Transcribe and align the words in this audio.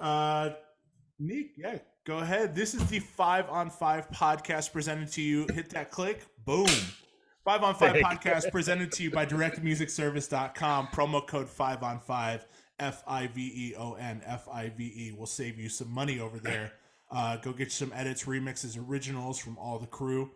Uh, 0.00 0.50
Nick, 1.18 1.50
yeah, 1.56 1.78
go 2.04 2.18
ahead. 2.18 2.54
This 2.54 2.74
is 2.74 2.86
the 2.88 2.98
Five 3.00 3.48
on 3.48 3.70
Five 3.70 4.10
podcast 4.10 4.72
presented 4.72 5.10
to 5.12 5.22
you. 5.22 5.46
Hit 5.52 5.70
that 5.70 5.90
click, 5.90 6.26
boom. 6.44 6.68
Five 7.44 7.62
on 7.62 7.74
Five 7.74 7.96
podcast 7.96 8.50
presented 8.52 8.92
to 8.92 9.02
you 9.02 9.10
by 9.10 9.24
directmusicservice.com. 9.26 10.88
Promo 10.88 11.26
code 11.26 11.48
Five 11.48 11.82
on 11.82 11.98
Five, 12.00 12.46
F 12.78 13.02
I 13.06 13.26
V 13.28 13.40
E 13.54 13.74
O 13.76 13.94
N, 13.94 14.22
F 14.24 14.48
I 14.52 14.68
V 14.68 14.84
E 14.84 15.12
will 15.16 15.26
save 15.26 15.58
you 15.58 15.68
some 15.68 15.90
money 15.90 16.20
over 16.20 16.38
there. 16.38 16.72
Uh, 17.10 17.36
go 17.38 17.52
get 17.52 17.72
some 17.72 17.90
edits, 17.94 18.24
remixes, 18.24 18.78
originals 18.88 19.38
from 19.38 19.56
all 19.58 19.78
the 19.78 19.86
crew. 19.86 20.30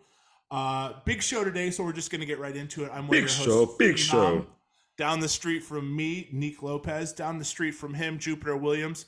Uh, 0.49 0.93
big 1.05 1.21
show 1.21 1.43
today, 1.43 1.69
so 1.71 1.83
we're 1.83 1.93
just 1.93 2.11
gonna 2.11 2.25
get 2.25 2.39
right 2.39 2.55
into 2.55 2.83
it. 2.83 2.91
I'm 2.93 3.07
Big 3.07 3.29
show, 3.29 3.75
big 3.77 3.95
Phenom. 3.95 3.99
show. 3.99 4.45
Down 4.97 5.19
the 5.19 5.29
street 5.29 5.63
from 5.63 5.95
me, 5.95 6.29
Nick 6.31 6.61
Lopez. 6.61 7.13
Down 7.13 7.39
the 7.39 7.45
street 7.45 7.71
from 7.71 7.93
him, 7.95 8.19
Jupiter 8.19 8.55
Williams. 8.55 9.05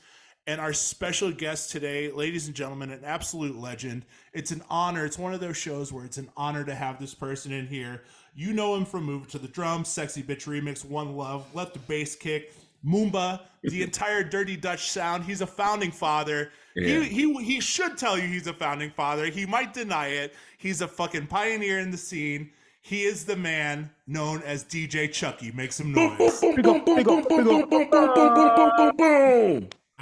And 0.48 0.62
our 0.62 0.74
special 0.74 1.32
guest 1.32 1.72
today, 1.72 2.12
ladies 2.12 2.46
and 2.46 2.56
gentlemen, 2.56 2.92
an 2.92 3.04
absolute 3.04 3.58
legend. 3.58 4.06
It's 4.32 4.52
an 4.52 4.62
honor. 4.70 5.04
It's 5.04 5.18
one 5.18 5.34
of 5.34 5.40
those 5.40 5.58
shows 5.58 5.92
where 5.92 6.06
it's 6.06 6.18
an 6.18 6.30
honor 6.38 6.64
to 6.64 6.76
have 6.76 7.00
this 7.00 7.16
person 7.16 7.52
in 7.52 7.66
here. 7.66 8.04
You 8.36 8.54
know 8.54 8.76
him 8.76 8.86
from 8.86 9.06
Move 9.06 9.28
to 9.30 9.40
the 9.40 9.48
Drum, 9.48 9.84
Sexy 9.84 10.22
Bitch 10.22 10.46
Remix, 10.46 10.86
One 10.86 11.16
Love, 11.16 11.48
Let 11.56 11.74
the 11.74 11.80
Bass 11.80 12.16
Kick, 12.16 12.54
Moombah, 12.86 13.42
the 13.64 13.82
entire 13.82 14.24
Dirty 14.24 14.56
Dutch 14.56 14.92
sound. 14.92 15.24
He's 15.24 15.42
a 15.42 15.48
founding 15.48 15.92
father. 15.92 16.52
Yeah. 16.76 17.00
He, 17.00 17.34
he 17.34 17.44
he 17.44 17.60
should 17.60 17.98
tell 17.98 18.16
you 18.16 18.28
he's 18.28 18.46
a 18.46 18.54
founding 18.54 18.92
father. 18.92 19.26
He 19.26 19.48
might 19.48 19.74
deny 19.74 20.10
it. 20.10 20.36
He's 20.60 20.82
a 20.82 20.88
fucking 20.88 21.26
pioneer 21.26 21.80
in 21.80 21.90
the 21.90 21.98
scene. 21.98 22.52
He 22.82 23.02
is 23.02 23.26
the 23.26 23.36
man 23.36 23.90
known 24.06 24.44
as 24.44 24.64
DJ 24.64 25.12
Chuckie. 25.12 25.52
Make 25.54 25.72
some 25.72 25.92
noise. 25.92 26.40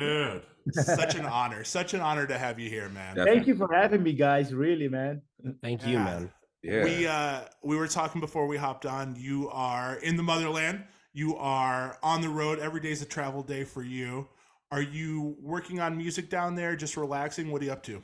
Dude, 0.03 0.75
such 0.75 1.15
an 1.15 1.25
honor. 1.25 1.63
Such 1.63 1.93
an 1.93 1.99
honor 2.01 2.25
to 2.27 2.37
have 2.37 2.59
you 2.59 2.69
here, 2.69 2.89
man. 2.89 3.15
Yeah. 3.17 3.25
Thank 3.25 3.47
you 3.47 3.55
for 3.55 3.73
having 3.73 4.03
me, 4.03 4.13
guys. 4.13 4.53
Really, 4.53 4.87
man. 4.87 5.21
Thank 5.61 5.85
you, 5.85 5.93
Yeah. 5.93 6.03
man. 6.03 6.31
Yeah. 6.61 6.83
We 6.85 7.07
uh 7.07 7.41
we 7.63 7.75
were 7.75 7.87
talking 7.87 8.21
before 8.21 8.47
we 8.47 8.55
hopped 8.57 8.85
on. 8.85 9.15
You 9.17 9.49
are 9.51 9.95
in 9.97 10.15
the 10.15 10.23
motherland. 10.23 10.83
You 11.13 11.35
are 11.35 11.97
on 12.01 12.21
the 12.21 12.29
road. 12.29 12.59
Every 12.59 12.79
day's 12.79 13.01
a 13.01 13.05
travel 13.05 13.43
day 13.43 13.63
for 13.65 13.83
you. 13.83 14.27
Are 14.71 14.81
you 14.81 15.35
working 15.41 15.79
on 15.81 15.97
music 15.97 16.29
down 16.29 16.55
there? 16.55 16.75
Just 16.75 16.95
relaxing? 16.97 17.51
What 17.51 17.61
are 17.61 17.65
you 17.65 17.71
up 17.73 17.83
to? 17.83 18.01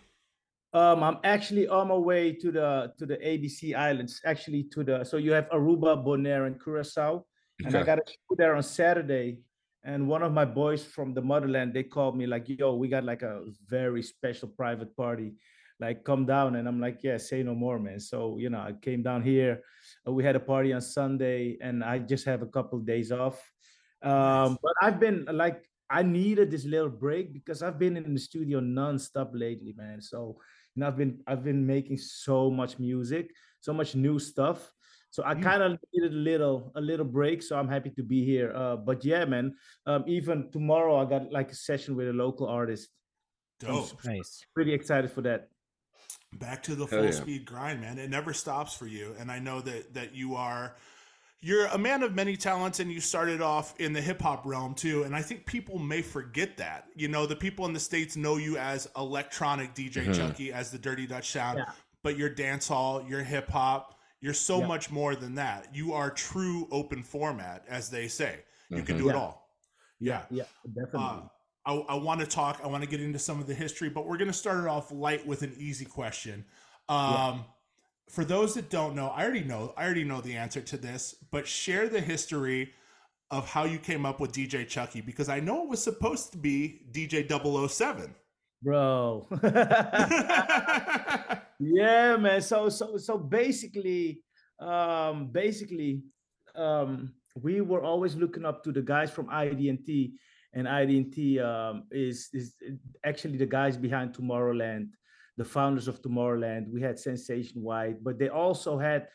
Um, 0.74 1.02
I'm 1.02 1.18
actually 1.24 1.68
on 1.68 1.88
my 1.88 1.96
way 1.96 2.34
to 2.34 2.52
the 2.52 2.94
to 3.00 3.06
the 3.08 3.16
ABC 3.18 3.74
Islands. 3.76 4.22
Actually, 4.26 4.64
to 4.74 4.84
the 4.84 5.04
so 5.04 5.18
you 5.18 5.32
have 5.32 5.50
Aruba, 5.50 6.06
Bonaire, 6.06 6.46
and 6.46 6.62
Curacao, 6.62 7.26
and 7.66 7.76
I 7.76 7.82
got 7.84 7.96
to 7.96 8.04
show 8.06 8.36
there 8.38 8.56
on 8.56 8.62
Saturday. 8.62 9.40
And 9.84 10.08
one 10.08 10.24
of 10.24 10.34
my 10.34 10.46
boys 10.46 10.84
from 10.84 11.14
the 11.14 11.22
motherland, 11.22 11.74
they 11.74 11.84
called 11.84 12.18
me 12.18 12.28
like, 12.28 12.50
"Yo, 12.50 12.76
we 12.76 12.88
got 12.90 13.04
like 13.04 13.22
a 13.22 13.46
very 13.68 14.04
special 14.04 14.50
private 14.50 14.96
party. 14.96 15.36
Like, 15.80 16.04
come 16.04 16.26
down." 16.26 16.56
And 16.56 16.68
I'm 16.68 16.80
like, 16.82 17.00
"Yeah, 17.04 17.18
say 17.18 17.44
no 17.44 17.56
more, 17.56 17.80
man." 17.80 18.00
So 18.00 18.38
you 18.38 18.50
know, 18.50 18.60
I 18.60 18.74
came 18.74 19.02
down 19.04 19.24
here. 19.24 19.64
uh, 20.08 20.12
We 20.12 20.24
had 20.24 20.36
a 20.36 20.40
party 20.44 20.74
on 20.74 20.82
Sunday, 20.82 21.58
and 21.62 21.84
I 21.84 22.00
just 22.00 22.26
have 22.26 22.42
a 22.42 22.48
couple 22.52 22.80
days 22.80 23.12
off. 23.12 23.40
Um, 24.02 24.58
but 24.62 24.74
I've 24.82 25.00
been 25.00 25.26
like, 25.32 25.64
I 25.90 26.04
needed 26.04 26.52
this 26.52 26.66
little 26.66 26.90
break 26.90 27.34
because 27.34 27.64
I've 27.64 27.80
been 27.80 27.98
in 27.98 28.14
the 28.14 28.20
studio 28.20 28.60
nonstop 28.60 29.32
lately, 29.34 29.74
man. 29.78 30.02
So 30.02 30.38
you 30.76 30.82
know, 30.82 30.88
I've 30.88 30.98
been 30.98 31.20
I've 31.26 31.44
been 31.44 31.66
making 31.66 31.98
so 31.98 32.52
much 32.52 32.80
music, 32.80 33.32
so 33.60 33.74
much 33.74 33.96
new 33.96 34.20
stuff. 34.20 34.72
So 35.12 35.24
I 35.26 35.34
Mm. 35.34 35.44
kind 35.44 35.64
of 35.64 35.80
needed 35.94 36.14
a 36.14 36.16
little 36.16 36.72
a 36.76 36.82
little 36.82 37.06
break. 37.06 37.42
So 37.42 37.58
I'm 37.58 37.68
happy 37.68 37.90
to 37.92 38.04
be 38.04 38.24
here. 38.24 38.54
Uh, 38.56 38.76
but 38.76 39.04
yeah, 39.04 39.26
man. 39.26 39.56
Um, 39.86 40.04
even 40.08 40.50
tomorrow 40.52 40.98
I 40.98 41.06
got 41.06 41.32
like 41.32 41.52
a 41.52 41.56
session 41.56 41.96
with 41.96 42.08
a 42.10 42.14
local 42.14 42.48
artist. 42.48 42.90
I'm 43.64 43.68
Dope. 43.74 44.06
Nice. 44.06 44.46
pretty 44.54 44.74
excited 44.74 45.12
for 45.12 45.22
that. 45.22 45.50
Back 46.34 46.62
to 46.64 46.76
the 46.76 46.86
full 46.88 47.04
yeah. 47.06 47.12
speed 47.12 47.46
grind, 47.46 47.82
man. 47.82 47.98
It 47.98 48.10
never 48.10 48.34
stops 48.34 48.74
for 48.76 48.86
you. 48.88 49.16
And 49.20 49.32
I 49.32 49.40
know 49.40 49.62
that 49.62 49.94
that 49.96 50.14
you 50.16 50.36
are 50.36 50.76
you're 51.42 51.66
a 51.68 51.78
man 51.78 52.04
of 52.04 52.14
many 52.14 52.36
talents 52.36 52.80
and 52.82 52.92
you 52.92 53.00
started 53.00 53.42
off 53.42 53.74
in 53.80 53.94
the 53.94 54.02
hip 54.02 54.22
hop 54.22 54.46
realm 54.46 54.76
too. 54.76 55.04
And 55.04 55.16
I 55.16 55.22
think 55.22 55.46
people 55.46 55.80
may 55.80 56.02
forget 56.02 56.58
that. 56.58 56.88
You 56.96 57.08
know, 57.08 57.26
the 57.26 57.36
people 57.36 57.66
in 57.66 57.72
the 57.74 57.80
States 57.80 58.16
know 58.18 58.36
you 58.36 58.58
as 58.58 58.90
electronic 58.98 59.74
DJ 59.74 60.06
Mhm. 60.06 60.16
Chuckie, 60.16 60.52
as 60.54 60.70
the 60.70 60.78
Dirty 60.78 61.08
Dutch 61.08 61.32
Sound, 61.32 61.60
Yeah. 61.60 61.72
but 62.04 62.18
you're 62.18 62.30
dance 62.30 62.68
hall, 62.68 63.02
you're 63.08 63.24
hip 63.24 63.48
hop, 63.50 63.99
you're 64.22 64.34
so 64.34 64.60
Yeah. 64.60 64.68
much 64.68 64.92
more 64.92 65.16
than 65.16 65.36
that. 65.36 65.74
You 65.76 65.94
are 65.94 66.10
true 66.10 66.68
open 66.72 67.04
format, 67.04 67.66
as 67.68 67.90
they 67.90 68.08
say. 68.08 68.44
You 68.70 68.84
can 68.84 68.96
Mhm. 68.96 69.00
do 69.00 69.10
it 69.10 69.16
all. 69.16 69.50
Yeah. 70.00 70.26
Yeah, 70.30 70.44
definitely. 70.68 71.00
Uh, 71.00 71.22
I, 71.66 71.74
I 71.74 71.96
want 71.96 72.22
to 72.22 72.26
talk. 72.28 72.62
I 72.64 72.68
want 72.68 72.84
to 72.84 72.90
get 72.90 73.02
into 73.02 73.20
some 73.20 73.40
of 73.40 73.48
the 73.48 73.54
history, 73.54 73.90
but 73.90 74.06
we're 74.08 74.18
going 74.18 74.30
to 74.32 74.34
start 74.38 74.60
it 74.64 74.68
off 74.68 74.92
light 74.92 75.26
with 75.28 75.42
an 75.44 75.54
easy 75.58 75.86
question. 75.86 76.46
Um, 76.88 77.46
For 78.10 78.26
those 78.26 78.56
that 78.56 78.72
don't 78.72 78.96
know, 78.96 79.10
I 79.10 79.24
already 79.24 79.44
know. 79.44 79.72
I 79.78 79.86
already 79.86 80.04
know 80.04 80.20
the 80.20 80.36
answer 80.36 80.62
to 80.62 80.78
this, 80.78 81.14
but 81.30 81.48
share 81.48 81.88
the 81.88 82.02
history 82.02 82.74
of 83.30 83.48
how 83.48 83.66
you 83.66 83.78
came 83.78 84.04
up 84.04 84.20
with 84.20 84.32
DJ 84.32 84.66
Chuckie 84.66 85.02
because 85.02 85.30
I 85.30 85.40
know 85.40 85.62
it 85.62 85.70
was 85.70 85.84
supposed 85.84 86.32
to 86.32 86.38
be 86.40 86.88
DJ 86.92 87.22
007. 87.22 88.16
Bro. 88.62 89.28
yeah 91.60 92.18
man. 92.18 92.42
So 92.42 92.70
so 92.70 92.98
so 92.98 93.18
basically 93.18 94.22
um 94.60 95.28
basically 95.32 96.04
um 96.56 97.14
we 97.36 97.62
were 97.62 97.82
always 97.84 98.16
looking 98.16 98.46
up 98.46 98.64
to 98.64 98.72
the 98.72 98.82
guys 98.82 99.12
from 99.12 99.28
IDT 99.28 100.12
and 100.54 100.68
IDT 100.68 101.40
um 101.40 101.84
is 101.92 102.30
is 102.34 102.54
actually 103.06 103.38
the 103.38 103.46
guys 103.46 103.78
behind 103.78 104.14
Tomorrowland 104.14 104.90
the 105.38 105.46
founders 105.46 105.88
of 105.88 106.02
Tomorrowland. 106.02 106.68
We 106.70 106.82
had 106.82 107.00
Sensation 107.00 107.64
White 107.64 108.04
but 108.04 108.20
they 108.20 108.28
also 108.28 108.78
had 108.78 109.08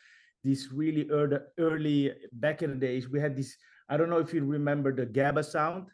these 0.43 0.69
really 0.73 1.07
early, 1.09 1.37
early 1.59 2.13
back 2.33 2.63
in 2.63 2.71
the 2.71 2.75
days 2.77 3.09
we 3.09 3.19
had 3.19 3.35
this 3.35 3.55
I 3.89 3.97
don't 3.97 4.09
know 4.09 4.17
if 4.17 4.33
you 4.33 4.43
remember 4.43 4.91
the 4.95 5.05
gabber 5.05 5.45
sound 5.45 5.85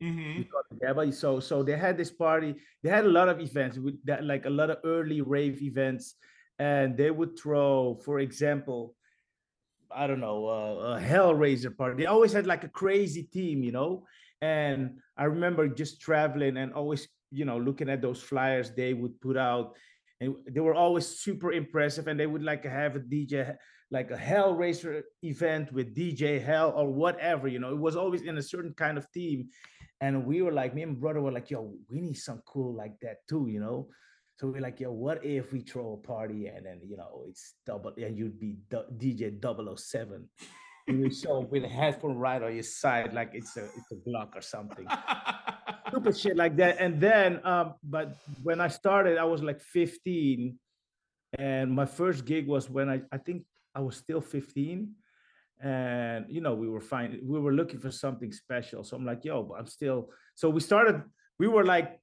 hmm 0.00 0.42
gabber. 0.82 1.12
So 1.12 1.40
so 1.40 1.62
they 1.62 1.76
had 1.76 1.96
this 1.96 2.10
party. 2.10 2.54
They 2.82 2.90
had 2.90 3.04
a 3.04 3.08
lot 3.08 3.28
of 3.28 3.40
events 3.40 3.78
with 3.78 4.02
that, 4.06 4.24
like 4.24 4.46
a 4.46 4.50
lot 4.50 4.70
of 4.70 4.78
early 4.84 5.20
rave 5.20 5.62
events, 5.62 6.14
and 6.58 6.96
they 6.96 7.10
would 7.10 7.38
throw, 7.38 8.00
for 8.04 8.20
example, 8.20 8.94
I 9.90 10.06
don't 10.06 10.20
know, 10.20 10.46
uh, 10.46 10.96
a 10.96 11.00
Hellraiser 11.00 11.76
party. 11.76 12.02
They 12.02 12.06
always 12.06 12.32
had 12.32 12.46
like 12.46 12.64
a 12.64 12.68
crazy 12.68 13.24
team, 13.24 13.62
you 13.62 13.72
know. 13.72 14.04
And 14.40 15.00
I 15.16 15.24
remember 15.24 15.68
just 15.68 16.00
traveling 16.00 16.56
and 16.56 16.72
always, 16.72 17.08
you 17.30 17.44
know, 17.44 17.58
looking 17.58 17.88
at 17.90 18.00
those 18.00 18.22
flyers 18.22 18.70
they 18.70 18.94
would 18.94 19.20
put 19.20 19.36
out, 19.36 19.76
and 20.20 20.34
they 20.48 20.60
were 20.60 20.74
always 20.74 21.06
super 21.06 21.52
impressive. 21.52 22.06
And 22.06 22.18
they 22.18 22.26
would 22.26 22.42
like 22.42 22.64
have 22.64 22.96
a 22.96 23.00
DJ, 23.00 23.54
like 23.90 24.10
a 24.10 24.16
Hellraiser 24.16 25.02
event 25.22 25.72
with 25.72 25.94
DJ 25.94 26.38
Hell 26.38 26.72
or 26.76 26.88
whatever, 26.88 27.48
you 27.48 27.58
know. 27.58 27.70
It 27.70 27.78
was 27.78 27.96
always 27.96 28.22
in 28.22 28.38
a 28.38 28.42
certain 28.42 28.74
kind 28.74 28.96
of 28.96 29.10
team 29.12 29.48
and 30.00 30.24
we 30.24 30.42
were 30.42 30.52
like, 30.52 30.74
me 30.74 30.82
and 30.82 30.92
my 30.92 30.98
brother 30.98 31.20
were 31.20 31.32
like, 31.32 31.50
yo, 31.50 31.74
we 31.90 32.00
need 32.00 32.16
some 32.16 32.42
cool 32.46 32.74
like 32.74 32.98
that 33.00 33.26
too, 33.28 33.48
you 33.50 33.60
know. 33.60 33.88
So 34.38 34.46
we're 34.46 34.62
like, 34.62 34.80
yo, 34.80 34.90
what 34.90 35.22
if 35.24 35.52
we 35.52 35.60
throw 35.60 35.92
a 35.92 36.06
party 36.06 36.46
and 36.46 36.64
then 36.64 36.80
you 36.82 36.96
know 36.96 37.24
it's 37.28 37.54
double 37.66 37.92
and 37.98 38.16
you'd 38.16 38.40
be 38.40 38.56
DJ 38.70 39.38
007. 39.78 40.28
And 40.88 41.00
you 41.00 41.10
show 41.10 41.42
up 41.42 41.50
with 41.50 41.64
a 41.64 41.68
headphone 41.68 42.16
right 42.16 42.42
on 42.42 42.54
your 42.54 42.62
side, 42.62 43.12
like 43.12 43.32
it's 43.34 43.56
a 43.58 43.64
it's 43.64 43.92
a 43.92 43.96
Glock 44.08 44.34
or 44.34 44.40
something. 44.40 44.86
Stupid 45.88 46.16
shit 46.16 46.36
like 46.36 46.56
that. 46.56 46.78
And 46.80 46.98
then 46.98 47.44
um, 47.44 47.74
but 47.84 48.16
when 48.42 48.60
I 48.62 48.68
started, 48.68 49.18
I 49.18 49.24
was 49.24 49.42
like 49.42 49.60
15. 49.60 50.58
And 51.38 51.70
my 51.70 51.84
first 51.84 52.24
gig 52.24 52.46
was 52.46 52.70
when 52.70 52.88
I 52.88 53.02
I 53.12 53.18
think 53.18 53.44
I 53.74 53.80
was 53.80 53.96
still 53.96 54.22
15 54.22 54.90
and 55.62 56.24
you 56.28 56.40
know 56.40 56.54
we 56.54 56.68
were 56.68 56.80
fine 56.80 57.20
we 57.22 57.38
were 57.38 57.52
looking 57.52 57.80
for 57.80 57.90
something 57.90 58.32
special. 58.32 58.82
So 58.82 58.96
i'm 58.96 59.04
like 59.04 59.24
yo 59.24 59.42
but 59.42 59.58
i'm 59.58 59.66
still 59.66 60.10
so 60.34 60.48
we 60.48 60.60
started 60.60 61.02
we 61.38 61.48
were 61.48 61.64
like 61.64 62.00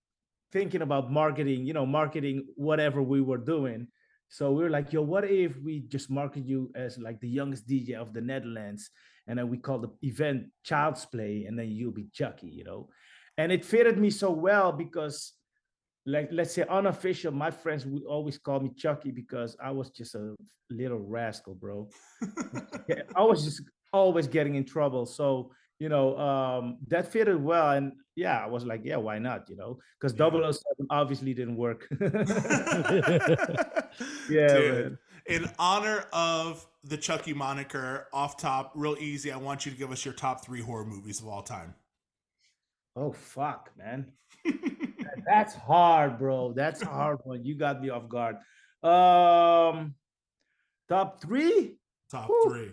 thinking 0.51 0.81
about 0.81 1.11
marketing 1.11 1.65
you 1.65 1.73
know 1.73 1.85
marketing 1.85 2.45
whatever 2.55 3.01
we 3.01 3.21
were 3.21 3.37
doing. 3.37 3.87
So 4.29 4.51
we 4.51 4.63
were 4.63 4.69
like 4.69 4.93
yo 4.93 5.01
what 5.01 5.25
if 5.25 5.57
we 5.61 5.79
just 5.79 6.09
market 6.09 6.45
you 6.45 6.71
as 6.75 6.97
like 6.97 7.19
the 7.19 7.29
youngest 7.29 7.67
dj 7.67 7.93
of 7.93 8.13
the 8.13 8.21
netherlands 8.21 8.89
and 9.27 9.39
then 9.39 9.49
we 9.49 9.57
call 9.57 9.79
the 9.79 9.91
event 10.01 10.47
child's 10.63 11.05
play 11.05 11.45
and 11.47 11.57
then 11.57 11.69
you'll 11.69 11.91
be 11.91 12.09
chucky 12.13 12.47
you 12.47 12.63
know? 12.63 12.89
And 13.39 13.51
it 13.51 13.63
fitted 13.63 13.97
me 13.97 14.09
so 14.09 14.31
well 14.31 14.71
because 14.71 15.33
like 16.07 16.29
let's 16.31 16.53
say 16.53 16.63
unofficial 16.69 17.31
my 17.31 17.51
friends 17.51 17.85
would 17.85 18.03
always 18.05 18.37
call 18.39 18.59
me 18.59 18.71
chucky 18.75 19.11
because 19.11 19.55
i 19.61 19.69
was 19.69 19.91
just 19.91 20.15
a 20.15 20.35
little 20.69 20.99
rascal 20.99 21.53
bro 21.53 21.87
I 23.15 23.21
was 23.21 23.43
just 23.43 23.61
always 23.93 24.27
getting 24.27 24.55
in 24.55 24.65
trouble. 24.65 25.05
So, 25.05 25.51
you 25.79 25.89
know, 25.89 26.17
um, 26.17 26.77
that 26.87 27.11
fitted 27.11 27.43
well. 27.43 27.71
And 27.71 27.93
yeah, 28.15 28.43
I 28.43 28.47
was 28.47 28.65
like, 28.65 28.81
yeah, 28.83 28.97
why 28.97 29.19
not? 29.19 29.49
You 29.49 29.57
know, 29.57 29.79
because 29.99 30.17
Yeah. 30.17 30.29
007 30.51 30.87
obviously 30.89 31.33
didn't 31.33 31.57
work. 31.57 31.87
yeah, 34.29 34.47
Dude, 34.47 34.97
in 35.27 35.49
honor 35.59 36.05
of 36.13 36.65
the 36.83 36.97
Chuckie 36.97 37.33
moniker, 37.33 38.07
off 38.13 38.37
top, 38.37 38.71
real 38.75 38.95
easy. 38.99 39.31
I 39.31 39.37
want 39.37 39.65
you 39.65 39.71
to 39.71 39.77
give 39.77 39.91
us 39.91 40.05
your 40.05 40.13
top 40.13 40.43
three 40.45 40.61
horror 40.61 40.85
movies 40.85 41.19
of 41.19 41.27
all 41.27 41.43
time. 41.43 41.75
Oh 42.95 43.11
fuck, 43.11 43.71
man. 43.77 44.11
That's 45.27 45.53
hard, 45.53 46.17
bro. 46.17 46.53
That's 46.53 46.81
a 46.81 46.85
hard 46.85 47.19
one. 47.23 47.43
You 47.43 47.55
got 47.55 47.81
me 47.81 47.89
off 47.89 48.07
guard. 48.07 48.37
Um, 48.81 49.95
top 50.87 51.21
three. 51.21 51.77
Top 52.09 52.29
three. 52.47 52.71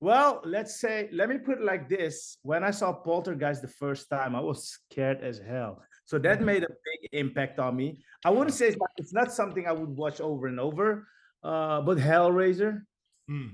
Well, 0.00 0.40
let's 0.44 0.78
say, 0.78 1.08
let 1.12 1.28
me 1.28 1.38
put 1.38 1.58
it 1.58 1.64
like 1.64 1.88
this. 1.88 2.38
When 2.42 2.62
I 2.62 2.70
saw 2.70 2.92
Poltergeist 2.92 3.62
the 3.62 3.68
first 3.68 4.08
time, 4.08 4.36
I 4.36 4.40
was 4.40 4.68
scared 4.68 5.20
as 5.22 5.40
hell. 5.40 5.82
So 6.04 6.18
that 6.20 6.38
Mhm. 6.38 6.44
made 6.44 6.62
a 6.62 6.68
big 6.68 7.10
impact 7.12 7.58
on 7.58 7.74
me. 7.74 8.04
I 8.24 8.30
wouldn't 8.30 8.54
say 8.54 8.68
it's 8.68 8.78
not, 8.78 8.90
it's 8.96 9.12
not 9.12 9.32
something 9.32 9.66
I 9.66 9.72
would 9.72 9.90
watch 9.90 10.20
over 10.20 10.46
and 10.46 10.60
over, 10.60 11.08
uh, 11.42 11.82
but 11.82 11.98
Hellraiser. 11.98 12.86
Hmm. 13.26 13.48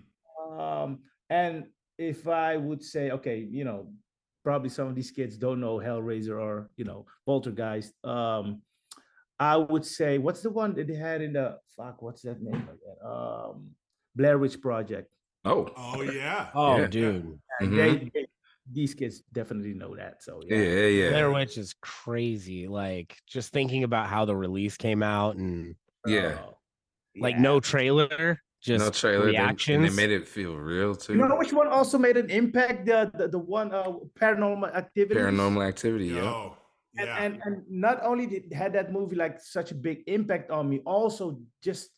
Um, 0.61 1.05
and 1.31 1.73
if 1.97 2.29
I 2.29 2.59
would 2.59 2.83
say, 2.83 3.11
okay, 3.13 3.39
you 3.39 3.65
know, 3.65 3.91
probably 4.45 4.69
some 4.69 4.87
of 4.89 4.95
these 4.95 5.11
kids 5.11 5.37
don't 5.37 5.59
know 5.61 5.79
Hellraiser 5.79 6.39
or 6.41 6.71
you 6.77 6.85
know 6.85 7.07
Poltergeist. 7.27 7.93
Um, 8.05 8.63
I 9.41 9.57
would 9.57 9.85
say, 9.85 10.19
what's 10.19 10.43
the 10.43 10.51
one 10.51 10.75
that 10.75 10.87
they 10.87 10.95
had 10.95 11.21
in 11.21 11.33
the 11.33 11.59
fuck? 11.77 12.01
What's 12.03 12.23
that 12.23 12.41
name 12.41 12.55
again? 12.55 12.97
Um, 13.05 13.71
Blair 14.15 14.39
Witch 14.39 14.61
Project. 14.61 15.09
Oh, 15.45 15.69
Oh 15.77 16.03
yeah. 16.03 16.51
Oh, 16.55 16.77
Yeah. 16.79 16.87
dude. 16.87 17.39
And 17.61 17.73
Mhm. 17.73 17.77
they, 17.77 18.11
they- 18.21 18.27
these 18.73 18.95
kids 18.95 19.23
definitely 19.33 19.75
know 19.75 19.95
that. 19.95 20.23
So 20.23 20.41
yeah, 20.47 20.57
yeah, 20.57 20.63
yeah, 20.73 20.87
yeah. 20.87 21.11
Blair 21.11 21.31
Witch 21.33 21.59
is 21.59 21.75
crazy. 21.83 22.67
Like 22.67 23.15
just 23.27 23.53
thinking 23.53 23.85
about 23.85 24.07
how 24.09 24.25
the 24.25 24.35
release 24.35 24.79
came 24.79 25.03
out 25.03 25.37
and 25.37 25.75
Yeah. 26.07 26.39
Uh, 26.43 26.53
like 27.21 27.35
yeah. 27.35 27.43
no 27.43 27.61
trailer, 27.61 28.41
just 28.65 28.85
no 28.85 28.91
trailer. 28.91 29.27
They, 29.27 29.33
reactions. 29.33 29.83
they 29.89 29.95
made 30.03 30.11
it 30.19 30.27
feel 30.27 30.55
real 30.57 30.95
too. 30.97 31.13
You 31.15 31.29
know 31.29 31.37
which 31.37 31.53
one 31.53 31.69
also 31.69 31.97
made 32.07 32.17
an 32.17 32.31
impact? 32.41 32.87
The 32.87 33.11
the, 33.19 33.29
the 33.29 33.39
one 33.59 33.69
uh, 33.81 33.93
Paranormal 34.21 34.71
Activity. 34.83 35.21
Paranormal 35.21 35.63
activity. 35.73 36.07
Yeah. 36.17 36.23
Yo. 36.23 36.57
and, 37.01 37.07
Yeah. 37.09 37.23
and 37.25 37.33
and 37.45 37.55
not 37.69 37.97
only 38.11 38.27
did 38.27 38.45
had 38.63 38.73
that 38.79 38.89
movie 38.97 39.17
like 39.25 39.37
such 39.41 39.69
a 39.71 39.75
big 39.89 39.99
impact 40.17 40.51
on 40.51 40.65
me, 40.71 40.77
also 40.97 41.25
just 41.69 41.91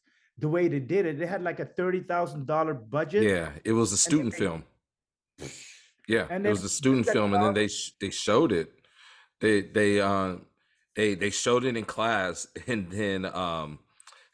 the 0.43 0.49
way 0.49 0.65
they 0.69 0.81
did 0.95 1.07
it. 1.07 1.15
They 1.21 1.27
had 1.35 1.43
like 1.43 1.61
a 1.61 1.69
thirty 1.79 2.01
thousand 2.13 2.47
dollar 2.55 2.75
budget. 2.75 3.23
Yeah, 3.23 3.49
it 3.65 3.73
was 3.73 3.93
a 3.93 4.01
student 4.09 4.33
made- 4.33 4.39
film. 4.45 4.61
Yeah, 6.09 6.27
And 6.31 6.47
it 6.47 6.51
was 6.51 6.63
a 6.63 6.69
student 6.69 7.07
film, 7.07 7.35
and 7.35 7.43
then 7.43 7.55
they 7.55 7.69
sh- 7.69 7.93
they 8.01 8.11
showed 8.11 8.53
it. 8.53 8.69
They 9.41 9.63
they 9.63 10.01
uh 10.01 10.37
they 10.95 11.15
they 11.17 11.31
showed 11.31 11.65
it 11.65 11.77
in 11.77 11.85
class, 11.85 12.47
and 12.67 12.91
then 12.91 13.25
um 13.27 13.79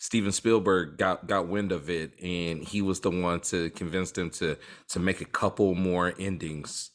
Steven 0.03 0.33
Spielberg 0.33 0.99
got 0.99 1.29
got 1.29 1.47
wind 1.49 1.71
of 1.71 1.89
it, 1.89 2.21
and 2.21 2.65
he 2.65 2.83
was 2.83 3.01
the 3.01 3.11
one 3.11 3.41
to 3.43 3.71
convince 3.71 4.11
them 4.11 4.31
to 4.31 4.59
to 4.89 4.99
make 4.99 5.21
a 5.21 5.25
couple 5.27 5.77
more 5.77 6.13
endings. 6.19 6.91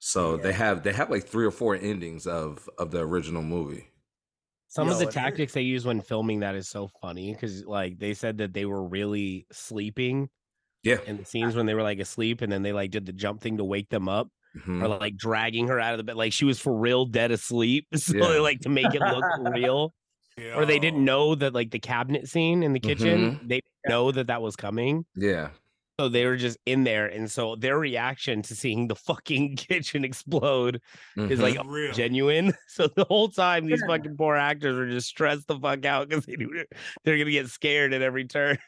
So 0.00 0.36
they 0.36 0.52
have 0.52 0.82
they 0.82 0.92
have 0.92 1.10
like 1.10 1.24
three 1.26 1.46
or 1.46 1.50
four 1.50 1.76
endings 1.76 2.26
of 2.26 2.68
of 2.78 2.90
the 2.90 3.00
original 3.00 3.42
movie. 3.42 3.90
Some 4.68 4.88
of 4.88 4.98
Yo, 4.98 5.06
the 5.06 5.12
tactics 5.12 5.52
they 5.52 5.62
use 5.62 5.84
when 5.84 6.00
filming 6.00 6.40
that 6.40 6.54
is 6.54 6.68
so 6.68 6.88
funny 7.00 7.32
because 7.32 7.64
like 7.66 7.98
they 7.98 8.14
said 8.14 8.38
that 8.38 8.54
they 8.54 8.64
were 8.64 8.82
really 8.86 9.46
sleeping 9.52 10.30
Yeah, 10.82 10.98
in 11.06 11.18
the 11.18 11.24
scenes 11.26 11.56
when 11.56 11.66
they 11.66 11.74
were 11.74 11.82
like 11.82 12.00
asleep 12.00 12.42
and 12.42 12.52
then 12.52 12.62
they 12.62 12.72
like 12.72 12.90
did 12.90 13.06
the 13.06 13.12
jump 13.12 13.40
thing 13.42 13.58
to 13.58 13.64
wake 13.64 13.90
them 13.90 14.08
up 14.08 14.28
mhm. 14.56 14.82
or 14.82 14.88
like 14.88 15.16
dragging 15.16 15.68
her 15.68 15.80
out 15.80 15.92
of 15.94 15.98
the 15.98 16.04
bed 16.04 16.16
like 16.16 16.32
she 16.32 16.44
was 16.46 16.60
for 16.60 16.74
real 16.78 17.06
dead 17.06 17.30
asleep 17.32 17.86
so 17.96 18.14
Yeah. 18.16 18.40
like 18.40 18.60
to 18.60 18.70
make 18.70 18.94
it 18.94 19.02
look 19.02 19.24
real 19.54 19.94
or 20.54 20.64
they 20.64 20.78
didn't 20.78 21.04
know 21.04 21.34
that 21.34 21.52
like 21.54 21.70
the 21.70 21.78
cabinet 21.78 22.28
scene 22.28 22.62
in 22.62 22.72
the 22.72 22.80
kitchen 22.80 23.38
they 23.42 23.56
didn't 23.56 23.88
know 23.88 24.10
that 24.12 24.26
that 24.28 24.40
was 24.42 24.56
coming 24.56 25.04
yeah, 25.14 25.48
so 26.00 26.08
they 26.08 26.24
were 26.26 26.36
just 26.36 26.58
in 26.66 26.84
there 26.84 27.06
and 27.06 27.30
so 27.30 27.54
their 27.54 27.78
reaction 27.78 28.40
to 28.42 28.56
seeing 28.56 28.88
the 28.88 28.96
fucking 28.96 29.56
kitchen 29.68 30.04
explode 30.04 30.80
is 31.16 31.38
mhm. 31.38 31.42
like 31.42 31.58
real. 31.66 31.92
genuine. 31.92 32.52
So 32.66 32.88
the 32.88 33.04
whole 33.04 33.28
time 33.28 33.66
these 33.66 33.82
Yeah. 33.82 33.96
fucking 33.96 34.16
poor 34.16 34.34
actors 34.34 34.76
are 34.78 34.88
just 34.90 35.08
stressed 35.08 35.46
the 35.46 35.58
fuck 35.58 35.84
out 35.84 36.08
because 36.08 36.24
they 36.24 36.36
knew 36.36 36.64
they're 37.04 37.18
gonna 37.18 37.30
get 37.30 37.48
scared 37.48 37.92
at 37.92 38.00
every 38.02 38.24
turn. 38.24 38.58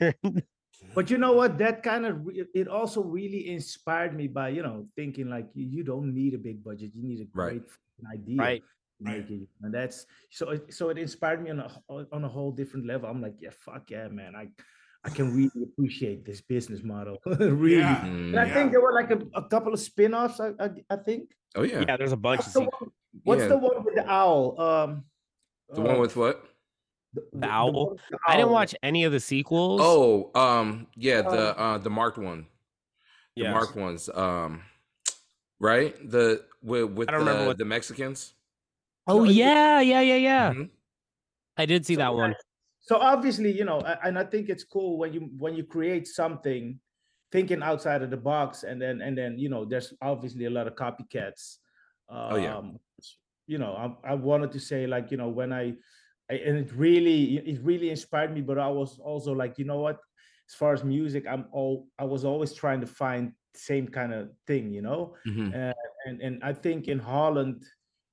But 0.95 1.11
you 1.11 1.17
know 1.17 1.33
what? 1.33 1.57
That 1.59 1.83
kind 1.83 2.05
of 2.05 2.29
it 2.55 2.69
also 2.69 3.03
really 3.03 3.49
inspired 3.49 4.15
me 4.15 4.29
by 4.29 4.51
you 4.51 4.63
know 4.63 4.87
thinking 4.95 5.31
like 5.31 5.47
you, 5.55 5.67
you 5.67 5.83
don't 5.83 6.15
need 6.15 6.35
a 6.35 6.39
big 6.39 6.63
budget, 6.63 6.93
you 6.95 7.03
need 7.03 7.21
a 7.21 7.25
great 7.25 7.63
fucking 7.63 8.07
idea. 8.13 8.37
right. 8.37 8.63
To 9.05 9.11
make 9.13 9.31
it. 9.31 9.49
And 9.63 9.73
that's 9.75 10.07
so 10.31 10.51
it, 10.51 10.73
so 10.73 10.89
it 10.91 10.99
inspired 10.99 11.43
me 11.43 11.51
on 11.51 11.61
a 11.61 11.71
on 12.13 12.25
a 12.25 12.29
whole 12.29 12.53
different 12.53 12.87
level. 12.87 13.09
I'm 13.09 13.21
like, 13.23 13.35
yeah, 13.41 13.51
fuck 13.53 13.91
yeah, 13.91 14.09
man. 14.09 14.35
I 14.37 14.49
I 15.05 15.11
can 15.11 15.35
really 15.35 15.63
appreciate 15.63 16.25
this 16.25 16.41
business 16.41 16.83
model. 16.83 17.19
really. 17.27 17.77
Yeah. 17.79 18.05
And 18.07 18.39
I 18.39 18.47
Mm. 18.49 18.55
think 18.55 18.71
there 18.73 18.81
were 18.81 18.95
like 18.95 19.11
a, 19.11 19.21
a 19.35 19.43
couple 19.49 19.73
of 19.75 19.81
spin-offs, 19.81 20.41
I, 20.41 20.53
I, 20.59 20.71
I 20.91 20.97
think. 20.97 21.31
Oh 21.55 21.63
yeah. 21.63 21.85
Yeah, 21.87 21.97
there's 21.97 22.13
a 22.13 22.17
bunch 22.17 22.41
of 22.41 22.47
What's 22.47 22.55
the 22.55 22.61
one, 22.61 22.91
what's 23.25 23.43
Yeah. 23.43 23.49
the 23.49 23.59
one 23.59 23.85
with 23.85 23.95
the 23.97 24.11
owl? 24.11 24.61
Um 24.61 25.05
The 25.75 25.81
one 25.83 25.97
uh, 25.97 26.01
with 26.01 26.17
what? 26.17 26.45
the, 27.33 27.47
owl? 27.47 27.73
one 27.73 27.93
with 27.93 28.01
the 28.11 28.19
I 28.27 28.37
didn't 28.37 28.51
watch 28.51 28.75
any 28.83 29.05
of 29.05 29.13
the 29.13 29.21
sequels. 29.21 29.81
Oh, 29.85 30.31
um, 30.35 30.87
yeah, 30.97 31.23
the 31.23 31.57
uh 31.59 31.79
the 31.79 31.91
marked 31.91 32.19
one. 32.19 32.47
The 33.37 33.43
Yes. 33.43 33.53
marked 33.53 33.77
ones. 33.77 34.09
Um 34.09 34.63
right? 35.61 35.95
The 36.11 36.45
with 36.63 36.91
with 36.93 37.09
I 37.09 37.13
don't 37.13 37.21
remember 37.21 37.43
the, 37.43 37.49
what- 37.49 37.59
the 37.59 37.65
Mexicans. 37.67 38.33
Oh 39.07 39.25
No, 39.25 39.31
it- 39.31 39.35
yeah, 39.35 39.81
yeah, 39.81 40.01
yeah, 40.01 40.17
yeah. 40.17 40.53
Mhm. 40.53 40.71
I 41.57 41.67
did 41.67 41.87
see 41.87 41.95
So, 41.95 41.99
that 42.01 42.15
one. 42.15 42.35
So 42.81 42.97
obviously, 42.99 43.51
you 43.53 43.65
know, 43.65 43.81
and 43.81 44.19
I 44.19 44.25
think 44.25 44.49
it's 44.49 44.65
cool 44.65 44.99
when 44.99 45.13
you 45.15 45.31
when 45.39 45.55
you 45.55 45.65
create 45.65 46.07
something 46.07 46.79
thinking 47.33 47.63
outside 47.63 48.03
of 48.03 48.11
the 48.11 48.17
box 48.17 48.63
and 48.63 48.81
then 48.81 49.01
and 49.01 49.17
then 49.17 49.39
you 49.39 49.49
know 49.49 49.65
there's 49.65 49.93
obviously 50.03 50.45
a 50.45 50.51
lot 50.51 50.67
of 50.67 50.75
copycats. 50.75 51.59
Um, 52.09 52.33
Oh, 52.33 52.37
yeah. 52.37 52.61
You 53.47 53.59
know, 53.59 53.75
I, 53.77 54.13
I 54.13 54.15
wanted 54.15 54.53
to 54.53 54.61
say 54.61 54.87
like, 54.87 55.11
you 55.11 55.19
know, 55.19 55.29
when 55.29 55.53
I, 55.53 55.75
I 56.31 56.35
and 56.35 56.57
it 56.59 56.73
really 56.75 57.37
it 57.39 57.61
really 57.63 57.91
inspired 57.91 58.33
me, 58.33 58.41
but 58.41 58.59
I 58.59 58.69
was 58.69 58.99
also 58.99 59.33
like, 59.33 59.59
you 59.59 59.65
know 59.67 59.81
what? 59.81 59.99
As 60.49 60.55
far 60.55 60.73
as 60.73 60.83
music, 60.85 61.25
I'm 61.29 61.47
all 61.53 61.89
I 61.99 62.05
was 62.05 62.25
always 62.25 62.53
trying 62.55 62.81
to 62.81 62.87
find 62.87 63.33
same 63.55 63.87
kind 63.89 64.13
of 64.13 64.31
thing, 64.47 64.73
you 64.73 64.83
know 64.83 65.15
Mhm. 65.27 65.53
and 66.07 66.21
and 66.21 66.43
I 66.43 66.53
think 66.53 66.89
in 66.89 66.99
Holland, 66.99 67.65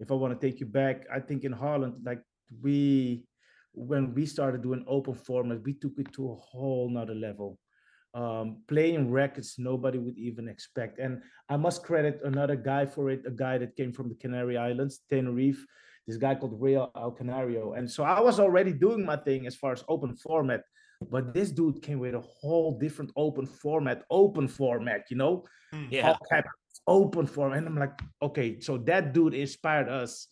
if 0.01 0.11
I 0.11 0.15
want 0.15 0.37
to 0.37 0.47
take 0.47 0.59
you 0.59 0.65
back, 0.65 1.05
I 1.13 1.19
think 1.19 1.43
in 1.43 1.51
Holland, 1.51 1.93
like 2.03 2.21
we 2.61 3.23
when 3.73 4.13
we 4.13 4.25
started 4.25 4.63
doing 4.63 4.83
open 4.87 5.13
format, 5.13 5.63
we 5.63 5.73
took 5.73 5.93
it 5.97 6.11
to 6.13 6.31
a 6.31 6.35
whole 6.35 6.89
nother 6.89 7.15
level. 7.15 7.57
Um, 8.13 8.63
playing 8.67 9.09
records 9.09 9.55
nobody 9.57 9.97
would 9.97 10.17
even 10.17 10.49
expect. 10.49 10.99
And 10.99 11.21
I 11.47 11.55
must 11.55 11.83
credit 11.83 12.19
another 12.25 12.57
guy 12.57 12.85
for 12.85 13.09
it, 13.09 13.21
a 13.25 13.31
guy 13.31 13.57
that 13.59 13.77
came 13.77 13.93
from 13.93 14.09
the 14.09 14.15
Canary 14.15 14.57
Islands, 14.57 14.99
Tenerife, 15.09 15.65
this 16.07 16.17
guy 16.17 16.35
called 16.35 16.59
Real 16.59 16.91
Al 16.97 17.11
Canario. 17.11 17.73
And 17.73 17.89
so 17.89 18.03
I 18.03 18.19
was 18.19 18.39
already 18.39 18.73
doing 18.73 19.05
my 19.05 19.15
thing 19.15 19.47
as 19.47 19.55
far 19.55 19.71
as 19.71 19.85
open 19.87 20.17
format, 20.17 20.63
but 21.09 21.33
this 21.33 21.51
dude 21.51 21.81
came 21.81 21.99
with 21.99 22.15
a 22.15 22.19
whole 22.19 22.77
different 22.77 23.11
open 23.15 23.45
format, 23.45 24.03
open 24.09 24.49
format, 24.49 25.05
you 25.09 25.15
know? 25.15 25.45
Mm. 25.73 25.87
Yeah. 25.89 26.09
all 26.09 26.17
caps, 26.29 26.49
open 26.87 27.25
form. 27.25 27.53
And 27.53 27.67
I'm 27.67 27.77
like, 27.77 27.99
okay, 28.21 28.59
so 28.59 28.77
that 28.79 29.13
dude 29.13 29.33
inspired 29.33 29.89
us. 29.89 30.27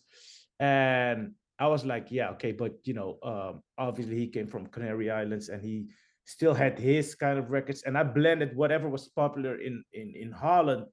And 0.58 1.32
I 1.58 1.66
was 1.68 1.84
like, 1.84 2.08
yeah, 2.10 2.30
okay, 2.30 2.52
but 2.52 2.74
you 2.84 2.94
know, 2.94 3.18
um, 3.22 3.62
obviously 3.78 4.16
he 4.16 4.28
came 4.28 4.46
from 4.46 4.66
Canary 4.66 5.10
Islands 5.10 5.48
and 5.48 5.62
he 5.62 5.88
still 6.24 6.54
had 6.54 6.78
his 6.78 7.14
kind 7.14 7.38
of 7.38 7.50
records. 7.50 7.82
And 7.82 7.96
I 7.96 8.02
blended 8.02 8.56
whatever 8.56 8.88
was 8.88 9.08
popular 9.08 9.56
in 9.60 9.84
in 9.92 10.14
in 10.16 10.32
Holland, 10.32 10.86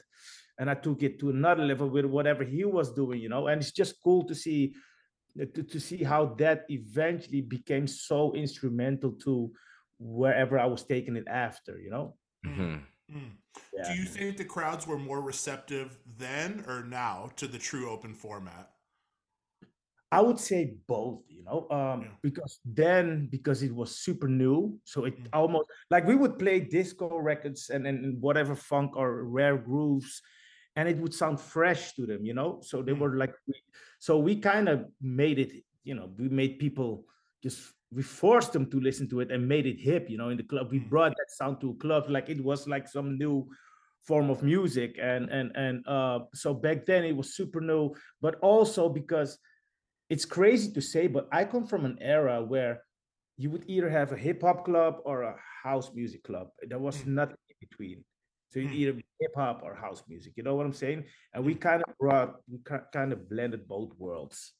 and 0.59 0.69
I 0.69 0.75
took 0.75 1.03
it 1.03 1.19
to 1.19 1.29
another 1.29 1.63
level 1.63 1.89
with 1.89 2.05
whatever 2.05 2.43
he 2.43 2.65
was 2.65 2.93
doing, 2.93 3.21
you 3.21 3.29
know. 3.29 3.47
And 3.47 3.61
it's 3.61 3.71
just 3.71 4.01
cool 4.03 4.23
to 4.25 4.35
see 4.35 4.73
to, 5.37 5.63
to 5.63 5.79
see 5.79 6.03
how 6.03 6.33
that 6.39 6.65
eventually 6.69 7.41
became 7.41 7.87
so 7.87 8.33
instrumental 8.33 9.11
to 9.23 9.51
wherever 9.99 10.57
I 10.59 10.65
was 10.65 10.83
taking 10.83 11.15
it 11.15 11.27
after, 11.27 11.79
you 11.79 11.89
know. 11.91 12.15
Mhm. 12.45 12.81
Mm. 13.11 13.31
Yeah. 13.73 13.93
Do 13.93 13.99
you 13.99 14.05
think 14.05 14.37
the 14.37 14.45
crowds 14.45 14.87
were 14.87 14.97
more 14.97 15.21
receptive 15.21 15.97
then 16.17 16.63
or 16.67 16.83
now 16.83 17.29
to 17.35 17.47
the 17.47 17.57
true 17.57 17.89
open 17.89 18.13
format? 18.13 18.71
I 20.11 20.21
would 20.21 20.39
say 20.39 20.75
both, 20.87 21.23
you 21.27 21.43
know, 21.43 21.67
um, 21.69 22.01
Yeah. 22.01 22.15
because 22.23 22.59
then 22.63 23.27
because 23.27 23.61
it 23.61 23.73
was 23.75 23.95
super 23.97 24.29
new, 24.29 24.79
so 24.85 25.03
it 25.05 25.17
Mm. 25.19 25.27
almost 25.33 25.67
like 25.91 26.07
we 26.07 26.15
would 26.15 26.39
play 26.39 26.61
disco 26.61 27.17
records 27.17 27.69
and 27.69 27.85
and 27.85 28.21
whatever 28.21 28.55
funk 28.55 28.95
or 28.95 29.25
rare 29.25 29.57
grooves, 29.57 30.21
and 30.77 30.87
it 30.87 30.97
would 30.97 31.13
sound 31.13 31.39
fresh 31.41 31.93
to 31.95 32.05
them, 32.05 32.23
you 32.23 32.33
know. 32.33 32.61
So 32.63 32.81
they 32.81 32.93
Mm. 32.93 32.99
were 32.99 33.17
like, 33.17 33.35
so 33.99 34.17
we 34.17 34.39
kind 34.39 34.69
of 34.69 34.87
made 35.01 35.39
it, 35.39 35.51
you 35.83 35.95
know, 35.95 36.07
we 36.17 36.29
made 36.29 36.57
people 36.59 37.03
just 37.43 37.73
we 37.91 38.03
forced 38.03 38.51
them 38.53 38.69
to 38.69 38.79
listen 38.79 39.07
to 39.09 39.21
it 39.21 39.31
and 39.31 39.47
made 39.47 39.65
it 39.65 39.79
hip, 39.79 40.09
you 40.09 40.17
know, 40.17 40.29
in 40.29 40.37
the 40.37 40.43
club. 40.43 40.71
We 40.71 40.79
Mm. 40.79 40.89
brought 40.89 41.15
that 41.15 41.31
sound 41.31 41.61
to 41.61 41.71
a 41.71 41.75
club 41.75 42.09
like 42.09 42.29
it 42.29 42.43
was 42.43 42.67
like 42.67 42.87
some 42.87 43.17
new 43.17 43.47
form 44.03 44.29
of 44.29 44.43
music, 44.43 44.97
and 45.01 45.29
and 45.29 45.51
and 45.55 45.85
uh, 45.87 46.19
so 46.33 46.53
back 46.53 46.85
then 46.85 47.03
it 47.03 47.15
was 47.15 47.35
super 47.35 47.61
new, 47.61 47.93
but 48.21 48.35
also 48.41 48.89
because 48.89 49.39
it's 50.09 50.25
crazy 50.25 50.71
to 50.71 50.81
say, 50.81 51.07
but 51.07 51.27
I 51.31 51.43
come 51.45 51.65
from 51.67 51.85
an 51.85 51.97
era 52.01 52.43
where 52.43 52.83
you 53.37 53.49
would 53.51 53.65
either 53.67 53.89
have 53.89 54.11
a 54.11 54.17
hip 54.17 54.41
hop 54.41 54.63
club 54.65 55.01
or 55.03 55.23
a 55.23 55.35
house 55.63 55.93
music 55.93 56.23
club. 56.23 56.47
There 56.63 56.79
was 56.79 57.03
Mm. 57.03 57.07
nothing 57.07 57.37
in 57.49 57.55
between. 57.59 58.05
So 58.49 58.59
it's 58.59 58.71
Hmm. 58.71 58.79
either 58.79 58.93
hip 59.19 59.35
hop 59.35 59.61
or 59.63 59.75
house 59.75 60.03
music. 60.07 60.33
You 60.37 60.43
know 60.43 60.55
what 60.55 60.65
I'm 60.65 60.73
saying? 60.73 61.05
And 61.33 61.45
we 61.45 61.53
kind 61.55 61.83
of 61.85 61.97
brought, 61.97 62.39
we 62.47 62.59
kind 62.93 63.11
of 63.11 63.27
blended 63.29 63.67
both 63.67 63.93
worlds. 63.97 64.53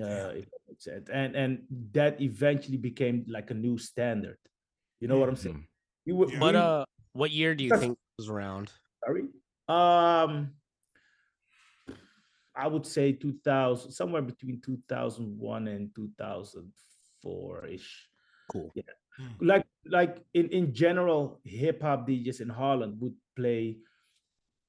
Uh, 0.00 0.30
if 0.38 0.46
makes 0.68 0.84
sense. 0.84 1.08
And 1.10 1.34
and 1.36 1.66
that 1.92 2.20
eventually 2.20 2.76
became 2.78 3.24
like 3.28 3.50
a 3.50 3.54
new 3.54 3.78
standard. 3.78 4.38
You 5.00 5.08
know 5.08 5.18
what 5.18 5.28
I'm 5.28 5.36
saying? 5.36 5.66
Mhm. 5.66 6.06
You 6.06 6.30
Yeah. 6.30 6.38
What 6.40 6.54
uh 6.56 6.84
what 7.12 7.30
year 7.30 7.54
do 7.54 7.64
you 7.64 7.70
Because- 7.70 7.80
think 7.82 7.98
was 8.18 8.28
around? 8.28 8.72
sorry. 9.04 9.28
Um, 9.68 10.54
I 12.54 12.66
would 12.66 12.86
say 12.86 13.12
2000, 13.12 13.92
somewhere 13.92 14.22
between 14.22 14.60
2001 14.60 15.68
and 15.68 15.94
2004 15.94 17.66
ish. 17.66 18.08
Cool. 18.50 18.72
Yeah. 18.74 18.82
Hmm. 19.16 19.34
Like 19.46 19.66
like 19.84 20.24
in 20.34 20.48
in 20.50 20.72
general, 20.74 21.40
hip 21.44 21.82
hop 21.82 22.06
DJs 22.08 22.40
in 22.40 22.48
Holland 22.48 23.00
would 23.00 23.14
play 23.36 23.78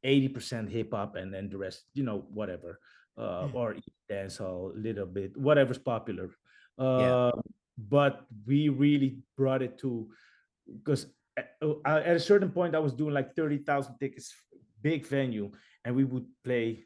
80% 0.03 0.69
hip 0.69 0.91
hop 0.93 1.15
and 1.15 1.33
then 1.33 1.49
the 1.49 1.57
rest, 1.57 1.85
you 1.93 2.03
know, 2.03 2.21
whatever. 2.33 2.79
Uh, 3.17 3.47
Hmm. 3.47 3.55
or 3.55 3.75
dancehall 4.09 4.75
a 4.75 4.79
little 4.79 5.05
bit, 5.05 5.35
whatever's 5.37 5.77
popular. 5.77 6.29
Yeah. 6.77 6.85
Uh, 6.85 7.31
but 7.77 8.25
we 8.45 8.69
really 8.69 9.19
brought 9.37 9.61
it 9.61 9.77
to 9.79 10.09
because 10.83 11.07
at, 11.37 11.51
uh, 11.61 11.75
at 11.85 12.15
a 12.15 12.19
certain 12.19 12.51
point 12.51 12.75
I 12.75 12.79
was 12.79 12.93
doing 12.93 13.13
like 13.13 13.35
30,000 13.35 13.97
tickets, 13.99 14.33
big 14.81 15.05
venue, 15.05 15.51
and 15.85 15.95
we 15.95 16.03
would 16.03 16.25
play 16.43 16.85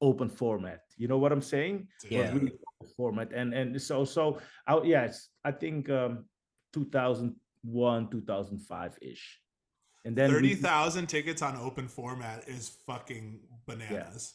open 0.00 0.28
format. 0.28 0.80
You 0.96 1.08
know 1.08 1.18
what 1.18 1.32
I'm 1.32 1.42
saying? 1.42 1.88
Yeah. 2.08 2.32
really 2.32 2.52
open 2.80 2.92
format. 2.96 3.32
And 3.32 3.54
and 3.54 3.80
so 3.80 4.04
so 4.04 4.40
I, 4.66 4.80
yeah, 4.82 5.04
it's, 5.04 5.28
I 5.44 5.52
think 5.52 5.90
um 5.90 6.24
2001, 6.72 8.10
2005 8.10 8.98
ish. 9.02 9.40
And 10.04 10.16
then 10.16 10.30
we- 10.30 10.34
Thirty 10.36 10.54
thousand 10.54 11.06
tickets 11.06 11.42
on 11.42 11.56
open 11.56 11.86
format 11.88 12.48
is 12.48 12.68
fucking 12.86 13.40
bananas. 13.66 14.34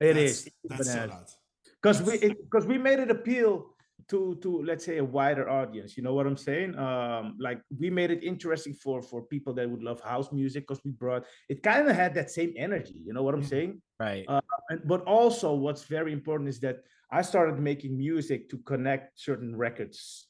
It 0.00 0.14
That's- 0.14 0.30
is. 0.46 0.50
That's 0.64 0.94
nuts. 0.94 1.36
because 1.82 2.02
we 2.02 2.18
because 2.44 2.66
we 2.66 2.78
made 2.78 2.98
it 3.00 3.10
appeal 3.10 3.74
to 4.08 4.36
to 4.42 4.62
let's 4.62 4.84
say 4.84 4.98
a 4.98 5.04
wider 5.04 5.48
audience. 5.48 5.96
You 5.96 6.02
know 6.02 6.14
what 6.14 6.26
i'm 6.26 6.36
saying? 6.36 6.76
Um 6.78 7.36
like 7.38 7.60
we 7.78 7.90
made 7.90 8.10
it 8.10 8.24
interesting 8.24 8.74
for 8.74 9.02
for 9.02 9.22
people 9.22 9.52
that 9.54 9.68
would 9.70 9.82
love 9.82 10.00
house 10.00 10.32
music 10.32 10.62
because 10.66 10.82
we 10.84 10.90
brought 10.90 11.24
it 11.48 11.62
kind 11.62 11.88
of 11.88 11.94
had 11.94 12.14
that 12.14 12.30
same 12.30 12.52
energy 12.56 12.96
you 13.06 13.12
know 13.12 13.22
what 13.22 13.34
i'm 13.34 13.42
Mhm. 13.42 13.48
saying? 13.54 13.82
Right. 14.00 14.24
Uh, 14.26 14.40
and, 14.70 14.80
but 14.92 15.02
also 15.04 15.54
what's 15.54 15.84
very 15.84 16.12
important 16.12 16.48
is 16.48 16.58
that 16.60 16.76
i 17.18 17.20
started 17.22 17.58
making 17.70 17.92
music 17.98 18.48
to 18.50 18.56
connect 18.72 19.20
certain 19.20 19.54
records 19.66 20.26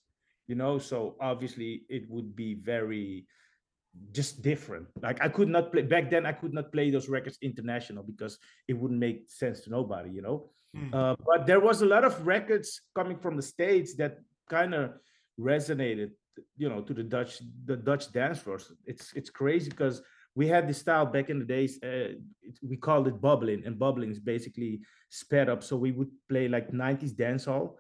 you 0.50 0.56
know? 0.56 0.78
So 0.80 1.14
obviously 1.20 1.70
it 1.88 2.10
would 2.10 2.34
be 2.34 2.54
very 2.54 3.24
just 4.12 4.42
different. 4.42 4.87
Like 5.02 5.23
i 5.23 5.28
could 5.28 5.49
not 5.49 5.73
play 5.73 5.82
back 5.82 6.11
then 6.11 6.26
i 6.26 6.32
could 6.32 6.54
not 6.54 6.73
play 6.73 6.90
those 6.90 7.09
records 7.09 7.38
international 7.42 8.02
because 8.02 8.38
it 8.68 8.75
wouldn't 8.75 9.00
make 9.00 9.30
sense 9.30 9.61
to 9.62 9.70
nobody 9.70 10.11
you 10.11 10.23
know? 10.23 10.50
Hmm. 10.75 10.94
uh, 10.94 11.14
but 11.26 11.47
there 11.47 11.59
was 11.59 11.82
a 11.82 11.87
lot 11.87 12.04
of 12.04 12.26
records 12.26 12.80
coming 12.94 13.18
from 13.18 13.37
the 13.37 13.42
states 13.42 13.97
that 13.97 14.18
kind 14.49 14.75
of 14.75 14.92
resonated 15.38 16.11
you 16.56 16.68
know 16.68 16.80
to 16.80 16.94
the 16.94 17.02
dutch 17.02 17.40
the 17.64 17.76
dutch 17.76 18.12
dance 18.12 18.38
floors. 18.38 18.73
It's 18.87 19.12
it's 19.14 19.30
crazy 19.30 19.70
because 19.70 20.02
we 20.35 20.47
had 20.47 20.68
this 20.68 20.78
style 20.78 21.06
back 21.06 21.28
in 21.30 21.38
the 21.38 21.44
days 21.44 21.78
uh, 21.82 22.14
it, 22.42 22.59
we 22.62 22.76
called 22.76 23.09
it 23.09 23.20
bubbling 23.20 23.62
and 23.66 23.78
bubbling 23.78 24.11
is 24.11 24.20
basically 24.20 24.80
sped 25.11 25.49
up. 25.49 25.62
So 25.62 25.76
we 25.76 25.92
would 25.92 26.11
play 26.28 26.49
like 26.49 26.70
90s 26.70 27.14
dancehall 27.14 27.75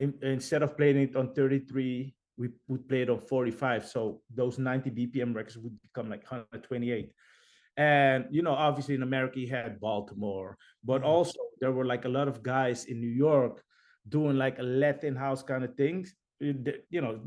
in, 0.00 0.14
instead 0.22 0.62
of 0.62 0.76
playing 0.76 0.96
it 0.96 1.16
on 1.16 1.32
33 1.34 2.14
we 2.38 2.48
would 2.68 2.88
play 2.88 3.02
it 3.02 3.10
on 3.10 3.18
45 3.20 3.86
so 3.86 4.20
those 4.34 4.58
90 4.58 4.90
bpm 4.90 5.34
records 5.34 5.56
would 5.58 5.76
become 5.82 6.08
like 6.10 6.22
128 6.30 7.10
and 7.76 8.26
you 8.30 8.42
know 8.42 8.52
obviously 8.52 8.94
in 8.94 9.02
america 9.02 9.38
you 9.40 9.48
had 9.48 9.80
baltimore 9.80 10.56
but 10.84 11.02
Mhm. 11.02 11.06
also 11.06 11.40
there 11.60 11.72
were 11.72 11.84
like 11.84 12.04
a 12.04 12.08
lot 12.08 12.28
of 12.28 12.42
guys 12.42 12.84
in 12.86 13.00
new 13.00 13.14
york 13.26 13.62
doing 14.08 14.36
like 14.36 14.58
a 14.58 14.62
latin 14.62 15.16
house 15.16 15.42
kind 15.42 15.64
of 15.64 15.74
things 15.74 16.14
you 16.40 17.00
know 17.00 17.20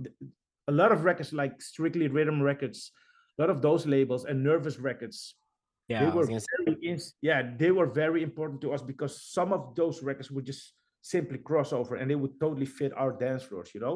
a 0.67 0.71
lot 0.71 0.91
of 0.91 1.03
records 1.03 1.33
like 1.33 1.61
strictly 1.61 2.07
rhythm 2.07 2.41
records 2.41 2.91
a 3.37 3.41
lot 3.41 3.49
of 3.49 3.61
those 3.61 3.85
labels 3.85 4.25
and 4.25 4.43
nervous 4.43 4.77
records 4.79 5.35
Yeah. 5.89 6.05
they 6.05 6.11
were 6.17 6.25
very 6.27 6.73
ins- 6.91 7.15
yeah 7.21 7.41
they 7.61 7.71
were 7.71 7.89
very 8.03 8.21
important 8.29 8.61
to 8.61 8.73
us 8.73 8.81
because 8.91 9.13
some 9.37 9.51
of 9.53 9.73
those 9.75 10.03
records 10.03 10.29
would 10.31 10.45
just 10.45 10.73
simply 11.01 11.39
cross 11.39 11.73
over 11.73 11.95
and 11.95 12.09
they 12.09 12.15
would 12.21 12.35
totally 12.39 12.65
fit 12.79 12.91
our 13.01 13.11
dance 13.25 13.43
floors 13.43 13.71
you 13.73 13.81
know 13.85 13.95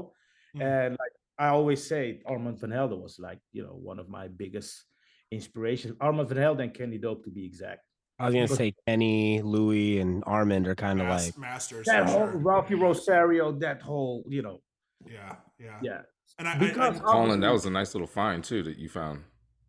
Mm. 0.55 0.61
and 0.61 0.91
like 0.99 1.11
i 1.39 1.47
always 1.47 1.83
say 1.85 2.21
armand 2.25 2.59
van 2.59 2.69
helden 2.71 3.01
was 3.01 3.17
like 3.19 3.39
you 3.51 3.63
know 3.63 3.73
one 3.73 3.97
of 3.99 4.07
my 4.07 4.27
biggest 4.27 4.83
inspirations 5.31 5.95
armand 5.99 6.29
van 6.29 6.37
helden 6.37 6.65
and 6.67 6.73
kenny 6.73 6.97
dope 6.97 7.23
to 7.25 7.31
be 7.31 7.45
exact 7.45 7.81
I 8.19 8.25
was 8.27 8.35
gonna 8.35 8.47
But- 8.47 8.57
say 8.57 8.75
Kenny, 8.87 9.41
Louie, 9.41 9.99
and 9.99 10.23
Armand 10.27 10.67
are 10.67 10.75
kind 10.75 11.01
of 11.01 11.07
Mas- 11.07 11.25
like 11.25 11.37
masters. 11.39 11.87
that 11.87 12.05
for 12.05 12.11
whole 12.11 12.31
sure. 12.31 12.39
Ralphi 12.39 12.79
Rosario 12.79 13.51
that 13.53 13.81
whole 13.81 14.23
you 14.29 14.43
know 14.43 14.61
Yeah, 15.03 15.35
yeah, 15.59 15.79
yeah 15.81 16.01
And 16.37 16.47
I, 16.47 16.53
I, 16.53 16.57
because 16.59 16.97
I, 16.97 16.99
Colin, 16.99 17.39
that 17.39 17.51
was 17.51 17.65
a 17.65 17.71
nice 17.71 17.95
little 17.95 18.07
find 18.07 18.43
too 18.43 18.61
that 18.63 18.77
you 18.77 18.87
found. 18.87 19.23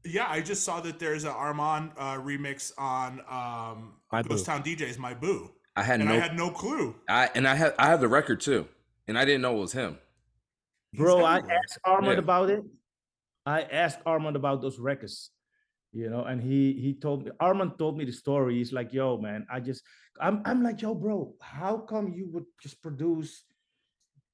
yeah, 0.05 0.27
I 0.29 0.43
just 0.43 0.63
saw 0.63 0.81
that 0.83 0.99
there's 0.99 1.25
an 1.25 1.31
Armand 1.31 1.93
uh, 1.97 2.17
remix 2.19 2.71
on 2.77 3.21
um, 3.31 3.95
My 4.13 4.23
Ghost 4.23 4.45
Boo. 4.45 4.53
Town 4.53 4.63
DJs, 4.63 4.99
My 4.99 5.15
Boo, 5.15 5.51
I 5.75 5.83
had 5.83 6.01
and 6.01 6.11
no, 6.11 6.15
I 6.15 6.19
had 6.19 6.37
no 6.37 6.51
clue. 6.51 6.95
I 7.09 7.31
and 7.35 7.49
I 7.49 7.55
had 7.55 7.75
I 7.79 7.87
had 7.87 8.01
the 8.03 8.09
record 8.09 8.41
too, 8.43 8.69
and 9.09 9.19
I 9.19 9.25
didn't 9.25 9.41
know 9.41 9.57
it 9.57 9.61
was 9.61 9.73
him. 9.73 9.99
He's 10.95 11.01
bro 11.03 11.25
i 11.25 11.39
asked 11.59 11.79
armand 11.85 12.19
Yeah. 12.19 12.27
about 12.29 12.49
it. 12.51 12.63
I 13.47 13.61
asked 13.83 14.01
armand 14.07 14.37
about 14.37 14.59
those 14.63 14.79
records 14.91 15.17
you 15.93 16.09
know 16.13 16.23
and 16.31 16.39
he 16.49 16.61
he 16.85 16.91
told 17.05 17.19
me 17.25 17.31
armand 17.41 17.73
told 17.79 17.95
me 17.99 18.05
the 18.05 18.13
story. 18.25 18.53
He's 18.61 18.73
like 18.79 18.91
yo 18.99 19.09
man 19.27 19.41
i 19.51 19.59
just 19.69 19.81
i'm, 20.27 20.37
I'm 20.49 20.61
like 20.63 20.79
yo 20.83 20.95
bro 20.95 21.17
how 21.41 21.75
come 21.91 22.07
you 22.19 22.27
would 22.33 22.47
just 22.65 22.77
produce 22.87 23.33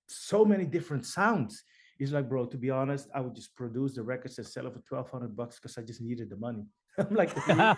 so 0.08 0.44
many 0.44 0.64
different 0.76 1.04
sounds? 1.06 1.52
He's 1.98 2.12
like 2.16 2.28
bro 2.30 2.46
to 2.46 2.56
be 2.64 2.70
honest 2.80 3.04
i 3.14 3.20
would 3.24 3.34
just 3.40 3.50
produce 3.60 3.92
the 3.96 4.02
records 4.02 4.38
and 4.38 4.46
sell 4.46 4.66
it 4.68 4.72
for 4.74 4.82
1200 4.88 5.36
bucks 5.40 5.56
because 5.56 5.76
i 5.78 5.82
just 5.82 6.00
needed 6.08 6.28
the 6.30 6.36
money. 6.36 6.64
I'm 6.98 7.14
like 7.22 7.30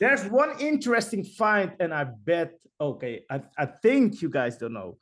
There's 0.00 0.24
one 0.42 0.58
interesting 0.60 1.22
find, 1.24 1.72
and 1.78 1.92
I 1.92 2.04
bet, 2.04 2.52
okay, 2.80 3.14
I, 3.30 3.42
I 3.58 3.66
think 3.66 4.22
you 4.22 4.30
guys 4.30 4.56
don't 4.56 4.72
know. 4.72 4.96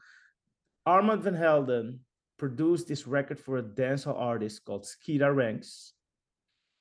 Armand 0.85 1.23
Van 1.23 1.35
Helden 1.35 2.00
produced 2.38 2.88
this 2.88 3.07
record 3.07 3.38
for 3.38 3.59
a 3.59 3.62
dancehall 3.62 4.18
artist 4.18 4.64
called 4.64 4.85
Skeeta 4.85 5.35
Ranks. 5.35 5.92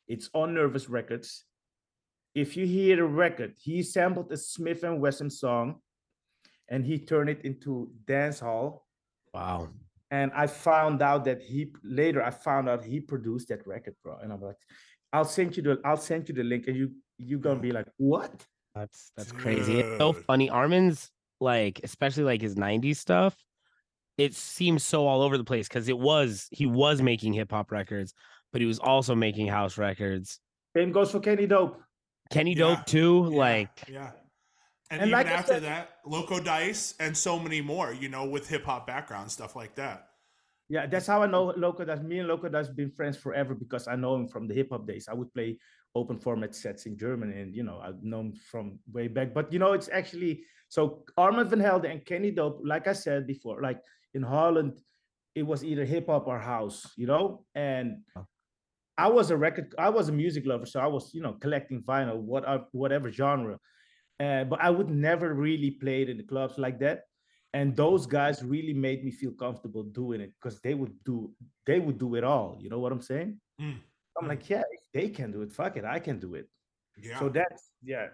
It's 0.07 0.29
on 0.33 0.53
Nervous 0.53 0.87
Records. 0.89 1.43
If 2.35 2.55
you 2.55 2.65
hear 2.65 2.95
the 2.95 3.03
record, 3.03 3.55
he 3.59 3.81
sampled 3.81 4.31
a 4.31 4.35
Smif-N-Wessun 4.35 5.31
song 5.31 5.81
and 6.69 6.85
he 6.85 6.99
turned 6.99 7.29
it 7.29 7.41
into 7.43 7.91
dancehall. 8.05 8.81
wow. 9.33 9.69
And 10.09 10.31
I 10.33 10.47
found 10.47 11.01
out 11.01 11.25
that 11.25 11.41
he 11.41 11.73
later 11.83 12.23
I 12.23 12.29
found 12.29 12.69
out 12.69 12.85
he 12.85 13.01
produced 13.01 13.49
that 13.49 13.67
record, 13.67 13.95
bro. 14.01 14.17
And 14.23 14.31
I'm 14.31 14.41
like, 14.41 14.55
I'll 15.11 15.25
send 15.25 15.57
you 15.57 15.63
the 15.63 15.81
I'll 15.83 15.97
send 15.97 16.29
you 16.29 16.35
the 16.35 16.43
link, 16.43 16.67
and 16.67 16.77
you 16.77 16.91
you're 17.17 17.39
gonna 17.39 17.59
be 17.59 17.71
like, 17.71 17.87
what? 17.97 18.31
That's 18.73 19.11
that's 19.17 19.33
crazy. 19.33 19.79
It's 19.81 19.97
so 19.97 20.13
funny. 20.13 20.49
Armand's 20.49 21.11
like, 21.41 21.81
especially 21.83 22.23
like 22.23 22.41
his 22.41 22.55
'90s 22.55 22.95
stuff. 22.95 23.35
It 24.17 24.33
seems 24.33 24.83
so 24.83 25.05
all 25.05 25.21
over 25.21 25.37
the 25.37 25.43
place 25.43 25.67
because 25.67 25.87
it 25.89 25.97
was 25.97 26.47
he 26.51 26.65
was 26.65 27.01
making 27.01 27.33
hip 27.33 27.51
hop 27.51 27.71
records, 27.71 28.13
but 28.51 28.61
he 28.61 28.67
was 28.67 28.79
also 28.79 29.13
making 29.15 29.47
house 29.47 29.77
records. 29.77 30.39
Same 30.75 30.91
goes 30.91 31.11
for 31.11 31.19
Kenny 31.19 31.47
Dope. 31.47 31.81
Kenny 32.31 32.51
Yeah, 32.53 32.75
Dope 32.75 32.85
too. 32.85 33.29
Yeah, 33.31 33.37
Like, 33.37 33.69
yeah. 33.89 34.11
And, 34.89 35.01
And 35.01 35.09
even 35.09 35.11
like 35.11 35.27
after 35.27 35.53
said- 35.53 35.63
that, 35.63 35.89
Loco 36.05 36.39
Dice 36.39 36.95
and 36.99 37.15
so 37.15 37.37
many 37.37 37.61
more, 37.61 37.93
you 37.93 38.09
know, 38.09 38.25
with 38.25 38.47
hip 38.47 38.63
hop 38.65 38.87
background 38.87 39.29
stuff 39.31 39.55
like 39.55 39.75
that. 39.75 40.07
Yeah, 40.69 40.85
that's 40.87 41.07
how 41.07 41.21
I 41.23 41.27
know 41.27 41.53
Loco 41.55 41.85
Dice 41.85 42.01
Me 42.01 42.19
and 42.19 42.27
Loco 42.27 42.49
Dice 42.49 42.67
been 42.69 42.91
friends 42.91 43.17
forever 43.17 43.53
because 43.55 43.87
I 43.87 43.95
know 43.95 44.15
him 44.15 44.27
from 44.27 44.47
the 44.47 44.53
hip 44.53 44.69
hop 44.71 44.85
days. 44.87 45.07
I 45.09 45.13
would 45.13 45.33
play 45.33 45.57
open 45.95 46.19
format 46.19 46.53
sets 46.55 46.85
in 46.85 46.97
Germany, 46.97 47.39
and 47.41 47.55
you 47.55 47.63
know 47.63 47.79
I've 47.83 48.03
known 48.03 48.27
him 48.27 48.33
from 48.51 48.79
way 48.91 49.07
back. 49.07 49.33
But 49.33 49.53
you 49.53 49.59
know, 49.59 49.71
it's 49.73 49.89
actually 49.89 50.43
so 50.67 51.05
Armand 51.17 51.49
Van 51.49 51.59
Helden 51.61 51.91
and 51.91 52.05
Kenny 52.05 52.31
Dope. 52.31 52.59
Like 52.63 52.87
I 52.87 52.93
said 52.93 53.25
before, 53.27 53.61
like 53.61 53.79
in 54.13 54.23
Holland, 54.23 54.79
it 55.35 55.43
was 55.43 55.63
either 55.63 55.85
hip 55.85 56.07
hop 56.07 56.27
or 56.27 56.39
house. 56.39 56.91
You 56.97 57.07
know, 57.07 57.45
and 57.55 57.97
I 58.97 59.07
was 59.09 59.31
a 59.31 59.37
record. 59.37 59.73
I 59.77 59.89
was 59.89 60.09
a 60.09 60.13
music 60.13 60.45
lover, 60.45 60.65
so 60.65 60.79
I 60.79 60.87
was 60.87 61.13
you 61.13 61.21
know 61.21 61.33
collecting 61.33 61.83
vinyl, 61.83 62.17
what 62.17 62.67
whatever 62.71 63.11
genre. 63.11 63.57
Uh, 64.19 64.43
but 64.45 64.59
I 64.61 64.69
would 64.71 64.89
never 64.89 65.33
really 65.33 65.71
play 65.71 66.01
it 66.01 66.09
in 66.09 66.17
the 66.17 66.23
clubs 66.23 66.57
like 66.57 66.79
that 66.79 67.01
and 67.53 67.75
those 67.75 68.05
guys 68.05 68.43
really 68.43 68.73
made 68.73 69.03
me 69.03 69.11
feel 69.11 69.31
comfortable 69.31 69.83
doing 69.83 70.21
it 70.21 70.31
because 70.39 70.59
they 70.61 70.73
would 70.73 70.93
do 71.05 71.31
they 71.65 71.79
would 71.79 71.97
do 71.97 72.15
it 72.15 72.23
all 72.23 72.57
you 72.61 72.69
know 72.69 72.79
what 72.79 72.91
i'm 72.91 73.01
saying 73.01 73.39
Mm, 73.59 73.77
i'm 74.19 74.25
mm. 74.25 74.27
like 74.29 74.49
yeah 74.49 74.63
if 74.71 74.81
they 74.93 75.09
can 75.09 75.31
do 75.31 75.41
it 75.41 75.51
fuck 75.51 75.77
it 75.77 75.85
i 75.85 75.99
can 75.99 76.19
do 76.19 76.35
it 76.35 76.47
Yeah. 77.01 77.19
so 77.19 77.29
that's 77.29 77.71
yeah 77.83 78.07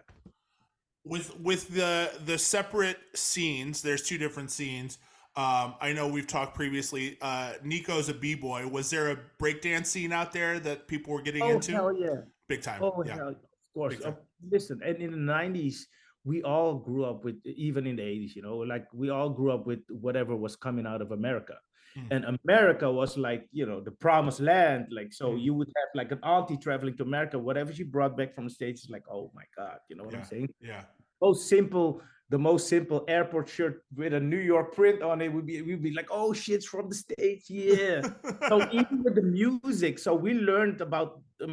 with 1.04 1.38
with 1.40 1.68
the 1.74 2.12
the 2.26 2.38
separate 2.38 3.00
scenes 3.14 3.82
there's 3.82 4.04
two 4.04 4.18
different 4.18 4.52
scenes 4.52 4.98
um 5.36 5.74
i 5.82 5.92
know 5.92 6.08
we've 6.08 6.28
talked 6.28 6.54
previously 6.56 7.18
uh 7.22 7.54
nico's 7.64 8.08
a 8.10 8.14
b-boy 8.14 8.68
was 8.68 8.90
there 8.90 9.10
a 9.12 9.18
breakdance 9.42 9.88
scene 9.88 10.12
out 10.12 10.32
there 10.32 10.60
that 10.60 10.88
people 10.88 11.12
were 11.14 11.22
getting 11.22 11.42
oh 11.42 11.50
into 11.50 11.72
hell 11.72 11.96
yeah 11.98 12.22
big 12.50 12.62
time. 12.62 12.82
Oh, 12.84 13.04
yeah. 13.06 13.16
hell, 13.16 13.30
of 13.30 13.36
course. 13.74 13.96
Uh, 14.04 14.14
listen, 14.50 14.82
and 14.86 14.98
in 14.98 15.12
the 15.12 15.18
nineties, 15.18 15.88
we 16.26 16.44
all 16.44 16.76
grew 16.76 17.06
up 17.06 17.24
with 17.24 17.36
even 17.46 17.88
in 17.88 17.96
the 17.96 18.04
eighties, 18.04 18.36
you 18.36 18.42
know, 18.42 18.58
like 18.58 18.86
we 18.94 19.10
all 19.10 19.30
grew 19.30 19.52
up 19.52 19.66
with 19.66 19.80
whatever 19.90 20.36
was 20.36 20.56
coming 20.56 20.86
out 20.86 21.02
of 21.02 21.12
America. 21.12 21.56
Mm. 21.98 22.08
And 22.12 22.40
America 22.44 22.92
was 22.92 23.18
like, 23.18 23.48
you 23.52 23.66
know, 23.66 23.80
the 23.82 23.92
promised 23.92 24.40
land. 24.40 24.88
Like, 24.92 25.14
so 25.14 25.26
Mm. 25.32 25.42
you 25.42 25.54
would 25.54 25.68
have 25.78 25.90
like 25.96 26.12
an 26.12 26.20
auntie 26.24 26.58
traveling 26.58 26.98
to 26.98 27.04
America, 27.04 27.40
whatever 27.40 27.72
she 27.74 27.84
brought 27.84 28.18
back 28.18 28.36
from 28.36 28.46
the 28.46 28.50
States 28.50 28.84
is 28.84 28.90
like, 28.90 29.04
oh 29.10 29.32
my 29.34 29.46
God, 29.58 29.78
you 29.90 29.96
know 29.96 30.04
what 30.04 30.14
Yeah. 30.14 30.20
I'm 30.20 30.26
saying? 30.26 30.50
Yeah. 30.60 30.84
Most 31.22 31.48
simple, 31.48 32.02
the 32.34 32.40
most 32.50 32.64
simple 32.76 33.00
airport 33.18 33.48
shirt 33.56 33.76
with 34.00 34.12
a 34.14 34.24
New 34.34 34.44
York 34.54 34.68
print 34.80 35.00
on 35.10 35.16
it 35.26 35.30
would 35.34 35.46
be 35.52 35.56
we'd 35.68 35.84
be 35.90 35.94
like, 36.00 36.10
oh 36.20 36.30
shit, 36.42 36.56
it's 36.60 36.66
from 36.74 36.86
the 36.92 36.96
States. 37.06 37.46
Yeah 37.50 38.00
so 38.50 38.56
even 38.80 38.98
with 39.06 39.16
the 39.20 39.28
music 39.42 39.94
so 40.06 40.10
we 40.26 40.32
learned 40.52 40.80
about 40.88 41.10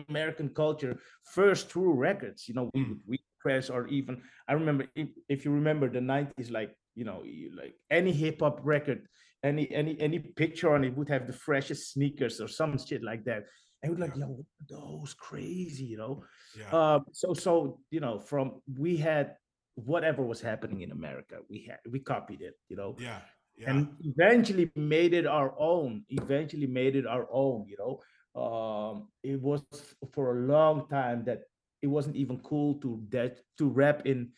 american 0.08 0.48
culture 0.62 0.94
first 1.36 1.62
through 1.70 1.92
records 2.08 2.40
you 2.48 2.54
know 2.56 2.66
we 2.74 2.80
Mm. 2.84 2.98
would 3.08 3.24
press 3.44 3.64
or 3.74 3.82
even 3.98 4.14
i 4.48 4.52
remember 4.60 4.84
if, 5.02 5.08
if 5.34 5.38
you 5.44 5.50
remember 5.60 5.86
the 5.88 6.04
90s 6.14 6.50
like 6.58 6.70
you 6.98 7.04
know 7.08 7.18
you- 7.24 7.52
like 7.60 7.74
any 7.98 8.12
hip-hop 8.22 8.56
record 8.74 9.00
any 9.50 9.64
any 9.80 9.92
any 10.06 10.18
picture 10.42 10.70
on 10.74 10.80
it 10.88 10.92
would 10.96 11.10
have 11.14 11.24
the 11.26 11.38
freshest 11.46 11.82
sneakers 11.92 12.34
or 12.42 12.48
some 12.60 12.72
shit 12.86 13.02
like 13.10 13.22
that 13.30 13.42
and 13.82 13.86
we're 13.92 14.02
like 14.06 14.16
Yeah. 14.16 14.26
yo 14.30 14.46
those 14.74 15.12
crazy 15.28 15.86
you 15.92 15.98
know 16.02 16.14
yeah. 16.60 16.70
um 16.80 17.00
so 17.20 17.28
so 17.44 17.52
you 17.94 18.00
know 18.04 18.14
from 18.30 18.46
we 18.84 18.92
had 19.10 19.26
whatever 19.74 20.22
was 20.22 20.40
happening 20.40 20.80
in 20.82 20.90
america 20.92 21.36
we 21.48 21.64
had 21.68 21.78
we 21.90 21.98
copied 21.98 22.40
it 22.42 22.54
you 22.68 22.76
know 22.76 22.96
yeah. 22.98 23.20
Yeah. 23.56 23.70
and 23.70 23.88
eventually 24.00 24.70
made 24.74 25.12
it 25.14 25.26
our 25.26 25.54
own 25.58 26.04
eventually 26.08 26.66
made 26.66 26.96
it 26.96 27.06
our 27.06 27.26
own 27.30 27.66
you 27.68 27.76
know 27.82 28.00
um 28.40 29.08
it 29.22 29.40
was 29.40 29.62
for 30.14 30.36
a 30.36 30.40
long 30.46 30.88
time 30.88 31.24
that 31.24 31.40
it 31.82 31.86
wasn't 31.88 32.16
even 32.16 32.38
cool 32.40 32.74
to 32.80 33.02
that 33.10 33.40
to 33.58 33.68
rap 33.68 34.06
in 34.06 34.30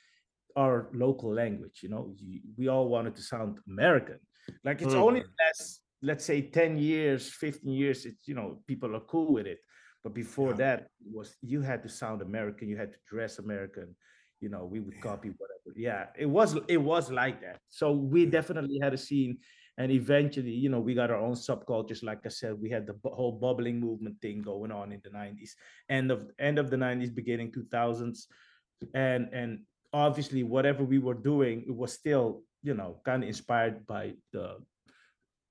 our 0.57 0.89
local 0.93 1.33
language 1.33 1.81
you 1.83 1.89
know 1.89 2.15
we 2.59 2.69
all 2.69 2.89
wanted 2.89 3.15
to 3.15 3.23
sound 3.23 3.59
american 3.69 4.19
like 4.65 4.83
it's 4.83 4.95
only 4.95 5.21
Mhm. 5.21 5.33
last 5.41 5.83
let's 6.03 6.25
say 6.25 6.43
10 6.43 6.77
years 6.79 7.31
15 7.33 7.73
years 7.73 8.05
it's 8.07 8.27
you 8.29 8.35
know 8.35 8.63
people 8.67 8.95
are 8.97 9.07
cool 9.07 9.33
with 9.33 9.47
it 9.47 9.61
but 10.03 10.13
before 10.15 10.51
Yeah. 10.51 10.57
that 10.65 10.79
was 11.17 11.37
you 11.43 11.61
had 11.63 11.83
to 11.83 11.89
sound 11.89 12.23
american 12.23 12.69
you 12.69 12.77
had 12.77 12.93
to 12.93 12.99
dress 13.13 13.39
american 13.39 13.95
you 14.43 14.49
know 14.49 14.65
we 14.65 14.81
would 14.81 15.01
copy 15.01 15.31
whatever. 15.39 15.71
Yeah 15.77 16.07
it 16.19 16.27
was 16.27 16.59
it 16.69 16.77
was 16.77 17.11
like 17.11 17.41
that. 17.41 17.61
So 17.71 17.93
we 17.93 18.27
definitely 18.27 18.79
had 18.83 18.93
a 18.93 18.99
scene 18.99 19.39
and 19.79 19.91
eventually 19.91 20.51
you 20.51 20.69
know 20.69 20.81
we 20.81 20.95
got 20.95 21.11
our 21.11 21.23
own 21.29 21.35
subcultures. 21.35 22.03
Like 22.03 22.21
i 22.27 22.29
said 22.29 22.61
we 22.61 22.71
had 22.71 22.87
the 22.87 22.95
bu- 22.95 23.15
whole 23.15 23.33
bubbling 23.33 23.81
movement 23.81 24.21
thing 24.21 24.43
going 24.43 24.73
on 24.73 24.93
in 24.93 25.01
the 25.05 25.11
90s 25.11 25.53
end 25.89 26.11
of 26.11 26.31
end 26.39 26.59
of 26.59 26.71
the 26.71 26.77
90s 26.77 27.15
beginning 27.15 27.53
2000s 27.53 28.27
and 28.95 29.29
and 29.33 29.61
obviously 29.93 30.43
whatever 30.43 30.83
we 30.85 30.99
were 30.99 31.15
doing 31.15 31.65
it 31.67 31.75
was 31.75 31.93
still 31.93 32.43
you 32.63 32.75
know 32.75 33.01
kind 33.05 33.23
of 33.23 33.29
inspired 33.29 33.87
by 33.87 34.13
the 34.33 34.57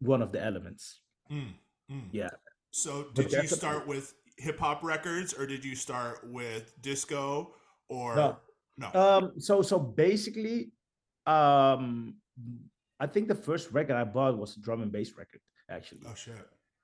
one 0.02 0.22
of 0.22 0.32
the 0.32 0.44
elements. 0.44 1.02
Mm, 1.32 1.54
mm. 1.90 2.04
yeah. 2.12 2.30
So 2.72 3.08
did 3.14 3.32
you 3.32 3.48
start 3.48 3.88
with 3.88 4.14
hip 4.38 4.60
hop 4.60 4.84
records 4.84 5.34
or 5.34 5.46
did 5.46 5.64
you 5.64 5.76
start 5.76 6.20
with 6.24 6.74
disco 6.82 7.54
or 7.88 8.16
No. 8.16 8.38
No? 8.82 8.90
Um, 9.02 9.24
so 9.40 9.62
so 9.62 9.80
basically, 9.80 10.72
um, 11.26 12.16
I 13.00 13.08
think 13.08 13.28
the 13.28 13.36
first 13.48 13.72
record 13.72 13.96
I 13.96 14.04
bought 14.04 14.38
was 14.38 14.58
a 14.58 14.62
drum 14.62 14.82
and 14.82 14.92
bass 14.92 15.14
record. 15.18 15.42
Actually, 15.70 16.02
oh 16.08 16.16
shit. 16.16 16.36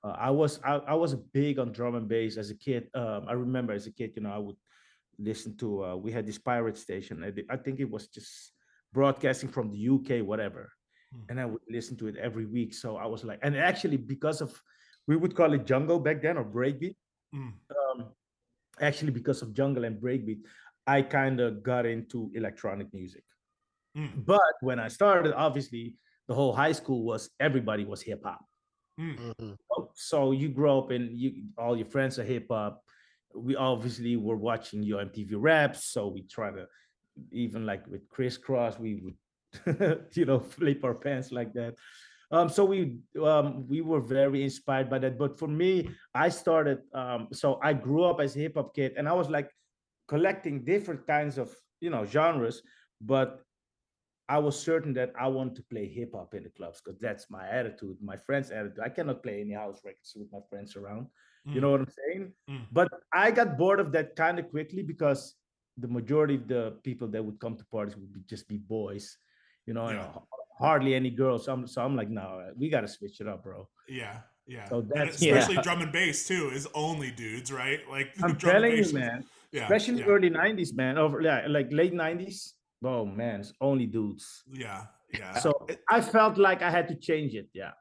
uh, 0.04 0.14
I 0.16 0.30
was 0.30 0.60
I, 0.64 0.74
I 0.76 0.94
was 0.94 1.14
big 1.14 1.58
on 1.58 1.72
drum 1.72 1.94
and 1.94 2.08
bass 2.08 2.36
as 2.36 2.50
a 2.50 2.54
kid. 2.56 2.88
Um, 2.94 3.26
I 3.28 3.32
remember 3.32 3.72
as 3.72 3.86
a 3.86 3.92
kid, 3.92 4.12
you 4.16 4.22
know, 4.22 4.32
I 4.32 4.38
would 4.38 4.56
listen 5.18 5.56
to. 5.58 5.84
Uh, 5.84 5.96
we 5.96 6.10
had 6.12 6.26
this 6.26 6.38
pirate 6.38 6.78
station. 6.78 7.22
I, 7.24 7.30
I 7.52 7.56
think 7.56 7.80
it 7.80 7.90
was 7.90 8.08
just 8.08 8.52
broadcasting 8.92 9.50
from 9.50 9.70
the 9.70 9.80
UK, 9.94 10.24
whatever, 10.26 10.72
Hmm. 11.12 11.24
and 11.30 11.40
I 11.40 11.46
would 11.46 11.62
listen 11.70 11.96
to 11.98 12.06
it 12.08 12.16
every 12.16 12.44
week. 12.46 12.74
So 12.74 12.96
I 12.96 13.06
was 13.06 13.24
like, 13.24 13.40
and 13.42 13.56
actually 13.56 13.96
because 13.96 14.40
of 14.40 14.50
we 15.06 15.16
would 15.16 15.34
call 15.34 15.52
it 15.54 15.64
jungle 15.64 15.98
back 15.98 16.20
then 16.22 16.36
or 16.38 16.44
breakbeat 16.44 16.96
Mm, 17.34 17.52
um, 17.76 17.98
actually 18.80 19.10
because 19.12 19.42
of 19.42 19.52
jungle 19.52 19.84
and 19.84 20.00
breakbeat 20.00 20.40
i 20.88 21.02
kind 21.02 21.40
of 21.40 21.62
got 21.62 21.84
into 21.86 22.30
electronic 22.34 22.92
music. 22.92 23.24
Mm, 23.96 24.24
but 24.24 24.54
when 24.60 24.78
i 24.80 24.88
started 24.88 25.34
obviously 25.34 25.94
the 26.28 26.34
whole 26.34 26.52
high 26.52 26.72
school 26.72 27.04
was 27.04 27.30
everybody 27.40 27.84
was 27.84 28.02
hip 28.02 28.22
hop 28.24 28.40
mm. 29.00 29.16
Mhm. 29.16 29.56
Oh, 29.72 29.90
so 29.94 30.32
you 30.32 30.48
grow 30.48 30.78
up 30.80 30.90
and 30.90 31.16
you 31.18 31.44
all 31.56 31.76
your 31.76 31.86
friends 31.86 32.18
are 32.18 32.24
hip 32.24 32.46
hop 32.50 32.82
we 33.34 33.56
obviously 33.56 34.16
were 34.16 34.36
watching 34.36 34.82
your 34.82 35.04
mtv 35.04 35.30
raps 35.36 35.84
so 35.84 36.08
we 36.08 36.22
try 36.22 36.50
to 36.50 36.66
even 37.32 37.66
like 37.66 37.86
with 37.86 38.08
Kris 38.08 38.38
Kross 38.38 38.78
we 38.78 39.00
would 39.02 39.18
you 40.14 40.24
know 40.24 40.38
flip 40.38 40.84
our 40.84 40.94
pants 40.94 41.32
like 41.32 41.52
that. 41.54 41.74
Um 42.30 42.48
so 42.48 42.64
we 42.64 42.98
um 43.22 43.66
we 43.66 43.80
were 43.80 44.00
very 44.00 44.44
inspired 44.44 44.88
by 44.90 44.98
that. 45.00 45.18
But 45.18 45.38
for 45.38 45.48
me 45.48 45.90
i 46.14 46.28
started 46.28 46.78
um 46.92 47.28
so 47.32 47.58
i 47.62 47.72
grew 47.72 48.04
up 48.04 48.20
as 48.20 48.36
a 48.36 48.40
hip 48.40 48.54
hop 48.56 48.74
kid 48.74 48.92
and 48.96 49.08
i 49.08 49.12
was 49.12 49.28
like 49.28 49.50
collecting 50.08 50.64
different 50.64 51.06
kinds 51.06 51.38
of 51.38 51.54
you 51.80 51.90
know 51.90 52.04
genres 52.04 52.62
but 53.00 53.40
I 54.30 54.38
was 54.38 54.58
certain 54.60 54.92
that 54.94 55.12
I 55.18 55.26
want 55.28 55.54
to 55.56 55.62
play 55.62 55.86
hip 55.86 56.12
hop 56.14 56.34
in 56.34 56.42
the 56.42 56.50
clubs 56.50 56.82
because 56.84 57.00
that's 57.00 57.30
my 57.30 57.48
attitude, 57.48 57.96
my 58.02 58.18
friends' 58.18 58.50
attitude. 58.50 58.80
I 58.84 58.90
cannot 58.90 59.22
play 59.22 59.40
any 59.40 59.54
house 59.54 59.80
records 59.84 60.12
with 60.14 60.28
my 60.30 60.40
friends 60.50 60.76
around. 60.76 61.06
You 61.46 61.54
Mm. 61.54 61.62
know 61.62 61.70
what 61.70 61.80
I'm 61.80 61.94
saying? 62.02 62.32
Mm. 62.50 62.66
But 62.70 62.88
I 63.14 63.30
got 63.30 63.56
bored 63.56 63.80
of 63.80 63.90
that 63.92 64.16
kind 64.16 64.38
of 64.38 64.50
quickly 64.50 64.82
because 64.82 65.34
the 65.78 65.88
majority 65.88 66.34
of 66.34 66.46
the 66.46 66.78
people 66.82 67.08
that 67.08 67.24
would 67.24 67.40
come 67.40 67.56
to 67.56 67.64
parties 67.72 67.96
would 67.96 68.12
be, 68.12 68.20
just 68.28 68.46
be 68.48 68.58
boys, 68.58 69.16
you 69.64 69.72
know, 69.72 69.88
Yeah. 69.88 70.12
hardly 70.58 70.94
any 70.94 71.08
girls. 71.08 71.46
So 71.46 71.54
I'm, 71.54 71.66
so 71.66 71.82
I'm 71.82 71.96
like, 71.96 72.10
no, 72.10 72.52
we 72.54 72.68
got 72.68 72.82
to 72.82 72.88
switch 72.88 73.22
it 73.22 73.28
up, 73.28 73.44
bro. 73.44 73.66
Yeah, 73.88 74.20
yeah. 74.46 74.68
So 74.68 74.84
And 74.94 75.08
especially 75.08 75.54
Yeah. 75.54 75.62
drum 75.62 75.80
and 75.80 75.92
bass 75.92 76.26
too 76.28 76.50
is 76.52 76.68
only 76.74 77.10
dudes, 77.12 77.50
right? 77.50 77.80
Like 77.88 78.08
I'm 78.22 78.34
drum 78.34 78.56
and 78.56 78.64
telling 78.64 78.76
bass 78.76 78.92
you, 78.92 78.98
man, 78.98 79.24
Yeah, 79.52 79.62
especially 79.64 80.00
yeah, 80.00 80.06
early 80.06 80.30
90s, 80.30 80.74
man, 80.74 80.98
over 80.98 81.20
yeah, 81.22 81.46
like 81.48 81.68
late 81.70 81.94
90s. 81.94 82.52
Oh, 82.84 83.04
man, 83.06 83.40
it's 83.40 83.52
only 83.60 83.86
dudes. 83.86 84.44
yeah, 84.52 84.84
yeah. 85.12 85.38
So 85.38 85.66
I 85.90 86.00
felt 86.00 86.38
like 86.38 86.62
I 86.62 86.70
had 86.70 86.86
to 86.88 86.94
change 86.94 87.34
it, 87.34 87.48
yeah, 87.54 87.72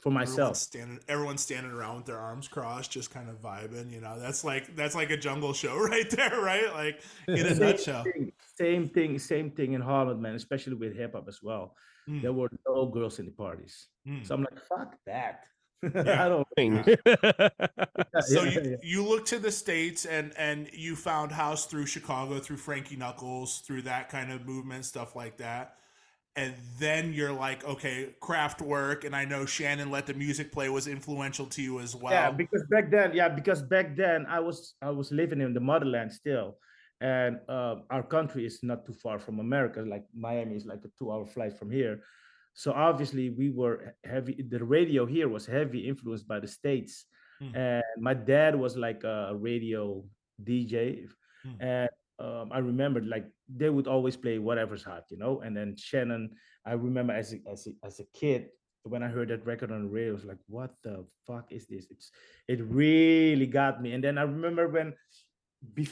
for 0.00 0.10
Everyone's 0.10 0.30
myself. 0.30 0.56
standing, 0.56 1.00
everyone's 1.08 1.40
standing 1.40 1.72
around 1.72 1.96
with 1.96 2.06
their 2.06 2.18
arms 2.20 2.46
crossed, 2.46 2.90
just 2.92 3.10
kind 3.10 3.28
of 3.30 3.40
vibing. 3.42 3.90
You 3.90 4.00
know, 4.00 4.18
that's 4.20 4.44
like 4.44 4.76
that's 4.76 4.94
like 4.94 5.10
a 5.10 5.16
jungle 5.16 5.52
show 5.54 5.76
right 5.92 6.08
there, 6.10 6.40
right? 6.40 6.72
Like 6.72 7.00
in 7.28 7.46
a 7.46 7.54
nutshell. 7.54 8.04
thing, 8.04 8.32
Same 8.58 8.86
thing, 8.88 9.18
same 9.18 9.50
thing 9.50 9.72
in 9.72 9.80
Holland, 9.80 10.20
man, 10.22 10.34
especially 10.34 10.74
with 10.74 10.94
hip 10.94 11.14
hop 11.14 11.26
as 11.26 11.40
well. 11.42 11.74
Mm, 12.08 12.20
There 12.22 12.32
were 12.34 12.50
no 12.68 12.86
girls 12.86 13.18
in 13.18 13.24
the 13.26 13.32
parties. 13.32 13.88
mm. 14.06 14.24
So 14.26 14.34
I'm 14.34 14.42
like, 14.42 14.60
fuck 14.68 14.94
that. 15.06 15.46
Yeah. 15.94 16.24
I 16.24 16.28
don't 16.28 16.46
Thing. 16.56 16.84
So 18.20 18.44
yeah, 18.44 18.50
you, 18.50 18.70
yeah. 18.70 18.76
you 18.82 19.04
look 19.04 19.26
to 19.26 19.40
the 19.40 19.50
states 19.50 20.06
and 20.06 20.32
and 20.38 20.68
you 20.72 20.94
found 20.94 21.32
house 21.32 21.66
through 21.66 21.86
Chicago, 21.86 22.38
through 22.38 22.58
Frankie 22.58 22.94
Knuckles, 22.96 23.58
through 23.66 23.82
that 23.82 24.08
kind 24.08 24.30
of 24.30 24.46
movement, 24.46 24.84
stuff 24.84 25.16
like 25.16 25.38
that. 25.38 25.74
And 26.36 26.54
then 26.78 27.12
you're 27.12 27.32
like, 27.32 27.64
okay, 27.64 28.14
Kraftwerk, 28.20 29.04
and 29.04 29.14
I 29.14 29.24
know 29.24 29.46
Shannon 29.46 29.90
let 29.90 30.06
the 30.06 30.14
music 30.14 30.52
play 30.52 30.68
was 30.68 30.86
influential 30.86 31.46
to 31.46 31.62
you 31.62 31.80
as 31.80 31.94
well. 31.94 32.12
yeah, 32.12 32.30
because 32.30 32.62
back 32.70 32.90
then, 32.90 33.12
yeah, 33.14 33.28
because 33.28 33.62
back 33.62 33.96
then 33.96 34.26
I 34.26 34.40
was 34.40 34.74
I 34.80 34.90
was 34.90 35.10
living 35.10 35.40
in 35.40 35.52
the 35.52 35.60
motherland 35.60 36.12
still. 36.12 36.56
And 37.00 37.40
uh, 37.48 37.76
our 37.90 38.02
country 38.02 38.46
is 38.46 38.60
not 38.62 38.86
too 38.86 38.94
far 38.94 39.18
from 39.18 39.40
America. 39.40 39.82
Like 39.82 40.06
Miami 40.16 40.56
is 40.56 40.64
like 40.64 40.80
a 40.84 40.90
two-hour 40.98 41.26
flight 41.26 41.58
from 41.58 41.70
here. 41.70 42.00
So 42.54 42.72
obviously 42.72 43.30
we 43.30 43.50
were 43.50 43.94
heavy. 44.04 44.34
The 44.48 44.64
radio 44.64 45.06
here 45.06 45.28
was 45.28 45.44
heavy 45.46 45.88
influenced 45.88 46.26
by 46.26 46.40
the 46.40 46.48
states, 46.48 47.06
Hmm. 47.40 47.50
and 47.54 47.84
my 47.98 48.14
dad 48.14 48.54
was 48.54 48.76
like 48.76 49.02
a 49.04 49.34
radio 49.34 50.04
DJ, 50.42 51.06
Hmm. 51.42 51.56
and 51.60 51.90
um, 52.20 52.52
I 52.52 52.58
remembered 52.58 53.06
like 53.06 53.26
they 53.48 53.70
would 53.70 53.88
always 53.88 54.16
play 54.16 54.38
whatever's 54.38 54.84
hot, 54.84 55.04
you 55.10 55.18
know. 55.18 55.40
And 55.40 55.56
then 55.56 55.74
Shannon, 55.76 56.30
I 56.64 56.72
remember 56.74 57.12
as 57.12 57.34
a, 57.34 57.38
as 57.50 57.66
a, 57.66 57.72
as 57.84 57.98
a 57.98 58.06
kid 58.14 58.50
when 58.84 59.02
I 59.02 59.08
heard 59.08 59.28
that 59.28 59.44
record 59.44 59.72
on 59.72 59.82
the 59.82 59.88
radio, 59.88 60.12
I 60.12 60.14
was 60.14 60.24
like, 60.24 60.38
"What 60.46 60.70
the 60.84 61.04
fuck 61.26 61.50
is 61.50 61.66
this?" 61.66 61.90
It's 61.90 62.12
it 62.46 62.62
really 62.62 63.46
got 63.50 63.82
me. 63.82 63.94
And 63.94 64.04
then 64.04 64.16
I 64.16 64.22
remember 64.22 64.68
when, 64.68 64.94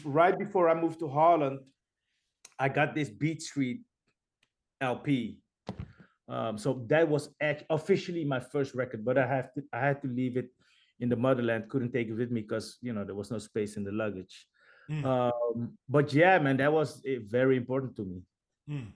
right 0.05 0.38
before 0.38 0.68
I 0.68 0.81
moved 0.81 1.01
to 1.01 1.09
Holland, 1.09 1.59
I 2.59 2.68
got 2.68 2.94
this 2.94 3.11
Beat 3.11 3.42
Street 3.42 3.83
LP. 4.81 5.41
Um, 6.28 6.56
so 6.56 6.85
that 6.87 7.08
was 7.08 7.30
officially 7.70 8.24
my 8.24 8.40
first 8.40 8.74
record, 8.74 9.04
but 9.04 9.18
I 9.18 9.26
have 9.26 9.52
to 9.54 9.62
I 9.72 9.80
had 9.80 10.00
to 10.02 10.08
leave 10.08 10.37
it 10.37 10.50
in 11.00 11.08
the 11.08 11.16
motherland. 11.16 11.68
Couldn't 11.68 11.92
take 11.92 12.08
it 12.08 12.14
with 12.14 12.30
me 12.30 12.42
because 12.42 12.78
you 12.80 12.92
know 12.92 13.04
there 13.04 13.14
was 13.14 13.30
no 13.30 13.38
space 13.38 13.76
in 13.76 13.85
the 13.85 13.92
luggage. 13.92 14.46
Mm. 14.90 15.04
Um, 15.04 15.72
but 15.88 16.12
yeah, 16.12 16.38
man, 16.38 16.56
that 16.58 16.72
was 16.72 17.02
eh, 17.06 17.18
very 17.24 17.56
important 17.56 17.96
to 17.96 18.04
me. 18.04 18.22
Mm. 18.70 18.92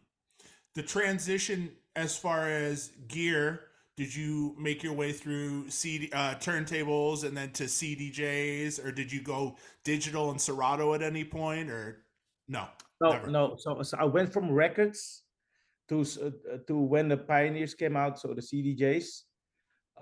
The 0.75 0.83
transition 0.83 1.71
as 1.95 2.17
far 2.17 2.49
as 2.49 2.93
gear 3.09 3.61
did 3.97 4.15
you 4.15 4.55
make 4.59 4.83
your 4.83 4.93
way 4.93 5.11
through 5.11 5.71
CD 5.71 6.11
uh, 6.13 6.35
turntables 6.35 7.25
and 7.25 7.35
then 7.35 7.51
to 7.53 7.65
CDJs, 7.65 8.85
or 8.85 8.93
did 8.93 9.11
you 9.11 9.23
go 9.23 9.57
digital 9.85 10.31
and 10.31 10.41
Serato 10.41 10.93
at 10.93 11.03
any 11.03 11.25
point, 11.25 11.71
or 11.71 12.05
no? 12.47 12.67
No, 13.01 13.13
Never. 13.13 13.27
no. 13.29 13.57
So, 13.59 13.83
so 13.83 13.97
I 13.99 14.05
went 14.05 14.33
from 14.33 14.51
records 14.51 15.23
to 15.89 16.01
uh, 16.01 16.59
to 16.67 16.77
when 16.77 17.09
the 17.09 17.17
pioneers 17.17 17.75
came 17.75 17.97
out, 17.97 18.19
so 18.19 18.35
the 18.35 18.43
CDJs. 18.43 19.23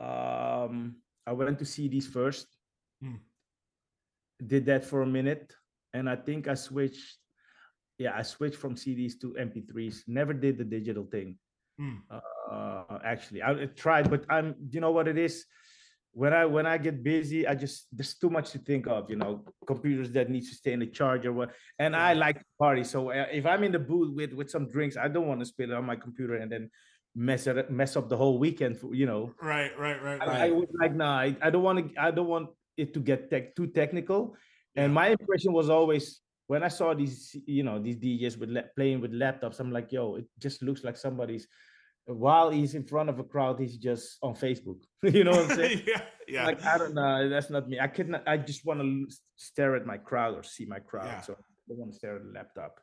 Um, 0.01 0.97
I 1.27 1.33
went 1.33 1.59
to 1.61 1.64
CDs 1.64 2.05
first. 2.05 2.47
Hmm. 3.03 3.16
Did 4.44 4.66
that 4.66 4.85
for 4.85 5.03
a 5.03 5.07
minute, 5.07 5.53
and 5.92 6.09
I 6.09 6.16
think 6.16 6.49
I 6.49 6.55
switched. 6.55 7.18
Yeah, 7.99 8.12
I 8.16 8.23
switched 8.23 8.57
from 8.57 8.75
CDs 8.75 9.18
to 9.20 9.37
MP3s. 9.38 10.03
Never 10.09 10.33
did 10.33 10.59
the 10.59 10.64
digital 10.64 11.05
thing. 11.05 11.38
Hmm. 11.79 12.03
Uh, 12.11 12.99
actually, 13.05 13.42
I 13.42 13.53
I 13.53 13.66
tried, 13.66 14.11
but 14.11 14.25
I'm. 14.29 14.55
You 14.70 14.81
know 14.81 14.92
what 14.92 15.09
it 15.09 15.18
is? 15.18 15.47
When 16.16 16.33
I 16.33 16.44
when 16.46 16.64
I 16.64 16.79
get 16.79 17.03
busy, 17.03 17.44
I 17.46 17.55
just 17.57 17.88
there's 17.92 18.14
too 18.14 18.31
much 18.31 18.50
to 18.53 18.59
think 18.59 18.87
of. 18.87 19.11
You 19.11 19.16
know, 19.16 19.42
computers 19.66 20.11
that 20.12 20.31
need 20.31 20.42
to 20.42 20.55
stay 20.55 20.72
in 20.72 20.79
the 20.81 20.87
charger. 20.87 21.33
What 21.33 21.50
and 21.79 21.94
I 21.96 22.12
like 22.14 22.38
to 22.38 22.44
party. 22.59 22.85
So 22.85 23.11
uh, 23.11 23.27
if 23.33 23.44
I'm 23.46 23.64
in 23.64 23.72
the 23.72 23.81
booth 23.81 24.14
with 24.14 24.33
with 24.33 24.48
some 24.48 24.70
drinks, 24.70 24.96
I 24.96 25.09
don't 25.09 25.27
want 25.27 25.40
to 25.40 25.46
spill 25.46 25.70
it 25.72 25.77
on 25.77 25.85
my 25.85 25.96
computer 25.96 26.37
and 26.37 26.50
then 26.50 26.70
mess 27.16 27.48
it 27.48 27.68
mess 27.70 27.96
up 27.96 28.09
the 28.09 28.16
whole 28.16 28.38
weekend. 28.38 28.79
For, 28.79 28.94
you 28.94 29.07
know, 29.07 29.35
Right, 29.42 29.77
right, 29.77 30.00
right, 30.03 30.22
I, 30.22 30.27
right. 30.27 30.40
I 30.42 30.50
would 30.53 30.68
like 30.81 30.94
nah. 30.94 31.18
I, 31.18 31.37
I 31.42 31.50
don't 31.50 31.64
want 31.64 31.79
to. 31.94 32.00
I 32.00 32.11
don't 32.12 32.29
want 32.29 32.50
it 32.77 32.94
to 32.94 33.00
get 33.00 33.29
tech, 33.31 33.57
too 33.57 33.66
technical. 33.66 34.37
And 34.77 34.90
Yeah. 34.90 34.94
my 35.00 35.09
impression 35.09 35.53
was 35.53 35.68
always 35.68 36.20
when 36.46 36.62
I 36.62 36.68
saw 36.68 36.94
these, 36.94 37.35
you 37.46 37.64
know, 37.64 37.83
these 37.83 37.96
DJs 37.96 38.38
with 38.38 38.50
la- 38.50 38.70
playing 38.77 39.00
with 39.00 39.12
laptops. 39.12 39.59
I'm 39.59 39.72
like, 39.72 39.90
yo, 39.90 40.16
it 40.16 40.27
just 40.38 40.62
looks 40.62 40.85
like 40.85 40.96
somebody's. 40.96 41.48
While 42.07 42.51
he's 42.51 42.75
in 42.75 42.85
front 42.85 43.09
of 43.09 43.19
a 43.19 43.25
crowd, 43.25 43.59
he's 43.59 43.77
just 43.77 44.19
on 44.23 44.35
Facebook. 44.35 44.81
you 45.03 45.25
know 45.25 45.31
what 45.33 45.51
I'm 45.51 45.57
saying? 45.57 45.83
yeah, 45.87 46.03
yeah. 46.29 46.45
Like 46.47 46.62
I 46.64 46.77
don't 46.79 46.95
know. 46.95 47.29
That's 47.29 47.51
not 47.51 47.69
me. 47.69 47.81
I 47.81 47.87
could 47.87 48.09
not. 48.09 48.23
I 48.27 48.37
just 48.37 48.64
want 48.67 48.81
to 48.81 49.07
stare 49.37 49.75
at 49.77 49.87
my 49.87 49.97
crowd 49.97 50.37
or 50.37 50.43
see 50.43 50.67
my 50.67 50.79
crowd. 50.81 51.07
Yeah. 51.07 51.21
So 51.23 51.33
I 51.33 51.37
don't 51.69 51.79
want 51.79 51.93
to 51.93 51.97
stare 51.97 52.17
at 52.17 52.25
the 52.25 52.33
laptop. 52.33 52.81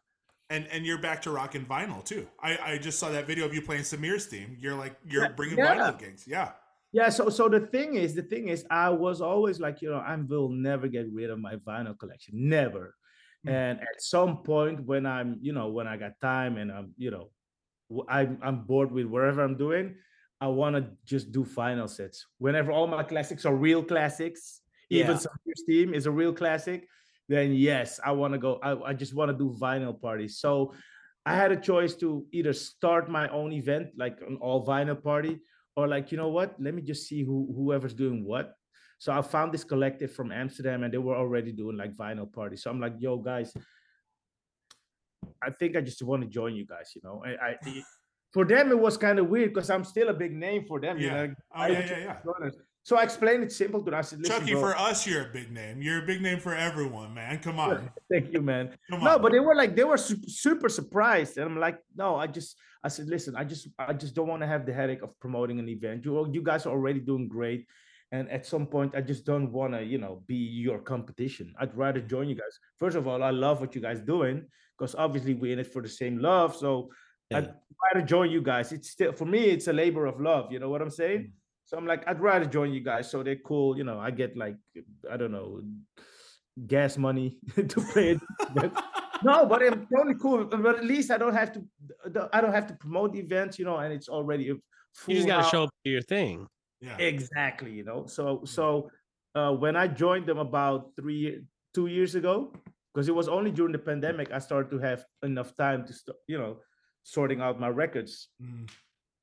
and 0.49 0.67
and 0.71 0.85
you're 0.85 0.97
back 1.01 1.21
to 1.23 1.31
rocking 1.31 1.65
vinyl 1.65 2.03
too. 2.03 2.27
I 2.41 2.57
I 2.71 2.77
just 2.77 2.99
saw 2.99 3.09
that 3.11 3.27
video 3.27 3.45
of 3.45 3.53
you 3.53 3.61
playing 3.61 3.83
Samir's 3.83 4.25
theme. 4.25 4.57
You're 4.59 4.75
like 4.75 4.95
you're 5.05 5.23
Yeah, 5.25 5.31
bringing 5.33 5.57
yeah. 5.59 5.75
vinyl 5.75 5.99
gigs. 5.99 6.25
Yeah. 6.27 6.51
Yeah, 6.93 7.07
so 7.09 7.29
so 7.29 7.47
the 7.47 7.61
thing 7.61 7.95
is, 7.95 8.13
the 8.15 8.23
thing 8.23 8.49
is, 8.49 8.65
I 8.69 8.89
was 8.89 9.21
always 9.21 9.61
like, 9.61 9.81
you 9.81 9.89
know, 9.91 9.99
I 9.99 10.13
will 10.15 10.49
never 10.49 10.89
get 10.89 11.05
rid 11.13 11.29
of 11.29 11.39
my 11.39 11.55
vinyl 11.55 11.97
collection, 11.97 12.33
never. 12.49 12.95
Mm. 13.47 13.51
And 13.53 13.79
at 13.79 14.01
some 14.01 14.43
point, 14.43 14.83
when 14.85 15.05
I'm, 15.05 15.37
you 15.41 15.53
know, 15.53 15.69
when 15.69 15.87
I 15.87 15.95
got 15.95 16.19
time 16.19 16.57
and 16.57 16.69
I'm, 16.69 16.93
you 16.97 17.09
know, 17.11 17.29
I'm 18.07 18.37
I'm 18.41 18.63
bored 18.63 18.91
with 18.91 19.05
whatever 19.05 19.43
I'm 19.43 19.57
doing, 19.57 19.95
I 20.39 20.47
want 20.47 20.75
to 20.75 20.83
just 21.05 21.31
do 21.31 21.43
vinyl 21.43 21.89
sets. 21.89 22.25
Whenever 22.39 22.71
all 22.71 22.87
my 22.87 23.03
classics 23.03 23.45
are 23.45 23.55
real 23.55 23.83
classics, 23.83 24.61
even 24.89 25.11
Yeah. 25.11 25.17
some 25.17 25.33
Steam 25.55 25.93
is 25.93 26.05
a 26.05 26.11
real 26.11 26.33
classic, 26.33 26.87
then 27.29 27.53
yes, 27.53 27.99
I 28.03 28.11
want 28.11 28.33
to 28.33 28.39
go. 28.39 28.59
I, 28.63 28.89
I 28.89 28.93
just 28.93 29.13
want 29.13 29.31
to 29.31 29.37
do 29.37 29.55
vinyl 29.59 29.99
parties. 29.99 30.39
So 30.39 30.73
I 31.25 31.35
had 31.35 31.51
a 31.51 31.55
choice 31.57 31.93
to 31.95 32.25
either 32.31 32.53
start 32.53 33.09
my 33.09 33.27
own 33.29 33.51
event, 33.53 33.89
like 33.95 34.19
an 34.27 34.37
all 34.41 34.65
vinyl 34.65 35.01
party, 35.01 35.39
or 35.75 35.87
like, 35.87 36.11
you 36.11 36.17
know 36.17 36.29
what? 36.29 36.55
Let 36.59 36.73
me 36.73 36.81
just 36.81 37.07
see 37.07 37.23
who 37.23 37.53
whoever's 37.55 37.93
doing 37.93 38.25
what. 38.25 38.55
So 38.97 39.11
I 39.13 39.21
found 39.21 39.53
this 39.53 39.63
collective 39.63 40.11
from 40.13 40.31
Amsterdam, 40.31 40.83
and 40.83 40.93
they 40.93 40.97
were 40.97 41.15
already 41.15 41.51
doing 41.51 41.77
like 41.77 41.95
vinyl 41.95 42.31
parties. 42.31 42.63
So 42.63 42.69
I'm 42.71 42.79
like, 42.79 42.95
yo, 42.99 43.17
guys, 43.17 43.53
I 45.41 45.49
think 45.49 45.75
I 45.75 45.81
just 45.81 46.01
want 46.03 46.21
to 46.23 46.27
join 46.27 46.55
you 46.55 46.65
guys. 46.65 46.91
You 46.95 47.01
know, 47.03 47.23
I, 47.25 47.49
I 47.49 47.55
for 48.33 48.45
them 48.45 48.71
it 48.71 48.79
was 48.79 48.97
kind 48.97 49.19
of 49.19 49.27
weird 49.27 49.53
because 49.53 49.69
I'm 49.69 49.83
still 49.83 50.09
a 50.09 50.13
big 50.13 50.33
name 50.33 50.65
for 50.67 50.79
them. 50.79 50.97
Yeah. 50.97 51.03
You 51.03 51.11
know, 51.11 51.33
Oh 51.55 51.59
why 51.59 51.67
yeah, 51.69 51.85
yeah, 51.85 52.17
yeah. 52.25 52.49
So 52.83 52.97
I 52.97 53.03
explained 53.03 53.43
it 53.43 53.51
simple 53.51 53.83
to 53.83 53.91
them. 53.91 53.99
I 53.99 54.01
said, 54.01 54.23
Chuckie, 54.23 54.53
bro, 54.53 54.61
for 54.61 54.75
us, 54.75 55.05
you're 55.05 55.29
a 55.29 55.31
big 55.31 55.51
name. 55.51 55.83
You're 55.83 56.01
a 56.01 56.05
big 56.05 56.19
name 56.19 56.39
for 56.39 56.55
everyone, 56.55 57.13
man. 57.13 57.37
Come 57.37 57.59
on. 57.65 57.91
thank 58.11 58.33
you, 58.33 58.41
man. 58.41 58.75
Come 58.89 59.03
No, 59.03 59.15
on. 59.15 59.21
but 59.21 59.31
they 59.31 59.39
were 59.39 59.53
like 59.53 59.75
they 59.75 59.83
were 59.83 59.97
su- 59.97 60.27
super 60.27 60.67
surprised, 60.67 61.37
and 61.37 61.45
I'm 61.45 61.59
like, 61.59 61.77
no, 61.95 62.15
I 62.15 62.27
just 62.27 62.57
I 62.83 62.87
said, 62.87 63.07
listen, 63.07 63.35
I 63.35 63.43
just 63.43 63.67
I 63.77 63.93
just 63.93 64.15
don't 64.15 64.27
want 64.27 64.41
to 64.41 64.47
have 64.47 64.65
the 64.65 64.73
headache 64.73 65.03
of 65.03 65.17
promoting 65.19 65.59
an 65.59 65.69
event. 65.69 66.05
You 66.05 66.27
you 66.31 66.41
guys 66.41 66.65
are 66.65 66.71
already 66.71 66.99
doing 66.99 67.27
great, 67.27 67.67
and 68.11 68.27
at 68.31 68.47
some 68.47 68.65
point, 68.65 68.95
I 68.95 69.01
just 69.01 69.25
don't 69.25 69.51
want 69.51 69.73
to 69.73 69.83
you 69.83 69.99
know 69.99 70.23
be 70.25 70.35
your 70.35 70.79
competition. 70.79 71.53
I'd 71.59 71.77
rather 71.77 72.01
mm. 72.01 72.09
join 72.09 72.29
you 72.29 72.35
guys. 72.35 72.57
First 72.77 72.97
of 72.97 73.07
all, 73.07 73.21
I 73.21 73.29
love 73.29 73.61
what 73.61 73.75
you 73.75 73.81
guys 73.81 74.01
doing 74.01 74.47
because 74.81 74.95
obviously 74.95 75.35
we're 75.35 75.53
in 75.53 75.59
it 75.59 75.71
for 75.71 75.79
the 75.83 75.87
same 75.87 76.17
love. 76.17 76.55
So 76.55 76.89
I'd 77.31 77.53
rather 77.93 78.03
join 78.05 78.31
you 78.31 78.41
guys. 78.41 78.71
It's 78.71 78.89
still 78.89 79.13
for 79.13 79.25
me, 79.25 79.41
it's 79.55 79.67
a 79.67 79.73
labor 79.73 80.07
of 80.07 80.19
love. 80.19 80.51
You 80.51 80.57
know 80.57 80.69
what 80.69 80.81
I'm 80.81 80.89
saying? 80.89 81.33
So 81.65 81.77
I'm 81.77 81.85
like, 81.85 82.03
I'd 82.07 82.19
rather 82.19 82.45
join 82.45 82.73
you 82.73 82.81
guys. 82.81 83.09
So 83.11 83.21
they're 83.21 83.35
cool. 83.45 83.77
You 83.77 83.83
know, 83.83 83.99
I 83.99 84.09
get 84.09 84.35
like 84.35 84.55
I 85.09 85.17
don't 85.17 85.31
know 85.31 85.61
gas 86.65 86.97
money 86.97 87.37
to 87.55 87.81
play 87.93 88.11
it. 88.13 88.19
But- 88.55 88.73
no, 89.23 89.45
but 89.45 89.61
I'm 89.61 89.85
totally 89.95 90.15
cool. 90.19 90.45
But 90.45 90.77
at 90.79 90.83
least 90.83 91.11
I 91.11 91.19
don't 91.19 91.35
have 91.35 91.53
to. 91.53 91.61
I 92.33 92.41
don't 92.41 92.53
have 92.53 92.65
to 92.67 92.73
promote 92.73 93.13
the 93.13 93.19
events, 93.19 93.59
you 93.59 93.65
know, 93.65 93.77
and 93.77 93.93
it's 93.93 94.09
already 94.09 94.49
a 94.49 94.55
You 95.07 95.15
just 95.15 95.27
got 95.27 95.37
to 95.37 95.41
house. 95.43 95.51
show 95.51 95.63
up 95.65 95.69
to 95.85 95.91
your 95.91 96.01
thing. 96.01 96.47
yeah. 96.81 96.97
exactly, 96.97 97.71
you 97.71 97.83
know. 97.83 98.07
So 98.07 98.41
so 98.45 98.89
uh, 99.35 99.51
when 99.53 99.75
I 99.75 99.85
joined 99.87 100.25
them 100.25 100.39
about 100.39 100.89
three 100.95 101.41
two 101.75 101.85
years 101.85 102.15
ago, 102.15 102.51
because 102.93 103.07
it 103.07 103.15
was 103.15 103.27
only 103.27 103.51
during 103.51 103.71
the 103.71 103.79
pandemic 103.79 104.31
I 104.31 104.39
started 104.39 104.69
to 104.71 104.79
have 104.79 105.05
enough 105.23 105.55
time 105.55 105.85
to 105.85 105.93
st- 105.93 106.17
you 106.27 106.37
know 106.37 106.57
sorting 107.03 107.41
out 107.41 107.59
my 107.59 107.69
records. 107.69 108.29
Mm. 108.41 108.69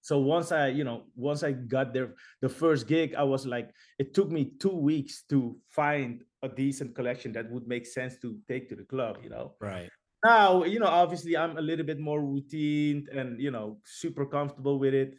So 0.01 0.19
once 0.19 0.53
I, 0.53 0.69
you 0.69 0.85
know, 0.85 1.03
once 1.17 1.43
I 1.43 1.53
got 1.53 1.93
there, 1.93 2.15
the 2.41 2.49
first 2.49 2.87
gig, 2.87 3.15
I 3.15 3.25
was 3.25 3.47
like, 3.47 3.71
it 3.99 4.15
took 4.15 4.31
me 4.31 4.53
two 4.59 4.75
weeks 4.75 5.25
to 5.29 5.57
find 5.69 6.23
a 6.43 6.49
decent 6.49 6.95
collection 6.95 7.33
that 7.33 7.51
would 7.51 7.67
make 7.67 7.85
sense 7.85 8.17
to 8.23 8.39
take 8.49 8.69
to 8.71 8.77
the 8.77 8.85
club, 8.85 9.19
you 9.23 9.29
know. 9.29 9.55
Right. 9.61 9.91
Now, 10.25 10.65
you 10.65 10.81
know, 10.81 10.87
obviously 10.87 11.37
I'm 11.37 11.59
a 11.59 11.61
little 11.61 11.85
bit 11.85 12.01
more 12.01 12.21
routine 12.21 13.07
and, 13.13 13.41
you 13.41 13.51
know, 13.51 13.81
super 13.85 14.25
comfortable 14.25 14.79
with 14.79 14.95
it. 14.95 15.15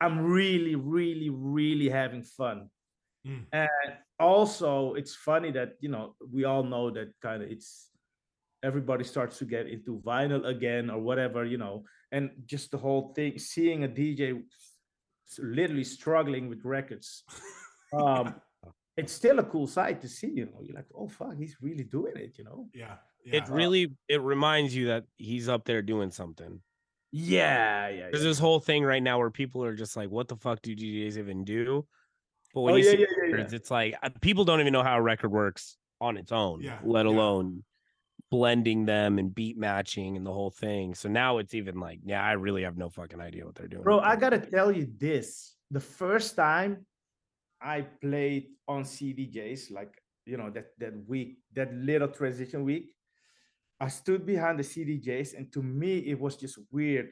I'm 0.00 0.20
really, 0.20 0.74
really, 0.74 1.30
really 1.30 1.88
having 1.88 2.22
fun. 2.22 2.68
Mm. 3.26 3.46
And 3.52 3.94
also, 4.20 4.94
it's 4.94 5.14
funny 5.14 5.52
that, 5.52 5.74
you 5.80 5.88
know, 5.88 6.16
we 6.30 6.44
all 6.44 6.62
know 6.62 6.90
that 6.90 7.14
kind 7.22 7.42
of 7.42 7.50
it's 7.50 7.88
everybody 8.64 9.04
starts 9.04 9.38
to 9.38 9.44
get 9.44 9.66
into 9.68 10.00
vinyl 10.00 10.46
again 10.46 10.90
or 10.90 10.98
whatever, 10.98 11.44
you 11.44 11.58
know, 11.58 11.84
and 12.10 12.30
just 12.46 12.70
the 12.70 12.78
whole 12.78 13.12
thing, 13.14 13.38
seeing 13.38 13.84
a 13.84 13.88
DJ 13.88 14.42
literally 15.38 15.84
struggling 15.84 16.48
with 16.48 16.64
records. 16.64 17.22
Um, 17.92 18.34
it's 18.96 19.12
still 19.12 19.38
a 19.38 19.44
cool 19.44 19.68
sight 19.68 20.00
to 20.00 20.08
see, 20.08 20.26
you 20.26 20.46
know. 20.46 20.58
You're 20.60 20.74
like, 20.74 20.90
oh 20.96 21.06
fuck, 21.06 21.36
he's 21.38 21.56
really 21.60 21.84
doing 21.84 22.16
it, 22.16 22.36
you 22.38 22.42
know. 22.42 22.66
Yeah. 22.74 22.96
Yeah. 23.24 23.36
It 23.36 23.48
really 23.48 23.94
it 24.08 24.20
reminds 24.20 24.74
you 24.74 24.88
that 24.88 25.04
he's 25.16 25.48
up 25.48 25.64
there 25.64 25.80
doing 25.80 26.10
something. 26.10 26.60
Yeah, 27.12 27.88
yeah. 27.88 28.08
There's 28.10 28.24
yeah. 28.24 28.30
this 28.30 28.40
whole 28.40 28.58
thing 28.58 28.82
right 28.82 29.02
now 29.02 29.20
where 29.20 29.30
people 29.30 29.62
are 29.62 29.76
just 29.76 29.96
like, 29.96 30.10
"What 30.10 30.26
the 30.26 30.34
fuck 30.34 30.60
do 30.62 30.74
DJs 30.74 31.16
even 31.18 31.44
do?" 31.44 31.86
But 32.52 32.62
when 32.62 32.74
Oh, 32.74 32.76
you 32.78 32.84
yeah, 32.84 32.90
see 32.90 32.98
yeah, 32.98 33.06
yeah, 33.16 33.24
yeah. 33.28 33.32
records, 33.34 33.52
it's 33.52 33.70
like 33.70 33.94
uh, 34.02 34.10
people 34.20 34.44
don't 34.44 34.58
even 34.58 34.72
know 34.72 34.82
how 34.82 34.96
a 34.98 35.02
record 35.02 35.30
works 35.30 35.76
on 36.00 36.16
its 36.16 36.32
own, 36.32 36.62
Yeah, 36.62 36.80
let 36.82 37.06
yeah. 37.06 37.12
alone 37.12 37.62
blending 38.30 38.84
them 38.86 39.18
and 39.18 39.34
beat 39.34 39.56
matching 39.56 40.16
and 40.16 40.26
the 40.26 40.32
whole 40.32 40.50
thing. 40.50 40.94
So 40.94 41.08
now 41.08 41.38
it's 41.38 41.54
even 41.54 41.78
like, 41.78 42.00
yeah, 42.04 42.22
I 42.22 42.32
really 42.32 42.62
have 42.62 42.76
no 42.76 42.88
fucking 42.88 43.20
idea 43.20 43.44
what 43.44 43.54
they're 43.54 43.68
doing. 43.68 43.82
Bro, 43.82 43.98
up 43.98 44.04
I 44.06 44.16
gotta 44.16 44.38
tell 44.38 44.72
you 44.72 44.88
this. 44.98 45.54
The 45.70 45.80
first 45.80 46.36
time 46.36 46.86
I 47.60 47.82
played 48.02 48.48
on 48.68 48.84
CDJs, 48.84 49.72
like 49.72 50.00
you 50.26 50.36
know, 50.36 50.50
that 50.50 50.66
that 50.78 50.94
week, 51.06 51.38
that 51.54 51.72
little 51.74 52.08
transition 52.08 52.64
week, 52.64 52.94
I 53.80 53.88
stood 53.88 54.24
behind 54.24 54.58
the 54.58 54.64
CDJs, 54.64 55.36
and 55.36 55.52
to 55.52 55.62
me, 55.62 55.98
it 55.98 56.18
was 56.18 56.36
just 56.36 56.58
weird. 56.70 57.10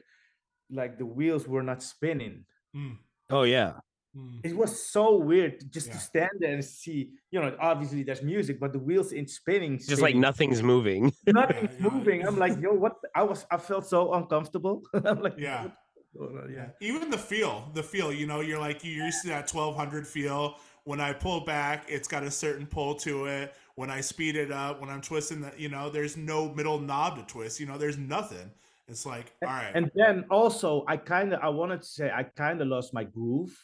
Like 0.69 0.97
the 0.97 1.05
wheels 1.05 1.47
were 1.47 1.63
not 1.63 1.83
spinning. 1.83 2.45
Mm. 2.75 2.97
Oh 3.29 3.43
yeah, 3.43 3.73
Mm. 4.15 4.41
It 4.43 4.55
was 4.55 4.71
so 4.91 5.17
weird 5.17 5.71
just 5.71 5.87
Yeah. 5.87 5.93
to 5.93 5.99
stand 5.99 6.29
there 6.39 6.53
and 6.53 6.63
see, 6.63 7.11
you 7.31 7.39
know, 7.41 7.55
obviously 7.59 8.03
there's 8.03 8.21
music, 8.21 8.59
but 8.59 8.71
the 8.71 8.79
wheels 8.79 9.11
in 9.11 9.27
spinning. 9.27 9.75
it's 9.75 9.87
just 9.87 10.01
like 10.01 10.15
nothing's 10.15 10.61
moving. 10.61 11.11
nothing's 11.27 11.71
Yeah, 11.73 11.77
yeah, 11.79 11.89
moving. 11.89 12.27
I'm 12.27 12.37
like, 12.37 12.59
yo, 12.61 12.73
what? 12.73 12.93
I 13.15 13.23
was, 13.23 13.45
I 13.49 13.57
felt 13.57 13.87
so 13.87 14.13
uncomfortable. 14.13 14.83
I'm 14.93 15.21
like, 15.21 15.33
Yeah. 15.37 15.63
what's 15.63 16.11
going 16.15 16.37
on? 16.43 16.49
Yeah. 16.51 16.67
yeah. 16.81 16.87
Even 16.87 17.09
the 17.09 17.17
feel, 17.17 17.69
the 17.73 17.81
feel, 17.81 18.13
you 18.13 18.27
know, 18.27 18.41
you're 18.41 18.59
like, 18.59 18.83
you're 18.83 19.05
used 19.05 19.23
to 19.23 19.29
that 19.29 19.49
1200 19.51 20.05
feel. 20.07 20.57
When 20.85 20.99
I 20.99 21.13
pull 21.13 21.39
back, 21.45 21.85
it's 21.87 22.07
got 22.07 22.23
a 22.23 22.29
certain 22.31 22.67
pull 22.67 22.93
to 22.95 23.25
it. 23.25 23.55
When 23.75 23.89
I 23.89 24.01
speed 24.01 24.35
it 24.35 24.51
up, 24.51 24.79
when 24.79 24.89
I'm 24.91 25.01
twisting 25.01 25.41
that, 25.41 25.59
you 25.59 25.69
know, 25.69 25.89
there's 25.89 26.17
no 26.17 26.53
middle 26.53 26.77
knob 26.77 27.17
to 27.17 27.23
twist, 27.33 27.59
you 27.59 27.65
know, 27.65 27.77
there's 27.79 27.97
nothing. 27.97 28.51
It's 28.87 29.05
like, 29.05 29.31
all 29.41 29.49
right. 29.49 29.71
And 29.73 29.89
then 29.95 30.25
also, 30.29 30.83
I 30.87 30.97
kind 30.97 31.33
of, 31.33 31.39
I 31.41 31.49
wanted 31.49 31.81
to 31.81 31.87
say, 31.87 32.11
I 32.11 32.23
kind 32.23 32.61
of 32.61 32.67
lost 32.67 32.93
my 32.93 33.05
groove. 33.05 33.57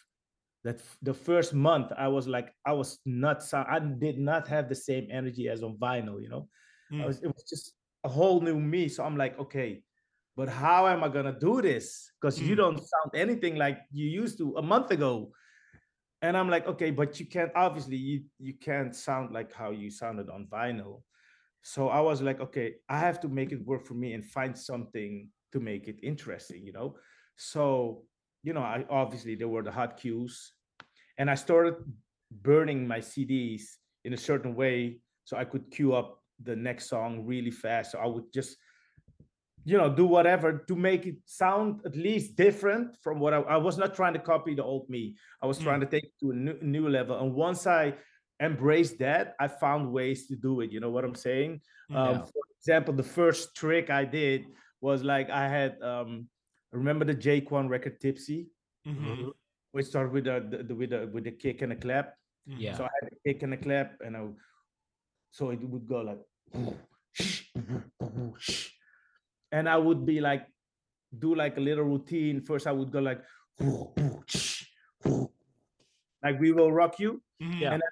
That 0.64 0.76
f- 0.76 0.98
the 1.02 1.14
first 1.14 1.54
month, 1.54 1.92
I 1.98 2.08
was 2.10 2.28
like, 2.28 2.54
I 2.66 2.74
was 2.74 3.00
not, 3.06 3.42
I 3.54 3.80
did 3.80 4.20
not 4.20 4.48
have 4.50 4.68
the 4.68 4.76
same 4.76 5.08
energy 5.10 5.48
as 5.48 5.64
on 5.64 5.78
vinyl, 5.78 6.22
you 6.22 6.30
know. 6.30 6.50
I 6.92 6.96
Mm. 6.96 7.08
was, 7.08 7.24
it 7.24 7.28
was 7.28 7.44
just 7.50 7.74
a 8.04 8.10
whole 8.10 8.42
new 8.42 8.60
me. 8.60 8.90
So 8.90 9.04
I'm 9.04 9.16
like, 9.16 9.40
okay, 9.40 9.82
but 10.36 10.50
how 10.50 10.88
am 10.88 11.04
I 11.04 11.08
gonna 11.10 11.38
do 11.40 11.62
this? 11.62 12.12
Because 12.20 12.42
you 12.42 12.56
Mm. 12.56 12.58
don't 12.58 12.78
sound 12.78 13.12
anything 13.14 13.56
like 13.56 13.80
you 13.92 14.08
used 14.10 14.38
to 14.40 14.58
a 14.58 14.62
month 14.62 14.92
ago. 14.92 15.32
And 16.22 16.36
I'm 16.36 16.50
like, 16.50 16.68
okay, 16.68 16.92
but 16.92 17.20
you 17.20 17.26
can't 17.26 17.52
obviously 17.56 17.96
you 17.96 18.24
you 18.40 18.54
can't 18.56 18.94
sound 18.94 19.32
like 19.32 19.54
how 19.54 19.72
you 19.72 19.90
sounded 19.90 20.30
on 20.30 20.48
vinyl. 20.52 21.04
So 21.62 21.90
I 21.90 22.00
was 22.02 22.22
like, 22.22 22.40
okay, 22.42 22.76
I 22.90 23.00
have 23.00 23.20
to 23.22 23.28
make 23.30 23.52
it 23.52 23.66
work 23.66 23.86
for 23.86 23.94
me 23.94 24.14
and 24.14 24.24
find 24.26 24.58
something 24.58 25.30
to 25.52 25.60
make 25.60 25.88
it 25.88 26.00
interesting, 26.04 26.66
you 26.66 26.72
know. 26.74 26.96
So, 27.36 28.04
you 28.44 28.54
know, 28.54 28.62
I 28.62 28.86
obviously 28.90 29.36
there 29.36 29.48
were 29.48 29.64
the 29.64 29.72
hot 29.72 29.98
cues, 29.98 30.54
and 31.18 31.30
I 31.30 31.36
started 31.36 31.76
burning 32.32 32.88
my 32.88 33.00
CDs 33.00 33.64
in 34.06 34.14
a 34.14 34.18
certain 34.18 34.56
way 34.56 35.00
so 35.26 35.38
I 35.38 35.46
could 35.46 35.70
cue 35.72 35.94
up 35.94 36.22
the 36.44 36.56
next 36.56 36.90
song 36.90 37.26
really 37.26 37.52
fast. 37.52 37.92
So 37.92 38.00
I 38.00 38.06
would 38.08 38.32
just, 38.34 38.56
you 39.66 39.78
know, 39.78 39.90
do 39.94 40.06
whatever 40.06 40.64
to 40.68 40.76
make 40.76 41.06
it 41.06 41.18
sound 41.26 41.82
at 41.86 41.96
least 41.96 42.36
different 42.36 42.96
from 43.04 43.20
what 43.20 43.34
I, 43.34 43.40
I 43.42 43.58
was 43.58 43.78
not 43.78 43.94
trying 43.94 44.14
to 44.14 44.20
copy 44.20 44.56
the 44.56 44.64
old 44.64 44.90
me. 44.90 45.16
I 45.42 45.48
was 45.48 45.60
Mm. 45.60 45.64
trying 45.64 45.80
to 45.82 45.86
take 45.86 46.06
it 46.06 46.14
to 46.22 46.32
a 46.32 46.34
new, 46.36 46.58
new 46.62 46.88
level. 46.90 47.20
And 47.20 47.34
once 47.36 47.68
I 47.68 47.96
embraced 48.42 49.00
that, 49.00 49.36
I 49.40 49.48
found 49.50 49.92
ways 49.92 50.28
to 50.28 50.36
do 50.36 50.62
it. 50.62 50.72
You 50.72 50.80
know 50.80 50.90
what 50.90 51.04
I'm 51.04 51.16
saying? 51.16 51.62
Mm. 51.92 51.96
Um, 51.98 52.20
For 52.26 52.44
example, 52.62 52.94
the 52.94 53.04
first 53.04 53.56
trick 53.56 53.90
I 53.90 54.06
did 54.06 54.46
was 54.82 55.04
like 55.04 55.30
I 55.30 55.50
had 55.50 55.82
um 55.82 56.30
remember 56.72 57.06
the 57.06 57.14
J-Kwon 57.14 57.70
record 57.70 58.00
Tipsy, 58.00 58.48
Mhm. 58.88 59.32
which 59.72 59.86
started 59.88 60.12
with 60.14 60.26
the, 60.26 60.40
the, 60.50 60.64
the 60.64 60.76
with 60.76 60.90
the 60.92 61.08
with 61.14 61.24
the 61.24 61.32
kick 61.32 61.62
and 61.62 61.74
a 61.74 61.76
clap. 61.76 62.16
Mhm. 62.48 62.60
Yeah. 62.60 62.76
So 62.78 62.84
I 62.86 62.90
had 63.02 63.12
a 63.12 63.16
kick 63.26 63.44
and 63.44 63.54
a 63.54 63.58
clap, 63.58 64.00
and 64.02 64.16
I 64.18 64.28
so 65.32 65.50
it 65.52 65.62
would 65.62 65.88
go 65.88 66.02
like 66.02 66.22
and 69.52 69.70
I 69.70 69.78
would 69.78 70.06
be 70.06 70.20
like 70.22 70.48
do 71.18 71.36
like 71.36 71.58
a 71.58 71.60
little 71.62 71.84
routine. 71.86 72.42
First 72.42 72.68
I 72.68 72.72
would 72.72 72.92
go 72.92 73.00
like 73.00 73.22
like 76.24 76.40
we 76.40 76.52
will 76.52 76.72
rock 76.72 77.00
you. 77.00 77.22
Mhm. 77.42 77.60
Yeah. 77.62 77.74
And 77.74 77.82
then 77.82 77.92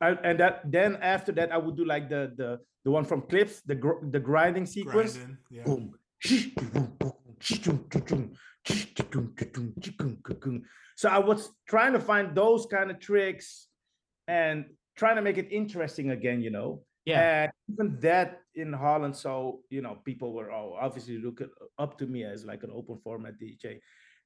I, 0.00 0.06
I- 0.08 0.20
and 0.30 0.40
that 0.40 0.70
then 0.70 0.96
after 0.96 1.32
that 1.32 1.52
I 1.52 1.58
would 1.58 1.76
do 1.76 1.84
like 1.84 2.08
the 2.08 2.32
the 2.36 2.60
the 2.84 2.90
one 2.90 3.04
from 3.04 3.22
Clipse, 3.22 3.62
the 3.62 3.74
gr- 3.74 4.04
the 4.10 4.20
grinding 4.20 4.66
sequence. 4.66 5.16
Grinding, 5.16 5.38
yeah. 5.50 5.64
So 10.96 11.08
I 11.08 11.18
was 11.18 11.50
trying 11.68 11.92
to 11.92 12.00
find 12.00 12.34
those 12.34 12.66
kind 12.66 12.90
of 12.90 12.98
tricks 12.98 13.68
and 14.26 14.64
trying 14.96 15.16
to 15.16 15.22
make 15.22 15.38
it 15.38 15.52
interesting 15.52 16.10
again, 16.10 16.40
you 16.42 16.50
know. 16.50 16.82
Yeah. 17.04 17.44
And 17.44 17.52
even 17.72 18.00
that 18.00 18.40
in 18.54 18.72
Holland, 18.72 19.14
so 19.14 19.60
you 19.70 19.82
know, 19.82 19.98
people 20.04 20.32
were 20.32 20.50
all 20.50 20.76
obviously 20.80 21.18
looking 21.18 21.50
up 21.78 21.98
to 21.98 22.06
me 22.06 22.24
as 22.24 22.44
like 22.44 22.64
an 22.64 22.70
open 22.74 22.98
format 22.98 23.38
DJ, 23.38 23.78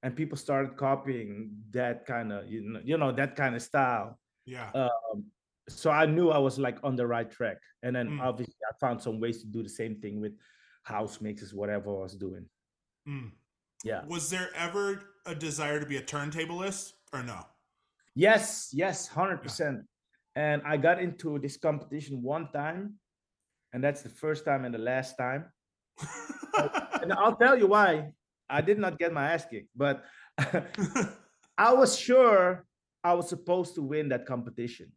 and 0.02 0.16
people 0.16 0.38
started 0.38 0.76
copying 0.78 1.50
that 1.72 2.06
kind 2.06 2.33
of 2.33 2.48
you 2.48 2.62
know, 2.62 2.80
you 2.83 2.96
know 2.96 3.12
that 3.12 3.37
kind 3.37 3.54
of 3.54 3.61
style 3.62 4.18
Yeah. 4.46 4.70
um, 4.74 5.24
so 5.68 5.90
I 5.90 6.06
knew 6.06 6.30
I 6.30 6.38
was 6.38 6.59
like 6.59 6.78
on 6.83 6.96
the 6.96 7.06
right 7.06 7.30
track. 7.30 7.59
And 7.83 7.94
then 7.94 8.09
Mm. 8.09 8.20
obviously 8.22 8.56
I 8.68 8.72
found 8.80 9.00
some 9.02 9.20
ways 9.20 9.40
to 9.42 9.46
do 9.46 9.62
the 9.62 9.68
same 9.68 10.00
thing 10.00 10.20
with 10.20 10.33
house 10.83 11.20
mixes, 11.20 11.52
whatever 11.54 11.90
I 11.90 12.02
was 12.02 12.16
doing. 12.16 12.48
Mm. 13.08 13.32
Yeah. 13.84 14.02
Was 14.06 14.30
there 14.30 14.50
ever 14.54 15.02
a 15.26 15.34
desire 15.34 15.80
to 15.80 15.86
be 15.86 15.96
a 15.96 16.02
turntablist 16.02 16.92
or 17.12 17.22
no? 17.22 17.46
Yes, 18.14 18.70
yes, 18.72 19.08
hundred 19.08 19.42
percent. 19.42 19.82
And 20.36 20.62
I 20.64 20.76
got 20.76 21.00
into 21.00 21.38
this 21.38 21.56
competition 21.56 22.22
one 22.22 22.50
time, 22.52 22.94
and 23.72 23.82
that's 23.82 24.02
the 24.02 24.08
first 24.08 24.44
time 24.44 24.64
and 24.64 24.74
the 24.74 24.78
last 24.78 25.16
time. 25.16 25.46
And 27.02 27.14
I'll 27.14 27.36
tell 27.36 27.58
you 27.58 27.66
why. 27.66 28.12
I 28.50 28.60
did 28.60 28.78
not 28.78 28.98
get 28.98 29.12
my 29.12 29.32
ass 29.32 29.46
kicked, 29.46 29.70
but 29.74 30.04
I 31.56 31.72
was 31.72 31.98
sure 31.98 32.66
I 33.02 33.14
was 33.14 33.28
supposed 33.28 33.74
to 33.76 33.82
win 33.82 34.08
that 34.10 34.26
competition. 34.26 34.92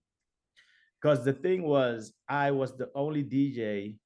Because 1.02 1.24
the 1.24 1.34
thing 1.34 1.64
was, 1.64 2.14
I 2.28 2.52
was 2.52 2.76
the 2.76 2.90
only 2.96 3.24
DJ 3.24 3.98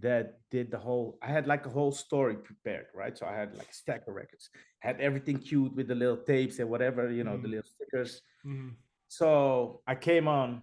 that 0.00 0.38
did 0.50 0.70
the 0.70 0.78
whole, 0.78 1.18
I 1.22 1.28
had 1.28 1.46
like 1.46 1.66
a 1.66 1.70
whole 1.70 1.92
story 1.92 2.36
prepared, 2.36 2.86
right? 2.94 3.16
So 3.16 3.26
I 3.26 3.34
had 3.34 3.56
like 3.56 3.68
a 3.70 3.74
stack 3.74 4.02
of 4.08 4.14
records, 4.14 4.50
had 4.80 5.00
everything 5.00 5.38
queued 5.38 5.74
with 5.76 5.88
the 5.88 5.94
little 5.94 6.16
tapes 6.16 6.58
and 6.58 6.68
whatever, 6.70 7.10
you 7.10 7.24
know, 7.24 7.36
the 7.36 7.48
Mm. 7.48 7.50
little 7.50 7.70
stickers. 7.74 8.22
Mhm. 8.44 8.76
So 9.08 9.82
I 9.86 9.94
came 9.94 10.28
on 10.28 10.62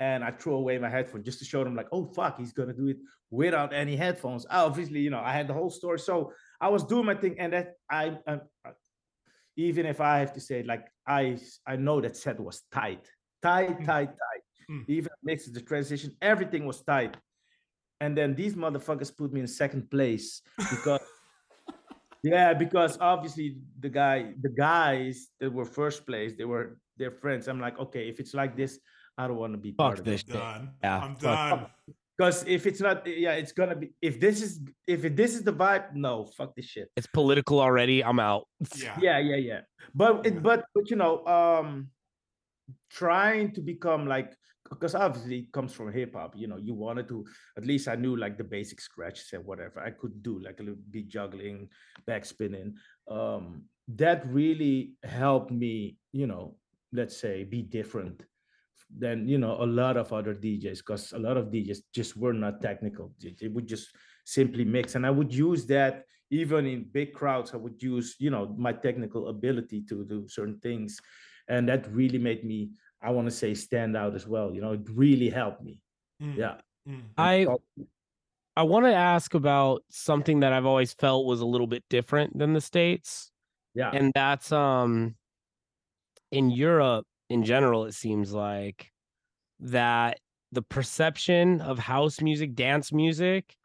and 0.00 0.24
I 0.24 0.30
threw 0.32 0.54
away 0.54 0.78
my 0.78 0.88
headphone 0.88 1.22
just 1.22 1.38
to 1.40 1.44
show 1.44 1.62
them, 1.64 1.76
like, 1.76 1.88
oh 1.92 2.04
fuck, 2.06 2.38
he's 2.38 2.52
gonna 2.52 2.72
do 2.72 2.88
it 2.88 2.98
without 3.30 3.72
any 3.72 3.94
headphones. 3.96 4.46
Obviously, 4.50 5.00
you 5.00 5.10
know, 5.10 5.20
I 5.20 5.32
had 5.32 5.46
the 5.48 5.54
whole 5.54 5.70
story. 5.70 5.98
So 5.98 6.32
I 6.60 6.68
was 6.68 6.84
doing 6.84 7.06
my 7.06 7.14
thing, 7.14 7.38
and 7.38 7.52
that 7.52 7.76
I, 7.90 8.18
I 8.26 8.40
even 9.56 9.84
if 9.86 10.00
I 10.00 10.18
have 10.18 10.32
to 10.32 10.40
say, 10.40 10.62
like, 10.62 10.86
I 11.06 11.38
I 11.66 11.76
know 11.76 12.00
that 12.00 12.16
set 12.16 12.40
was 12.40 12.62
tight, 12.72 13.04
tight, 13.42 13.78
Mm. 13.78 13.84
tight, 13.84 14.08
tight. 14.08 14.42
Mm. 14.70 14.84
Even 14.88 15.10
mixes, 15.22 15.52
the 15.52 15.60
transition, 15.60 16.16
everything 16.22 16.64
was 16.66 16.82
tight. 16.82 17.16
And 18.02 18.18
then 18.18 18.34
these 18.34 18.54
motherfuckers 18.56 19.16
put 19.16 19.32
me 19.32 19.38
in 19.40 19.46
second 19.46 19.88
place 19.88 20.42
because 20.58 21.00
yeah, 22.24 22.52
because 22.52 22.98
obviously 23.00 23.58
the 23.78 23.88
guy, 23.88 24.34
the 24.42 24.48
guys 24.50 25.28
that 25.38 25.52
were 25.52 25.64
first 25.64 26.04
place, 26.04 26.32
they 26.36 26.44
were 26.44 26.78
their 26.96 27.12
friends. 27.12 27.46
I'm 27.46 27.60
like, 27.60 27.78
okay, 27.78 28.08
if 28.08 28.18
it's 28.18 28.34
like 28.34 28.56
this, 28.56 28.80
I 29.16 29.28
don't 29.28 29.36
want 29.36 29.52
to 29.52 29.58
be 29.58 29.70
part 29.70 29.92
Fuck 29.92 29.98
of 30.00 30.04
this 30.04 30.22
it. 30.22 30.26
shit. 30.32 30.34
done. 30.34 30.70
Yeah, 30.82 30.98
I'm 31.04 31.14
fuck. 31.14 31.50
done. 31.60 31.66
Because 32.18 32.44
if 32.46 32.66
it's 32.66 32.80
not, 32.80 33.06
yeah, 33.06 33.34
it's 33.42 33.52
gonna 33.52 33.76
be. 33.76 33.92
If 34.02 34.18
this 34.18 34.42
is, 34.42 34.60
if 34.86 35.04
it, 35.04 35.14
this 35.16 35.34
is 35.36 35.42
the 35.44 35.52
vibe, 35.52 35.94
no, 35.94 36.26
fuck 36.36 36.56
this 36.56 36.66
shit. 36.66 36.88
It's 36.96 37.06
political 37.06 37.60
already. 37.60 38.02
I'm 38.04 38.18
out. 38.18 38.48
Yeah. 38.76 38.98
Yeah, 39.00 39.18
yeah, 39.18 39.36
yeah. 39.36 39.60
But 39.94 40.12
Yeah. 40.26 40.32
it, 40.32 40.42
but 40.42 40.64
but 40.74 40.90
you 40.90 40.96
know, 40.96 41.24
um, 41.38 41.88
trying 42.90 43.52
to 43.54 43.60
become 43.60 44.06
like 44.06 44.34
because 44.72 44.94
obviously 44.94 45.38
it 45.40 45.52
comes 45.52 45.72
from 45.72 45.92
hip 45.92 46.14
hop. 46.14 46.34
You 46.36 46.48
know, 46.48 46.56
you 46.56 46.74
wanted 46.74 47.08
to 47.08 47.24
at 47.56 47.66
least 47.66 47.88
I 47.88 47.94
knew 47.94 48.16
like 48.16 48.38
the 48.38 48.44
basic 48.44 48.80
scratches 48.80 49.28
and 49.32 49.44
whatever 49.44 49.80
I 49.80 49.90
could 49.90 50.22
do, 50.22 50.38
like 50.38 50.60
a 50.60 50.62
little 50.62 50.80
beat 50.90 51.08
juggling, 51.08 51.68
back 52.06 52.24
spinning. 52.24 52.74
Um, 53.08 53.64
that 53.88 54.26
really 54.26 54.94
helped 55.04 55.50
me. 55.52 55.98
You 56.12 56.26
know, 56.26 56.56
let's 56.92 57.16
say 57.16 57.44
be 57.44 57.62
different 57.62 58.24
than 58.98 59.28
you 59.28 59.38
know 59.38 59.56
a 59.60 59.66
lot 59.66 59.96
of 59.96 60.12
other 60.12 60.34
DJs 60.34 60.78
because 60.78 61.12
a 61.12 61.18
lot 61.18 61.36
of 61.36 61.46
DJs 61.46 61.78
just 61.94 62.16
were 62.16 62.32
not 62.32 62.60
technical. 62.60 63.12
They 63.20 63.48
would 63.48 63.66
just 63.66 63.88
simply 64.24 64.64
mix, 64.64 64.94
and 64.94 65.06
I 65.06 65.10
would 65.10 65.32
use 65.32 65.66
that 65.66 66.04
even 66.30 66.66
in 66.66 66.84
big 66.90 67.12
crowds. 67.12 67.52
I 67.52 67.58
would 67.58 67.82
use 67.82 68.16
you 68.18 68.30
know 68.30 68.54
my 68.56 68.72
technical 68.72 69.28
ability 69.28 69.82
to 69.88 70.04
do 70.04 70.26
certain 70.28 70.58
things, 70.60 70.98
and 71.48 71.68
that 71.68 71.92
really 71.92 72.18
made 72.18 72.44
me. 72.44 72.70
I 73.02 73.10
want 73.10 73.26
to 73.26 73.30
say 73.32 73.54
stand 73.54 73.96
out 73.96 74.14
as 74.14 74.26
well. 74.26 74.54
You 74.54 74.60
know, 74.60 74.72
it 74.72 74.88
really 74.88 75.28
helped 75.30 75.62
me. 75.62 75.80
Mm, 76.22 76.36
Yeah. 76.36 76.60
mm. 76.88 77.02
I 77.16 77.46
I 78.56 78.64
want 78.64 78.84
to 78.84 78.92
ask 78.92 79.34
about 79.34 79.82
something 79.90 80.40
that 80.40 80.52
I've 80.52 80.66
always 80.66 80.92
felt 80.92 81.26
was 81.26 81.40
a 81.40 81.46
little 81.46 81.66
bit 81.66 81.84
different 81.88 82.36
than 82.38 82.52
the 82.52 82.60
states, 82.60 83.30
Yeah. 83.74 83.90
and 83.92 84.12
that's 84.14 84.52
um 84.52 85.16
in 86.30 86.50
Europe 86.50 87.06
in 87.28 87.44
general. 87.44 87.84
It 87.84 87.92
seems 87.92 88.32
like 88.32 88.92
that 89.60 90.20
the 90.52 90.62
perception 90.62 91.60
of 91.60 91.78
house 91.78 92.20
music, 92.20 92.54
dance 92.54 92.92
music, 92.92 93.56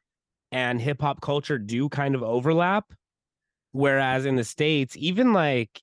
and 0.52 0.82
hip 0.82 1.02
hop 1.02 1.22
culture 1.22 1.60
do 1.60 1.90
kind 1.90 2.16
of 2.16 2.24
overlap. 2.24 2.94
Whereas 3.74 4.26
in 4.26 4.36
the 4.36 4.44
states, 4.44 4.96
even 4.98 5.34
like 5.34 5.82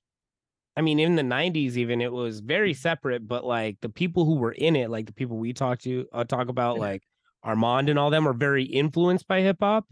I 0.77 0.81
mean, 0.81 0.99
in 0.99 1.15
the 1.15 1.23
'90s, 1.23 1.77
even 1.77 2.01
it 2.01 2.11
was 2.11 2.39
very 2.41 2.73
separate. 2.73 3.27
But 3.27 3.45
like 3.45 3.77
the 3.81 3.89
people 3.89 4.25
who 4.25 4.35
were 4.35 4.51
in 4.51 4.75
it, 4.75 4.89
like 4.89 5.05
the 5.05 5.13
people 5.13 5.37
we 5.37 5.53
talk 5.53 5.79
to, 5.81 6.07
uh, 6.11 6.23
talk 6.25 6.49
about, 6.49 6.77
like 6.77 7.03
Armand 7.43 7.89
and 7.89 7.97
all 7.99 8.09
them, 8.09 8.27
are 8.27 8.33
very 8.33 8.63
influenced 8.63 9.27
by 9.27 9.41
hip 9.41 9.57
hop. 9.61 9.85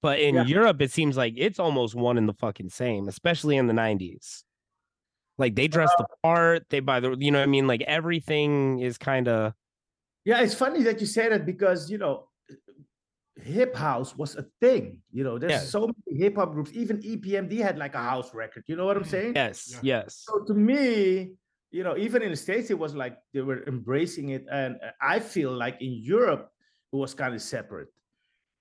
But 0.00 0.20
in 0.20 0.34
Yeah. 0.36 0.44
Europe, 0.44 0.80
it 0.82 0.90
seems 0.90 1.16
like 1.16 1.34
it's 1.36 1.58
almost 1.58 1.94
one 1.94 2.18
and 2.18 2.28
the 2.28 2.34
fucking 2.34 2.70
same, 2.70 3.08
especially 3.08 3.56
in 3.56 3.66
the 3.66 3.72
'90s. 3.72 4.44
Like 5.38 5.54
they 5.54 5.66
dress 5.68 5.90
the 5.96 6.06
part, 6.22 6.64
they 6.70 6.80
buy 6.80 7.00
the, 7.00 7.16
you 7.18 7.30
know, 7.30 7.38
what 7.38 7.44
I 7.44 7.46
mean, 7.46 7.66
like 7.66 7.82
everything 7.82 8.80
is 8.80 8.98
kind 8.98 9.28
of 9.28 9.54
Yeah, 10.24 10.40
it's 10.42 10.54
funny 10.54 10.82
that 10.84 11.00
you 11.00 11.06
say 11.06 11.28
that 11.28 11.44
because 11.46 11.90
you 11.90 11.98
know, 11.98 12.28
hip 13.36 13.74
house 13.74 14.16
was 14.16 14.36
a 14.36 14.44
thing. 14.60 15.00
You 15.12 15.24
know, 15.24 15.38
there's 15.38 15.52
Yeah. 15.52 15.58
so 15.60 15.80
many 15.88 16.18
hip 16.18 16.36
hop 16.36 16.52
groups. 16.52 16.70
Even 16.74 17.00
EPMD 17.02 17.58
had 17.58 17.78
like 17.78 17.94
a 17.94 18.02
house 18.02 18.34
record. 18.34 18.64
You 18.66 18.76
know 18.76 18.84
what 18.84 18.96
I'm 18.96 19.04
Mhm. 19.04 19.10
saying? 19.10 19.32
yes, 19.36 19.70
Yeah. 19.72 19.80
yes, 20.04 20.24
So 20.28 20.44
to 20.44 20.54
me, 20.54 21.34
you 21.70 21.82
know, 21.82 21.96
even 21.96 22.20
in 22.22 22.30
the 22.30 22.36
states, 22.36 22.70
it 22.70 22.78
was 22.78 22.94
like 22.94 23.16
they 23.32 23.40
were 23.40 23.64
embracing 23.66 24.30
it, 24.30 24.44
and 24.50 24.76
uh, 24.82 24.90
I 25.00 25.20
feel 25.20 25.52
like 25.52 25.80
in 25.80 25.92
Europe 25.92 26.52
it 26.92 26.96
was 26.96 27.14
kind 27.14 27.34
of 27.34 27.40
separate. 27.40 27.88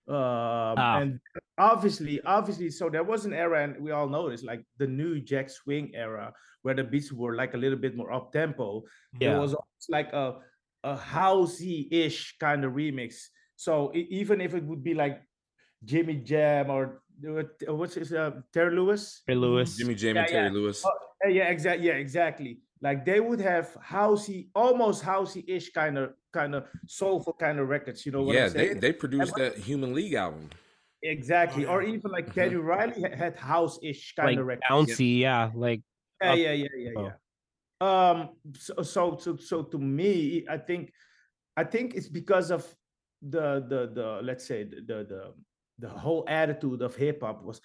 Um, 0.07 0.75
Ah. 0.79 0.99
And 1.01 1.19
obviously, 1.57 2.21
obviously, 2.23 2.69
so 2.71 2.89
there 2.89 3.03
was 3.03 3.25
an 3.25 3.33
era, 3.33 3.63
and 3.63 3.77
we 3.83 3.91
all 3.91 4.07
know 4.07 4.29
this, 4.29 4.43
like 4.43 4.63
the 4.77 4.87
new 4.87 5.19
Jack 5.19 5.49
Swing 5.49 5.93
era, 5.93 6.33
where 6.63 6.73
the 6.73 6.83
beats 6.83 7.11
were 7.11 7.35
like 7.35 7.53
a 7.53 7.57
little 7.57 7.77
bit 7.77 7.95
more 7.95 8.11
up 8.11 8.31
tempo. 8.31 8.83
Yeah. 9.19 9.35
It 9.35 9.39
was 9.39 9.55
like 9.89 10.11
a 10.13 10.39
a 10.83 10.95
housey-ish 10.97 12.37
kind 12.39 12.63
of 12.65 12.73
remix. 12.73 13.29
So 13.61 13.91
even 13.93 14.41
if 14.41 14.55
it 14.55 14.63
would 14.63 14.83
be 14.83 14.95
like 14.95 15.21
Jimmy 15.85 16.15
Jam 16.15 16.71
or 16.71 17.03
there 17.19 17.33
were- 17.33 17.55
uh, 17.69 17.75
what's 17.75 17.93
his 17.93 18.11
uh, 18.11 18.31
Terry 18.51 18.75
Lewis? 18.75 19.21
Ray 19.27 19.35
Lewis. 19.35 19.77
Jimmy 19.77 19.93
Jam 19.93 20.17
and 20.17 20.27
Terry 20.27 20.47
yeah. 20.47 20.51
Lewis. 20.51 20.81
Oh, 20.83 21.27
yeah, 21.29 21.49
exactly. 21.55 21.85
Yeah, 21.85 21.93
exactly. 22.05 22.57
Like 22.81 23.05
they 23.05 23.19
would 23.19 23.39
have 23.39 23.67
housey, 23.87 24.49
almost 24.55 25.03
housey-ish 25.03 25.69
kind 25.73 25.99
of, 25.99 26.13
kind 26.33 26.55
of 26.55 26.65
soulful 26.87 27.33
kind 27.33 27.59
of 27.59 27.69
records. 27.69 28.03
You 28.03 28.13
know 28.13 28.23
what 28.23 28.33
yeah, 28.35 28.45
I'm 28.45 28.53
they 28.53 28.67
saying? 28.69 28.79
they 28.79 28.93
produced 28.93 29.35
that 29.35 29.57
Human 29.59 29.93
League 29.93 30.15
album. 30.15 30.49
exactly. 31.03 31.67
Or 31.67 31.83
yeah. 31.83 31.93
even 31.93 32.09
like 32.17 32.27
Mhm. 32.29 32.33
Teddy 32.33 32.55
Riley 32.55 33.01
had 33.23 33.35
house-ish 33.37 34.15
kind 34.15 34.29
like 34.29 34.39
of 34.39 34.45
records. 34.47 34.65
bouncy, 34.71 35.19
yeah. 35.19 35.51
Like 35.53 35.81
Yeah, 36.19 36.33
yeah, 36.33 36.53
yeah, 36.63 36.67
yeah, 36.75 36.85
tempo. 36.95 37.03
yeah. 37.05 37.15
Um. 38.09 38.17
So, 38.57 38.73
so, 38.81 39.03
so, 39.23 39.37
so 39.37 39.55
to 39.73 39.77
me, 39.77 40.45
I 40.49 40.57
think, 40.57 40.83
I 41.55 41.63
think 41.63 41.93
it's 41.93 42.09
because 42.09 42.49
of 42.49 42.65
the, 43.21 43.65
the, 43.67 43.91
the, 43.93 44.19
let's 44.23 44.45
say 44.45 44.63
the, 44.63 44.77
the, 44.81 45.03
the, 45.03 45.33
the 45.79 45.89
whole 45.89 46.25
attitude 46.27 46.81
of 46.81 46.95
hip 46.95 47.21
hop 47.21 47.43
was 47.43 47.61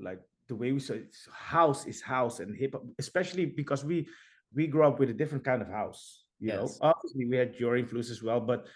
like 0.00 0.20
the 0.48 0.54
way 0.54 0.72
we 0.72 0.78
say 0.80 0.96
it's 0.96 1.28
house 1.32 1.86
is 1.86 2.00
house 2.00 2.40
and 2.40 2.56
hip 2.56 2.72
hop, 2.72 2.84
especially 2.98 3.46
because 3.46 3.84
we, 3.84 4.06
we 4.54 4.66
grew 4.66 4.84
up 4.84 4.98
with 4.98 5.10
a 5.10 5.14
different 5.14 5.44
kind 5.44 5.62
of 5.62 5.68
house. 5.68 6.24
You 6.38 6.48
Yes. 6.48 6.56
know, 6.58 6.88
obviously 6.92 7.26
we 7.26 7.36
had 7.36 7.56
your 7.58 7.76
influence 7.76 8.10
as 8.10 8.22
well, 8.22 8.40
but 8.40 8.66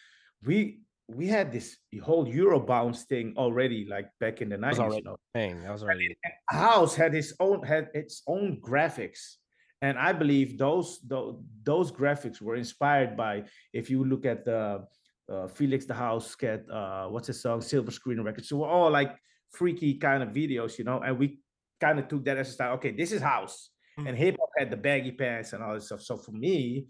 we 0.45 0.81
we 1.09 1.27
had 1.27 1.51
this 1.53 1.77
whole 2.03 2.27
Euro 2.29 2.61
bounce 2.61 3.03
thing 3.03 3.35
already, 3.37 3.85
like 3.85 4.09
back 4.21 4.41
in 4.41 4.49
the 4.49 4.57
nineties. 4.57 4.81
already 4.81 4.99
You 4.99 5.05
know? 5.11 5.17
thing. 5.35 5.61
That 5.63 5.73
was 5.73 5.83
already 5.83 6.17
house 6.51 6.95
had 6.95 7.15
its 7.15 7.33
own 7.41 7.63
had 7.63 7.89
its 7.95 8.23
own 8.27 8.61
graphics 8.61 9.37
and 9.83 9.99
i 9.99 10.13
believe 10.13 10.59
those 10.59 11.01
those, 11.07 11.37
those 11.63 11.93
graphics 11.93 12.41
were 12.41 12.57
inspired 12.57 13.17
by 13.17 13.45
if 13.73 13.89
you 13.91 14.05
look 14.05 14.27
at 14.27 14.45
the 14.45 14.85
uh, 15.31 15.47
Felix 15.47 15.87
da 15.87 15.95
Housecat 15.95 16.69
uh 16.71 17.09
what's 17.09 17.29
his 17.29 17.41
song 17.41 17.61
silver 17.61 17.91
screen 17.91 18.21
records. 18.21 18.49
So 18.49 18.57
we're 18.59 18.69
all 18.69 18.91
like 18.91 19.17
freaky 19.53 19.95
kind 19.95 20.23
of 20.23 20.31
videos 20.31 20.79
you 20.79 20.85
know 20.85 21.01
and 21.01 21.19
we 21.19 21.39
kind 21.81 21.99
of 21.99 22.09
took 22.09 22.25
that 22.25 22.37
as 22.37 22.49
a 22.49 22.53
style 22.53 22.75
okay 22.75 22.93
this 22.93 23.13
is 23.13 23.23
house. 23.23 23.71
And 24.07 24.17
hip 24.17 24.37
hop 24.41 24.49
had 24.57 24.71
the 24.71 24.79
baggy 24.79 25.13
pants 25.13 25.53
and 25.53 25.63
all 25.63 25.75
this 25.75 25.87
stuff. 25.87 26.01
So 26.01 26.17
for 26.17 26.33
me 26.33 26.87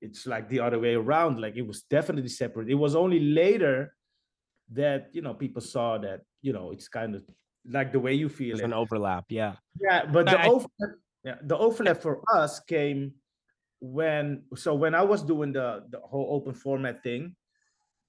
it's 0.00 0.26
like 0.26 0.48
the 0.48 0.60
other 0.60 0.78
way 0.78 0.94
around. 0.94 1.40
Like 1.40 1.56
it 1.56 1.66
was 1.66 1.82
definitely 1.82 2.28
separate. 2.28 2.68
It 2.68 2.74
was 2.74 2.94
only 2.94 3.20
later 3.20 3.94
that 4.72 5.08
you 5.12 5.22
know 5.22 5.34
people 5.34 5.60
saw 5.60 5.98
that 5.98 6.20
you 6.42 6.52
know 6.52 6.72
it's 6.72 6.88
kind 6.88 7.14
of 7.14 7.22
like 7.68 7.92
the 7.92 8.00
way 8.00 8.14
you 8.14 8.28
feel 8.28 8.56
there's 8.56 8.60
it. 8.60 8.64
an 8.66 8.72
overlap. 8.72 9.24
Yeah. 9.28 9.54
yeah, 9.80 10.04
but 10.06 10.26
the 10.26 10.38
I- 10.40 10.46
overlap, 10.46 10.92
yeah, 11.24 11.36
the 11.42 11.56
overlap 11.56 12.02
for 12.02 12.22
us 12.32 12.60
came 12.60 13.12
when 13.80 14.44
so 14.56 14.74
when 14.74 14.94
I 14.94 15.02
was 15.02 15.22
doing 15.22 15.52
the 15.52 15.84
the 15.90 16.00
whole 16.00 16.28
open 16.30 16.54
format 16.54 17.02
thing, 17.02 17.34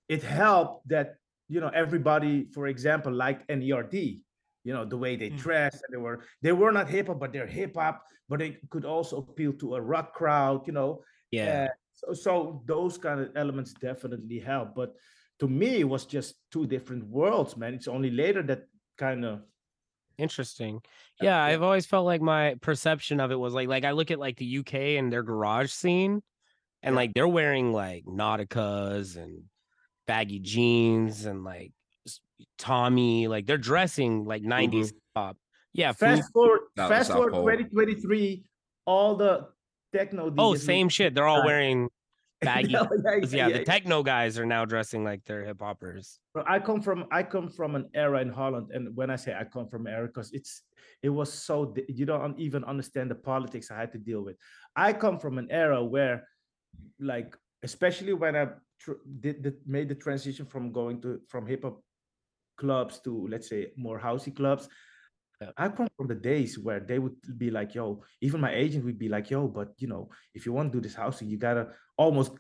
it 0.08 0.24
helped 0.24 0.88
that 0.90 1.16
you 1.48 1.60
know 1.60 1.70
everybody, 1.74 2.46
for 2.54 2.68
example, 2.68 3.14
like 3.14 3.46
NERD, 3.48 4.24
you 4.64 4.74
know 4.74 4.86
the 4.86 4.98
way 4.98 5.16
they 5.16 5.30
Mm. 5.30 5.38
dressed, 5.38 5.82
and 5.86 5.94
they 5.94 6.02
were 6.02 6.24
they 6.42 6.52
were 6.52 6.72
not 6.72 6.90
hip 6.90 7.08
hop, 7.08 7.20
but 7.20 7.32
they're 7.34 7.48
hip 7.48 7.76
hop, 7.76 8.04
but 8.30 8.40
they 8.40 8.58
could 8.70 8.86
also 8.86 9.18
appeal 9.18 9.54
to 9.54 9.76
a 9.76 9.82
rock 9.82 10.14
crowd, 10.14 10.66
you 10.68 10.74
know. 10.74 11.04
Yeah. 11.32 11.68
Uh, 11.70 11.74
so, 11.94 12.14
so 12.14 12.64
those 12.66 12.98
kind 12.98 13.20
of 13.22 13.32
elements 13.36 13.74
definitely 13.74 14.40
help, 14.40 14.76
but 14.76 14.94
to 15.40 15.48
me, 15.48 15.80
it 15.82 15.90
was 15.90 16.06
just 16.06 16.36
two 16.52 16.66
different 16.66 17.06
worlds, 17.08 17.56
man. 17.58 17.74
It's 17.74 17.88
only 17.88 18.10
later 18.12 18.42
that 18.44 18.64
kind 18.98 19.26
of 19.26 19.44
Interesting. 20.18 20.82
Yeah, 21.22 21.44
I've 21.44 21.62
always 21.62 21.86
felt 21.86 22.06
like 22.06 22.22
my 22.22 22.56
perception 22.62 23.20
of 23.20 23.32
it 23.32 23.36
was 23.36 23.54
like 23.54 23.68
like 23.68 23.84
I 23.84 23.92
look 23.92 24.12
at 24.12 24.20
like 24.20 24.38
the 24.38 24.46
UK 24.60 24.96
and 24.98 25.12
their 25.12 25.24
garage 25.24 25.72
scene 25.72 26.24
and 26.82 26.94
Yeah. 26.94 26.96
like 26.96 27.14
they're 27.14 27.28
wearing 27.28 27.74
like 27.74 28.06
Nauticas 28.06 29.18
and 29.18 29.44
baggy 30.08 30.40
jeans 30.40 31.26
and 31.26 31.44
like 31.44 31.72
Tommy, 32.58 33.28
like 33.28 33.46
they're 33.46 33.58
dressing 33.58 34.26
like 34.26 34.44
90s 34.44 34.94
pop. 35.14 35.38
Yeah, 35.74 35.92
Fubu- 35.92 35.98
fast 36.00 36.32
forward 36.32 36.60
Out 36.80 36.90
fast 36.90 37.12
forward 37.12 37.34
2023 37.34 38.46
all 38.86 39.16
the 39.16 39.48
techno 39.94 40.34
Oh, 40.38 40.56
same 40.56 40.90
shit. 40.90 41.14
They're 41.14 41.28
all 41.28 41.46
wearing 41.46 41.90
baggy. 42.42 42.72
yeah, 42.72 42.84
yeah, 42.92 43.16
yeah, 43.22 43.48
yeah, 43.48 43.58
the 43.58 43.64
techno 43.66 44.04
guys 44.04 44.38
are 44.38 44.46
now 44.46 44.64
dressing 44.66 45.04
like 45.04 45.24
they're 45.26 45.44
hip 45.44 45.58
hoppers. 45.60 46.20
I 46.48 46.60
come 46.60 46.82
from 46.82 47.06
i 47.12 47.24
come 47.24 47.50
from 47.50 47.76
an 47.76 47.90
era 47.96 48.20
in 48.22 48.30
holland 48.30 48.68
and 48.74 48.96
when 48.96 49.10
i 49.10 49.16
say 49.16 49.34
i 49.34 49.44
come 49.46 49.68
from 49.68 49.88
era 49.88 50.06
because 50.08 50.32
it's 50.34 50.62
it 51.02 51.10
was 51.10 51.32
so 51.32 51.74
you 51.88 52.06
don't 52.06 52.38
even 52.38 52.64
understand 52.66 53.10
the 53.10 53.16
politics 53.16 53.72
i 53.72 53.78
had 53.80 53.92
to 53.94 53.98
deal 53.98 54.22
with 54.22 54.36
i 54.76 54.92
come 54.94 55.18
from 55.18 55.38
an 55.38 55.48
era 55.50 55.84
where 55.84 56.28
like 57.00 57.36
especially 57.64 58.14
when 58.14 58.36
i 58.36 58.48
tr- 58.80 59.04
did 59.20 59.44
the, 59.44 59.56
made 59.66 59.90
the 59.90 59.96
transition 59.96 60.46
from 60.46 60.72
going 60.72 61.02
to 61.02 61.20
from 61.28 61.46
hip 61.48 61.64
hop 61.64 61.82
clubs 62.58 63.00
to 63.04 63.28
let's 63.30 63.50
say 63.50 63.72
more 63.78 64.00
housey 64.00 64.34
clubs 64.36 64.70
Yeah. 65.42 65.52
I 65.58 65.68
come 65.68 65.90
from 65.98 66.08
the 66.08 66.16
days 66.16 66.58
where 66.58 66.80
they 66.80 66.98
would 66.98 67.18
be 67.38 67.52
like, 67.52 67.76
yo, 67.76 68.02
even 68.22 68.40
my 68.40 68.54
agent 68.56 68.86
would 68.86 68.98
be 68.98 69.10
like, 69.10 69.30
yo, 69.30 69.48
but 69.50 69.70
you 69.84 69.88
know, 69.88 70.08
if 70.34 70.46
you 70.46 70.54
want 70.56 70.72
to 70.72 70.78
do 70.78 70.82
this 70.82 70.96
housey, 70.96 71.28
you 71.28 71.38
gotta 71.38 71.66
almost 71.98 72.32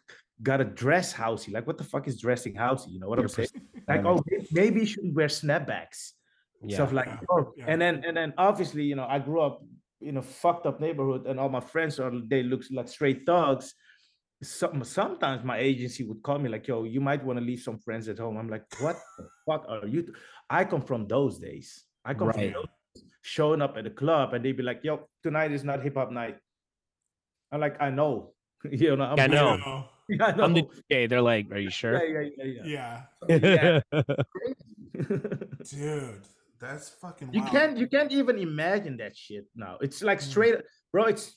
gotta 0.41 0.63
dress 0.63 1.13
housey. 1.13 1.51
Like, 1.51 1.67
what 1.67 1.77
the 1.77 1.83
fuck 1.83 2.07
is 2.07 2.15
dressing 2.21 2.55
housey? 2.55 2.91
You 2.93 2.99
know 3.01 3.09
what 3.09 3.19
I'm 3.19 3.23
Your 3.27 3.29
saying? 3.29 3.49
Like, 3.87 4.05
oh, 4.05 4.23
maybe 4.51 4.79
you 4.79 4.85
should 4.85 5.13
wear 5.13 5.27
snapbacks. 5.27 6.13
Yeah. 6.63 6.75
Stuff 6.77 6.93
like 6.93 7.07
Yeah, 7.07 7.19
oh, 7.31 7.51
yeah. 7.57 7.65
and 7.67 7.81
then 7.81 7.95
and 8.07 8.15
then 8.15 8.33
obviously, 8.37 8.83
you 8.83 8.95
know, 8.95 9.07
I 9.15 9.19
grew 9.19 9.41
up 9.41 9.59
in 9.99 10.15
a 10.17 10.21
fucked 10.21 10.65
up 10.65 10.79
neighborhood 10.79 11.27
and 11.27 11.35
all 11.39 11.49
my 11.49 11.59
friends 11.73 11.99
are 11.99 12.11
they 12.31 12.43
look 12.43 12.63
like 12.71 12.87
straight 12.87 13.25
thugs. 13.25 13.75
Some, 14.43 14.83
sometimes 14.83 15.43
my 15.43 15.57
agency 15.57 16.03
would 16.03 16.21
call 16.21 16.39
me 16.39 16.49
like, 16.49 16.67
yo, 16.67 16.83
you 16.83 16.99
might 17.01 17.23
want 17.23 17.39
to 17.39 17.45
leave 17.45 17.61
some 17.61 17.79
friends 17.79 18.07
at 18.09 18.19
home. 18.19 18.37
I'm 18.37 18.49
like, 18.49 18.63
what 18.79 18.97
the 19.17 19.27
fuck 19.45 19.65
are 19.69 19.87
you? 19.87 20.03
t-" 20.03 20.11
I 20.49 20.65
come 20.65 20.81
from 20.81 21.07
those 21.07 21.39
days. 21.39 21.85
I 22.03 22.13
come 22.13 22.27
Right. 22.27 22.35
from 22.35 22.53
those 22.53 22.65
days, 22.95 23.03
showing 23.21 23.61
up 23.61 23.77
at 23.77 23.87
a 23.87 23.89
club 23.89 24.33
and 24.33 24.43
they'd 24.43 24.57
be 24.57 24.61
like, 24.63 24.81
yo, 24.83 25.07
tonight 25.23 25.51
is 25.51 25.63
not 25.63 25.81
hip 25.81 25.95
hop 25.95 26.11
night. 26.11 26.37
I'm 27.51 27.61
like, 27.61 27.81
I 27.81 27.89
know. 27.89 28.33
you 28.69 28.95
know, 28.95 29.05
I'm, 29.05 29.17
Yeah, 29.17 29.23
I 29.23 29.27
know. 29.27 29.85
I 30.21 30.31
know. 30.33 30.43
I'm 30.43 30.53
the 30.53 30.63
okay, 30.91 31.07
they're 31.07 31.21
like, 31.21 31.49
are 31.51 31.57
you 31.59 31.69
sure? 31.81 32.03
yeah, 32.05 32.29
yeah, 32.37 32.43
yeah, 32.45 33.03
Yeah, 33.27 33.39
yeah. 33.39 33.79
Yeah. 33.89 34.99
dude, 35.63 36.27
that's 36.59 36.89
fucking. 36.89 37.29
you 37.33 37.41
wild. 37.41 37.51
can't 37.51 37.77
you 37.77 37.87
can't 37.87 38.11
even 38.11 38.37
imagine 38.37 38.97
that 38.97 39.15
shit 39.15 39.45
now. 39.55 39.77
It's 39.81 40.03
like 40.03 40.19
Mm. 40.19 40.23
straight 40.29 40.55
bro, 40.91 41.05
it's 41.05 41.35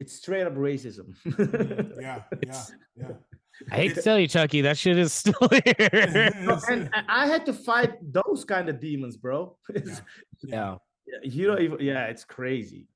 it's 0.00 0.14
straight 0.14 0.46
up 0.46 0.54
racism. 0.54 1.14
Mm, 1.24 2.00
Yeah, 2.00 2.22
yeah, 2.46 2.62
yeah. 2.96 3.08
I 3.72 3.76
hate 3.76 3.94
to 3.94 4.02
tell 4.02 4.18
you, 4.18 4.28
Chuckie, 4.28 4.60
that 4.62 4.76
shit 4.76 4.98
is 4.98 5.12
still 5.14 5.48
here. 5.64 6.30
And 6.68 6.90
I- 6.92 7.04
I 7.08 7.26
had 7.26 7.46
to 7.46 7.52
fight 7.54 7.92
those 8.12 8.44
kind 8.44 8.68
of 8.68 8.80
demons, 8.80 9.16
bro. 9.16 9.56
It's- 9.74 10.02
yeah. 10.42 10.76
you 11.22 11.46
don't 11.46 11.62
even 11.62 11.78
yeah, 11.80 12.04
it's 12.06 12.24
crazy. 12.24 12.86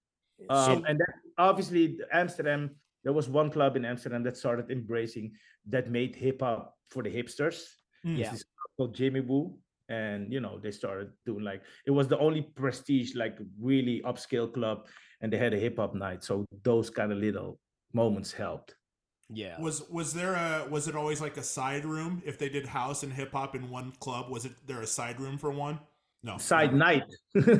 Um, 0.50 0.84
and 0.88 0.98
then 1.00 1.06
obviously 1.38 1.98
Amsterdam, 2.12 2.70
there 3.04 3.12
was 3.12 3.28
one 3.28 3.50
club 3.50 3.76
in 3.76 3.84
Amsterdam 3.84 4.22
that 4.24 4.36
started 4.36 4.70
embracing 4.70 5.32
that 5.68 5.90
made 5.90 6.14
hip 6.16 6.40
hop 6.42 6.76
for 6.90 7.02
the 7.02 7.10
hipsters. 7.10 7.58
Mm. 8.06 8.18
Yeah. 8.18 8.30
This 8.30 8.40
is 8.40 8.46
called 8.76 8.94
Jimmy 8.94 9.20
Woo. 9.20 9.56
And 9.88 10.32
you 10.32 10.40
know, 10.40 10.58
they 10.62 10.70
started 10.70 11.10
doing 11.26 11.42
like 11.44 11.62
it 11.86 11.90
was 11.90 12.06
the 12.08 12.18
only 12.18 12.42
prestige, 12.42 13.14
like 13.14 13.38
really 13.60 14.02
upscale 14.04 14.52
club, 14.52 14.86
and 15.20 15.32
they 15.32 15.38
had 15.38 15.54
a 15.54 15.58
hip 15.58 15.76
hop 15.76 15.94
night. 15.94 16.24
So 16.24 16.46
those 16.62 16.90
kind 16.90 17.12
of 17.12 17.18
little 17.18 17.58
moments 17.92 18.32
helped. 18.32 18.74
Yeah. 19.32 19.60
Was 19.60 19.88
was 19.88 20.12
there 20.12 20.34
a 20.34 20.66
was 20.68 20.88
it 20.88 20.96
always 20.96 21.20
like 21.20 21.36
a 21.36 21.42
side 21.42 21.84
room 21.84 22.22
if 22.26 22.38
they 22.38 22.48
did 22.48 22.66
house 22.66 23.02
and 23.02 23.12
hip 23.12 23.32
hop 23.32 23.54
in 23.54 23.70
one 23.70 23.92
club? 24.00 24.30
Was 24.30 24.44
it 24.44 24.52
there 24.66 24.82
a 24.82 24.86
side 24.86 25.20
room 25.20 25.38
for 25.38 25.50
one? 25.50 25.78
No. 26.22 26.36
Side 26.36 26.74
never. 26.74 26.78
night. 26.78 27.04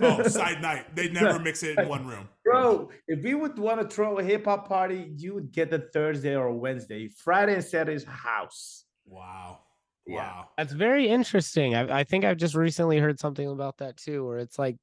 Oh, 0.03 0.23
side 0.29 0.61
night. 0.61 0.94
They'd 0.94 1.14
never 1.14 1.38
mix 1.38 1.62
it 1.62 1.79
in 1.79 1.88
one 1.88 2.07
room. 2.07 2.29
Bro, 2.44 2.90
if 3.09 3.23
we 3.23 3.35
would 3.35 3.59
want 3.59 3.81
to 3.81 3.88
throw 3.88 4.18
a 4.18 4.23
hip 4.23 4.44
hop 4.44 4.68
party, 4.68 5.12
you 5.16 5.35
would 5.35 5.53
get 5.53 5.73
it 5.73 5.90
Thursday 5.92 6.37
or 6.37 6.53
Wednesday. 6.53 7.09
Friday 7.09 7.55
and 7.55 7.64
Saturday 7.64 7.96
is 7.96 8.05
house. 8.05 8.85
Wow. 9.07 9.61
Yeah. 10.07 10.16
Wow. 10.16 10.49
That's 10.59 10.73
very 10.73 11.09
interesting. 11.09 11.75
I, 11.75 12.01
I 12.01 12.05
think 12.05 12.25
I've 12.25 12.37
just 12.37 12.55
recently 12.55 12.99
heard 12.99 13.18
something 13.18 13.49
about 13.49 13.79
that 13.79 13.96
too, 13.96 14.27
where 14.27 14.38
it's 14.38 14.59
like 14.59 14.77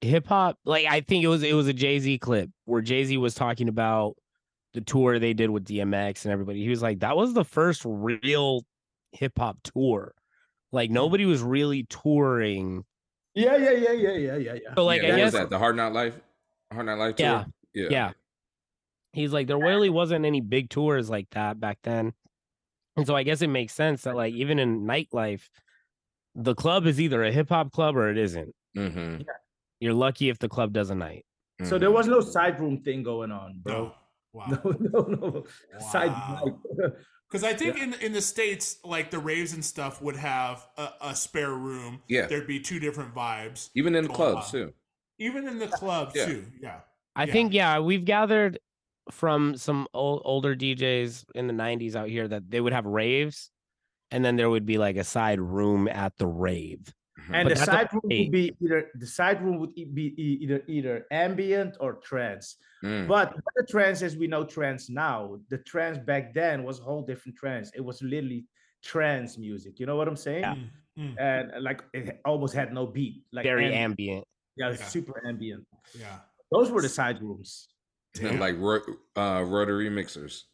hip 0.00 0.26
hop. 0.26 0.58
Like 0.64 0.86
I 0.86 1.00
think 1.00 1.24
it 1.24 1.28
was 1.28 1.42
it 1.42 1.54
was 1.54 1.68
a 1.68 1.72
Jay 1.72 1.98
Z 1.98 2.18
clip 2.18 2.50
where 2.64 2.82
Jay 2.82 3.04
Z 3.04 3.16
was 3.18 3.34
talking 3.34 3.68
about 3.68 4.16
the 4.74 4.80
tour 4.80 5.18
they 5.18 5.32
did 5.32 5.50
with 5.50 5.64
DMX 5.64 6.24
and 6.24 6.32
everybody. 6.32 6.62
He 6.62 6.68
was 6.68 6.82
like, 6.82 7.00
that 7.00 7.16
was 7.16 7.32
the 7.32 7.44
first 7.44 7.82
real 7.84 8.62
hip 9.12 9.32
hop 9.38 9.58
tour. 9.62 10.14
Like 10.72 10.90
nobody 10.90 11.24
was 11.24 11.42
really 11.42 11.84
touring. 11.84 12.84
Yeah, 13.34 13.56
yeah, 13.56 13.70
yeah, 13.70 13.92
yeah, 13.92 14.12
yeah, 14.12 14.36
yeah, 14.36 14.52
yeah. 14.54 14.74
So 14.74 14.84
like 14.84 15.02
yeah, 15.02 15.14
I 15.14 15.16
guess 15.16 15.32
that 15.32 15.50
the 15.50 15.58
Hard 15.58 15.76
Knock 15.76 15.92
Life, 15.92 16.18
Hard 16.72 16.86
Knock 16.86 16.98
Life 16.98 17.16
tour. 17.16 17.26
Yeah. 17.26 17.44
yeah, 17.74 17.86
yeah. 17.90 18.10
He's 19.12 19.32
like, 19.32 19.46
there 19.46 19.58
really 19.58 19.88
wasn't 19.88 20.26
any 20.26 20.42
big 20.42 20.68
tours 20.68 21.08
like 21.08 21.28
that 21.30 21.58
back 21.58 21.78
then. 21.82 22.12
And 22.96 23.06
so 23.06 23.14
I 23.14 23.22
guess 23.22 23.40
it 23.40 23.48
makes 23.48 23.72
sense 23.72 24.02
that 24.02 24.14
like 24.14 24.34
even 24.34 24.58
in 24.58 24.82
nightlife, 24.82 25.48
the 26.34 26.54
club 26.54 26.86
is 26.86 27.00
either 27.00 27.22
a 27.24 27.32
hip 27.32 27.48
hop 27.48 27.72
club 27.72 27.96
or 27.96 28.10
it 28.10 28.18
isn't. 28.18 28.54
Mm-hmm. 28.76 29.22
You're 29.80 29.94
lucky 29.94 30.28
if 30.28 30.38
the 30.38 30.48
club 30.48 30.72
does 30.72 30.90
a 30.90 30.94
night. 30.94 31.24
So 31.64 31.78
there 31.78 31.90
mm. 31.90 31.94
was 31.94 32.06
no 32.06 32.20
side 32.20 32.60
room 32.60 32.82
thing 32.82 33.02
going 33.02 33.30
on, 33.30 33.60
bro. 33.62 33.84
No. 33.84 33.94
Wow. 34.32 34.48
No, 34.48 34.76
no, 34.78 35.00
no. 35.00 35.44
Side 35.90 36.10
Wow. 36.10 36.42
mic. 36.44 36.92
Because 37.30 37.42
I 37.50 37.54
think 37.54 37.78
in 37.78 37.94
in 38.02 38.12
the 38.12 38.20
states, 38.20 38.76
like 38.84 39.10
the 39.10 39.18
raves 39.18 39.54
and 39.54 39.64
stuff 39.64 40.02
would 40.02 40.16
have 40.16 40.66
a, 40.76 40.90
a 41.00 41.16
spare 41.16 41.54
room. 41.54 42.02
Yeah. 42.06 42.26
There'd 42.26 42.46
be 42.46 42.60
two 42.60 42.78
different 42.78 43.14
vibes. 43.14 43.70
Even 43.74 43.94
in 43.94 44.02
the 44.04 44.10
clubs 44.10 44.48
on. 44.48 44.50
too. 44.52 44.72
Even 45.18 45.48
in 45.48 45.58
the 45.58 45.68
club 45.68 46.12
Yeah. 46.14 46.26
too. 46.26 46.44
Yeah. 46.60 46.80
I 47.14 47.24
Yeah. 47.24 47.32
think 47.32 47.54
yeah, 47.54 47.78
we've 47.78 48.04
gathered 48.04 48.58
from 49.10 49.56
some 49.56 49.88
old, 49.94 50.20
older 50.26 50.54
DJs 50.54 51.24
in 51.34 51.46
the 51.46 51.54
90s 51.54 51.96
out 51.96 52.10
here 52.10 52.28
that 52.28 52.50
they 52.50 52.60
would 52.60 52.74
have 52.74 52.84
raves 52.84 53.50
and 54.10 54.22
then 54.22 54.36
there 54.36 54.50
would 54.50 54.66
be 54.66 54.76
like 54.78 54.96
a 54.96 55.04
side 55.04 55.40
room 55.40 55.88
at 55.88 56.16
the 56.18 56.26
rave. 56.26 56.92
And 57.32 57.48
But 57.48 57.58
the 57.58 57.64
side 57.64 57.88
room 57.92 58.02
would 58.04 58.30
be 58.32 58.54
either 58.62 58.90
the 58.94 59.06
side 59.06 59.42
room 59.42 59.58
would 59.58 59.74
be 59.74 60.14
either 60.42 60.62
either 60.68 61.06
ambient 61.10 61.76
or 61.80 61.94
trance. 61.94 62.56
Mm. 62.84 63.08
But 63.08 63.34
the 63.56 63.64
trance 63.66 64.02
as 64.02 64.16
we 64.16 64.26
know 64.26 64.44
trance 64.44 64.88
now, 64.90 65.38
the 65.48 65.58
trance 65.58 65.98
back 65.98 66.34
then 66.34 66.62
was 66.62 66.78
a 66.78 66.82
whole 66.82 67.02
different 67.02 67.36
trance. 67.38 67.70
It 67.74 67.80
was 67.80 68.02
literally 68.02 68.44
trance 68.84 69.38
music. 69.38 69.80
You 69.80 69.86
know 69.86 69.96
what 69.96 70.08
I'm 70.08 70.16
saying? 70.16 70.42
Yeah. 70.42 70.54
Mm, 70.54 70.68
mm, 70.98 71.14
And 71.18 71.52
uh, 71.52 71.60
like 71.60 71.82
it 71.92 72.20
almost 72.24 72.54
had 72.54 72.72
no 72.72 72.86
beat. 72.86 73.24
Like 73.32 73.44
Very 73.44 73.64
amb- 73.66 73.74
ambient. 73.76 74.24
yeah, 74.56 74.70
Yeah. 74.70 74.76
super 74.76 75.26
ambient. 75.26 75.64
yeah. 75.98 76.18
Those 76.52 76.70
were 76.70 76.82
the 76.82 76.88
side 76.88 77.20
rooms. 77.22 77.68
Damn. 78.14 78.38
like 78.38 78.54
ro- 78.58 78.80
uh, 79.16 79.42
rotary 79.46 79.90
mixers 79.90 80.46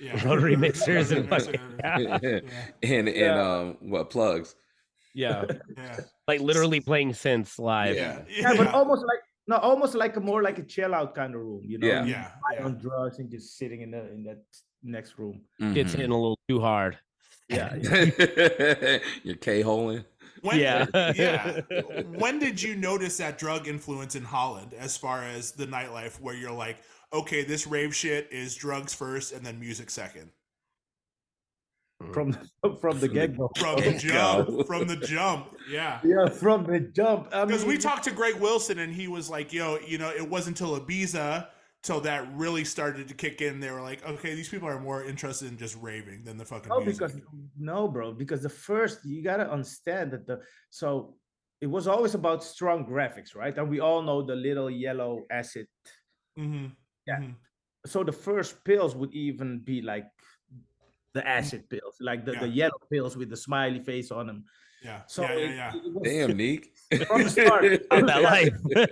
Yeah. 0.00 0.18
Rotary 0.26 0.56
mixers 0.56 1.10
and 1.12 1.30
Rotary 1.30 1.58
fucking- 1.58 2.20
Yeah. 2.22 2.40
and 2.82 3.08
and 3.08 3.08
Yeah. 3.08 3.42
um 3.42 3.76
what 3.80 4.08
plugs. 4.10 4.54
Yeah. 5.14 5.44
Yeah. 5.76 5.96
Like 6.30 6.40
literally 6.50 6.80
playing 6.90 7.10
synths 7.22 7.58
live. 7.58 7.96
Yeah. 7.96 8.22
Yeah, 8.42 8.54
but 8.60 8.68
almost 8.80 9.02
like 9.10 9.22
no, 9.50 9.56
almost 9.70 9.94
like 10.04 10.14
a 10.20 10.22
more 10.30 10.40
like 10.48 10.58
a 10.64 10.66
chill 10.74 10.92
out 10.98 11.10
kind 11.20 11.32
of 11.36 11.40
room. 11.48 11.62
You 11.70 11.76
know, 11.78 11.86
Yeah. 11.90 12.04
You 12.04 12.10
Yeah. 12.16 12.28
high 12.44 12.56
yeah. 12.58 12.64
on 12.66 12.72
drugs 12.86 13.18
and 13.20 13.28
just 13.36 13.46
sitting 13.58 13.80
in 13.84 13.90
the 13.96 14.02
in 14.14 14.20
that 14.28 14.40
next 14.96 15.18
room. 15.20 15.36
Gets 15.58 15.92
Mhm. 15.92 15.96
hitting 15.98 16.12
a 16.18 16.20
little 16.24 16.38
too 16.48 16.60
hard. 16.70 16.94
Yeah, 17.48 17.74
You're 19.24 19.36
K 19.46 19.60
holing. 19.62 20.04
When, 20.42 20.58
Yeah. 20.58 20.86
yeah. 21.24 21.60
When 22.22 22.38
did 22.38 22.56
you 22.62 22.72
notice 22.76 23.16
that 23.18 23.38
drug 23.44 23.66
influence 23.74 24.14
in 24.20 24.24
Holland 24.36 24.72
as 24.86 24.96
far 24.96 25.18
as 25.36 25.52
the 25.52 25.66
nightlife 25.66 26.14
where 26.20 26.36
you're 26.40 26.58
like, 26.66 26.76
okay, 27.12 27.42
this 27.44 27.66
rave 27.66 27.92
shit 27.94 28.28
is 28.30 28.54
drugs 28.54 28.94
first 28.94 29.32
and 29.34 29.44
then 29.44 29.58
music 29.58 29.90
second? 29.90 30.30
From 32.12 32.32
from 32.80 32.98
the 33.00 33.08
get 33.08 33.36
go. 33.36 33.50
From 33.56 33.76
the 33.76 33.92
jump. 33.98 34.66
From 34.66 34.86
the 34.86 34.96
jump. 34.96 35.56
Yeah. 35.68 36.00
Yeah, 36.04 36.28
from 36.28 36.64
the 36.64 36.80
jump. 36.80 37.28
I 37.32 37.44
Because 37.44 37.64
we 37.64 37.78
talked 37.78 38.04
to 38.04 38.10
Greg 38.10 38.36
Wilson 38.36 38.78
and 38.78 38.92
he 38.92 39.06
was 39.08 39.28
like, 39.30 39.52
yo, 39.52 39.78
you 39.86 39.98
know, 39.98 40.10
it 40.10 40.28
wasn't 40.28 40.60
until 40.60 40.78
Ibiza 40.80 41.48
till 41.82 42.00
that 42.02 42.28
really 42.34 42.64
started 42.64 43.08
to 43.08 43.14
kick 43.14 43.40
in. 43.40 43.60
They 43.60 43.70
were 43.70 43.80
like, 43.82 44.04
okay, 44.06 44.34
these 44.34 44.48
people 44.48 44.68
are 44.68 44.80
more 44.80 45.04
interested 45.04 45.48
in 45.48 45.56
just 45.56 45.76
raving 45.80 46.24
than 46.24 46.36
the 46.36 46.44
fucking 46.44 46.68
No, 46.68 46.80
music. 46.80 46.98
because 47.00 47.20
no, 47.58 47.88
bro. 47.88 48.12
Because 48.12 48.42
the 48.42 48.48
first 48.48 49.04
you 49.04 49.22
gotta 49.22 49.50
understand 49.50 50.12
that 50.12 50.26
the 50.26 50.40
so 50.70 51.16
it 51.60 51.66
was 51.66 51.86
always 51.86 52.14
about 52.14 52.42
strong 52.42 52.86
graphics, 52.86 53.36
right? 53.36 53.56
And 53.56 53.68
we 53.68 53.80
all 53.80 54.02
know 54.02 54.22
the 54.22 54.34
little 54.34 54.70
yellow 54.70 55.24
acid. 55.30 55.66
hmm 56.36 56.68
Yeah. 57.06 57.18
hmm 57.20 57.32
So 57.86 58.04
the 58.04 58.12
first 58.12 58.64
pills 58.64 58.94
would 58.94 59.14
even 59.14 59.60
be 59.60 59.80
like 59.82 60.04
the 61.14 61.20
mm. 61.20 61.26
acid 61.26 61.68
pills, 61.68 61.96
like 62.00 62.24
the, 62.24 62.32
the 62.32 62.48
yellow 62.48 62.78
pills 62.90 63.16
with 63.16 63.30
the 63.30 63.36
smiley 63.36 63.80
face 63.80 64.10
on 64.10 64.26
them. 64.26 64.44
Yeah. 64.82 65.02
So 65.06 65.22
yeah, 65.22 65.28
yeah, 65.28 65.36
it- 65.36 65.54
yeah. 65.54 65.72
it 65.74 65.94
was- 65.94 66.02
Damn, 66.04 66.36
Neek. 66.36 66.72
From 67.06 67.22
the 67.24 67.30
start. 67.30 67.64
Of 67.90 68.06
that 68.06 68.22
life. 68.22 68.54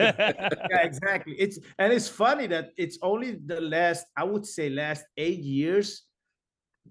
yeah, 0.70 0.82
exactly. 0.82 1.34
It's 1.38 1.58
and 1.78 1.92
it's 1.92 2.08
funny 2.08 2.46
that 2.48 2.70
it's 2.76 2.98
only 3.02 3.38
the 3.44 3.60
last, 3.60 4.06
I 4.16 4.24
would 4.24 4.46
say, 4.46 4.70
last 4.70 5.04
eight 5.16 5.38
years, 5.38 6.02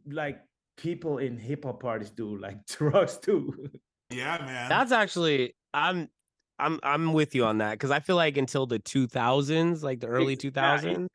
like 0.09 0.39
people 0.77 1.17
in 1.17 1.37
hip 1.37 1.65
hop 1.65 1.81
parties 1.81 2.09
do 2.09 2.37
like 2.37 2.65
drugs 2.65 3.17
too. 3.17 3.69
Yeah, 4.09 4.37
man. 4.39 4.69
That's 4.69 4.91
actually 4.91 5.55
I'm 5.73 6.09
I'm 6.59 6.79
I'm 6.81 7.13
with 7.13 7.35
you 7.35 7.45
on 7.45 7.59
that 7.59 7.71
because 7.71 7.91
I 7.91 7.99
feel 7.99 8.15
like 8.15 8.37
until 8.37 8.65
the 8.65 8.79
2000s, 8.79 9.83
like 9.83 9.99
the 9.99 10.07
early 10.07 10.33
Yeah, 10.33 10.49
2000s, 10.49 10.75
exactly. 10.77 11.07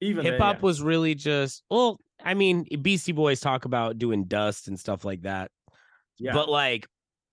Even 0.00 0.24
hip 0.24 0.38
hop 0.38 0.56
yeah. 0.56 0.62
was 0.62 0.82
really 0.82 1.14
just 1.14 1.62
well, 1.70 2.00
I 2.22 2.34
mean, 2.34 2.66
Beastie 2.82 3.12
Boys 3.12 3.40
talk 3.40 3.64
about 3.64 3.98
doing 3.98 4.24
dust 4.24 4.68
and 4.68 4.78
stuff 4.78 5.04
like 5.04 5.22
that. 5.22 5.50
yeah. 6.18 6.32
But 6.32 6.48
like 6.48 6.86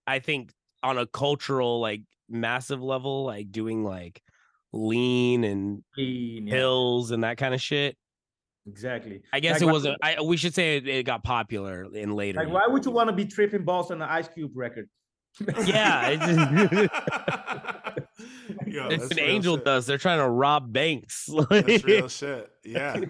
I 0.07 0.19
think 0.19 0.51
on 0.83 0.97
a 0.97 1.05
cultural 1.05 1.79
like 1.79 2.01
massive 2.29 2.81
level, 2.81 3.25
like 3.25 3.51
doing 3.51 3.83
like 3.83 4.21
lean 4.73 5.43
and 5.43 5.83
hills 5.95 7.09
yeah, 7.09 7.15
and 7.15 7.23
that 7.23 7.37
kind 7.37 7.53
of 7.53 7.61
shit. 7.61 7.97
exactly. 8.67 9.21
I 9.31 9.39
guess 9.39 9.61
Like, 9.61 9.69
it 9.69 9.71
wasn't 9.71 9.97
I 10.01 10.21
we 10.21 10.37
should 10.37 10.53
say 10.53 10.77
it, 10.77 10.87
it 10.87 11.05
got 11.05 11.23
popular 11.23 11.85
in 11.93 12.13
later. 12.15 12.39
Like, 12.39 12.53
why 12.53 12.67
would 12.67 12.85
you 12.85 12.91
want 12.91 13.09
to 13.09 13.15
be 13.15 13.25
tripping 13.25 13.63
balls 13.63 13.91
on 13.91 14.01
an 14.01 14.09
Ice 14.09 14.27
Cube 14.27 14.51
record? 14.55 14.89
Yeah, 15.65 16.87
Yo, 18.65 18.87
it's 18.87 19.09
that's 19.09 19.11
an 19.13 19.19
angel 19.19 19.55
shit. 19.57 19.65
dust. 19.65 19.87
They're 19.87 19.97
trying 19.97 20.19
to 20.19 20.29
rob 20.29 20.71
banks. 20.71 21.29
That's 21.49 21.83
real 21.83 22.07
shit. 22.07 22.49
Yeah. 22.63 22.97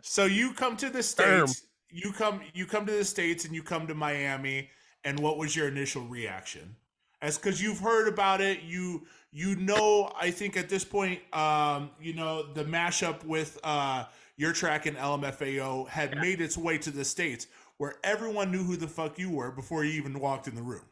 So 0.00 0.24
you 0.24 0.54
come 0.54 0.76
to 0.78 0.88
the 0.88 1.02
Sperm. 1.02 1.46
states. 1.48 1.66
You 1.90 2.10
come. 2.12 2.40
You 2.54 2.64
come 2.64 2.86
to 2.86 2.92
the 2.92 3.04
states, 3.04 3.44
and 3.44 3.54
you 3.54 3.62
come 3.62 3.86
to 3.88 3.94
Miami. 3.94 4.70
And 5.04 5.20
what 5.20 5.36
was 5.36 5.54
your 5.54 5.68
initial 5.68 6.02
reaction? 6.02 6.76
As 7.20 7.36
because 7.36 7.62
you've 7.62 7.80
heard 7.80 8.08
about 8.08 8.40
it, 8.40 8.62
you 8.62 9.06
you 9.32 9.54
know. 9.56 10.10
I 10.18 10.30
think 10.30 10.56
at 10.56 10.70
this 10.70 10.82
point, 10.82 11.20
um, 11.34 11.90
you 12.00 12.14
know 12.14 12.50
the 12.54 12.64
mashup 12.64 13.22
with 13.24 13.58
uh 13.64 14.04
your 14.38 14.54
track 14.54 14.86
and 14.86 14.96
LMFAO 14.96 15.88
had 15.88 16.16
made 16.18 16.40
its 16.40 16.56
way 16.56 16.78
to 16.78 16.90
the 16.90 17.04
states, 17.04 17.46
where 17.76 17.96
everyone 18.02 18.50
knew 18.50 18.62
who 18.64 18.76
the 18.76 18.88
fuck 18.88 19.18
you 19.18 19.28
were 19.30 19.50
before 19.50 19.84
you 19.84 19.92
even 19.92 20.18
walked 20.20 20.48
in 20.48 20.54
the 20.54 20.62
room. 20.62 20.84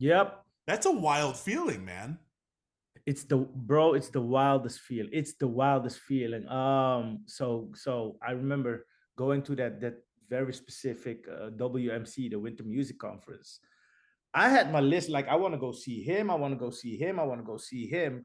Yep. 0.00 0.44
That's 0.66 0.86
a 0.86 0.92
wild 0.92 1.36
feeling, 1.36 1.84
man. 1.84 2.18
It's 3.06 3.24
the 3.24 3.36
bro, 3.36 3.94
it's 3.94 4.08
the 4.08 4.20
wildest 4.20 4.80
feel. 4.80 5.06
It's 5.12 5.34
the 5.34 5.48
wildest 5.48 5.98
feeling. 6.00 6.48
Um, 6.48 7.20
so 7.26 7.70
so 7.74 8.16
I 8.26 8.32
remember 8.32 8.86
going 9.16 9.42
to 9.42 9.54
that 9.56 9.80
that 9.80 9.96
very 10.28 10.54
specific 10.54 11.26
uh, 11.28 11.50
WMC, 11.50 12.30
the 12.30 12.38
Winter 12.38 12.64
Music 12.64 12.98
Conference. 12.98 13.60
I 14.32 14.48
had 14.48 14.72
my 14.72 14.80
list 14.80 15.08
like 15.10 15.28
I 15.28 15.36
want 15.36 15.54
to 15.54 15.60
go 15.60 15.72
see 15.72 16.02
him, 16.02 16.30
I 16.30 16.34
want 16.34 16.52
to 16.54 16.58
go 16.58 16.70
see 16.70 16.96
him, 16.96 17.20
I 17.20 17.24
want 17.24 17.40
to 17.40 17.46
go 17.46 17.56
see 17.56 17.86
him. 17.86 18.24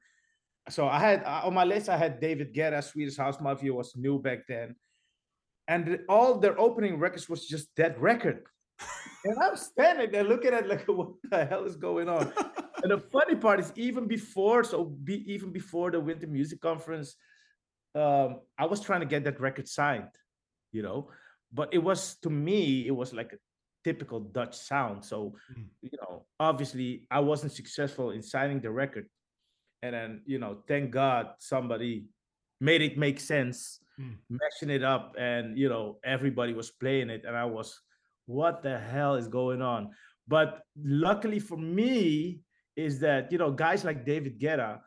So 0.70 0.88
I 0.88 1.00
had 1.00 1.24
uh, 1.24 1.42
on 1.44 1.54
my 1.54 1.66
list, 1.66 1.90
I 1.90 1.98
had 1.98 2.20
David 2.20 2.54
Guetta, 2.54 2.84
Swedish 2.84 3.18
House 3.18 3.40
Mafia 3.40 3.74
was 3.74 3.96
new 3.96 4.20
back 4.20 4.48
then. 4.48 4.76
And 5.68 6.00
all 6.10 6.40
their 6.40 6.60
opening 6.60 6.98
records 6.98 7.30
was 7.30 7.48
just 7.48 7.68
that 7.76 8.00
record. 8.00 8.44
and 9.26 9.38
I'm 9.44 9.56
standing 9.56 10.12
there 10.12 10.24
looking 10.24 10.54
at 10.54 10.68
like 10.68 10.86
what 10.88 11.10
the 11.30 11.46
hell 11.46 11.66
is 11.66 11.76
going 11.76 12.10
on? 12.10 12.34
And 12.84 12.92
the 12.92 12.98
funny 12.98 13.36
part 13.36 13.60
is 13.60 13.72
even 13.76 14.08
before 14.08 14.64
so 14.64 14.86
be, 14.86 15.16
even 15.32 15.52
before 15.52 15.92
the 15.92 16.00
winter 16.00 16.28
music 16.28 16.60
conference 16.62 17.16
um 17.96 18.40
i 18.58 18.66
was 18.66 18.80
trying 18.82 19.00
to 19.00 19.06
get 19.06 19.24
that 19.24 19.40
record 19.40 19.68
signed 19.68 20.10
you 20.72 20.84
know? 20.84 21.10
But 21.52 21.74
it 21.74 21.80
was 21.80 22.18
to 22.22 22.30
me 22.30 22.86
it 22.86 22.96
was 22.96 23.12
like 23.12 23.34
a 23.34 23.38
typical 23.84 24.20
dutch 24.20 24.56
sound. 24.56 25.04
So 25.04 25.34
Mm. 25.58 25.66
you 25.82 25.98
know 26.02 26.26
obviously 26.40 27.08
i 27.10 27.20
wasn't 27.20 27.52
successful 27.54 28.12
in 28.12 28.22
signing 28.22 28.62
the 28.62 28.70
record. 28.70 29.08
And 29.82 29.94
then 29.96 30.22
you 30.26 30.38
know 30.38 30.64
thank 30.68 30.92
god 30.92 31.34
somebody 31.40 32.06
made 32.62 32.82
it 32.84 32.98
make 32.98 33.20
sense 33.20 33.80
Mm. 33.98 34.18
mashing 34.30 34.70
it 34.70 34.84
up 34.84 35.16
and 35.18 35.58
you 35.58 35.70
know 35.70 35.98
everybody 36.04 36.54
was 36.54 36.70
playing 36.72 37.10
it. 37.10 37.26
And 37.26 37.36
i 37.36 37.46
was 37.46 37.82
what 38.28 38.62
the 38.62 38.78
hell 38.78 39.16
is 39.16 39.28
going 39.28 39.62
on? 39.64 39.90
But 40.28 40.62
luckily 40.78 41.40
for 41.40 41.58
me 41.58 42.42
is 42.86 43.00
that 43.06 43.32
you 43.32 43.40
know 43.42 43.52
guys 43.66 43.84
like 43.90 44.00
david 44.12 44.40
guetta 44.44 44.80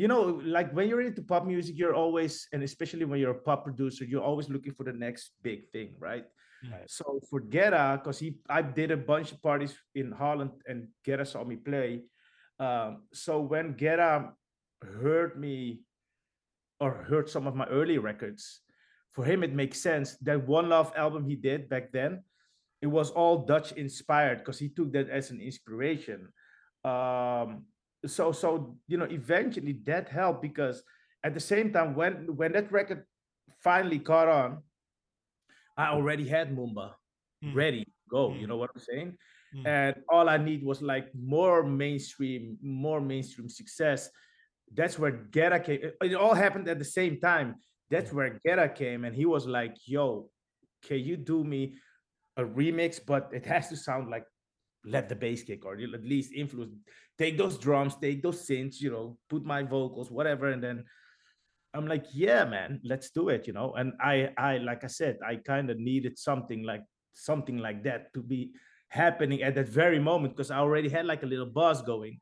you 0.00 0.08
know 0.12 0.22
like 0.56 0.68
when 0.76 0.88
you're 0.88 1.06
into 1.08 1.22
pop 1.22 1.44
music 1.52 1.74
you're 1.80 1.96
always 2.02 2.46
and 2.52 2.62
especially 2.62 3.06
when 3.10 3.18
you're 3.20 3.38
a 3.40 3.44
pop 3.48 3.64
producer 3.68 4.04
you're 4.04 4.28
always 4.30 4.48
looking 4.54 4.74
for 4.78 4.84
the 4.84 4.96
next 5.06 5.24
big 5.42 5.60
thing 5.74 5.90
right 6.08 6.26
Right. 6.58 6.90
so 6.90 7.20
for 7.30 7.40
Guetta, 7.40 8.02
because 8.02 8.18
he 8.18 8.42
I 8.50 8.62
did 8.62 8.90
a 8.90 8.96
bunch 8.96 9.30
of 9.30 9.38
parties 9.38 9.78
in 9.94 10.10
Holland 10.10 10.50
and 10.66 10.88
Guetta 11.06 11.22
saw 11.22 11.44
me 11.44 11.54
play. 11.54 12.02
Um, 12.58 13.06
so 13.14 13.38
when 13.38 13.74
Guetta 13.78 14.34
heard 14.82 15.38
me 15.38 15.86
or 16.80 16.90
heard 17.06 17.30
some 17.30 17.46
of 17.46 17.54
my 17.54 17.66
early 17.70 17.98
records, 17.98 18.60
for 19.14 19.24
him 19.24 19.46
it 19.46 19.54
makes 19.54 19.80
sense. 19.80 20.18
That 20.18 20.50
One 20.50 20.68
Love 20.68 20.90
album 20.96 21.30
he 21.30 21.36
did 21.36 21.70
back 21.70 21.92
then, 21.92 22.26
it 22.82 22.90
was 22.90 23.14
all 23.14 23.46
Dutch 23.46 23.70
inspired 23.78 24.38
because 24.42 24.58
he 24.58 24.68
took 24.68 24.90
that 24.98 25.08
as 25.10 25.30
an 25.30 25.40
inspiration. 25.40 26.26
Um, 26.84 27.66
so 28.06 28.32
so 28.32 28.76
you 28.86 28.96
know 28.96 29.06
eventually 29.10 29.80
that 29.84 30.08
helped 30.08 30.42
because 30.42 30.82
at 31.24 31.34
the 31.34 31.40
same 31.40 31.72
time 31.72 31.94
when 31.94 32.36
when 32.36 32.52
that 32.52 32.70
record 32.70 33.04
finally 33.62 33.98
caught 33.98 34.28
on, 34.28 34.62
I 35.76 35.88
already 35.90 36.26
had 36.28 36.54
Moombah 36.54 36.92
Mm. 37.44 37.54
ready 37.54 37.86
go. 38.10 38.34
You 38.34 38.46
Mm. 38.46 38.48
know 38.48 38.56
what 38.56 38.70
I'm 38.74 38.80
saying? 38.80 39.16
Mm. 39.54 39.66
And 39.66 39.94
all 40.08 40.28
I 40.28 40.38
need 40.38 40.64
was 40.64 40.82
like 40.82 41.06
more 41.14 41.62
mainstream, 41.62 42.58
more 42.60 43.00
mainstream 43.00 43.48
success. 43.48 44.10
That's 44.74 44.98
where 44.98 45.12
Guetta 45.30 45.62
came. 45.64 45.80
It 46.02 46.14
all 46.14 46.34
happened 46.34 46.66
at 46.68 46.78
the 46.78 46.84
same 46.84 47.20
time. 47.20 47.54
that's 47.90 48.12
where 48.12 48.38
Guetta 48.46 48.68
came 48.74 49.04
and 49.06 49.16
he 49.16 49.24
was 49.24 49.46
like, 49.46 49.74
yo, 49.86 50.28
can 50.82 50.98
you 50.98 51.16
do 51.16 51.42
me 51.42 51.78
a 52.36 52.44
remix, 52.44 53.00
but 53.04 53.30
it 53.32 53.46
has 53.46 53.68
to 53.70 53.76
sound 53.76 54.10
like 54.10 54.24
let 54.84 55.08
the 55.08 55.14
bass 55.14 55.42
kick 55.42 55.64
or 55.64 55.74
at 55.74 56.04
least 56.04 56.32
influence 56.32 56.72
take 57.18 57.36
those 57.36 57.58
drums 57.58 57.96
take 58.00 58.22
those 58.22 58.46
synths 58.46 58.80
you 58.80 58.90
know 58.90 59.16
put 59.28 59.44
my 59.44 59.62
vocals 59.62 60.10
whatever 60.10 60.48
and 60.48 60.62
then 60.62 60.84
i'm 61.74 61.86
like 61.86 62.04
yeah 62.12 62.44
man 62.44 62.80
let's 62.84 63.10
do 63.10 63.28
it 63.28 63.46
you 63.46 63.52
know? 63.52 63.74
And 63.74 63.92
i 64.00 64.30
i 64.38 64.58
like 64.58 64.84
i 64.84 64.86
said 64.86 65.18
i 65.26 65.36
kind 65.36 65.70
of 65.70 65.78
needed 65.78 66.18
something 66.18 66.62
like 66.62 66.82
something 67.12 67.58
like 67.58 67.82
that 67.84 68.12
to 68.14 68.22
be 68.22 68.52
happening 68.88 69.42
at 69.42 69.54
that 69.56 69.68
very 69.68 69.98
moment 69.98 70.34
because 70.36 70.50
i 70.50 70.58
already 70.58 70.88
had 70.88 71.04
like 71.04 71.22
a 71.22 71.26
little 71.26 71.46
buzz 71.46 71.82
going. 71.82 72.18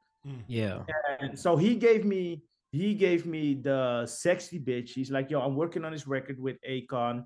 Yeah. 0.49 0.83
and 1.21 1.39
so 1.39 1.57
he 1.57 1.77
gave 1.77 2.05
me 2.05 2.43
he 2.73 2.95
gave 2.95 3.27
me 3.27 3.55
the 3.55 4.05
sexy 4.07 4.59
bitch. 4.59 4.91
He's 4.91 5.11
like 5.11 5.31
yo 5.31 5.41
i'm 5.41 5.55
working 5.55 5.85
on 5.85 5.93
this 5.93 6.07
record 6.07 6.41
with 6.41 6.57
akon. 6.69 7.25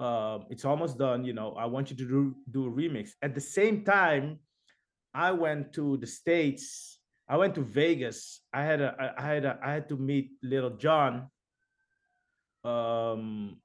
Um 0.00 0.46
it's 0.48 0.64
almost 0.64 0.96
done 0.96 1.24
you 1.24 1.34
know. 1.34 1.52
I 1.58 1.66
want 1.66 1.90
you 1.90 1.96
to 1.96 2.08
do 2.08 2.34
do 2.50 2.66
a 2.66 2.70
remix. 2.70 3.10
At 3.20 3.34
the 3.34 3.40
same 3.40 3.84
time 3.84 4.38
i 5.14 5.30
went 5.32 5.72
to 5.74 5.96
the 5.98 6.06
states. 6.06 6.96
I 7.30 7.36
went 7.36 7.54
to 7.56 7.60
vegas. 7.62 8.40
I 8.54 8.62
had 8.62 8.80
a 8.80 9.14
i 9.18 9.22
had 9.22 9.44
a 9.44 9.58
i 9.62 9.72
had 9.72 9.88
to 9.90 9.96
meet 9.96 10.30
little 10.42 10.70
john 10.70 11.28
um 12.64 13.60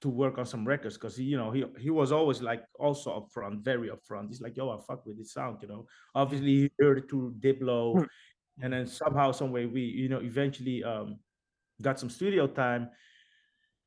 to 0.00 0.08
work 0.08 0.38
on 0.38 0.46
some 0.46 0.64
records 0.66 0.96
because 0.96 1.16
he 1.16 1.24
you 1.24 1.36
know 1.36 1.50
he 1.50 1.64
he 1.78 1.90
was 1.90 2.12
always 2.12 2.40
like 2.40 2.62
also 2.78 3.10
upfront 3.18 3.64
very 3.64 3.90
upfront. 3.90 4.28
He's 4.28 4.40
like 4.40 4.56
yo 4.56 4.70
i 4.70 4.78
fuck 4.86 5.04
with 5.04 5.18
this 5.18 5.32
sound 5.32 5.58
you 5.62 5.68
know. 5.68 5.86
Obviously 6.14 6.46
he 6.48 6.70
heard 6.78 6.98
it 6.98 7.10
through 7.10 7.34
diplo 7.40 8.06
and 8.62 8.72
then 8.72 8.86
somehow 8.86 9.32
some 9.32 9.50
way 9.50 9.66
we 9.66 9.82
you 9.82 10.08
know 10.08 10.20
eventually 10.20 10.84
um 10.84 11.18
got 11.82 11.98
some 11.98 12.10
studio 12.10 12.46
time. 12.46 12.88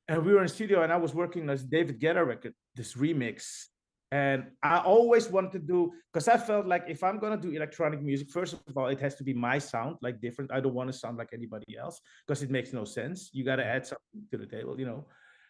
And 0.07 0.25
we 0.25 0.33
were 0.33 0.41
in 0.41 0.49
studio 0.49 0.83
and 0.83 0.91
i 0.91 0.97
was 0.97 1.13
working 1.15 1.43
on 1.43 1.55
this 1.55 1.63
david 1.63 2.01
guetta 2.01 2.25
record 2.25 2.53
this 2.75 2.95
remix 2.95 3.67
and 4.11 4.45
i 4.61 4.77
always 4.79 5.29
wanted 5.29 5.51
to 5.51 5.59
do 5.59 5.91
because 6.11 6.27
i 6.27 6.37
felt 6.37 6.65
like 6.65 6.83
if 6.87 7.03
i'm 7.03 7.17
going 7.17 7.39
to 7.39 7.47
do 7.47 7.55
electronic 7.55 8.01
music 8.01 8.29
first 8.29 8.53
of 8.53 8.77
all 8.77 8.87
it 8.87 8.99
has 8.99 9.15
to 9.15 9.23
be 9.23 9.33
my 9.33 9.57
sound 9.57 9.95
like 10.01 10.19
different 10.19 10.51
i 10.51 10.59
don't 10.59 10.73
want 10.73 10.91
to 10.91 10.97
sound 10.97 11.17
like 11.17 11.29
anybody 11.33 11.77
else 11.77 11.99
because 12.27 12.43
it 12.43 12.51
makes 12.51 12.73
no 12.73 12.83
sense 12.83 13.29
you 13.31 13.43
got 13.43 13.55
to 13.55 13.65
add 13.65 13.85
something 13.85 14.21
to 14.29 14.37
the 14.37 14.45
table 14.45 14.79
you 14.79 14.85
know 14.85 15.05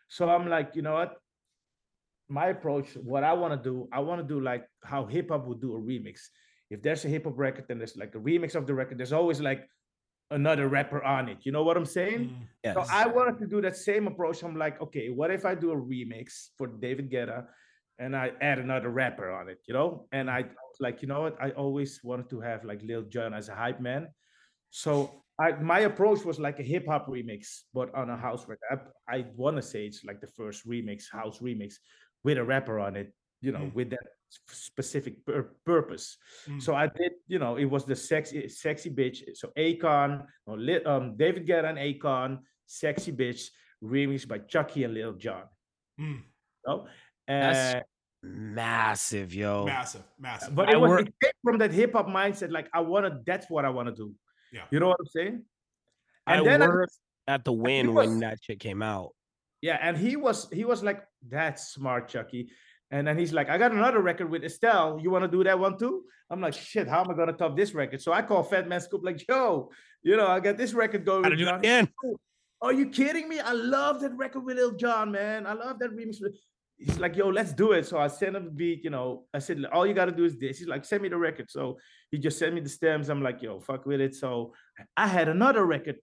so 0.07 0.30
i'm 0.30 0.47
like 0.47 0.76
you 0.76 0.82
know 0.82 0.93
what 0.93 1.18
my 2.30 2.47
approach 2.47 2.95
what 3.03 3.24
i 3.24 3.34
want 3.34 3.51
to 3.51 3.70
do 3.70 3.88
i 3.91 3.99
want 3.99 4.22
to 4.22 4.28
do 4.28 4.39
like 4.39 4.66
how 4.84 5.05
hip-hop 5.05 5.47
would 5.47 5.59
do 5.59 5.76
a 5.76 5.80
remix 5.80 6.30
if 6.72 6.82
there's 6.82 7.03
a 7.03 7.09
hip 7.09 7.26
hop 7.26 7.38
record, 7.38 7.66
then 7.68 7.78
there's 7.78 7.97
like 7.97 8.16
a 8.16 8.18
remix 8.18 8.55
of 8.55 8.66
the 8.66 8.74
record. 8.74 8.97
There's 8.97 9.12
always 9.12 9.41
like 9.41 9.68
another 10.32 10.70
rapper 10.70 11.03
on 11.03 11.28
it. 11.28 11.39
You 11.43 11.51
know 11.51 11.64
what 11.64 11.76
I'm 11.76 11.86
saying? 11.86 12.30
Mm. 12.30 12.47
Yes. 12.64 12.76
So 12.76 12.86
I 12.89 13.07
wanted 13.07 13.38
to 13.39 13.45
do 13.45 13.62
that 13.62 13.76
same 13.76 14.07
approach. 14.07 14.41
I'm 14.41 14.57
like, 14.57 14.82
okay, 14.82 15.09
what 15.09 15.30
if 15.32 15.45
I 15.45 15.53
do 15.53 15.72
a 15.72 15.76
remix 15.76 16.47
for 16.57 16.68
David 16.68 17.12
Guetta 17.12 17.45
and 18.02 18.16
I 18.16 18.32
add 18.41 18.60
another 18.60 18.89
rapper 18.89 19.30
on 19.39 19.47
it, 19.54 19.60
you 19.68 19.74
know? 19.78 19.89
And 20.12 20.30
I 20.30 20.39
like, 20.86 21.02
you 21.02 21.08
know 21.08 21.22
what? 21.26 21.36
I 21.39 21.52
always 21.52 21.91
wanted 22.04 22.30
to 22.32 22.39
have 22.41 22.66
like 22.66 22.82
Lil 22.89 23.04
Jon 23.14 23.34
as 23.34 23.47
a 23.49 23.56
hype 23.56 23.80
man. 23.80 24.08
So 24.72 24.91
I 25.39 25.52
my 25.74 25.82
approach 25.91 26.26
was 26.26 26.39
like 26.39 26.60
a 26.60 26.64
hip 26.74 26.86
hop 26.91 27.08
remix, 27.08 27.41
but 27.74 27.93
on 27.95 28.10
a 28.10 28.18
house 28.18 28.43
record. 28.49 28.70
I, 29.08 29.16
I 29.18 29.26
want 29.41 29.56
to 29.58 29.62
say 29.72 29.86
it's 29.86 30.04
like 30.04 30.20
the 30.20 30.28
first 30.39 30.68
remix, 30.68 30.99
house 31.12 31.39
remix 31.39 31.76
with 32.26 32.38
a 32.38 32.43
rapper 32.43 32.80
on 32.80 32.95
it, 33.02 33.14
you 33.45 33.52
know, 33.52 33.66
Mm. 33.66 33.74
with 33.78 33.89
that 33.91 34.08
specific 34.49 35.26
pur- 35.26 35.52
purpose. 35.66 36.18
Mm. 36.47 36.62
So 36.62 36.74
I 36.74 36.88
did, 36.88 37.14
you 37.28 37.39
know, 37.39 37.54
it 37.58 37.66
was 37.66 37.84
the 37.86 37.95
sexy, 37.95 38.47
sexy 38.47 38.89
bitch. 38.89 39.18
So 39.36 39.49
Akon, 39.58 40.26
or 40.47 40.58
Li- 40.58 40.84
um, 40.86 41.18
David 41.18 41.45
Guetta 41.47 41.70
and 41.70 41.78
Akon, 41.78 42.39
sexy 42.66 43.12
bitch, 43.12 43.41
remixed 43.84 44.28
by 44.28 44.39
Chuckie 44.39 44.86
and 44.86 44.93
Lil 44.93 45.14
Jon. 45.14 45.43
Mm. 45.99 46.22
You 46.22 46.66
know? 46.68 46.88
And, 47.28 47.84
Massive, 48.24 49.34
yo. 49.34 49.66
Massive, 49.66 50.04
massive. 50.20 50.54
but 50.56 50.70
I 50.70 50.74
it 50.74 50.80
was 50.80 50.90
work- 50.90 51.08
it 51.08 51.14
came 51.24 51.32
from 51.44 51.58
that 51.60 51.72
hip 51.72 51.94
hop 51.94 52.08
mindset. 52.08 52.52
Like 52.52 52.70
I 52.74 52.82
want 52.82 53.06
to, 53.06 53.20
that's 53.26 53.50
what 53.50 53.66
I 53.66 53.70
want 53.70 53.88
to 53.90 53.96
do. 53.96 54.14
Yeah. 54.54 54.62
You 54.72 54.80
know 54.80 54.90
what 54.90 54.98
I'm 55.00 55.08
saying? 55.08 55.44
I 56.28 56.36
And 56.38 56.46
then 56.46 56.62
I- 56.62 56.68
worked 56.68 56.94
at 57.28 57.44
the 57.46 57.52
win 57.54 57.94
was- 57.94 58.08
when 58.10 58.20
that 58.20 58.40
shit 58.44 58.60
came 58.60 58.82
out. 58.82 59.12
Yeah, 59.62 59.78
and 59.82 59.96
he 59.98 60.16
was 60.16 60.50
he 60.52 60.66
was 60.66 60.82
like, 60.84 61.04
"That's 61.28 61.68
smart, 61.74 62.08
Chuckie." 62.10 62.52
And 62.90 63.06
then 63.08 63.16
he's 63.18 63.32
like, 63.32 63.48
"I 63.50 63.60
got 63.60 63.72
another 63.72 64.00
record 64.02 64.28
with 64.30 64.44
Estelle. 64.44 65.00
You 65.00 65.12
want 65.12 65.24
to 65.24 65.28
do 65.30 65.44
that 65.44 65.58
one 65.60 65.78
too?" 65.78 66.04
I'm 66.32 66.42
like, 66.42 66.54
"Shit, 66.56 66.88
how 66.88 67.02
am 67.04 67.12
I 67.12 67.14
gonna 67.14 67.34
top 67.34 67.56
this 67.56 67.74
record?" 67.76 68.02
So 68.02 68.12
I 68.12 68.24
call 68.24 68.42
Fat 68.44 68.68
Man 68.68 68.82
Scoop 68.82 69.02
like, 69.04 69.24
"Yo, 69.28 69.70
you 70.02 70.18
know, 70.18 70.26
I 70.28 70.40
got 70.40 70.58
this 70.58 70.74
record 70.74 71.06
going." 71.06 71.22
Gotta 71.24 71.36
do 71.36 71.48
it 71.48 71.56
again. 71.56 71.88
Are 72.64 72.74
you 72.74 72.88
kidding 72.90 73.30
me? 73.30 73.40
I 73.40 73.52
love 73.54 74.02
that 74.02 74.14
record 74.18 74.42
with 74.46 74.58
Lil 74.58 74.72
Jon, 74.78 75.12
man. 75.12 75.46
I 75.46 75.54
love 75.54 75.78
that 75.80 75.92
remix. 75.92 76.18
With-" 76.82 76.90
He's 76.90 77.00
like, 77.00 77.16
"Yo, 77.16 77.30
let's 77.30 77.54
do 77.54 77.72
it." 77.74 77.86
So 77.86 77.98
I 77.98 78.08
sent 78.08 78.36
him 78.36 78.46
the 78.46 78.52
beat. 78.52 78.84
You 78.84 78.90
know, 78.90 79.26
I 79.34 79.40
said, 79.40 79.64
"All 79.72 79.86
you 79.88 79.94
got 79.94 80.06
to 80.06 80.12
do 80.12 80.26
is 80.26 80.38
this." 80.38 80.60
He's 80.60 80.68
like, 80.68 80.86
"Send 80.86 81.02
me 81.04 81.10
the 81.10 81.18
record." 81.18 81.50
So 81.50 81.78
he 82.12 82.18
just 82.18 82.38
sent 82.40 82.54
me 82.54 82.62
the 82.62 82.70
stems. 82.70 83.10
I'm 83.10 83.22
like, 83.22 83.42
"Yo, 83.42 83.60
fuck 83.60 83.86
with 83.86 84.02
it." 84.02 84.16
So 84.16 84.54
I 84.98 85.08
had 85.08 85.28
another 85.30 85.66
record 85.66 85.98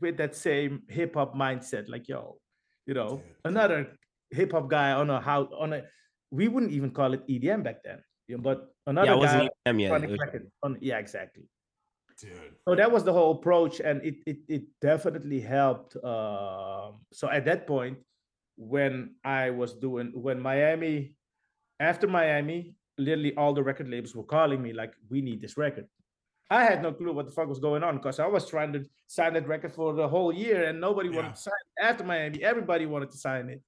with 0.00 0.16
that 0.16 0.34
same 0.34 0.82
hip 0.88 1.14
hop 1.14 1.34
mindset. 1.34 1.88
Like, 1.88 2.08
yo, 2.08 2.38
you 2.86 2.94
know, 2.94 3.08
Dude. 3.16 3.22
another 3.44 3.96
hip 4.30 4.52
hop 4.52 4.68
guy 4.68 4.92
on 4.92 5.10
a 5.10 5.20
how 5.20 5.44
on 5.58 5.72
a 5.72 5.82
we 6.30 6.48
wouldn't 6.48 6.72
even 6.72 6.90
call 6.90 7.12
it 7.14 7.26
EDM 7.28 7.62
back 7.62 7.82
then. 7.84 8.02
You 8.26 8.36
know, 8.36 8.42
but 8.42 8.72
another 8.86 9.06
Yeah, 9.06 9.12
it 9.12 9.16
guy 9.16 9.20
wasn't 9.22 9.50
EDM 9.66 9.80
yet. 9.80 9.92
on 9.92 10.04
It 10.04 10.10
was- 10.10 10.18
record. 10.20 10.50
On, 10.62 10.78
yeah, 10.80 10.98
exactly. 10.98 11.44
Dude. 12.18 12.30
So 12.68 12.74
that 12.76 12.90
was 12.92 13.02
the 13.04 13.12
whole 13.12 13.32
approach, 13.32 13.80
and 13.80 14.00
it 14.04 14.16
it 14.26 14.38
it 14.48 14.62
definitely 14.80 15.40
helped. 15.40 15.96
Um, 15.96 17.02
so 17.12 17.28
at 17.28 17.44
that 17.46 17.66
point, 17.66 17.98
when 18.56 19.14
I 19.24 19.50
was 19.50 19.74
doing 19.74 20.12
when 20.14 20.40
Miami, 20.40 21.16
after 21.80 22.06
Miami, 22.06 22.74
literally 22.98 23.34
all 23.36 23.52
the 23.52 23.62
record 23.62 23.88
labels 23.88 24.14
were 24.14 24.22
calling 24.24 24.62
me 24.62 24.72
like, 24.72 24.94
"We 25.10 25.20
need 25.20 25.40
this 25.40 25.56
record." 25.56 25.88
I 26.50 26.64
had 26.64 26.82
no 26.82 26.92
clue 26.92 27.12
what 27.12 27.26
the 27.26 27.32
fuck 27.32 27.48
was 27.48 27.58
going 27.58 27.82
on 27.82 27.96
because 27.96 28.20
I 28.20 28.26
was 28.26 28.48
trying 28.48 28.72
to 28.74 28.84
sign 29.06 29.32
that 29.32 29.48
record 29.48 29.72
for 29.72 29.92
the 29.94 30.06
whole 30.06 30.32
year, 30.32 30.64
and 30.64 30.80
nobody 30.80 31.08
Yeah. 31.08 31.16
wanted 31.16 31.34
to 31.34 31.40
sign 31.40 31.54
it. 31.78 31.82
After 31.82 32.04
Miami, 32.04 32.42
everybody 32.44 32.86
wanted 32.86 33.10
to 33.10 33.16
sign 33.18 33.48
it, 33.50 33.62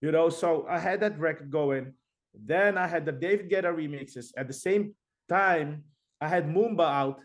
you 0.00 0.12
know. 0.12 0.28
So 0.28 0.66
I 0.66 0.78
had 0.78 1.00
that 1.00 1.18
record 1.18 1.50
going. 1.50 1.94
Then 2.34 2.78
I 2.78 2.86
had 2.86 3.04
the 3.04 3.12
David 3.12 3.50
Guetta 3.50 3.74
remixes. 3.74 4.32
At 4.36 4.46
the 4.46 4.54
same 4.54 4.94
time, 5.28 5.84
I 6.20 6.28
had 6.28 6.46
Moombah 6.46 6.88
out, 7.02 7.20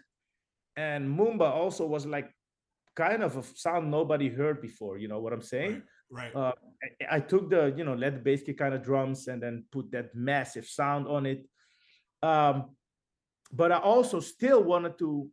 and 0.75 1.07
Moombah 1.07 1.51
also 1.51 1.85
was 1.85 2.05
like 2.05 2.33
kind 2.95 3.23
of 3.23 3.37
a 3.37 3.43
sound 3.43 3.89
nobody 3.91 4.27
heard 4.27 4.59
before. 4.61 4.97
You 4.97 5.07
know 5.07 5.19
what 5.21 5.31
I'm 5.31 5.41
saying? 5.41 5.73
Right. 5.73 5.83
Uh, 6.35 6.51
I, 7.11 7.17
I 7.17 7.19
took 7.19 7.49
the 7.49 7.73
you 7.75 7.83
know 7.83 7.97
the 7.97 8.11
bass 8.11 8.43
kick 8.43 8.57
kind 8.57 8.73
of 8.73 8.83
drums 8.83 9.27
and 9.27 9.41
then 9.41 9.65
put 9.71 9.91
that 9.91 10.15
massive 10.15 10.65
sound 10.65 11.07
on 11.07 11.25
it. 11.25 11.45
Um, 12.23 12.75
but 13.51 13.71
I 13.71 13.79
also 13.79 14.19
still 14.19 14.63
wanted 14.63 14.97
to, 14.99 15.29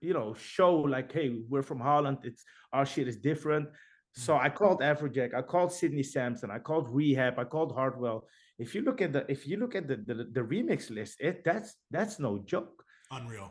you 0.00 0.14
know, 0.14 0.34
show 0.34 0.76
like, 0.76 1.12
hey, 1.12 1.40
we're 1.48 1.62
from 1.62 1.80
Holland. 1.80 2.18
It's 2.24 2.44
our 2.72 2.86
shit 2.86 3.08
is 3.08 3.16
different. 3.16 3.68
So 4.14 4.36
I 4.36 4.48
called 4.48 4.80
Afrojack, 4.80 5.34
I 5.34 5.42
called 5.42 5.72
Sidney 5.72 6.02
Samson, 6.02 6.50
I 6.50 6.58
called 6.58 6.88
R3hab, 6.88 7.38
I 7.38 7.44
called 7.44 7.72
Hardwell. 7.72 8.26
If 8.58 8.74
you 8.74 8.82
look 8.82 9.00
at 9.00 9.12
the 9.12 9.24
if 9.30 9.46
you 9.46 9.56
look 9.56 9.74
at 9.74 9.86
the 9.86 9.96
the, 9.96 10.14
the 10.32 10.40
remix 10.40 10.90
list, 10.90 11.20
it 11.20 11.44
that's 11.44 11.76
that's 11.90 12.18
no 12.18 12.38
joke 12.38 12.84
Unreal. 13.12 13.50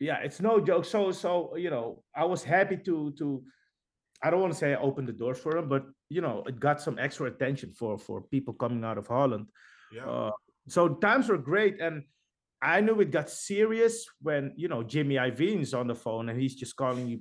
yeah 0.00 0.18
it's 0.22 0.40
no 0.40 0.60
joke 0.60 0.84
so 0.84 1.12
so 1.12 1.56
you 1.56 1.70
know 1.70 2.02
i 2.14 2.24
was 2.24 2.42
happy 2.42 2.76
to 2.76 3.12
to 3.18 3.42
i 4.22 4.30
don't 4.30 4.40
want 4.40 4.52
to 4.52 4.58
say 4.58 4.72
i 4.72 4.76
opened 4.80 5.08
the 5.08 5.12
doors 5.12 5.38
for 5.38 5.56
him 5.56 5.68
but 5.68 5.84
you 6.08 6.20
know 6.20 6.42
it 6.46 6.58
got 6.58 6.80
some 6.80 6.98
extra 6.98 7.26
attention 7.26 7.72
for 7.72 7.98
for 7.98 8.22
people 8.22 8.54
coming 8.54 8.84
out 8.84 8.98
of 8.98 9.06
holland 9.06 9.46
Yeah. 9.92 10.06
uh, 10.08 10.30
so 10.68 10.88
times 10.94 11.28
were 11.28 11.38
great 11.38 11.80
and 11.80 12.02
i 12.62 12.80
knew 12.80 13.00
it 13.00 13.10
got 13.10 13.30
serious 13.30 14.06
when 14.20 14.52
you 14.56 14.68
know 14.68 14.82
jimmy 14.82 15.16
Iovine's 15.16 15.74
on 15.74 15.86
the 15.86 15.94
phone 15.94 16.28
and 16.28 16.40
he's 16.40 16.54
just 16.54 16.76
calling 16.76 17.06
you 17.08 17.20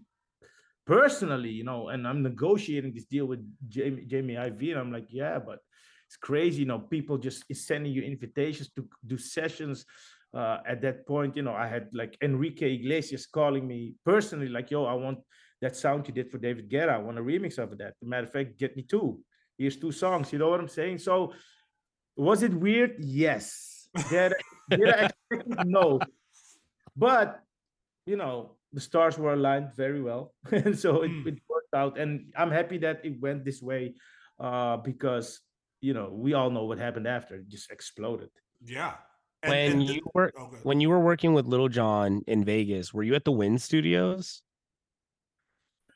personally 0.86 1.50
you 1.52 1.64
know 1.64 1.89
and 1.89 2.08
i'm 2.08 2.22
negotiating 2.24 2.93
this 2.93 3.06
deal 3.06 3.26
with 3.26 3.41
jamie 3.68 4.06
jamie 4.06 4.36
Iovine. 4.36 4.78
i'm 4.78 4.91
like 4.91 5.08
yeah 5.10 5.38
but 5.39 5.60
it's 6.08 6.16
crazy 6.18 6.60
you 6.62 6.66
know 6.66 6.80
people 6.80 7.18
just 7.18 7.43
is 7.50 7.68
sending 7.68 7.91
you 7.91 8.02
invitations 8.02 8.70
to 8.76 8.88
do 9.06 9.18
sessions 9.18 9.86
uh, 10.34 10.60
at 10.68 10.82
that 10.82 11.08
point, 11.08 11.36
you 11.36 11.41
know, 11.41 11.54
I 11.54 11.68
had 11.68 11.88
like 11.93 12.18
Enrique 12.22 12.76
Iglesias 12.76 13.26
calling 13.26 13.66
me 13.68 13.95
personally, 14.06 14.50
like, 14.50 14.70
yo, 14.70 14.86
I 14.86 14.93
want 14.93 15.20
that 15.62 15.76
sound 15.76 16.08
you 16.08 16.14
did 16.14 16.30
for 16.32 16.38
David 16.38 16.70
Guetta. 16.70 16.89
I 16.89 16.97
want 16.97 17.18
a 17.18 17.22
remix 17.22 17.58
of 17.58 17.78
that. 17.78 17.93
matter 18.01 18.26
of 18.28 18.32
fact, 18.34 18.58
get 18.60 18.76
me 18.76 18.84
two. 18.84 19.20
Here's 19.58 19.78
two 19.78 19.91
songs. 19.91 20.32
You 20.32 20.39
know 20.39 20.49
what 20.49 20.60
I'm 20.60 20.68
saying? 20.68 20.99
So 20.99 21.34
was 22.16 22.43
it 22.43 22.53
weird? 22.53 22.95
Yes. 22.99 23.89
Did, 24.10 24.34
did 24.70 24.89
I 24.89 25.05
expect 25.05 25.49
it? 25.49 25.66
No. 25.66 25.99
But 26.95 27.41
you 28.05 28.16
know, 28.18 28.55
the 28.74 28.80
stars 28.82 29.18
were 29.18 29.34
aligned 29.34 29.74
very 29.76 30.01
well. 30.01 30.34
and 30.51 30.78
so 30.78 31.01
it, 31.03 31.12
Mm. 31.12 31.28
it 31.28 31.39
worked 31.49 31.74
out. 31.74 31.97
And 31.97 32.32
I'm 32.36 32.51
happy 32.51 32.78
that 32.80 33.03
it 33.03 33.20
went 33.20 33.43
this 33.45 33.62
way 33.62 33.95
uh, 34.39 34.78
because 34.78 35.39
you 35.82 35.93
know, 35.93 36.10
we 36.12 36.34
all 36.34 36.49
know 36.49 36.66
what 36.66 36.80
happened 36.80 37.08
after. 37.08 37.36
It 37.36 37.49
just 37.49 37.72
exploded. 37.72 38.30
Yeah. 38.64 38.93
And- 39.43 39.51
when 39.51 39.72
and 39.72 39.82
the- 39.89 39.93
you 39.95 40.01
were 40.14 40.32
oh, 40.38 40.51
when 40.64 40.82
you 40.82 40.89
were 40.89 40.99
working 40.99 41.34
with 41.34 41.45
Little 41.47 41.70
John 41.70 42.22
in 42.28 42.43
Vegas, 42.43 42.93
were 42.93 43.03
you 43.03 43.16
at 43.16 43.26
the 43.26 43.32
Wynn 43.32 43.58
Studios? 43.58 44.41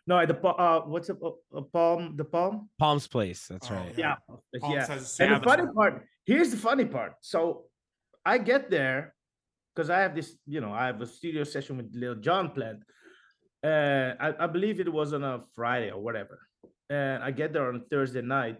No, 0.07 0.17
at 0.17 0.27
the 0.27 0.37
uh, 0.47 0.81
what's 0.87 1.09
a, 1.09 1.15
Uh, 1.15 1.31
uh, 1.55 1.61
palm, 1.61 2.15
the 2.17 2.25
palm. 2.25 2.69
Palm's 2.79 3.07
place. 3.07 3.47
That's 3.47 3.69
Oh, 3.69 3.75
right. 3.75 3.93
Yeah, 3.97 4.15
Palms 4.59 4.73
yeah. 4.73 5.25
And 5.25 5.35
the 5.35 5.45
funny 5.45 5.63
bar. 5.65 5.73
part, 5.73 6.05
here's 6.25 6.49
the 6.51 6.57
funny 6.57 6.85
part. 6.85 7.13
So 7.21 7.65
I 8.25 8.37
get 8.39 8.69
there 8.69 9.13
because 9.75 9.89
I 9.89 9.99
have 9.99 10.15
this, 10.15 10.35
you 10.47 10.59
know, 10.59 10.73
I 10.73 10.87
have 10.87 10.99
a 11.01 11.05
studio 11.05 11.43
session 11.43 11.77
with 11.77 11.93
Lil 11.93 12.15
Jon 12.15 12.49
planned. 12.51 12.83
And 13.63 14.17
I, 14.19 14.33
I 14.39 14.47
believe 14.47 14.79
it 14.79 14.91
was 14.91 15.13
on 15.13 15.23
a 15.23 15.39
Friday 15.53 15.91
or 15.91 16.01
whatever. 16.01 16.39
And 16.89 17.23
I 17.23 17.29
get 17.31 17.53
there 17.53 17.67
on 17.69 17.85
Thursday 17.89 18.21
night, 18.21 18.57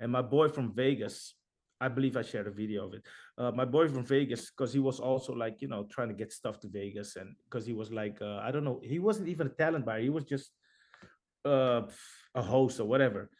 and 0.00 0.10
my 0.12 0.22
boy 0.22 0.48
from 0.48 0.74
Vegas, 0.74 1.34
I 1.80 1.88
believe 1.88 2.16
I 2.16 2.22
shared 2.22 2.46
a 2.46 2.50
video 2.50 2.86
of 2.88 2.94
it. 2.94 3.06
Uh, 3.38 3.52
my 3.52 3.64
boy 3.64 3.88
from 3.88 4.04
Vegas, 4.04 4.50
because 4.50 4.70
he 4.72 4.80
was 4.80 5.00
also 5.00 5.32
like, 5.32 5.62
you 5.62 5.68
know, 5.68 5.84
trying 5.84 6.08
to 6.08 6.14
get 6.14 6.30
stuff 6.32 6.58
to 6.60 6.68
Vegas, 6.68 7.16
and 7.16 7.34
because 7.44 7.64
he 7.64 7.72
was 7.72 7.90
like, 7.90 8.18
uh, 8.20 8.36
I 8.42 8.50
don't 8.50 8.64
know, 8.64 8.80
he 8.82 8.98
wasn't 8.98 9.28
even 9.28 9.46
a 9.46 9.50
talent 9.50 9.86
buyer, 9.86 10.00
he 10.02 10.10
was 10.10 10.24
just 10.24 10.50
uh, 11.44 11.82
a 12.34 12.42
host 12.42 12.80
or 12.80 12.84
whatever 12.84 13.30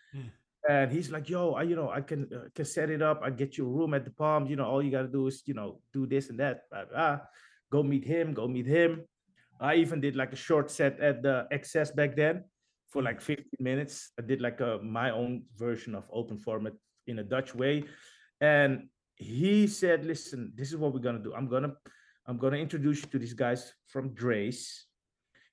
and 0.69 0.93
he's 0.93 1.11
like, 1.11 1.29
"Yo, 1.29 1.53
I, 1.53 1.63
you 1.63 1.77
know, 1.77 1.91
I 1.91 2.01
can 2.01 2.29
uh, 2.35 2.49
can 2.55 2.65
set 2.65 2.91
it 2.91 3.03
up. 3.03 3.21
I 3.23 3.31
get 3.31 3.57
you 3.57 3.67
a 3.67 3.71
room 3.71 3.95
at 3.95 4.05
the 4.05 4.11
Palm. 4.11 4.47
You 4.47 4.57
know, 4.57 4.67
all 4.67 4.83
you 4.83 4.91
gotta 4.91 5.09
do 5.09 5.27
is, 5.27 5.43
you 5.47 5.55
know, 5.55 5.81
do 5.93 6.07
this 6.07 6.29
and 6.31 6.39
that. 6.41 6.69
Blah, 6.71 6.85
blah. 6.85 7.19
Go 7.71 7.83
meet 7.83 8.05
him. 8.05 8.35
Go 8.35 8.47
meet 8.49 8.67
him. 8.67 9.03
I 9.61 9.77
even 9.77 10.01
did 10.01 10.17
like 10.17 10.33
a 10.33 10.37
short 10.37 10.71
set 10.71 11.01
at 11.01 11.23
the 11.23 11.47
XS 11.53 11.95
back 11.95 12.17
then 12.17 12.45
for 12.89 13.03
like 13.03 13.21
15 13.21 13.47
minutes. 13.59 14.11
I 14.19 14.23
did 14.23 14.41
like 14.41 14.61
a 14.61 14.81
my 14.83 15.11
own 15.11 15.45
version 15.57 15.95
of 15.95 16.05
open 16.13 16.39
format 16.39 16.73
in 17.07 17.19
a 17.21 17.25
Dutch 17.25 17.55
way, 17.55 17.85
and 18.41 18.89
he 19.17 19.67
said, 19.67 20.05
"Listen, 20.05 20.53
this 20.55 20.69
is 20.71 20.77
what 20.77 20.93
we're 20.93 21.01
gonna 21.01 21.23
do. 21.23 21.35
I'm 21.35 21.49
gonna 21.49 21.75
I'm 22.27 22.37
gonna 22.37 22.59
introduce 22.59 23.03
you 23.03 23.09
to 23.09 23.19
these 23.19 23.35
guys 23.35 23.73
from 23.87 24.11
Drai's. 24.11 24.87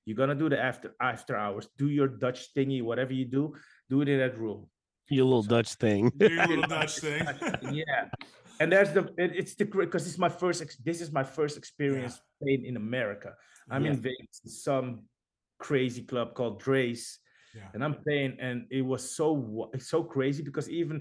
You're 0.08 0.16
gonna 0.16 0.34
do 0.34 0.48
the 0.48 0.58
after 0.58 0.94
after 1.00 1.36
hours. 1.36 1.68
Do 1.76 1.88
your 1.90 2.08
Dutch 2.08 2.40
thingy, 2.54 2.82
whatever 2.82 3.12
you 3.12 3.26
do, 3.26 3.54
do 3.90 4.00
it 4.00 4.08
in 4.08 4.18
that 4.24 4.38
room." 4.38 4.66
You 5.10 5.24
little 5.24 5.42
Dutch 5.42 5.74
thing. 5.74 6.10
Your 6.20 6.46
little 6.46 6.64
Dutch 6.76 6.94
thing. 7.04 7.24
yeah 7.72 8.08
and 8.60 8.72
there's 8.72 8.92
the 8.92 9.02
it, 9.24 9.30
it's 9.40 9.54
the 9.54 9.64
because 9.64 10.06
it's 10.08 10.18
my 10.18 10.28
first 10.42 10.60
ex- 10.62 10.76
this 10.88 11.00
is 11.04 11.12
my 11.12 11.22
first 11.36 11.56
experience 11.56 12.20
playing 12.42 12.64
in 12.70 12.76
america 12.76 13.30
i'm 13.70 13.84
Yeah. 13.84 13.92
in 13.92 13.96
vegas 14.06 14.40
some 14.64 14.88
crazy 15.58 16.02
club 16.02 16.34
called 16.34 16.60
Drai's, 16.62 17.20
Yeah. 17.54 17.68
and 17.74 17.84
i'm 17.84 17.94
playing 18.04 18.36
and 18.40 18.66
it 18.70 18.82
was 18.82 19.02
so 19.18 19.26
wa- 19.32 19.70
it's 19.74 19.88
so 19.88 20.02
crazy 20.14 20.42
because 20.42 20.68
even 20.80 20.96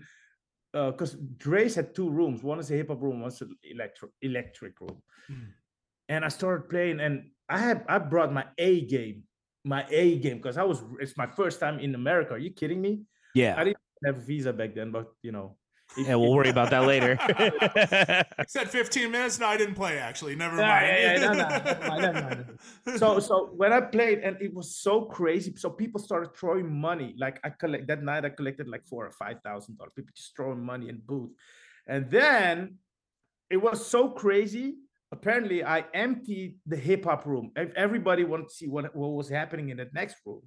uh 0.74 0.91
because 0.91 1.16
Drai's 1.45 1.76
had 1.76 1.95
two 1.95 2.10
rooms 2.10 2.43
one 2.43 2.60
is 2.60 2.70
a 2.72 2.76
hip-hop 2.76 3.01
room 3.01 3.22
one's 3.22 3.41
an 3.41 3.55
electric 3.64 4.12
electric 4.22 4.80
room 4.80 5.01
Mm. 5.32 5.47
and 6.14 6.22
i 6.24 6.30
started 6.30 6.70
playing 6.70 6.99
and 7.05 7.16
i 7.50 7.58
had 7.58 7.84
i 7.88 7.98
brought 7.98 8.32
my 8.34 8.45
a 8.58 8.82
game 8.86 9.24
my 9.64 9.86
a 9.89 10.18
game 10.20 10.38
because 10.38 10.58
i 10.58 10.64
was 10.64 10.84
it's 11.00 11.16
my 11.18 11.28
first 11.28 11.60
time 11.60 11.80
in 11.80 11.95
america 11.95 12.34
are 12.34 12.38
you 12.48 12.52
kidding 12.52 12.82
me 12.82 13.02
Yeah. 13.36 13.54
I 13.60 13.64
didn't 13.66 13.78
have 14.06 14.18
a 14.18 14.26
visa 14.26 14.52
back 14.54 14.74
then 14.76 14.91
but 14.91 15.06
you 15.22 15.32
know 15.32 15.58
if- 15.98 16.08
Yeah, 16.08 16.16
we'll 16.20 16.34
worry 16.36 16.50
about 16.50 16.70
that 16.76 16.84
later. 16.93 17.16
I 18.43 18.45
said 18.48 18.68
15 18.70 19.10
minutes. 19.10 19.39
No, 19.39 19.48
I 19.48 19.58
didn't 19.58 19.76
play 19.76 19.98
actually. 20.10 20.36
Never 20.36 20.58
Yeah, 20.58 20.68
mind. 20.68 20.86
yeah, 20.88 21.14
yeah, 21.14 21.20
no, 21.26 21.32
no, 21.41 21.48
never 21.48 21.88
mind, 21.89 22.02
never 22.02 22.22
mind. 22.28 23.00
so 23.02 23.08
so 23.28 23.34
when 23.62 23.72
I 23.72 23.82
played 23.82 24.20
and 24.20 24.36
it 24.41 24.52
was 24.54 24.76
so 24.76 24.93
crazy, 25.18 25.56
so 25.56 25.70
people 25.70 26.00
started 26.08 26.36
throwing 26.36 26.68
money. 26.89 27.16
Like 27.18 27.39
I 27.48 27.50
collect 27.62 27.88
that 27.88 28.02
night, 28.04 28.26
I 28.26 28.32
collected 28.39 28.68
like 28.68 28.84
four 28.91 29.06
or 29.08 29.12
five 29.24 29.38
thousand 29.48 29.78
dollars. 29.78 29.93
People 29.95 30.12
just 30.16 30.36
throwing 30.36 30.62
money 30.74 30.89
in 30.91 30.98
booth, 31.12 31.32
and 31.88 32.02
then 32.12 32.56
it 33.50 33.58
was 33.68 33.78
so 33.88 34.10
crazy. 34.24 34.68
Apparently, 35.12 35.64
I 35.64 35.86
emptied 35.93 36.58
the 36.66 36.76
hip 36.76 37.05
hop 37.05 37.26
room. 37.26 37.51
Everybody 37.76 38.24
wanted 38.26 38.49
to 38.49 38.53
see 38.53 38.68
what, 38.68 38.93
what 38.95 39.10
was 39.10 39.30
happening 39.30 39.70
in 39.70 39.78
the 39.78 39.88
next 39.93 40.18
room. 40.26 40.41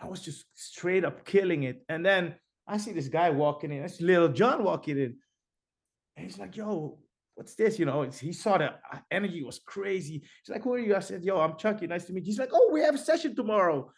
I 0.00 0.06
was 0.06 0.20
just 0.20 0.44
straight 0.54 1.04
up 1.04 1.24
killing 1.24 1.64
it, 1.64 1.82
and 1.88 2.04
then 2.04 2.34
I 2.68 2.76
see 2.76 2.92
this 2.92 3.08
guy 3.08 3.30
walking 3.30 3.72
in. 3.72 3.82
It's 3.82 4.00
Little 4.00 4.28
John 4.28 4.62
walking 4.62 4.98
in, 4.98 5.16
and 6.16 6.26
he's 6.26 6.38
like, 6.38 6.56
"Yo, 6.56 6.98
what's 7.34 7.54
this? 7.54 7.78
You 7.78 7.86
know, 7.86 8.02
he 8.02 8.32
saw 8.32 8.58
the 8.58 8.66
uh, 8.92 8.98
energy 9.10 9.42
was 9.42 9.58
crazy. 9.58 10.22
He's 10.44 10.52
like, 10.52 10.62
who 10.64 10.74
are 10.74 10.78
you? 10.78 10.96
I 10.96 11.00
said, 11.00 11.22
yo, 11.22 11.38
I'm 11.40 11.56
Chuckie. 11.56 11.86
Nice 11.86 12.04
to 12.06 12.12
meet 12.12 12.24
you. 12.24 12.26
He's 12.30 12.38
like, 12.38 12.50
oh, 12.52 12.70
we 12.72 12.80
have 12.80 12.94
a 12.94 12.98
session 12.98 13.36
tomorrow. 13.36 13.90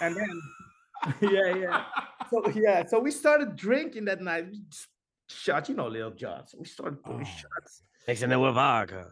And 0.00 0.16
then, 0.16 0.40
yeah, 1.30 1.54
yeah. 1.54 1.84
So, 2.30 2.48
yeah. 2.54 2.84
So 2.86 2.98
we 2.98 3.10
started 3.10 3.56
drinking 3.56 4.06
that 4.06 4.20
night. 4.20 4.46
Shots, 5.28 5.68
you 5.68 5.74
know, 5.74 5.88
Lil 5.88 6.10
Jon. 6.12 6.46
So 6.46 6.58
we 6.58 6.66
started 6.66 7.02
doing 7.04 7.20
Oh. 7.20 7.24
shots. 7.24 7.82
Mixing 8.08 8.32
it 8.32 8.36
with 8.36 8.54
vodka. 8.54 9.08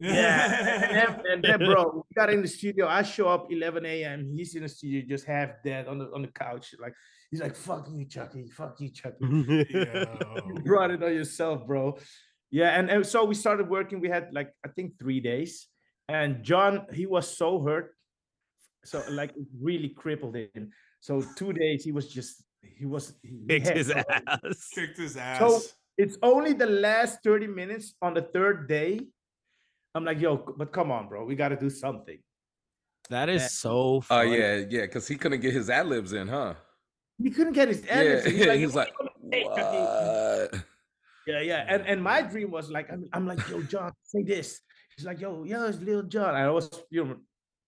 Yeah. 0.00 0.84
and, 0.88 0.96
then, 0.96 1.22
and 1.30 1.44
then, 1.44 1.58
bro, 1.58 2.04
we 2.08 2.14
got 2.14 2.30
in 2.30 2.42
the 2.42 2.48
studio. 2.48 2.86
I 2.86 3.02
show 3.02 3.28
up 3.28 3.50
11 3.50 3.84
a.m. 3.84 4.32
He's 4.34 4.54
in 4.54 4.62
the 4.62 4.68
studio, 4.68 5.02
just 5.08 5.24
half 5.24 5.50
dead 5.64 5.88
on 5.88 5.98
the 5.98 6.10
on 6.14 6.22
the 6.22 6.28
couch. 6.28 6.74
Like, 6.80 6.94
he's 7.30 7.40
like, 7.40 7.56
fuck 7.56 7.88
you, 7.92 8.04
Chuckie. 8.04 8.48
Fuck 8.48 8.80
you, 8.80 8.90
Chuckie. 8.90 9.16
you 9.20 9.66
Yo. 9.70 10.44
brought 10.64 10.90
it 10.90 11.02
on 11.02 11.12
yourself, 11.14 11.66
bro. 11.66 11.98
Yeah, 12.50 12.78
and, 12.78 12.88
and 12.90 13.06
so 13.06 13.24
we 13.24 13.34
started 13.34 13.68
working. 13.68 14.00
We 14.00 14.08
had 14.08 14.28
like 14.32 14.52
I 14.64 14.68
think 14.68 14.98
three 14.98 15.20
days, 15.20 15.68
and 16.08 16.42
John 16.42 16.86
he 16.92 17.06
was 17.06 17.36
so 17.36 17.60
hurt, 17.60 17.94
so 18.84 19.02
like 19.10 19.34
really 19.60 19.90
crippled 19.90 20.36
him. 20.36 20.70
So 21.00 21.22
two 21.36 21.52
days 21.52 21.84
he 21.84 21.92
was 21.92 22.08
just 22.08 22.42
he 22.62 22.86
was 22.86 23.14
he 23.22 23.44
Kicked 23.48 23.68
his 23.68 23.90
ass. 23.90 24.68
Kicked 24.74 24.98
his 24.98 25.16
ass. 25.16 25.38
So 25.38 25.60
it's 25.96 26.16
only 26.22 26.52
the 26.52 26.66
last 26.66 27.18
30 27.24 27.48
minutes 27.48 27.94
on 28.00 28.14
the 28.14 28.22
third 28.22 28.68
day. 28.68 29.00
I'm 29.98 30.04
like, 30.04 30.20
yo, 30.20 30.36
but 30.36 30.72
come 30.72 30.92
on, 30.92 31.08
bro, 31.08 31.24
we 31.24 31.34
got 31.34 31.48
to 31.48 31.56
do 31.56 31.68
something. 31.68 32.18
That 33.10 33.28
is 33.28 33.42
Yeah. 33.42 33.46
is 33.46 33.52
so 33.58 33.96
Oh 33.96 34.00
funny. 34.00 34.38
yeah, 34.38 34.54
yeah, 34.70 34.82
because 34.82 35.08
he 35.08 35.16
couldn't 35.16 35.40
get 35.40 35.52
his 35.52 35.68
ad 35.68 35.86
libs 35.88 36.12
in, 36.12 36.28
huh? 36.28 36.54
He 37.20 37.30
couldn't 37.30 37.54
get 37.54 37.66
his 37.66 37.84
Yeah, 37.84 37.92
edits. 37.94 38.26
and 38.26 38.36
yeah. 38.38 38.54
He's 38.54 38.74
like, 38.76 38.92
"Hey, 39.32 39.42
Chuckie." 39.56 39.78
what? 39.82 40.54
Yeah, 41.26 41.40
yeah. 41.40 41.64
And 41.68 41.82
and 41.86 42.02
my 42.02 42.22
dream 42.22 42.50
was 42.52 42.70
like, 42.70 42.86
I'm, 42.92 43.06
I'm 43.12 43.26
like, 43.26 43.40
yo, 43.50 43.60
John, 43.62 43.90
say 44.04 44.22
this. 44.22 44.60
He's 44.96 45.04
like, 45.04 45.20
yo, 45.20 45.42
yo, 45.44 45.66
it's 45.66 45.80
Lil 45.80 46.04
Jon. 46.04 46.34
I 46.34 46.48
was, 46.50 46.70
you 46.90 47.04
know, 47.04 47.16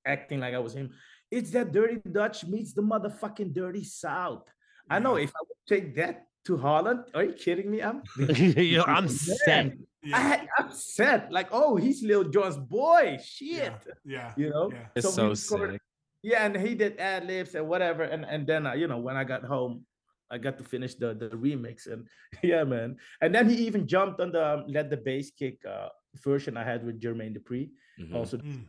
acting 0.06 0.38
like 0.38 0.54
I 0.54 0.60
was 0.60 0.74
him. 0.74 0.90
It's 1.32 1.50
that 1.50 1.72
dirty 1.72 1.98
Dutch 2.10 2.46
meets 2.46 2.72
the 2.74 2.82
motherfucking 2.82 3.52
dirty 3.52 3.82
South. 3.84 4.46
I 4.88 4.98
know 5.00 5.16
if 5.16 5.30
I 5.30 5.40
would 5.48 5.62
take 5.68 5.96
that 5.96 6.26
to 6.46 6.56
Holland, 6.56 7.00
are 7.14 7.24
you 7.24 7.32
kidding 7.34 7.70
me? 7.70 7.82
I'm 7.82 8.02
Yo, 8.16 8.82
I'm 8.84 9.08
set. 9.08 9.72
Man, 10.02 10.10
yeah. 10.10 10.16
I 10.16 10.20
had, 10.20 10.48
I'm 10.58 10.72
set. 10.72 11.30
Like, 11.30 11.48
oh, 11.52 11.76
he's 11.76 12.02
Lil 12.02 12.24
Jon's 12.24 12.56
boy. 12.56 13.18
Shit. 13.22 13.72
yeah. 14.04 14.32
You 14.36 14.50
know? 14.50 14.70
Yeah. 14.72 14.86
It's 14.96 15.06
we 15.06 15.12
so 15.12 15.28
recorded- 15.56 15.72
sick. 15.74 15.82
Yeah, 16.22 16.44
and 16.44 16.54
he 16.56 16.74
did 16.74 16.98
ad 17.00 17.26
libs 17.26 17.54
and 17.54 17.66
whatever. 17.66 18.02
And 18.02 18.24
and 18.24 18.46
then 18.46 18.66
uh, 18.66 18.74
you 18.74 18.86
know, 18.88 18.98
when 18.98 19.16
I 19.16 19.24
got 19.24 19.42
home, 19.44 19.86
I 20.30 20.36
got 20.36 20.58
to 20.58 20.64
finish 20.64 20.94
the 20.94 21.14
the 21.14 21.30
remix. 21.30 21.86
And 21.86 22.06
yeah, 22.42 22.64
man. 22.64 22.96
And 23.22 23.34
then 23.34 23.48
he 23.48 23.56
even 23.66 23.86
jumped 23.88 24.20
on 24.20 24.32
the 24.32 24.44
um, 24.46 24.64
let 24.68 24.90
the 24.90 24.96
bass 24.98 25.30
kick 25.32 25.64
uh 25.64 25.88
version 26.22 26.56
I 26.58 26.64
had 26.64 26.84
with 26.84 27.00
Jermaine 27.00 27.36
Dupri. 27.36 27.70
Mhm. 28.00 28.14
Also 28.14 28.36
Mm. 28.36 28.64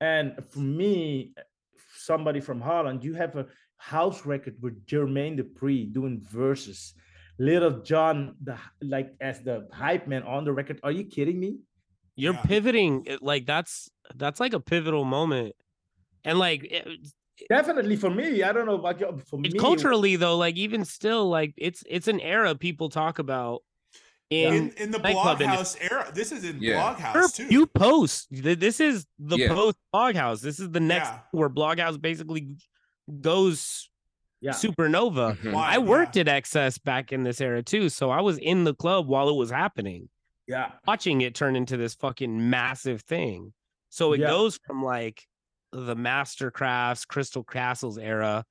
And 0.00 0.44
for 0.50 0.58
me, 0.60 1.32
somebody 1.96 2.40
from 2.40 2.60
Holland, 2.60 3.04
you 3.04 3.14
have 3.14 3.36
a 3.36 3.46
house 3.78 4.26
record 4.26 4.56
with 4.60 4.84
Jermaine 4.86 5.38
Dupri 5.38 5.92
doing 5.92 6.20
verses. 6.20 6.92
Little 7.38 7.80
John, 7.82 8.36
the 8.42 8.56
like 8.80 9.14
as 9.20 9.40
the 9.40 9.68
hype 9.72 10.06
man 10.06 10.22
on 10.22 10.44
the 10.44 10.52
record. 10.52 10.80
Are 10.82 10.92
you 10.92 11.04
kidding 11.04 11.40
me? 11.40 11.58
You're 12.14 12.34
Yeah. 12.34 12.42
pivoting. 12.42 13.04
Eh, 13.08 13.16
like 13.20 13.46
that's 13.46 13.90
that's 14.14 14.38
like 14.40 14.52
a 14.52 14.60
pivotal 14.60 15.04
moment. 15.04 15.54
And 16.24 16.38
like 16.38 16.64
it, 16.64 16.86
Definitely 17.48 17.96
for 17.96 18.10
me. 18.10 18.42
I 18.44 18.52
don't 18.52 18.66
know 18.66 18.76
about 18.76 19.00
you. 19.00 19.18
For 19.26 19.38
me, 19.38 19.48
it- 19.48 19.54
it 19.54 19.56
was- 19.56 19.60
culturally 19.62 20.16
though, 20.16 20.36
like 20.36 20.56
even 20.56 20.84
still, 20.84 21.28
like 21.28 21.54
it's 21.56 21.82
it's 21.88 22.06
an 22.06 22.20
era 22.20 22.54
people 22.54 22.88
talk 22.90 23.18
about 23.18 23.62
in 24.30 24.54
In, 24.54 24.70
in 24.76 24.90
the 24.92 24.98
nightclub 24.98 25.38
Bloghouse 25.40 25.76
era. 25.80 26.10
This 26.14 26.30
is 26.32 26.44
in 26.44 26.58
Yeah. 26.60 26.92
Or 26.92 26.94
Bloghouse 26.94 27.36
too. 27.36 27.46
you 27.50 27.66
post. 27.66 28.28
This 28.30 28.78
is 28.78 29.06
the 29.18 29.38
Yeah. 29.38 29.48
post 29.54 29.76
Bloghouse. 29.92 30.40
This 30.42 30.60
is 30.60 30.70
the 30.70 30.80
next 30.80 31.08
Yeah. 31.08 31.20
where 31.32 31.50
Bloghouse 31.50 32.00
basically 32.00 32.56
goes 33.20 33.88
yeah. 34.42 34.52
supernova. 34.52 35.36
Mhm. 35.38 35.52
Why? 35.52 35.74
I 35.74 35.78
worked 35.78 36.16
at 36.18 36.26
XS 36.28 36.76
back 36.82 37.12
in 37.12 37.22
this 37.22 37.40
era 37.40 37.62
too, 37.62 37.88
so 37.88 38.10
I 38.10 38.20
was 38.20 38.36
in 38.38 38.64
the 38.64 38.74
club 38.74 39.06
while 39.08 39.28
it 39.30 39.36
was 39.36 39.50
happening, 39.50 40.08
Yeah. 40.46 40.72
watching 40.86 41.22
it 41.22 41.34
turn 41.34 41.56
into 41.56 41.76
this 41.78 41.94
fucking 41.94 42.50
massive 42.50 43.00
thing. 43.02 43.54
So 43.88 44.12
it 44.12 44.20
Yeah. 44.20 44.26
goes 44.28 44.58
from 44.66 44.82
like 44.84 45.24
the 45.72 45.94
Mastercrafts, 45.96 47.06
Crystal 47.06 47.44
Castles 47.44 47.96
era 47.96 48.44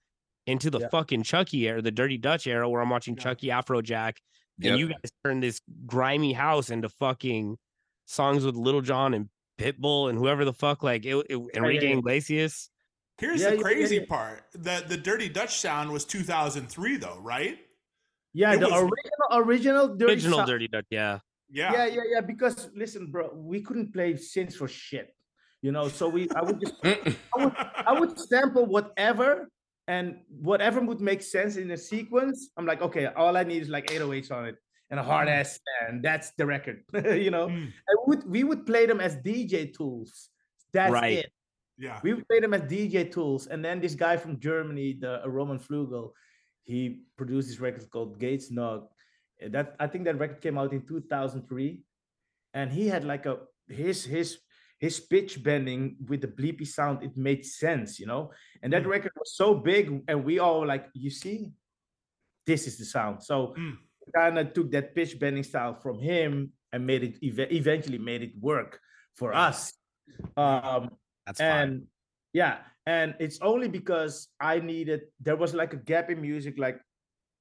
into 0.48 0.72
the 0.72 0.80
Yeah. 0.80 0.90
fucking 0.90 1.22
Chuckie 1.24 1.68
era, 1.68 1.82
the 1.82 1.92
Dirty 1.92 2.18
Dutch 2.18 2.48
era, 2.48 2.68
where 2.68 2.82
I'm 2.82 2.90
watching 2.90 3.16
Yeah. 3.16 3.24
Chuckie 3.24 3.48
Afrojack, 3.48 4.18
and 4.64 4.80
you 4.80 4.88
guys 4.90 5.12
turn 5.24 5.40
this 5.40 5.62
grimy 5.86 6.34
house 6.34 6.70
into 6.72 6.90
fucking 6.90 7.58
songs 8.06 8.44
with 8.46 8.56
Little 8.56 8.82
John 8.82 9.14
and 9.14 9.30
Pitbull 9.60 10.10
and 10.10 10.18
whoever 10.18 10.44
the 10.46 10.54
fuck, 10.54 10.82
like 10.82 11.06
it, 11.06 11.16
it, 11.30 11.38
Enrique 11.56 11.90
yeah. 11.92 11.98
Iglesias. 11.98 12.70
Here's 13.22 13.40
Yeah, 13.42 13.52
the 13.52 13.56
yeah, 13.56 13.58
yeah, 13.58 13.64
crazy 13.64 13.96
yeah. 13.98 14.06
part. 14.16 14.44
The 14.54 14.76
the 14.92 14.98
Dirty 14.98 15.30
Dutch 15.30 15.54
sound 15.66 15.92
was 15.96 16.04
2003 16.06 16.98
though, 16.98 17.20
right? 17.22 17.58
Yeah, 18.34 18.54
It 18.54 18.60
the 18.62 18.70
was- 18.70 18.82
original 18.90 19.30
original 19.34 19.86
dirty 19.96 20.14
Original 20.14 20.40
South- 20.40 20.48
Dirty 20.52 20.68
Dutch, 20.68 20.88
yeah. 20.90 21.20
Yeah. 21.54 21.72
Yeah, 21.76 21.86
yeah, 21.98 22.02
yeah. 22.14 22.22
Because 22.22 22.70
listen, 22.76 23.12
bro, 23.12 23.30
we 23.36 23.62
couldn't 23.62 23.92
play 23.94 24.14
synths 24.14 24.56
for 24.56 24.68
shit. 24.68 25.14
You 25.62 25.72
know, 25.72 25.88
so 25.90 26.10
we 26.10 26.28
I 26.36 26.42
would 26.42 26.60
just 26.60 26.76
Mm-mm. 26.84 27.16
I 27.86 27.94
would 28.00 28.18
sample 28.20 28.66
whatever 28.66 29.30
and 29.88 30.06
whatever 30.30 30.80
would 30.82 31.02
make 31.02 31.22
sense 31.22 31.58
in 31.58 31.70
a 31.72 31.78
sequence, 31.78 32.50
I'm 32.58 32.66
like, 32.66 32.82
okay, 32.82 33.06
all 33.06 33.36
I 33.38 33.44
need 33.44 33.62
is 33.62 33.70
like 33.70 33.88
808s 33.88 34.32
on 34.32 34.46
it 34.50 34.56
and 34.90 35.00
a 35.00 35.04
hard 35.04 35.28
ass 35.28 35.60
and 35.88 36.02
that's 36.02 36.32
the 36.40 36.46
record, 36.48 36.84
you 37.28 37.30
know. 37.36 37.48
Mm, 37.48 37.70
And 37.90 37.96
we 38.08 38.16
would 38.16 38.24
we 38.36 38.42
would 38.50 38.66
play 38.66 38.86
them 38.88 39.00
as 39.00 39.18
DJ 39.18 39.72
tools. 39.78 40.30
That's 40.74 40.92
Right. 40.94 41.20
it. 41.26 41.30
Yeah. 41.82 42.00
We 42.04 42.14
would 42.14 42.28
play 42.28 42.40
them 42.40 42.54
as 42.54 42.62
DJ 42.62 43.12
tools. 43.12 43.48
And 43.48 43.66
then 43.66 43.82
this 43.82 43.96
guy 43.96 44.16
from 44.16 44.40
Germany, 44.40 44.94
the 45.02 45.22
Roman 45.26 45.58
Flugel, 45.58 46.12
he 46.64 47.02
produced 47.18 47.48
this 47.50 47.60
record 47.60 47.90
called 47.90 48.20
Geht's 48.20 48.52
Noch. 48.52 48.88
That 49.50 49.76
I 49.80 49.88
think 49.88 50.06
that 50.06 50.20
record 50.20 50.42
came 50.42 50.60
out 50.60 50.74
in 50.74 50.86
2003. 50.86 51.82
And 52.54 52.72
he 52.72 52.88
had 52.88 53.04
like 53.04 53.26
a 53.26 53.40
his 53.68 54.06
his 54.06 54.38
his 54.78 55.00
pitch 55.00 55.42
bending 55.44 55.96
with 56.10 56.22
the 56.22 56.28
bleepy 56.28 56.68
sound, 56.68 57.04
it 57.04 57.16
made 57.18 57.46
sense, 57.46 58.00
you 58.00 58.06
know. 58.06 58.32
And 58.62 58.72
that 58.74 58.84
Mm. 58.84 58.90
record 58.90 59.12
was 59.18 59.34
so 59.36 59.54
big, 59.54 60.04
and 60.08 60.26
we 60.26 60.40
all 60.40 60.60
were 60.62 60.66
like, 60.66 60.90
you 60.94 61.10
see, 61.12 61.52
this 62.46 62.66
is 62.68 62.78
the 62.78 62.86
sound. 62.86 63.24
So 63.24 63.54
Mm. 63.58 63.78
kind 64.16 64.38
of 64.40 64.54
took 64.54 64.70
that 64.72 64.94
pitch 64.96 65.18
bending 65.20 65.44
style 65.44 65.76
from 65.76 66.00
him 66.00 66.54
and 66.74 66.86
made 66.86 67.04
it 67.04 67.16
ev- 67.24 67.52
eventually 67.52 67.98
made 68.00 68.22
it 68.24 68.34
work 68.40 68.80
for 69.16 69.34
us. 69.34 69.74
Um, 70.36 70.98
That's 71.38 71.42
and 71.42 71.84
yeah, 72.34 72.58
and 72.86 73.16
it's 73.20 73.40
only 73.42 73.68
because 73.68 74.28
I 74.40 74.60
needed 74.60 75.02
there 75.20 75.36
was 75.36 75.54
like 75.54 75.74
a 75.74 75.78
gap 75.78 76.10
in 76.10 76.22
music. 76.22 76.58
Like 76.58 76.80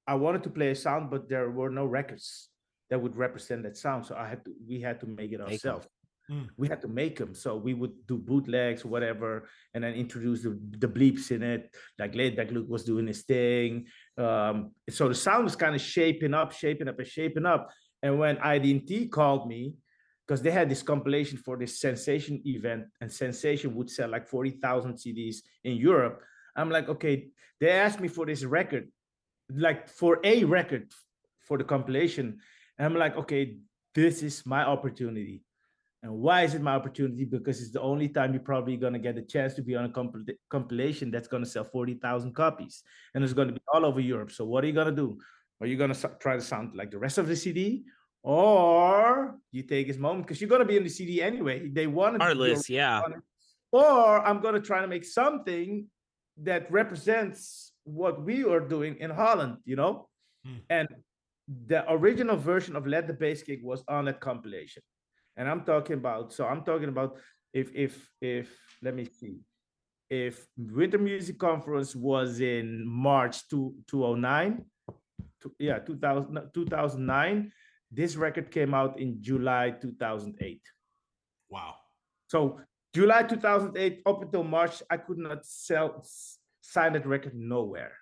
I 0.07 0.14
wanted 0.14 0.43
to 0.45 0.51
play 0.51 0.70
a 0.70 0.74
sound, 0.74 1.11
but 1.11 1.28
there 1.28 1.51
were 1.51 1.70
no 1.70 1.84
records 1.84 2.49
that 2.91 3.01
would 3.01 3.16
represent 3.16 3.62
that 3.62 3.76
sound. 3.76 4.07
So 4.07 4.16
I 4.16 4.28
had 4.28 4.45
to 4.45 4.53
we 4.68 4.80
had 4.80 5.01
to 5.01 5.07
make 5.07 5.32
it 5.32 5.41
ourselves. 5.41 5.86
Mm. 6.30 6.49
We 6.57 6.68
had 6.68 6.80
to 6.82 6.88
make 6.88 7.18
them. 7.18 7.34
So 7.34 7.57
we 7.57 7.74
would 7.74 7.93
do 8.07 8.16
bootlegs, 8.16 8.84
whatever, 8.84 9.49
and 9.74 9.82
then 9.82 9.95
introduce 9.95 10.43
the, 10.43 10.59
the 10.78 10.86
bleeps 10.86 11.32
in 11.32 11.43
it. 11.43 11.74
Like 11.99 12.14
Laid 12.14 12.36
Back 12.36 12.51
Luke 12.53 12.68
was 12.68 12.84
doing 12.84 13.07
his 13.07 13.22
thing. 13.22 13.86
Um, 14.16 14.70
so 14.88 15.09
the 15.09 15.14
sound 15.14 15.45
was 15.45 15.57
kind 15.57 15.74
of 15.74 15.80
shaping 15.80 16.34
up, 16.34 16.53
shaping 16.53 16.88
up, 16.88 16.99
and 16.99 17.09
shaping 17.09 17.47
up. 17.47 17.70
And 18.03 18.18
when 18.18 18.38
ID&T 18.38 19.09
called 19.09 19.49
me, 19.49 19.74
because 20.31 20.43
they 20.43 20.53
had 20.53 20.68
this 20.68 20.81
compilation 20.81 21.37
for 21.37 21.57
this 21.57 21.81
Sensation 21.81 22.41
event, 22.47 22.85
and 23.01 23.12
Sensation 23.12 23.74
would 23.74 23.91
sell 23.91 24.09
like 24.09 24.28
40,000 24.28 24.95
CDs 24.95 25.39
in 25.64 25.76
Europe. 25.76 26.22
I'm 26.55 26.70
like, 26.70 26.89
okay, 26.89 27.31
they 27.59 27.70
asked 27.70 27.99
me 27.99 28.07
for 28.07 28.26
this 28.26 28.45
record, 28.45 28.93
like 29.53 29.89
for 29.89 30.20
a 30.22 30.45
record 30.45 30.93
for 31.41 31.59
the 31.59 31.64
compilation. 31.64 32.39
And 32.78 32.87
I'm 32.87 32.95
like, 32.95 33.16
okay, 33.16 33.57
this 33.93 34.22
is 34.22 34.47
my 34.47 34.62
opportunity. 34.62 35.43
And 36.05 36.12
why 36.12 36.43
is 36.43 36.55
it 36.55 36.62
my 36.62 36.76
opportunity? 36.76 37.24
Because 37.24 37.61
it's 37.61 37.72
the 37.72 37.81
only 37.81 38.09
time 38.09 38.33
you're 38.33 38.41
probably 38.41 38.76
going 38.76 38.93
to 38.93 39.01
get 39.01 39.18
a 39.18 39.22
chance 39.22 39.55
to 39.55 39.62
be 39.62 39.74
on 39.74 39.87
a 39.87 39.89
compil- 39.89 40.39
compilation 40.49 41.11
that's 41.11 41.26
going 41.26 41.43
to 41.43 41.51
sell 41.51 41.64
40,000 41.64 42.37
copies. 42.37 42.85
And 43.16 43.24
it's 43.24 43.33
going 43.33 43.49
to 43.49 43.55
be 43.55 43.62
all 43.74 43.85
over 43.85 43.99
Europe. 43.99 44.31
So, 44.31 44.45
what 44.45 44.62
are 44.62 44.68
you 44.68 44.74
going 44.74 44.95
to 44.95 45.03
do? 45.03 45.18
Are 45.61 45.66
you 45.66 45.76
going 45.76 45.93
to 45.93 46.09
try 46.20 46.37
to 46.37 46.41
sound 46.41 46.76
like 46.76 46.93
the 46.93 46.99
rest 46.99 47.18
of 47.18 47.26
the 47.26 47.35
CD? 47.35 47.83
Or 48.22 49.36
you 49.50 49.62
take 49.62 49.86
his 49.86 49.98
moment 49.98 50.26
because 50.26 50.40
you're 50.40 50.50
going 50.50 50.60
to 50.60 50.66
be 50.66 50.76
in 50.76 50.84
the 50.84 50.90
CD 50.90 51.22
anyway. 51.22 51.68
They 51.68 51.86
want 51.86 52.16
it 52.16 52.18
to 52.18 52.24
be 52.24 52.28
Regardless, 52.28 52.68
yeah. 52.68 53.02
Or 53.72 54.26
I'm 54.26 54.40
going 54.40 54.54
to 54.54 54.60
try 54.60 54.80
to 54.80 54.88
make 54.88 55.04
something 55.04 55.86
that 56.42 56.70
represents 56.70 57.72
what 57.84 58.22
we 58.22 58.44
are 58.44 58.60
doing 58.60 58.96
in 58.98 59.10
Holland, 59.10 59.58
you 59.64 59.76
know? 59.76 60.08
Hmm. 60.44 60.56
And 60.68 60.88
the 61.66 61.90
original 61.90 62.36
version 62.36 62.76
of 62.76 62.86
Let 62.86 63.06
the 63.06 63.12
Bass 63.12 63.42
Kick 63.42 63.60
was 63.62 63.82
on 63.88 64.04
that 64.06 64.20
compilation. 64.20 64.82
And 65.36 65.48
I'm 65.48 65.62
talking 65.64 65.94
about, 65.94 66.32
so 66.32 66.46
I'm 66.46 66.62
talking 66.64 66.88
about 66.88 67.18
if, 67.52 67.74
if, 67.74 68.10
if, 68.20 68.54
let 68.82 68.94
me 68.94 69.06
see, 69.06 69.38
if 70.08 70.46
Winter 70.56 70.98
Music 70.98 71.38
Conference 71.38 71.94
was 71.94 72.40
in 72.40 72.86
March 72.86 73.48
two, 73.48 73.74
2009, 73.88 74.64
two- 75.40 75.54
yeah, 75.58 75.78
2000, 75.78 76.50
2009, 76.52 77.52
this 77.91 78.16
record 78.16 78.51
came 78.51 78.74
out 78.74 78.99
in 79.01 79.18
July 79.22 79.70
2008. 79.70 80.61
Wow. 81.49 81.74
So 82.28 82.61
July 82.95 83.22
2008 83.24 84.03
up 84.07 84.22
until 84.22 84.45
March, 84.45 84.82
I 84.91 84.97
could 84.97 85.18
not 85.18 85.45
sell 85.45 85.97
s- 86.01 86.38
sign 86.61 86.93
that 86.95 87.07
record 87.07 87.34
nowhere. 87.34 87.93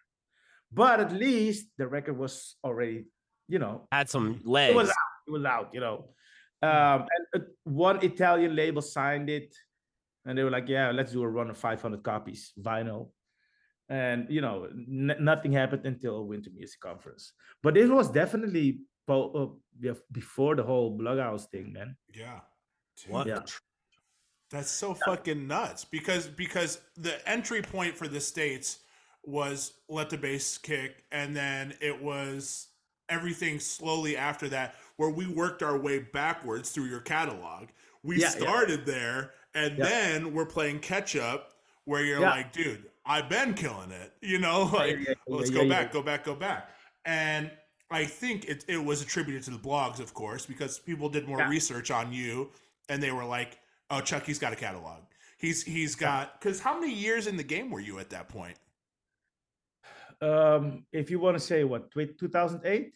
But 0.72 1.00
at 1.00 1.12
least 1.12 1.68
the 1.78 1.86
record 1.88 2.18
was 2.18 2.56
already, 2.62 3.06
you 3.48 3.58
know, 3.58 3.88
Had 3.90 4.10
some 4.10 4.40
legs. 4.44 4.72
it 4.72 4.76
was 4.76 4.90
out. 4.90 4.94
It 5.26 5.30
was 5.30 5.44
out, 5.44 5.70
you 5.72 5.80
know. 5.80 6.10
Um, 6.60 7.06
and 7.32 7.42
uh, 7.42 7.46
one 7.64 8.04
Italian 8.04 8.54
label 8.56 8.82
signed 8.82 9.30
it, 9.30 9.54
and 10.26 10.36
they 10.36 10.42
were 10.42 10.50
like, 10.50 10.68
"Yeah, 10.68 10.90
let's 10.90 11.12
do 11.12 11.22
a 11.22 11.28
run 11.28 11.48
of 11.50 11.56
500 11.56 12.02
copies 12.02 12.52
vinyl." 12.60 13.10
And 13.88 14.26
you 14.28 14.40
know, 14.42 14.64
n- 14.64 15.16
nothing 15.20 15.52
happened 15.52 15.86
until 15.86 16.26
Winter 16.26 16.50
Music 16.52 16.80
Conference. 16.80 17.32
But 17.62 17.76
it 17.76 17.88
was 17.88 18.10
definitely 18.10 18.80
po- 19.08 19.56
uh, 19.82 19.94
before 20.12 20.54
the 20.54 20.62
whole 20.62 20.96
Bloghouse 20.96 21.46
thing, 21.46 21.72
man. 21.72 21.96
Yeah. 22.14 22.40
Dude, 22.96 23.12
What? 23.12 23.26
Yeah. 23.26 23.40
That's 24.50 24.70
so 24.70 24.94
fucking 24.94 25.46
nuts 25.46 25.84
because 25.84 26.26
because 26.26 26.80
the 26.96 27.16
entry 27.28 27.60
point 27.60 27.94
for 27.96 28.08
the 28.08 28.20
states 28.20 28.78
was 29.24 29.74
let 29.90 30.08
the 30.08 30.16
bass 30.16 30.56
kick 30.56 31.04
and 31.12 31.36
then 31.36 31.74
it 31.82 32.02
was 32.02 32.68
everything 33.10 33.60
slowly 33.60 34.16
after 34.16 34.48
that 34.48 34.74
where 34.96 35.10
we 35.10 35.26
worked 35.26 35.62
our 35.62 35.76
way 35.78 35.98
backwards 35.98 36.70
through 36.70 36.86
your 36.86 37.00
catalog. 37.00 37.68
We 38.02 38.16
Yeah, 38.16 38.32
yeah. 38.34 38.40
started 38.40 38.86
there 38.86 39.32
and 39.54 39.76
Yeah. 39.76 39.84
then 39.84 40.32
we're 40.32 40.46
playing 40.46 40.80
catch 40.80 41.14
up 41.14 41.52
where 41.84 42.02
you're 42.02 42.20
Yeah. 42.20 42.30
like, 42.30 42.52
dude, 42.52 42.90
I've 43.04 43.28
been 43.28 43.52
killing 43.52 43.90
it. 43.90 44.14
You 44.22 44.38
know, 44.38 44.62
like 44.72 44.96
yeah, 44.98 45.04
yeah, 45.08 45.14
let's 45.26 45.50
yeah, 45.50 45.56
go 45.58 45.62
yeah, 45.64 45.68
back, 45.68 45.86
yeah. 45.88 45.92
go 45.92 46.02
back, 46.02 46.24
go 46.24 46.34
back. 46.34 46.70
And 47.04 47.50
I 47.90 48.04
think 48.04 48.44
it, 48.44 48.64
it 48.68 48.82
was 48.84 49.00
attributed 49.02 49.42
to 49.44 49.50
the 49.50 49.58
blogs, 49.58 49.98
of 49.98 50.12
course, 50.12 50.44
because 50.44 50.78
people 50.78 51.08
did 51.08 51.26
more 51.26 51.38
Yeah. 51.38 51.48
research 51.48 51.90
on 51.90 52.12
you 52.12 52.50
and 52.88 53.02
they 53.02 53.12
were 53.12 53.24
like, 53.24 53.58
oh, 53.90 54.00
Chuckie's 54.00 54.38
got 54.38 54.52
a 54.52 54.56
catalog. 54.56 55.00
He's 55.38 55.62
he's 55.62 55.94
got 55.94 56.40
because 56.40 56.60
how 56.60 56.78
many 56.78 56.92
years 56.92 57.26
in 57.26 57.36
the 57.36 57.44
game 57.44 57.70
were 57.70 57.80
you 57.80 57.98
at 58.00 58.10
that 58.10 58.28
point? 58.28 58.56
Um, 60.20 60.84
if 60.92 61.10
you 61.10 61.20
want 61.20 61.36
to 61.36 61.40
say 61.40 61.62
what, 61.64 61.90
tw- 61.92 62.18
2008? 62.18 62.92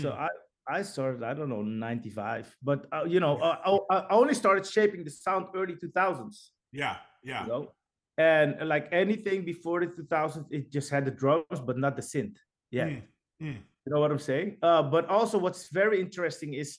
So 0.00 0.10
Mm, 0.10 0.18
I 0.18 0.28
I 0.66 0.82
started 0.82 1.22
I 1.22 1.34
don't 1.34 1.48
know 1.50 1.62
95, 1.62 2.56
but 2.62 2.86
uh, 2.92 3.04
you 3.04 3.20
know 3.20 3.36
uh, 3.38 3.78
I, 3.90 3.96
I 3.96 4.14
only 4.14 4.34
started 4.34 4.64
shaping 4.66 5.04
the 5.04 5.10
sound 5.10 5.46
early 5.54 5.74
2000s. 5.74 6.50
yeah, 6.72 6.96
yeah, 7.22 7.42
You 7.44 7.48
know, 7.48 7.72
and 8.16 8.66
like 8.68 8.88
anything 8.92 9.44
before 9.44 9.80
the 9.80 9.88
2000s, 9.88 10.46
it 10.50 10.70
just 10.72 10.90
had 10.90 11.04
the 11.04 11.10
drums 11.10 11.60
but 11.66 11.76
not 11.78 11.96
the 11.96 12.02
synth. 12.02 12.36
Yeah, 12.70 12.86
Mm, 12.88 13.02
mm. 13.42 13.58
You 13.86 13.92
know 13.92 14.00
what 14.00 14.10
I'm 14.10 14.18
saying. 14.18 14.56
Uh, 14.62 14.82
but 14.82 15.08
also 15.08 15.38
what's 15.38 15.68
very 15.68 16.00
interesting 16.00 16.54
is 16.54 16.78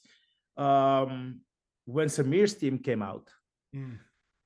um, 0.58 1.42
when 1.86 2.08
Samir's 2.08 2.54
team 2.56 2.80
came 2.80 3.02
out, 3.02 3.30
Mm. 3.76 4.00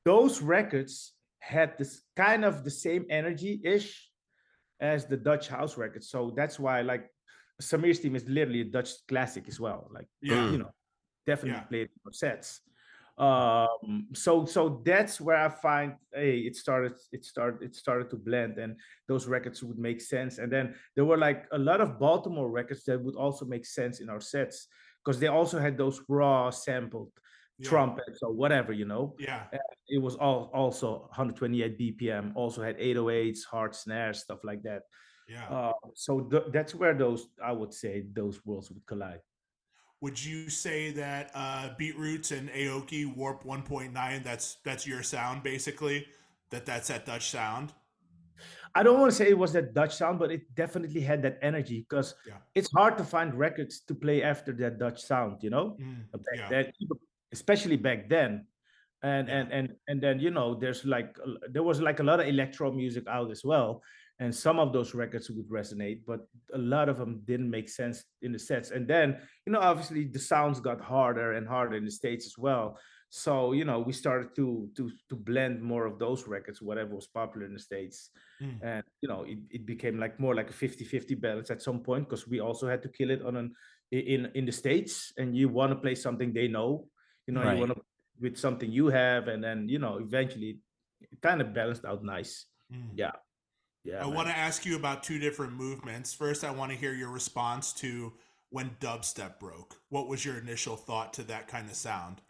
those 0.05 0.41
records 0.41 1.13
had 1.39 1.77
this 1.77 2.01
kind 2.15 2.43
of 2.43 2.63
the 2.63 2.71
same 2.71 3.05
energy 3.11 3.61
ish 3.63 4.09
as 4.79 5.05
the 5.05 5.17
Dutch 5.17 5.47
house 5.47 5.77
records. 5.77 6.09
So 6.09 6.33
that's 6.35 6.57
why 6.59 6.81
like 6.81 7.05
Samir's 7.61 7.99
team 7.99 8.15
is 8.15 8.27
literally 8.27 8.61
a 8.61 8.65
Dutch 8.65 8.89
classic 9.07 9.47
as 9.47 9.59
well. 9.59 9.87
Like 9.93 10.07
yeah, 10.23 10.49
you 10.51 10.57
know, 10.57 10.71
definitely 11.27 11.59
Yeah. 11.61 11.85
played 11.85 11.89
sets. 12.11 12.61
Um, 13.19 14.07
so 14.13 14.45
so 14.45 14.81
that's 14.85 15.19
where 15.19 15.35
I 15.35 15.49
find 15.49 15.95
hey, 16.13 16.39
it 16.39 16.55
started, 16.55 16.93
it 17.11 17.25
started, 17.25 17.61
it 17.61 17.75
started 17.75 18.09
to 18.11 18.15
blend, 18.15 18.57
and 18.57 18.77
those 19.07 19.27
records 19.27 19.61
would 19.61 19.77
make 19.77 19.99
sense. 19.99 20.37
And 20.37 20.51
then 20.51 20.75
there 20.95 21.03
were 21.05 21.17
like 21.17 21.45
a 21.51 21.57
lot 21.57 21.81
of 21.81 21.99
Baltimore 21.99 22.49
records 22.49 22.85
that 22.85 23.01
would 23.03 23.15
also 23.15 23.45
make 23.45 23.65
sense 23.65 23.99
in 23.99 24.09
our 24.09 24.21
sets 24.21 24.67
because 25.03 25.19
they 25.19 25.27
also 25.27 25.59
had 25.59 25.77
those 25.77 26.01
raw 26.07 26.49
sampled 26.49 27.11
yeah, 27.57 27.69
trumpets 27.69 28.19
or 28.21 28.31
whatever, 28.31 28.71
you 28.71 28.85
know? 28.85 29.15
Yeah, 29.19 29.43
it 29.87 30.01
was 30.01 30.15
all 30.15 30.49
also 30.53 30.99
128 31.09 31.79
bpm 31.79 32.31
also 32.35 32.61
had 32.61 32.77
808s 32.77 33.43
hard 33.43 33.75
snares 33.75 34.19
stuff 34.19 34.39
like 34.43 34.63
that. 34.63 34.83
Yeah. 35.27 35.45
uh, 35.49 35.73
so 35.93 36.21
th- 36.21 36.45
that's 36.51 36.73
where 36.73 36.95
those 36.95 37.27
i 37.43 37.51
would 37.51 37.71
say 37.71 38.03
those 38.13 38.43
worlds 38.45 38.71
would 38.71 38.85
collide 38.87 39.21
Would 40.01 40.23
you 40.23 40.49
say 40.49 40.91
that 40.91 41.31
uh, 41.33 41.71
Beetroots 41.77 42.31
and 42.31 42.49
Aoki 42.49 43.03
Warp 43.13 43.43
1.9? 43.43 44.23
That's 44.23 44.57
that's 44.63 44.87
your 44.87 45.03
sound 45.03 45.43
basically. 45.43 46.07
That 46.51 46.65
that's 46.65 46.87
that 46.87 47.05
Dutch 47.05 47.29
sound. 47.29 47.73
i 48.75 48.81
don't 48.83 48.99
want 49.01 49.11
to 49.11 49.15
say 49.19 49.27
it 49.27 49.37
was 49.37 49.51
that 49.51 49.73
dutch 49.73 49.93
sound 49.97 50.15
but 50.21 50.29
it 50.31 50.43
definitely 50.55 51.01
had 51.01 51.19
that 51.25 51.37
energy 51.41 51.79
because 51.89 52.13
Yeah. 52.29 52.37
it's 52.55 52.69
hard 52.77 52.97
to 53.01 53.03
find 53.03 53.33
records 53.35 53.81
to 53.89 53.93
play 54.03 54.21
after 54.23 54.51
that 54.61 54.77
dutch 54.79 55.01
sound 55.11 55.43
you 55.45 55.49
know 55.49 55.65
Mm, 55.81 56.05
back 56.25 56.37
yeah, 56.37 56.49
then, 56.53 56.65
especially 57.33 57.77
back 57.87 58.07
then 58.15 58.31
and 59.03 59.27
Yeah. 59.27 59.35
and 59.37 59.47
and 59.57 59.67
and 59.89 59.97
then 60.05 60.15
you 60.25 60.31
know 60.37 60.47
there's 60.61 60.85
like 60.95 61.11
there 61.53 61.65
was 61.69 61.81
like 61.81 61.99
a 61.99 62.07
lot 62.11 62.19
of 62.21 62.27
electro 62.29 62.71
music 62.71 63.03
out 63.17 63.29
as 63.35 63.41
well 63.43 63.81
and 64.19 64.35
some 64.35 64.59
of 64.59 64.73
those 64.73 64.93
records 64.93 65.29
would 65.29 65.49
resonate 65.49 66.01
but 66.05 66.27
a 66.53 66.57
lot 66.57 66.89
of 66.89 66.97
them 66.97 67.21
didn't 67.25 67.49
make 67.49 67.69
sense 67.69 68.03
in 68.21 68.31
the 68.31 68.39
sets 68.39 68.71
and 68.71 68.87
then 68.87 69.17
you 69.45 69.51
know 69.53 69.59
obviously 69.59 70.03
the 70.05 70.19
sounds 70.19 70.59
got 70.59 70.79
harder 70.81 71.33
and 71.33 71.47
harder 71.47 71.75
in 71.77 71.85
the 71.85 71.91
states 71.91 72.25
as 72.25 72.37
well 72.37 72.77
So 73.11 73.53
you 73.57 73.65
know, 73.65 73.79
we 73.87 73.93
started 73.93 74.29
to 74.37 74.69
to 74.77 74.83
to 75.09 75.15
blend 75.29 75.55
more 75.65 75.85
of 75.89 75.97
those 75.97 76.29
records, 76.29 76.61
whatever 76.61 76.93
was 76.93 77.09
popular 77.09 77.45
in 77.49 77.53
the 77.57 77.63
states, 77.69 78.13
Mm. 78.41 78.57
and 78.61 78.83
you 79.01 79.09
know, 79.11 79.21
it, 79.25 79.39
it 79.49 79.63
became 79.65 79.97
like 80.03 80.15
more 80.19 80.35
like 80.39 80.49
a 80.53 80.53
50-50 80.53 81.15
balance 81.17 81.49
at 81.49 81.61
some 81.67 81.79
point 81.81 82.05
because 82.05 82.29
we 82.29 82.39
also 82.39 82.65
had 82.69 82.81
to 82.85 82.89
kill 82.97 83.09
it 83.09 83.21
on 83.25 83.35
an 83.41 83.47
in 83.89 84.29
in 84.37 84.45
the 84.45 84.51
states, 84.51 84.93
and 85.17 85.33
you 85.39 85.49
want 85.49 85.71
to 85.73 85.79
play 85.81 85.95
something 85.95 86.29
they 86.33 86.47
know, 86.47 86.85
you 87.25 87.33
know, 87.33 87.41
Right. 87.41 87.57
you 87.57 87.65
want 87.65 87.73
to 87.73 87.81
with 88.21 88.37
something 88.37 88.69
you 88.71 88.93
have, 88.93 89.27
and 89.33 89.41
then 89.43 89.65
you 89.73 89.79
know, 89.79 89.97
eventually, 89.97 90.61
it 91.01 91.17
kind 91.21 91.41
of 91.41 91.49
balanced 91.49 91.85
out 91.89 92.03
nice. 92.03 92.45
Mm. 92.69 92.93
Yeah, 92.93 93.15
yeah. 93.83 93.99
I 94.01 94.05
man. 94.05 94.13
want 94.13 94.27
to 94.29 94.37
ask 94.37 94.65
you 94.65 94.75
about 94.75 95.03
two 95.03 95.19
different 95.19 95.53
movements. 95.53 96.13
First, 96.13 96.43
I 96.43 96.51
want 96.51 96.71
to 96.71 96.77
hear 96.77 96.93
your 96.93 97.09
response 97.09 97.73
to 97.73 98.13
when 98.49 98.71
dubstep 98.79 99.39
broke. 99.39 99.75
What 99.89 100.07
was 100.07 100.23
your 100.25 100.37
initial 100.37 100.75
thought 100.75 101.13
to 101.13 101.23
that 101.23 101.47
kind 101.47 101.69
of 101.69 101.75
sound? 101.75 102.21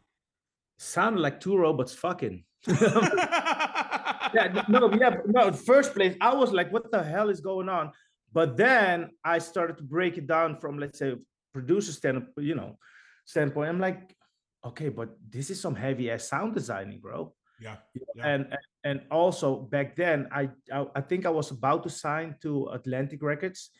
sounded 0.81 1.19
like 1.19 1.41
two 1.41 1.57
robots 1.57 1.93
fucking. 1.93 2.41
yeah, 2.67 4.63
no, 4.69 4.91
yeah, 4.93 5.17
no. 5.25 5.51
First 5.51 5.93
place, 5.93 6.15
I 6.21 6.33
was 6.33 6.51
like, 6.51 6.71
"What 6.71 6.91
the 6.91 7.03
hell 7.03 7.29
is 7.29 7.41
going 7.41 7.69
on?" 7.69 7.91
But 8.31 8.57
then 8.57 9.09
I 9.23 9.39
started 9.39 9.77
to 9.77 9.83
break 9.83 10.17
it 10.17 10.27
down 10.27 10.57
from, 10.59 10.77
let's 10.77 10.99
say, 10.99 11.15
producer 11.53 11.91
stand, 11.91 12.27
you 12.37 12.55
know, 12.55 12.77
standpoint. 13.25 13.69
I'm 13.69 13.79
like, 13.79 14.15
okay, 14.63 14.89
but 14.89 15.17
this 15.29 15.49
is 15.49 15.59
some 15.59 15.75
heavy 15.75 16.11
ass 16.11 16.27
sound 16.29 16.53
designing, 16.53 16.99
bro. 16.99 17.33
yeah. 17.59 17.77
Yeah. 18.15 18.27
And 18.27 18.45
and- 18.45 18.57
and 18.83 19.01
also 19.11 19.55
back 19.57 19.95
then, 19.95 20.27
I, 20.31 20.49
I 20.71 20.85
I 20.95 21.01
think 21.01 21.25
I 21.25 21.29
was 21.29 21.51
about 21.51 21.83
to 21.83 21.89
sign 21.89 22.35
to 22.41 22.67
Atlantic 22.73 23.21
Records, 23.21 23.71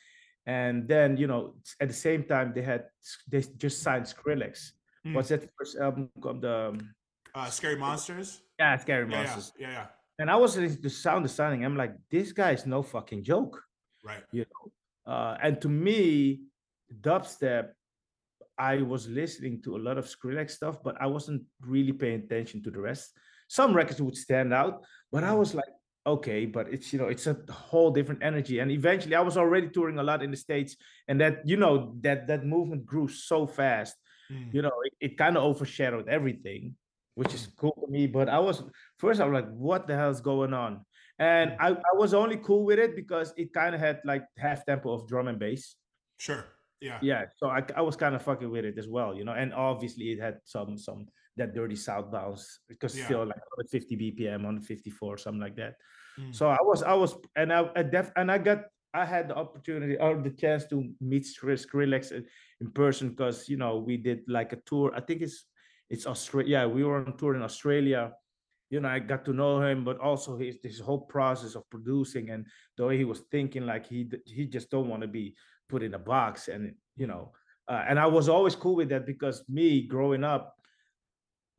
and 0.46 0.88
then 0.88 1.18
you 1.18 1.28
know, 1.28 1.56
at 1.80 1.88
the 1.88 1.94
same 1.94 2.24
time 2.24 2.52
they 2.54 2.62
had 2.64 2.86
they 3.32 3.42
just 3.58 3.82
signed 3.82 4.06
Skrillex. 4.06 4.72
Mm. 5.06 5.14
What's 5.16 5.30
that 5.30 5.48
first 5.58 5.78
album 5.78 6.10
called? 6.22 6.42
The 6.42 6.76
um, 6.76 6.94
Uh, 7.36 7.50
Scary 7.50 7.78
Monsters. 7.78 8.42
yeah, 8.60 8.76
Scary 8.78 9.06
Yeah, 9.06 9.12
yeah, 9.12 9.18
Monsters. 9.24 9.54
yeah, 9.60 9.72
yeah. 9.72 9.88
And 10.20 10.30
I 10.30 10.36
was 10.36 10.58
listening 10.58 10.84
to 10.84 10.90
sound 10.90 11.24
designing. 11.24 11.64
I'm 11.64 11.78
like, 11.78 11.94
this 12.12 12.34
guy 12.34 12.52
is 12.52 12.66
no 12.66 12.82
fucking 12.84 13.24
joke, 13.24 13.56
Right. 14.04 14.24
you 14.34 14.44
know. 14.52 14.64
Uh, 15.14 15.38
and 15.42 15.62
to 15.62 15.70
me, 15.70 16.42
dubstep, 16.92 17.70
I 18.58 18.82
was 18.82 19.08
listening 19.08 19.62
to 19.64 19.78
a 19.78 19.82
lot 19.88 19.98
of 19.98 20.06
Skrillex 20.06 20.52
stuff, 20.52 20.84
but 20.84 21.00
I 21.00 21.08
wasn't 21.08 21.44
really 21.62 21.94
paying 21.94 22.20
attention 22.26 22.62
to 22.64 22.72
the 22.72 22.82
rest. 22.82 23.16
Some 23.50 23.74
records 23.76 24.02
would 24.02 24.16
stand 24.16 24.54
out, 24.54 24.86
but 25.12 25.24
I 25.26 25.32
Mm. 25.34 25.40
was 25.40 25.54
like, 25.56 25.74
okay, 26.06 26.46
but 26.46 26.72
it's 26.74 26.94
you 26.94 27.00
know, 27.00 27.10
it's 27.10 27.28
a 27.28 27.36
whole 27.52 27.92
different 27.92 28.24
energy. 28.24 28.60
And 28.60 28.72
eventually, 28.72 29.16
I 29.16 29.22
was 29.22 29.38
already 29.38 29.70
touring 29.70 30.00
a 30.00 30.04
lot 30.04 30.24
in 30.24 30.32
the 30.32 30.38
states, 30.38 30.78
and 31.10 31.20
that 31.20 31.42
you 31.46 31.58
know 31.58 31.96
that 32.02 32.28
that 32.28 32.46
movement 32.46 32.86
grew 32.86 33.08
so 33.10 33.46
fast 33.46 33.96
Mm. 34.32 34.54
you 34.54 34.62
know, 34.62 34.72
it, 34.86 34.94
it 35.02 35.18
kind 35.18 35.36
of 35.38 35.44
overshadowed 35.44 36.08
everything, 36.08 36.76
which 37.16 37.34
is 37.34 37.48
cool 37.58 37.74
to 37.82 37.88
me. 37.92 38.06
But 38.06 38.30
I 38.30 38.38
was 38.38 38.62
first, 39.02 39.20
I 39.20 39.26
was 39.26 39.34
like, 39.42 39.50
what 39.50 39.88
the 39.88 39.96
hell's 39.96 40.22
going 40.22 40.54
on? 40.54 40.86
And 41.18 41.58
I, 41.60 41.70
I 41.72 41.94
was 41.98 42.14
only 42.14 42.38
cool 42.38 42.64
with 42.64 42.78
it 42.78 42.96
because 42.96 43.34
it 43.38 43.52
kind 43.54 43.74
of 43.74 43.82
had 43.82 44.02
like 44.06 44.24
half 44.38 44.64
tempo 44.68 44.94
of 44.94 45.08
drum 45.08 45.30
and 45.30 45.40
bass. 45.40 45.74
Sure. 46.20 46.46
Yeah. 46.80 47.00
Yeah. 47.02 47.26
So 47.38 47.50
I, 47.50 47.66
I 47.76 47.82
was 47.82 47.96
kind 47.96 48.14
of 48.14 48.22
fucking 48.22 48.52
with 48.52 48.66
it 48.66 48.78
as 48.78 48.88
well, 48.88 49.16
you 49.18 49.26
know. 49.26 49.34
And 49.34 49.52
obviously 49.52 50.12
it 50.14 50.20
had 50.22 50.38
some 50.46 50.78
some 50.78 51.08
that 51.40 51.56
dirty 51.56 51.76
south 51.76 52.12
bounce 52.12 52.60
because 52.68 52.96
Yeah. 52.98 53.06
still 53.06 53.26
like 53.26 53.42
50 53.72 53.96
BPM, 53.98 54.46
on 54.46 54.60
154, 54.62 55.18
something 55.18 55.42
like 55.42 55.56
that. 55.56 55.76
Mm. 56.20 56.36
So 56.36 56.48
I 56.50 56.62
was 56.62 56.84
I 56.84 56.94
was 56.94 57.16
and 57.36 57.52
I, 57.52 57.70
I 57.76 57.84
def, 57.84 58.12
and 58.16 58.32
I 58.32 58.38
got 58.38 58.66
I 58.94 59.06
had 59.06 59.30
the 59.30 59.36
opportunity 59.38 59.98
or 59.98 60.22
the 60.22 60.32
chance 60.32 60.66
to 60.68 60.78
meet 61.00 61.26
Skri- 61.26 61.58
Skrillex 61.66 62.12
in- 62.12 62.26
in 62.62 62.72
person 62.72 63.10
because 63.10 63.48
you 63.50 63.58
know 63.58 63.78
we 63.80 63.98
did 63.98 64.20
like 64.28 64.54
a 64.54 64.62
tour. 64.66 64.92
I 64.96 65.02
think 65.02 65.22
it's 65.22 65.46
it's 65.90 66.06
Australia. 66.06 66.50
Yeah, 66.50 66.66
we 66.68 66.84
were 66.84 66.98
on 67.06 67.18
tour 67.18 67.36
in 67.36 67.42
Australia. 67.42 68.14
You 68.70 68.80
know, 68.82 68.90
I 68.90 69.00
got 69.00 69.26
to 69.26 69.34
know 69.34 69.62
him, 69.62 69.84
but 69.84 69.98
also 70.00 70.38
his 70.38 70.60
this 70.62 70.80
whole 70.80 71.02
process 71.02 71.56
of 71.56 71.64
producing 71.70 72.30
and 72.30 72.46
the 72.78 72.86
way 72.86 72.98
he 72.98 73.06
was 73.06 73.22
thinking, 73.32 73.66
like 73.66 73.88
he 73.88 74.10
he 74.26 74.46
just 74.46 74.70
don't 74.70 74.90
want 74.90 75.02
to 75.02 75.08
be 75.08 75.36
put 75.70 75.84
in 75.84 75.94
a 75.94 76.00
box, 76.00 76.50
and 76.50 76.76
you 76.98 77.08
know, 77.08 77.32
uh, 77.72 77.84
and 77.88 77.98
I 78.00 78.06
was 78.08 78.28
always 78.30 78.56
cool 78.56 78.76
with 78.76 78.90
that 78.90 79.06
because 79.06 79.44
me 79.50 79.88
growing 79.88 80.24
up, 80.24 80.59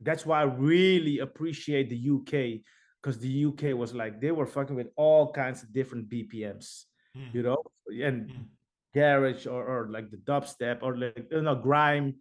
that's 0.01 0.25
why 0.25 0.41
I 0.41 0.43
really 0.43 1.19
appreciate 1.19 1.89
the 1.89 2.09
UK 2.17 2.61
because 3.01 3.17
the 3.19 3.45
UK 3.45 3.75
was 3.77 3.93
like 3.93 4.21
they 4.21 4.31
were 4.31 4.45
fucking 4.45 4.75
with 4.75 4.89
all 4.95 5.31
kinds 5.31 5.63
of 5.63 5.73
different 5.73 6.09
BPMs, 6.09 6.85
Mm. 7.17 7.33
you 7.33 7.43
know, 7.43 7.57
and 7.87 8.29
Mm. 8.29 8.45
garage 8.93 9.45
or, 9.47 9.63
or 9.65 9.89
like 9.89 10.09
the 10.11 10.17
dubstep 10.17 10.79
or 10.81 10.97
like 10.97 11.27
you 11.31 11.41
know 11.41 11.55
grime, 11.55 12.15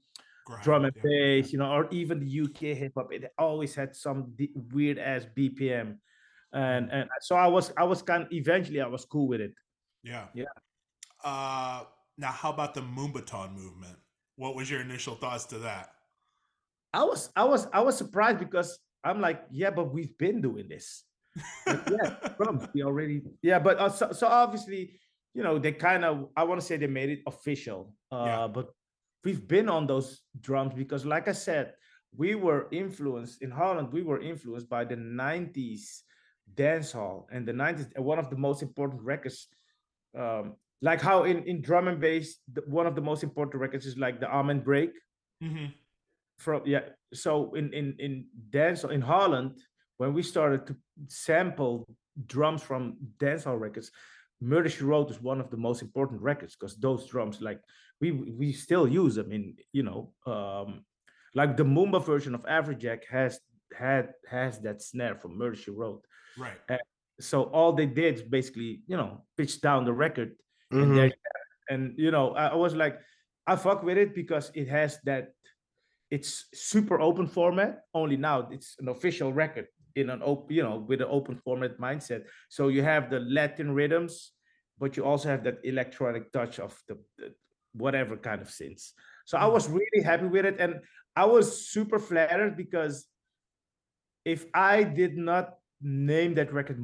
Grind, 0.47 0.65
drum 0.65 0.85
and 0.85 0.95
yeah. 0.97 1.03
bass, 1.05 1.53
you 1.53 1.59
know, 1.59 1.71
or 1.71 1.89
even 1.91 2.19
the 2.19 2.41
UK 2.41 2.75
hip 2.77 2.93
hop. 2.97 3.13
It 3.13 3.31
always 3.39 3.75
had 3.75 3.95
some 3.95 4.33
d- 4.37 4.53
weird 4.75 4.99
ass 4.99 5.27
BPM, 5.37 5.99
and 6.53 6.91
and 6.91 7.09
so 7.21 7.37
I 7.37 7.47
was 7.47 7.73
I 7.77 7.85
was 7.85 8.03
kind 8.03 8.27
eventually 8.33 8.81
I 8.81 8.87
was 8.89 9.05
cool 9.05 9.29
with 9.29 9.41
it. 9.41 9.55
Yeah. 10.03 10.27
Yeah. 10.35 10.47
Uh, 11.23 11.85
now, 12.17 12.33
how 12.33 12.51
about 12.53 12.75
the 12.75 12.81
Moombahton 12.83 13.53
movement? 13.55 13.97
What 14.37 14.55
was 14.57 14.71
your 14.71 14.81
initial 14.81 15.15
thoughts 15.15 15.45
to 15.47 15.59
that? 15.59 15.93
I 16.93 17.05
was 17.05 17.31
I 17.37 17.45
was 17.45 17.67
I 17.73 17.81
was 17.81 17.97
surprised 17.97 18.39
because 18.39 18.79
I'm 19.05 19.21
like, 19.21 19.43
yeah, 19.51 19.71
but 19.71 19.93
we've 19.93 20.17
been 20.19 20.41
doing 20.41 20.69
this. 20.69 21.05
Like, 21.67 21.83
yeah, 21.89 22.11
drums, 22.39 22.67
we 22.75 22.83
already 22.83 23.23
yeah, 23.43 23.59
but 23.59 23.79
uh, 23.79 23.89
so, 23.89 24.13
so 24.13 24.27
obviously, 24.27 24.99
you 25.35 25.43
know, 25.43 25.59
they 25.59 25.73
kind 25.73 26.05
of 26.05 26.29
I 26.37 26.45
want 26.45 26.61
to 26.61 26.67
say 26.67 26.77
they 26.77 26.87
made 26.87 27.11
it 27.11 27.21
official. 27.27 27.95
Uh, 28.11 28.25
Yeah. 28.27 28.47
but 28.49 28.71
we've 29.25 29.47
been 29.47 29.69
on 29.69 29.87
those 29.87 30.23
drums 30.41 30.75
because, 30.75 31.05
like 31.07 31.29
I 31.29 31.33
said, 31.33 31.75
we 32.17 32.35
were 32.35 32.69
influenced 32.73 33.43
in 33.43 33.51
Holland. 33.51 33.93
We 33.93 34.03
were 34.03 34.21
influenced 34.21 34.69
by 34.69 34.85
the 34.85 34.97
'90s 34.97 36.03
dance 36.55 36.91
hall 36.93 37.29
and 37.31 37.47
the 37.47 37.53
'90s. 37.53 37.87
uh, 37.97 38.03
One 38.03 38.19
of 38.19 38.31
the 38.31 38.37
most 38.37 38.63
important 38.63 39.03
records, 39.03 39.47
um, 40.19 40.57
like 40.83 41.01
how 41.01 41.25
in 41.25 41.45
in 41.45 41.63
drum 41.63 41.87
and 41.89 42.01
bass, 42.01 42.39
the, 42.53 42.63
one 42.67 42.87
of 42.87 42.95
the 42.97 43.03
most 43.03 43.23
important 43.23 43.61
records 43.61 43.87
is 43.87 43.97
like 43.97 44.19
the 44.21 44.29
Amen 44.29 44.61
Break 44.61 44.91
hmm 45.41 45.67
from 46.41 46.63
yeah 46.65 46.81
so 47.13 47.55
in 47.55 47.73
in 47.73 47.95
in 47.99 48.25
dance 48.51 48.83
in 48.85 49.01
holland 49.01 49.53
when 49.99 50.15
we 50.15 50.23
started 50.23 50.67
to 50.67 50.75
sample 51.09 51.87
drums 52.27 52.63
from 52.63 52.97
dancehall 53.19 53.61
records 53.61 53.91
murder 54.41 54.69
she 54.71 54.85
wrote 54.85 55.11
is 55.11 55.21
one 55.21 55.41
of 55.41 55.51
the 55.51 55.57
most 55.57 55.83
important 55.83 56.21
records 56.23 56.57
because 56.57 56.77
those 56.77 57.07
drums 57.07 57.41
like 57.41 57.61
we 58.01 58.11
we 58.13 58.53
still 58.53 58.89
use 58.89 59.15
them 59.15 59.31
in 59.31 59.55
you 59.73 59.83
know 59.83 60.13
um 60.27 60.83
like 61.35 61.57
the 61.57 61.63
Moombah 61.63 62.05
version 62.05 62.35
of 62.35 62.43
Afrojack 62.43 63.05
has 63.09 63.39
had 63.79 64.15
has 64.29 64.59
that 64.61 64.83
snare 64.83 65.15
from 65.15 65.37
murder 65.39 65.55
she 65.57 65.71
wrote 65.71 66.05
Right. 66.39 66.81
so 67.21 67.45
all 67.53 67.73
they 67.75 67.87
did 67.87 68.15
is 68.15 68.23
basically 68.23 68.83
you 68.87 68.97
know 68.97 69.25
pitch 69.37 69.61
down 69.61 69.85
the 69.85 69.93
record 69.93 70.33
and 70.73 70.91
Mhm. 70.91 70.95
there 70.97 71.13
and 71.69 71.83
you 71.99 72.11
know 72.11 72.33
I, 72.35 72.45
I 72.49 72.55
was 72.57 72.75
like 72.75 72.97
i 73.47 73.55
fuck 73.57 73.83
with 73.83 73.99
it 73.99 74.15
because 74.15 74.51
it 74.55 74.69
has 74.69 74.99
that 75.05 75.25
it's 76.11 76.47
super 76.53 77.01
open 77.01 77.27
format 77.27 77.83
only 77.95 78.17
now 78.17 78.49
it's 78.51 78.77
an 78.81 78.89
official 78.89 79.33
record 79.33 79.67
in 79.97 80.11
an 80.11 80.21
open 80.25 80.55
you 80.57 80.63
know 80.63 80.85
with 80.89 81.01
an 81.01 81.09
open 81.11 81.37
format 81.37 81.79
mindset 81.79 82.25
so 82.49 82.69
you 82.69 82.83
have 82.83 83.11
the 83.11 83.21
latin 83.21 83.73
rhythms 83.73 84.33
but 84.79 84.97
you 84.97 85.05
also 85.05 85.29
have 85.29 85.45
that 85.45 85.59
electronic 85.65 86.33
touch 86.33 86.59
of 86.59 86.81
the, 86.89 86.97
the 87.19 87.33
whatever 87.73 88.17
kind 88.17 88.41
of 88.41 88.49
synths 88.49 88.93
so 89.25 89.39
i 89.39 89.45
Mm. 89.45 89.53
was 89.53 89.69
really 89.69 90.03
happy 90.05 90.27
with 90.27 90.45
it 90.45 90.57
and 90.59 90.81
i 91.17 91.25
was 91.25 91.67
super 91.69 91.99
flattered 91.99 92.57
because 92.57 93.07
if 94.25 94.47
i 94.55 94.83
did 94.83 95.17
not 95.17 95.55
name 95.81 96.35
that 96.35 96.53
record 96.53 96.79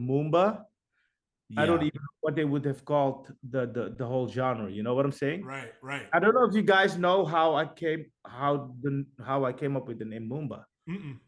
Moombah 1.52 1.62
I 1.62 1.66
don't 1.66 1.82
even 1.82 2.00
know 2.00 2.16
what 2.22 2.34
they 2.34 2.44
would 2.44 2.64
have 2.64 2.84
called 2.84 3.32
the, 3.48 3.66
the 3.66 3.94
the 3.96 4.06
whole 4.06 4.28
genre. 4.28 4.70
You 4.70 4.82
know 4.82 4.94
what 4.94 5.04
I'm 5.04 5.12
saying? 5.12 5.44
Right. 5.44 5.72
Right. 5.82 6.06
I 6.12 6.18
don't 6.18 6.34
know 6.34 6.44
if 6.44 6.54
you 6.54 6.62
guys 6.62 6.98
know 6.98 7.24
how 7.24 7.54
I 7.54 7.66
came 7.66 8.06
how 8.26 8.74
the 8.82 9.04
how 9.24 9.44
I 9.44 9.52
came 9.52 9.76
up 9.76 9.86
with 9.86 9.98
the 9.98 10.04
name 10.04 10.28
Moombah. 10.28 10.64
Mm-mm. 10.90 11.18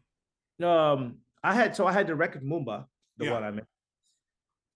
Um, 0.63 1.19
I 1.41 1.53
had 1.55 1.75
so 1.75 1.87
I 1.87 1.93
had 1.93 2.07
the 2.07 2.15
record 2.15 2.43
Moombah, 2.43 2.85
the 3.17 3.25
Yeah. 3.25 3.31
one 3.31 3.43
I 3.43 3.51
made, 3.51 3.65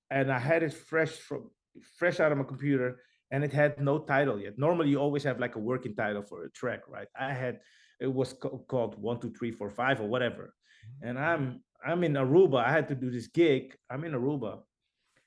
and 0.10 0.32
I 0.32 0.40
had 0.40 0.64
it 0.64 0.74
fresh 0.74 1.12
from 1.12 1.50
fresh 1.98 2.20
out 2.22 2.32
of 2.32 2.38
my 2.38 2.46
computer, 2.46 3.02
and 3.32 3.44
it 3.44 3.52
had 3.52 3.82
no 3.82 4.00
title 4.00 4.40
yet. 4.40 4.58
Normally, 4.58 4.90
you 4.92 4.98
always 5.00 5.24
have 5.24 5.40
like 5.40 5.56
a 5.56 5.60
working 5.60 5.94
title 5.96 6.22
for 6.22 6.46
a 6.46 6.52
track, 6.52 6.82
right? 6.88 7.08
I 7.20 7.34
had 7.34 7.60
it 8.00 8.08
was 8.08 8.32
ca- 8.34 8.58
called 8.68 8.98
one 9.02 9.20
two 9.20 9.32
three 9.38 9.52
four 9.52 9.70
five 9.70 10.00
or 10.00 10.08
whatever, 10.08 10.54
and 11.02 11.20
I'm 11.20 11.62
I'm 11.86 12.02
in 12.06 12.14
Aruba. 12.14 12.64
I 12.64 12.72
had 12.72 12.88
to 12.90 12.96
do 12.96 13.12
this 13.12 13.28
gig. 13.28 13.76
I'm 13.90 14.06
in 14.06 14.14
Aruba, 14.14 14.62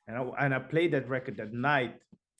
and 0.09 0.17
I 0.17 0.23
and 0.45 0.55
I 0.55 0.59
played 0.59 0.93
that 0.93 1.09
record 1.09 1.37
that 1.39 1.53
night, 1.53 1.95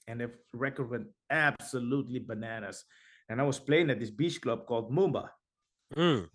and 0.09 0.21
the 0.21 0.31
record 0.55 0.91
went 0.91 1.07
absolutely 1.31 2.21
bananas. 2.21 2.85
And 3.29 3.41
I 3.41 3.45
was 3.45 3.59
playing 3.59 3.91
at 3.91 3.99
this 3.99 4.11
beach 4.11 4.41
club 4.41 4.67
called 4.67 4.93
Moomba. 4.93 5.29
Mm. 5.97 6.29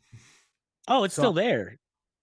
Oh, 0.87 1.03
it's 1.05 1.15
So- 1.15 1.21
still 1.21 1.33
there. 1.33 1.77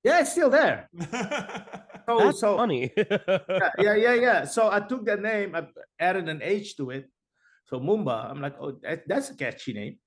Yeah, 0.05 0.21
it's 0.21 0.33
still 0.33 0.51
there. 0.51 0.89
So, 2.09 2.17
That's 2.19 2.41
so 2.41 2.57
funny. 2.57 2.89
yeah, 2.97 3.69
yeah, 3.79 3.95
yeah, 3.97 4.15
yeah. 4.15 4.45
So 4.49 4.71
I 4.73 4.81
took 4.81 5.05
that 5.05 5.21
name, 5.21 5.55
I 5.55 5.69
added 6.01 6.27
an 6.31 6.41
H 6.43 6.75
to 6.79 6.89
it. 6.89 7.05
So 7.67 7.79
Mumba, 7.79 8.31
I'm 8.31 8.41
like, 8.41 8.57
oh, 8.59 8.81
that, 8.81 9.05
that's 9.07 9.29
a 9.29 9.37
catchy 9.37 9.75
name. 9.75 9.99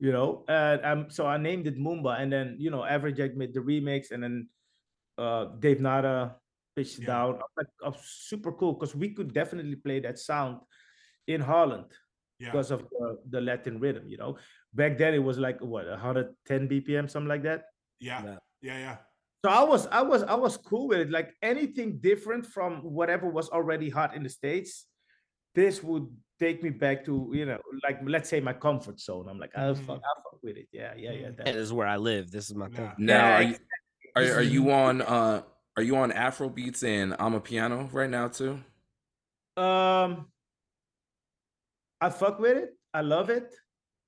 you 0.00 0.12
know. 0.12 0.44
And 0.48 0.80
um, 0.84 1.00
so 1.10 1.26
I 1.26 1.36
named 1.36 1.66
it 1.66 1.76
Moombah, 1.76 2.20
and 2.20 2.32
then 2.32 2.56
you 2.58 2.70
know, 2.70 2.82
Average 2.84 3.18
Afrojack 3.18 3.36
made 3.36 3.52
the 3.52 3.60
remix, 3.60 4.12
and 4.12 4.22
then 4.22 4.48
uh, 5.18 5.52
Dave 5.60 5.80
Nada 5.82 6.36
pitched 6.74 7.00
Yeah. 7.00 7.06
down. 7.06 7.34
I'm 7.36 7.52
like, 7.56 7.66
oh, 7.82 7.94
super 8.02 8.52
cool 8.52 8.72
because 8.74 8.94
we 8.94 9.10
could 9.10 9.32
definitely 9.32 9.76
play 9.76 10.00
that 10.00 10.18
sound 10.18 10.58
in 11.26 11.40
Holland 11.40 11.86
Yeah. 12.38 12.50
because 12.50 12.70
of 12.70 12.80
the, 12.90 13.18
the 13.30 13.40
Latin 13.40 13.78
rhythm, 13.80 14.08
you 14.08 14.16
know. 14.18 14.36
Back 14.74 14.98
then 14.98 15.14
it 15.14 15.22
was 15.22 15.38
like 15.38 15.60
what 15.60 15.86
110 15.86 16.68
BPM, 16.68 17.10
something 17.10 17.28
like 17.28 17.42
that. 17.44 17.64
Yeah. 18.00 18.22
Yeah. 18.24 18.38
Yeah. 18.62 18.78
Yeah. 18.78 18.96
So 19.44 19.50
I 19.50 19.64
was 19.64 19.86
I 19.88 20.02
was 20.02 20.22
I 20.22 20.34
was 20.34 20.56
cool 20.56 20.86
with 20.88 21.00
it. 21.00 21.10
Like 21.10 21.34
anything 21.42 21.98
different 21.98 22.46
from 22.46 22.76
whatever 22.82 23.28
was 23.28 23.50
already 23.50 23.90
hot 23.90 24.14
in 24.14 24.22
the 24.22 24.28
States, 24.28 24.86
this 25.54 25.82
would 25.82 26.06
take 26.38 26.62
me 26.62 26.70
back 26.70 27.04
to, 27.06 27.28
you 27.34 27.44
know, 27.46 27.58
like 27.82 27.98
let's 28.04 28.28
say 28.28 28.40
my 28.40 28.52
comfort 28.52 29.00
zone. 29.00 29.26
I'm 29.28 29.38
like, 29.40 29.50
oh 29.56 29.74
Mhm. 29.74 29.84
fuck, 29.84 29.98
I 29.98 30.12
fuck 30.22 30.38
with 30.42 30.56
it. 30.56 30.68
Yeah, 30.72 30.94
yeah, 30.96 31.10
yeah. 31.12 31.30
That 31.36 31.48
is 31.48 31.54
This 31.54 31.62
is 31.64 31.72
where 31.72 31.88
I 31.88 31.96
live. 31.96 32.30
This 32.30 32.50
is 32.50 32.54
my 32.54 32.68
Yeah. 32.68 32.76
thing. 32.76 32.92
Now, 32.98 33.14
Yeah, 33.28 33.36
are 33.36 33.42
you, 34.22 34.32
are, 34.32 34.38
are 34.38 34.42
you 34.42 34.70
on 34.70 35.02
uh 35.02 35.42
are 35.76 35.82
you 35.82 35.96
on 35.96 36.12
Afro 36.12 36.48
beats 36.48 36.82
and 36.82 37.12
amapiano 37.14 37.92
right 37.92 38.10
now 38.10 38.28
too? 38.28 38.58
Um 39.56 40.26
I 42.00 42.10
fuck 42.10 42.40
with 42.40 42.56
it. 42.56 42.76
I 42.92 43.00
love 43.00 43.30
it. 43.30 43.54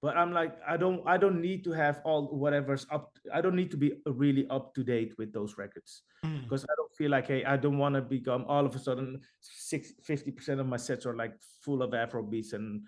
But 0.03 0.17
I'm 0.19 0.33
like, 0.33 0.57
I 0.69 0.77
don't 0.77 1.03
I 1.07 1.17
don't 1.17 1.41
need 1.41 1.65
to 1.65 1.73
have 1.73 2.01
all 2.05 2.27
whatever's 2.27 2.87
up. 2.91 3.17
I 3.33 3.41
don't 3.41 3.57
need 3.57 3.71
to 3.71 3.77
be 3.77 3.93
really 4.07 4.47
up 4.49 4.75
to 4.75 4.85
date 4.85 5.15
with 5.17 5.33
those 5.33 5.57
records. 5.57 6.03
Mm. 6.25 6.43
because 6.43 6.65
I 6.65 6.75
don't 6.77 6.95
feel 6.97 7.11
like, 7.11 7.27
hey, 7.27 7.45
I 7.45 7.57
don't 7.57 7.77
want 7.77 7.95
to 7.97 8.01
become 8.01 8.45
all 8.49 8.65
of 8.65 8.75
a 8.75 8.79
sudden 8.79 9.21
six, 9.41 9.93
50% 10.09 10.59
of 10.61 10.67
my 10.67 10.79
sets 10.79 11.05
are 11.05 11.15
like 11.15 11.35
full 11.61 11.83
of 11.83 11.93
Afro 11.93 12.23
beats 12.23 12.55
and, 12.55 12.87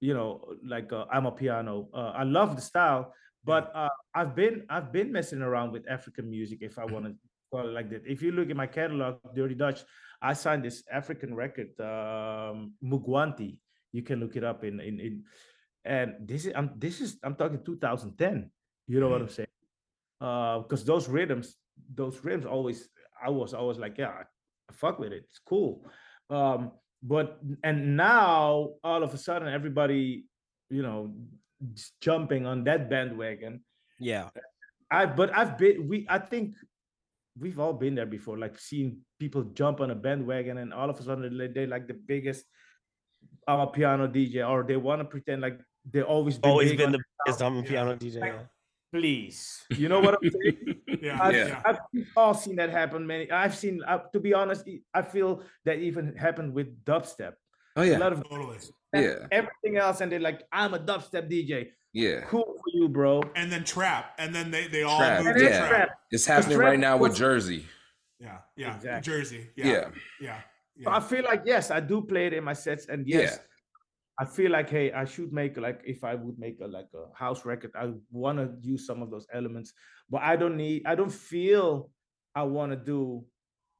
you 0.00 0.14
know, 0.14 0.54
like 0.64 0.92
uh, 0.92 1.04
amapiano. 1.14 1.88
Uh, 1.92 2.12
I 2.14 2.22
love 2.22 2.56
the 2.56 2.62
style, 2.62 3.12
but 3.44 3.70
uh, 3.74 3.90
I've 4.14 4.34
been 4.34 4.64
I've 4.70 4.90
been 4.92 5.12
messing 5.12 5.42
around 5.42 5.72
with 5.72 5.88
African 5.90 6.30
music, 6.30 6.58
if 6.62 6.78
I 6.78 6.84
want 6.84 7.04
to 7.06 7.14
like 7.52 7.90
that. 7.90 8.02
If 8.06 8.22
you 8.22 8.32
look 8.32 8.50
at 8.50 8.56
my 8.56 8.66
catalog, 8.66 9.16
Dirty 9.34 9.54
Dutch, 9.54 9.84
I 10.20 10.32
signed 10.32 10.64
this 10.64 10.82
African 10.92 11.34
record, 11.34 11.78
um, 11.80 12.72
Mugwanti. 12.82 13.58
You 13.92 14.02
can 14.02 14.20
look 14.20 14.36
it 14.36 14.44
up 14.44 14.64
in 14.64 14.80
in, 14.80 15.00
in 15.00 15.24
and 15.84 16.14
this 16.20 16.44
is 16.44 16.52
I'm 16.54 16.72
this 16.76 17.00
is 17.00 17.18
I'm 17.22 17.34
talking 17.34 17.64
2010. 17.64 18.50
You 18.86 19.00
know 19.00 19.08
what 19.08 19.22
I'm 19.22 19.28
saying? 19.28 19.48
Uh, 20.20 20.58
because 20.60 20.84
those 20.84 21.08
rhythms, 21.08 21.56
those 21.94 22.22
rhythms 22.24 22.46
always 22.46 22.88
I 23.22 23.30
was 23.30 23.54
always 23.54 23.78
like, 23.78 23.98
yeah, 23.98 24.08
I 24.08 24.72
fuck 24.72 24.98
with 24.98 25.12
it. 25.12 25.24
It's 25.28 25.40
cool. 25.44 25.84
Um, 26.30 26.72
but 27.02 27.40
and 27.64 27.96
now 27.96 28.74
all 28.84 29.02
of 29.02 29.14
a 29.14 29.18
sudden 29.18 29.48
everybody, 29.48 30.26
you 30.68 30.82
know, 30.82 31.14
jumping 32.00 32.46
on 32.46 32.64
that 32.64 32.90
bandwagon. 32.90 33.64
Yeah. 33.98 34.28
I 34.90 35.06
but 35.06 35.36
I've 35.36 35.58
been 35.58 35.88
we 35.88 36.06
I 36.08 36.18
think 36.18 36.54
we've 37.40 37.58
all 37.58 37.72
been 37.72 37.94
there 37.94 38.06
before, 38.06 38.38
like 38.38 38.58
seeing 38.58 38.98
people 39.18 39.42
jump 39.54 39.80
on 39.80 39.90
a 39.90 39.94
bandwagon 39.94 40.58
and 40.58 40.72
all 40.72 40.90
of 40.90 40.98
a 40.98 41.02
sudden 41.02 41.36
they 41.38 41.46
they 41.48 41.66
like 41.66 41.86
the 41.86 41.94
biggest 41.94 42.44
amapiano 43.48 44.08
DJ, 44.12 44.48
or 44.48 44.62
they 44.62 44.76
want 44.76 45.00
to 45.00 45.04
pretend 45.04 45.42
like 45.42 45.60
they 45.90 46.02
always 46.02 46.38
been 46.38 46.50
Always 46.50 46.74
been 46.74 46.92
the 46.92 47.02
biggest 47.24 47.40
amapiano 47.40 47.98
DJ. 47.98 48.20
Like, 48.20 48.46
please. 48.92 49.64
You 49.70 49.88
know 49.88 50.00
what 50.00 50.18
I'm 50.22 50.30
saying? 50.30 50.74
Yeah. 51.00 51.22
I've, 51.22 51.34
Yeah. 51.34 51.62
I've 51.64 51.78
we've 51.92 52.10
all 52.16 52.34
seen 52.34 52.56
that 52.56 52.70
happen. 52.70 53.06
Many. 53.06 53.30
I've 53.30 53.54
seen. 53.54 53.82
Uh, 53.86 53.98
to 54.12 54.18
be 54.18 54.34
honest, 54.34 54.68
I 54.92 55.02
feel 55.02 55.42
that 55.64 55.78
even 55.78 56.16
happened 56.16 56.52
with 56.52 56.84
dubstep. 56.84 57.34
Oh 57.76 57.82
yeah, 57.82 57.98
A 57.98 58.00
lot 58.00 58.12
of 58.12 58.24
Totally. 58.28 58.58
Yeah. 58.92 59.26
everything 59.30 59.76
else, 59.76 60.00
and 60.00 60.10
they're 60.10 60.18
like, 60.18 60.42
"I'm 60.50 60.74
a 60.74 60.78
dubstep 60.80 61.30
DJ." 61.30 61.68
Yeah. 61.98 62.20
Cool 62.28 62.44
for 62.44 62.70
you, 62.72 62.88
bro. 62.88 63.22
And 63.34 63.50
then 63.50 63.64
trap. 63.64 64.14
And 64.18 64.32
then 64.32 64.52
they, 64.52 64.68
they 64.68 64.84
all 64.84 64.98
Trap, 64.98 65.22
to 65.24 65.42
yeah. 65.42 65.58
trap. 65.58 65.68
trap. 65.68 65.88
It's 66.12 66.26
happening 66.26 66.56
trap 66.56 66.68
right 66.70 66.78
now 66.78 66.96
with 66.96 67.16
Jersey. 67.16 67.66
Yeah. 68.20 68.38
Yeah. 68.56 68.76
Exactly. 68.76 69.12
Jersey. 69.12 69.46
Yeah. 69.56 69.66
Yeah. 69.66 69.88
Yeah. 70.20 70.40
So 70.84 70.90
I 70.92 71.00
feel 71.00 71.24
like 71.24 71.42
yes, 71.44 71.72
I 71.72 71.80
do 71.80 72.02
play 72.02 72.28
it 72.28 72.34
in 72.34 72.44
my 72.44 72.52
sets, 72.52 72.86
and 72.86 73.04
yes, 73.04 73.32
Yeah. 73.32 73.38
I 74.20 74.24
feel 74.24 74.52
like 74.52 74.70
hey, 74.70 74.92
I 74.92 75.04
should 75.04 75.32
make 75.32 75.56
like 75.56 75.80
if 75.84 76.04
I 76.04 76.14
would 76.14 76.38
make 76.38 76.60
a 76.60 76.68
like 76.68 76.86
a 76.94 77.18
house 77.18 77.44
record, 77.44 77.72
I 77.74 77.90
want 78.12 78.38
to 78.38 78.54
use 78.60 78.86
some 78.86 79.02
of 79.02 79.10
those 79.10 79.26
elements, 79.32 79.72
but 80.08 80.22
I 80.22 80.36
don't 80.36 80.56
need. 80.56 80.82
I 80.86 80.94
don't 80.94 81.10
feel 81.12 81.90
I 82.32 82.44
want 82.44 82.70
to 82.70 82.76
do 82.76 83.24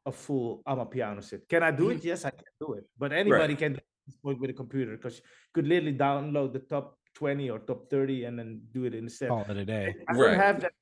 a 0.07 0.11
full 0.11 0.63
amapiano 0.67 1.23
set. 1.23 1.49
Can 1.49 1.63
I 1.63 1.71
do 1.71 1.85
mm-hmm. 1.85 1.99
it? 1.99 2.05
Yes, 2.05 2.25
I 2.25 2.31
can 2.31 2.51
do 2.61 2.75
it. 2.75 2.85
But 2.99 3.13
anybody 3.13 3.55
can 3.55 3.75
do 3.75 3.79
it 3.79 3.85
this 4.09 4.17
point 4.17 4.41
with 4.41 4.51
a 4.51 4.55
computer 4.55 4.97
because 4.97 5.17
you 5.19 5.53
could 5.55 5.69
literally 5.69 5.97
download 5.97 6.53
the 6.53 6.61
top 6.61 6.98
20 7.19 7.51
or 7.51 7.59
top 7.59 7.91
30 7.91 8.25
and 8.25 8.39
then 8.39 8.61
do 8.73 8.85
it 8.85 8.95
in 8.95 9.05
the 9.05 9.11
set. 9.11 9.29
Call 9.29 9.45
it 9.51 9.57
a 9.57 9.65
day. 9.65 9.95
I 10.09 10.13
don't 10.13 10.35
have 10.35 10.61
that. 10.61 10.73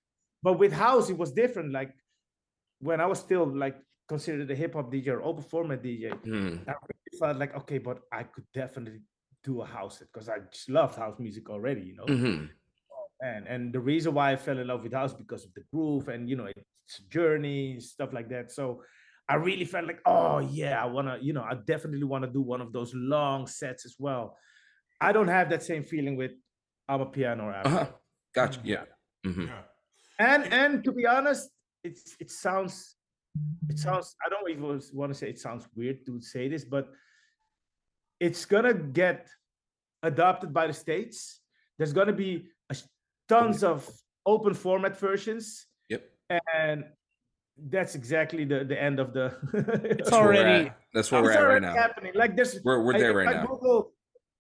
But 0.43 0.59
with 0.59 0.73
house, 0.73 1.09
it 1.09 1.17
was 1.17 1.33
different. 1.33 1.73
Like 1.73 1.93
when 2.81 3.01
I 3.01 3.07
was 3.07 3.19
still 3.19 3.47
like 3.47 3.77
considered 4.07 4.51
a 4.51 4.55
hip 4.55 4.75
hop 4.75 4.93
DJ 4.93 5.09
or 5.09 5.23
open 5.23 5.43
format 5.43 5.83
DJ, 5.83 6.13
Hmm. 6.13 6.59
I 6.69 6.75
really 6.91 7.19
felt 7.19 7.39
like 7.39 7.57
okay, 7.57 7.79
but 7.79 8.01
I 8.13 8.25
could 8.25 8.45
definitely 8.53 9.01
do 9.43 9.63
a 9.63 9.67
house 9.67 9.99
set 9.99 10.09
because 10.13 10.29
I 10.29 10.39
just 10.53 10.69
loved 10.69 10.97
house 10.97 11.19
music 11.19 11.49
already, 11.49 11.83
you 11.83 11.97
know. 11.97 12.05
Mhm. 12.05 12.51
And 13.23 13.47
and 13.49 13.73
the 13.73 13.81
reason 13.81 14.13
why 14.13 14.33
I 14.33 14.37
fell 14.37 14.59
in 14.59 14.67
love 14.67 14.83
with 14.83 14.93
house 14.93 15.15
because 15.15 15.45
of 15.47 15.55
the 15.55 15.63
groove 15.73 16.09
and 16.09 16.29
you 16.29 16.37
know 16.37 16.47
it's 16.47 16.99
a 16.99 17.09
journey 17.09 17.81
stuff 17.81 18.13
like 18.13 18.29
that. 18.29 18.53
So 18.53 18.83
I 19.27 19.37
really 19.37 19.65
felt 19.65 19.87
like 19.87 20.03
oh 20.05 20.41
yeah, 20.41 20.83
I 20.85 20.87
wanna 20.87 21.19
you 21.23 21.33
know 21.33 21.43
I 21.43 21.55
definitely 21.55 22.05
want 22.05 22.25
to 22.27 22.31
do 22.31 22.43
one 22.43 22.61
of 22.61 22.73
those 22.75 22.93
long 22.95 23.47
sets 23.47 23.87
as 23.87 23.97
well. 23.99 24.37
I 25.01 25.13
don't 25.13 25.29
have 25.29 25.51
that 25.51 25.63
same 25.63 25.85
feeling 25.85 26.17
with 26.17 26.33
amapiano 26.91 27.45
or 27.45 27.55
Uh-huh. 27.65 27.87
Gotcha. 28.35 28.61
Yeah. 28.65 28.85
hmm 29.25 29.43
Yeah. 29.43 29.63
And 30.19 30.45
and 30.53 30.85
to 30.85 30.93
be 30.93 31.07
honest, 31.07 31.51
it's 31.85 32.17
it 32.21 32.31
sounds 32.31 32.97
it 33.69 33.79
sounds 33.79 34.15
I 34.25 34.29
don't 34.31 34.49
even 34.51 34.81
want 34.95 35.13
to 35.13 35.19
say 35.19 35.29
it 35.29 35.39
sounds 35.39 35.69
weird 35.75 36.07
to 36.07 36.21
say 36.21 36.49
this, 36.49 36.65
but 36.65 36.89
it's 38.21 38.45
gonna 38.47 38.73
get 38.75 39.29
adopted 40.03 40.53
by 40.55 40.67
the 40.67 40.73
states. 40.73 41.41
There's 41.79 41.93
gonna 41.93 42.15
be 42.15 42.49
a, 42.71 42.77
tons 43.29 43.63
of 43.63 43.89
open 44.25 44.55
format 44.55 44.99
versions, 44.99 45.67
Yep. 45.91 46.03
and 46.55 46.85
that's 47.59 47.95
exactly 47.95 48.45
the 48.47 48.65
the 48.65 48.81
end 48.81 48.99
of 49.01 49.13
the. 49.13 49.37
It's 49.85 50.09
That's 50.09 50.11
where 50.13 50.23
we're 50.23 50.35
already- 50.37 50.69
at. 50.69 50.79
That's 50.95 51.13
where 51.13 51.23
we're 51.23 51.33
at 51.33 51.43
right 51.43 51.61
now. 51.63 51.75
happening. 51.75 52.13
Like 52.15 52.37
there's 52.37 52.59
We're 52.65 52.81
we're 52.83 52.99
there 52.99 53.11
if 53.11 53.17
right 53.27 53.37
I 53.37 53.41
now. 53.41 53.47
Google 53.47 53.93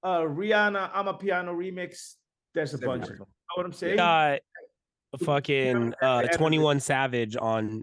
uh, 0.06 0.20
Rihanna, 0.20 0.92
amapiano 0.92 1.52
remix. 1.52 2.14
There's 2.54 2.74
a 2.74 2.78
bunch 2.78 3.02
of 3.02 3.18
them. 3.18 3.18
You 3.18 3.24
know 3.24 3.56
what 3.56 3.66
I'm 3.66 3.72
saying? 3.72 3.96
got 3.96 4.40
a 5.12 5.18
fucking 5.18 5.94
uh 6.00 6.22
21 6.22 6.80
Savage 6.80 7.36
on 7.36 7.82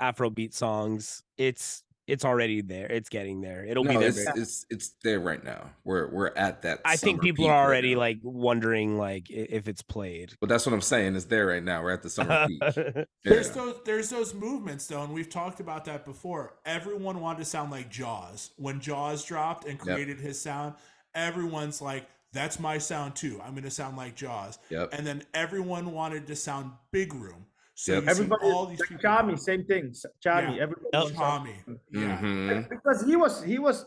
Afrobeat 0.00 0.52
songs. 0.52 1.22
It's 1.38 1.82
it's 2.06 2.22
already 2.22 2.60
there. 2.60 2.86
It's 2.86 3.08
getting 3.08 3.40
there. 3.40 3.64
It'll 3.64 3.82
be 3.82 3.96
there. 3.96 4.08
it's, 4.08 4.26
it's 4.36 4.66
it's 4.68 4.90
there 5.02 5.20
right 5.20 5.42
now. 5.42 5.70
We're 5.84 6.08
we're 6.10 6.32
at 6.36 6.60
that. 6.62 6.80
I 6.84 6.96
think 6.96 7.22
people 7.22 7.46
are 7.46 7.64
already 7.66 7.94
now. 7.94 8.00
like 8.00 8.18
wondering 8.22 8.98
like 8.98 9.30
if 9.30 9.66
it's 9.66 9.80
played. 9.80 10.34
But 10.40 10.50
that's 10.50 10.66
what 10.66 10.74
I'm 10.74 10.82
saying. 10.82 11.16
It's 11.16 11.24
there 11.24 11.46
right 11.46 11.62
now. 11.62 11.82
We're 11.82 11.92
at 11.92 12.02
the 12.02 12.10
summer 12.10 12.46
peak. 12.46 13.06
There's 13.24 13.50
those 13.52 13.76
there's 13.86 14.10
those 14.10 14.34
movements 14.34 14.86
though, 14.86 15.02
and 15.02 15.14
we've 15.14 15.30
talked 15.30 15.60
about 15.60 15.86
that 15.86 16.04
before. 16.04 16.56
Everyone 16.66 17.20
wanted 17.22 17.38
to 17.38 17.46
sound 17.46 17.70
like 17.70 17.90
Jauz. 17.90 18.50
When 18.56 18.80
Jauz 18.80 19.24
dropped 19.24 19.66
and 19.66 19.78
created 19.78 20.20
his 20.20 20.38
sound, 20.38 20.74
everyone's 21.14 21.80
like, 21.80 22.06
That's 22.32 22.58
my 22.58 22.78
sound 22.78 23.14
too. 23.14 23.40
I'm 23.44 23.54
gonna 23.54 23.70
sound 23.70 23.96
like 23.96 24.16
Jauz. 24.16 24.58
Yep. 24.70 24.90
And 24.92 25.06
then 25.06 25.22
everyone 25.34 25.92
wanted 25.92 26.26
to 26.26 26.34
sound 26.36 26.72
big 26.90 27.14
room. 27.14 27.46
So 27.76 27.92
Yep. 27.92 28.02
you 28.02 28.06
see 28.06 28.10
Everybody, 28.10 28.46
all 28.50 28.66
these 28.66 28.80
like 28.80 28.88
people. 28.88 29.04
Tchami, 29.10 29.38
same 29.38 29.64
thing. 29.66 29.86
S- 29.90 30.04
Tchami, 30.24 30.56
Yeah. 30.56 30.62
everybody. 30.62 30.86
Yep. 30.92 31.02
wants. 31.02 31.12
Tchami. 31.12 31.78
Yeah. 31.92 32.18
Mhm. 32.18 32.68
because 32.68 33.04
he 33.04 33.14
was 33.16 33.42
he 33.42 33.58
was 33.58 33.86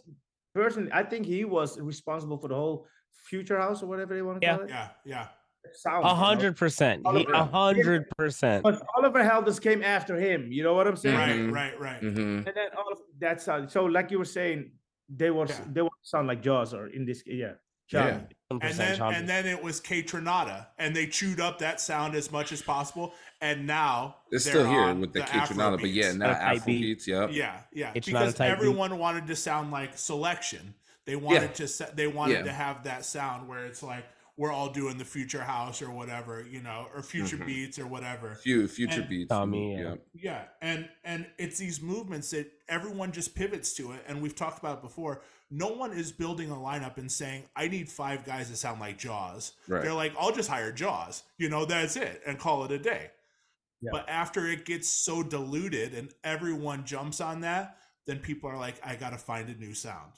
personally 0.55 0.89
i 0.93 1.03
think 1.03 1.25
he 1.25 1.45
was 1.45 1.79
responsible 1.79 2.37
for 2.37 2.47
the 2.47 2.55
whole 2.55 2.87
future 3.11 3.59
house 3.59 3.83
or 3.83 3.87
whatever 3.87 4.15
they 4.15 4.21
want 4.23 4.41
to 4.41 4.47
Yeah. 4.47 4.55
call 4.57 4.65
it 4.65 4.69
Yeah. 4.69 4.87
Yeah. 5.05 5.27
sound 5.73 6.05
A 6.05 6.15
hundred 6.15 6.55
percent. 6.57 7.03
A 7.05 7.43
hundred 7.45 8.09
percent. 8.17 8.63
but 8.63 8.81
Oliver 8.95 9.21
Heldens 9.23 9.61
came 9.61 9.83
after 9.83 10.15
him 10.17 10.51
you 10.51 10.63
know 10.63 10.73
what 10.73 10.87
i'm 10.87 10.95
saying. 10.95 11.51
Right, 11.51 11.77
right, 11.77 11.79
right. 11.79 12.01
Mhm. 12.01 12.47
and 12.47 12.53
then 12.55 12.69
all 12.77 12.89
of 12.93 12.99
that's 13.19 13.45
how 13.45 13.67
so 13.67 13.83
like 13.85 14.09
you 14.09 14.17
were 14.17 14.25
saying 14.39 14.71
they 15.09 15.29
were 15.31 15.45
Yeah. 15.47 15.59
they 15.71 15.81
were 15.81 15.89
sound 16.03 16.27
like 16.27 16.41
Jauz 16.43 16.73
or 16.73 16.87
in 16.87 17.05
this 17.05 17.23
yeah 17.25 17.53
Yeah. 17.89 18.19
And 18.51 18.61
then 18.61 18.97
Tchami. 18.97 19.13
and 19.13 19.27
then 19.29 19.45
it 19.45 19.61
was 19.63 19.79
Kaytranada, 19.81 20.67
and 20.77 20.95
they 20.95 21.05
chewed 21.07 21.39
up 21.39 21.59
that 21.59 21.79
sound 21.81 22.15
as 22.15 22.31
much 22.31 22.51
as 22.51 22.61
possible. 22.61 23.13
And 23.41 23.67
now 23.67 24.17
It's 24.31 24.45
still 24.45 24.67
here 24.67 24.93
with 24.95 25.13
the, 25.13 25.19
the 25.19 25.25
Kaytranada, 25.25 25.79
but 25.79 25.89
yeah, 25.91 26.11
now 26.13 26.29
A 26.31 26.33
Afro 26.33 26.65
beats. 26.65 27.07
Yeah, 27.07 27.27
Yeah, 27.29 27.59
yeah. 27.73 27.91
It's 27.95 28.07
not 28.07 28.17
a 28.17 28.25
because 28.25 28.33
type 28.35 28.47
beat. 28.47 28.51
everyone 28.57 28.97
wanted 28.97 29.27
to 29.27 29.35
sound 29.35 29.71
like 29.71 29.97
selection. 29.97 30.73
They 31.05 31.15
wanted 31.15 31.55
to 31.55 31.65
they 31.95 32.07
wanted 32.07 32.33
Yeah. 32.39 32.43
to 32.43 32.51
have 32.53 32.83
that 32.83 33.05
sound 33.05 33.47
where 33.47 33.65
it's 33.65 33.81
like 33.83 34.05
we're 34.37 34.51
all 34.51 34.69
doing 34.69 34.97
the 34.99 35.05
future 35.05 35.41
house 35.43 35.81
or 35.81 35.89
whatever, 35.89 36.45
you 36.47 36.61
know, 36.61 36.87
or 36.93 37.01
future 37.01 37.37
Mhm. 37.37 37.45
beats 37.47 37.79
or 37.79 37.87
whatever. 37.87 38.35
Few 38.35 38.67
future 38.67 39.01
And- 39.01 39.09
beats. 39.09 39.29
Tommy, 39.29 39.75
mm, 39.75 39.83
yeah. 39.83 39.95
Yeah, 40.13 40.47
and 40.61 40.89
and 41.03 41.29
it's 41.39 41.57
these 41.57 41.81
movements 41.81 42.29
that 42.31 42.51
everyone 42.69 43.11
just 43.11 43.33
pivots 43.35 43.73
to 43.75 43.91
it, 43.93 44.03
and 44.07 44.21
we've 44.21 44.35
talked 44.35 44.59
about 44.59 44.77
it 44.77 44.81
before. 44.83 45.21
No 45.49 45.67
one 45.69 45.91
is 45.91 46.11
building 46.11 46.51
a 46.51 46.55
lineup 46.55 46.97
and 46.97 47.11
saying, 47.11 47.49
"I 47.55 47.67
need 47.67 47.89
five 47.89 48.25
guys 48.25 48.49
that 48.49 48.57
sound 48.57 48.79
like 48.79 48.97
Jauz." 48.99 49.53
Right. 49.67 49.81
They're 49.81 49.93
like, 49.93 50.13
"I'll 50.19 50.31
just 50.33 50.49
hire 50.49 50.71
Jauz," 50.71 51.23
you 51.37 51.49
know, 51.49 51.65
that's 51.65 51.95
it, 51.95 52.21
and 52.27 52.37
call 52.37 52.63
it 52.65 52.71
a 52.71 52.77
day. 52.79 53.11
Yeah. 53.81 53.89
But 53.93 54.07
after 54.09 54.45
it 54.47 54.65
gets 54.65 54.87
so 54.89 55.23
diluted 55.23 55.93
and 55.93 56.13
everyone 56.23 56.85
jumps 56.85 57.21
on 57.21 57.41
that, 57.41 57.77
then 58.05 58.19
people 58.19 58.49
are 58.49 58.57
like, 58.57 58.79
"I 58.85 58.95
got 58.95 59.11
to 59.11 59.17
find 59.17 59.49
a 59.49 59.55
new 59.55 59.73
sound. 59.73 60.13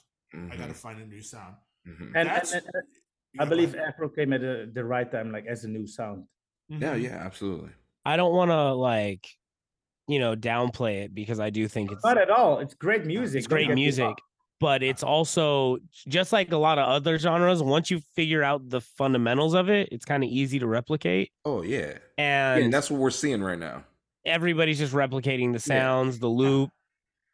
I 0.50 0.56
got 0.56 0.68
to 0.68 0.74
find 0.74 1.00
a 1.00 1.06
new 1.06 1.22
sound." 1.22 1.56
Mhm. 1.86 2.00
And, 2.08 2.16
and, 2.16 2.28
That's- 2.28 2.52
and- 2.52 2.66
and 2.74 2.84
Yeah, 2.92 2.99
I 3.38 3.44
believe 3.44 3.74
ahead. 3.74 3.88
Afro 3.88 4.08
came 4.08 4.32
at 4.32 4.40
the, 4.40 4.70
the 4.72 4.84
right 4.84 5.10
time, 5.10 5.30
like 5.32 5.46
as 5.46 5.64
a 5.64 5.68
new 5.68 5.86
sound. 5.86 6.24
Yeah, 6.68 6.94
Mhm. 6.94 7.02
yeah, 7.02 7.16
absolutely. 7.24 7.70
I 8.04 8.16
don't 8.16 8.32
want 8.34 8.50
to 8.50 8.72
like, 8.72 9.26
you 10.08 10.18
know, 10.18 10.34
downplay 10.34 11.04
it 11.04 11.14
because 11.14 11.38
I 11.38 11.50
do 11.50 11.68
think 11.68 11.92
it's 11.92 12.04
Not 12.04 12.18
at 12.18 12.30
all. 12.30 12.58
It's 12.58 12.74
great 12.74 13.04
music. 13.06 13.38
it's 13.38 13.46
great 13.46 13.70
music, 13.70 14.16
but 14.58 14.82
it's 14.82 15.02
also 15.02 15.78
just 16.08 16.32
like 16.32 16.50
a 16.52 16.56
lot 16.56 16.78
of 16.78 16.88
other 16.88 17.18
genres. 17.18 17.62
Once 17.62 17.90
you 17.90 18.00
figure 18.16 18.42
out 18.42 18.68
the 18.68 18.80
fundamentals 18.80 19.54
of 19.54 19.68
it, 19.68 19.88
it's 19.92 20.04
kind 20.04 20.24
of 20.24 20.30
easy 20.30 20.58
to 20.58 20.66
replicate, 20.66 21.30
Oh 21.44 21.62
yeah. 21.62 21.98
and, 22.18 22.58
yeah, 22.58 22.64
and 22.64 22.72
that's 22.72 22.90
what 22.90 22.98
we're 23.00 23.10
seeing 23.10 23.42
right 23.42 23.58
now. 23.58 23.84
everybody's 24.24 24.78
just 24.78 24.92
replicating 24.92 25.48
the 25.52 25.62
Yeah. 25.72 25.80
sounds, 25.80 26.18
the 26.18 26.28
loop, 26.28 26.70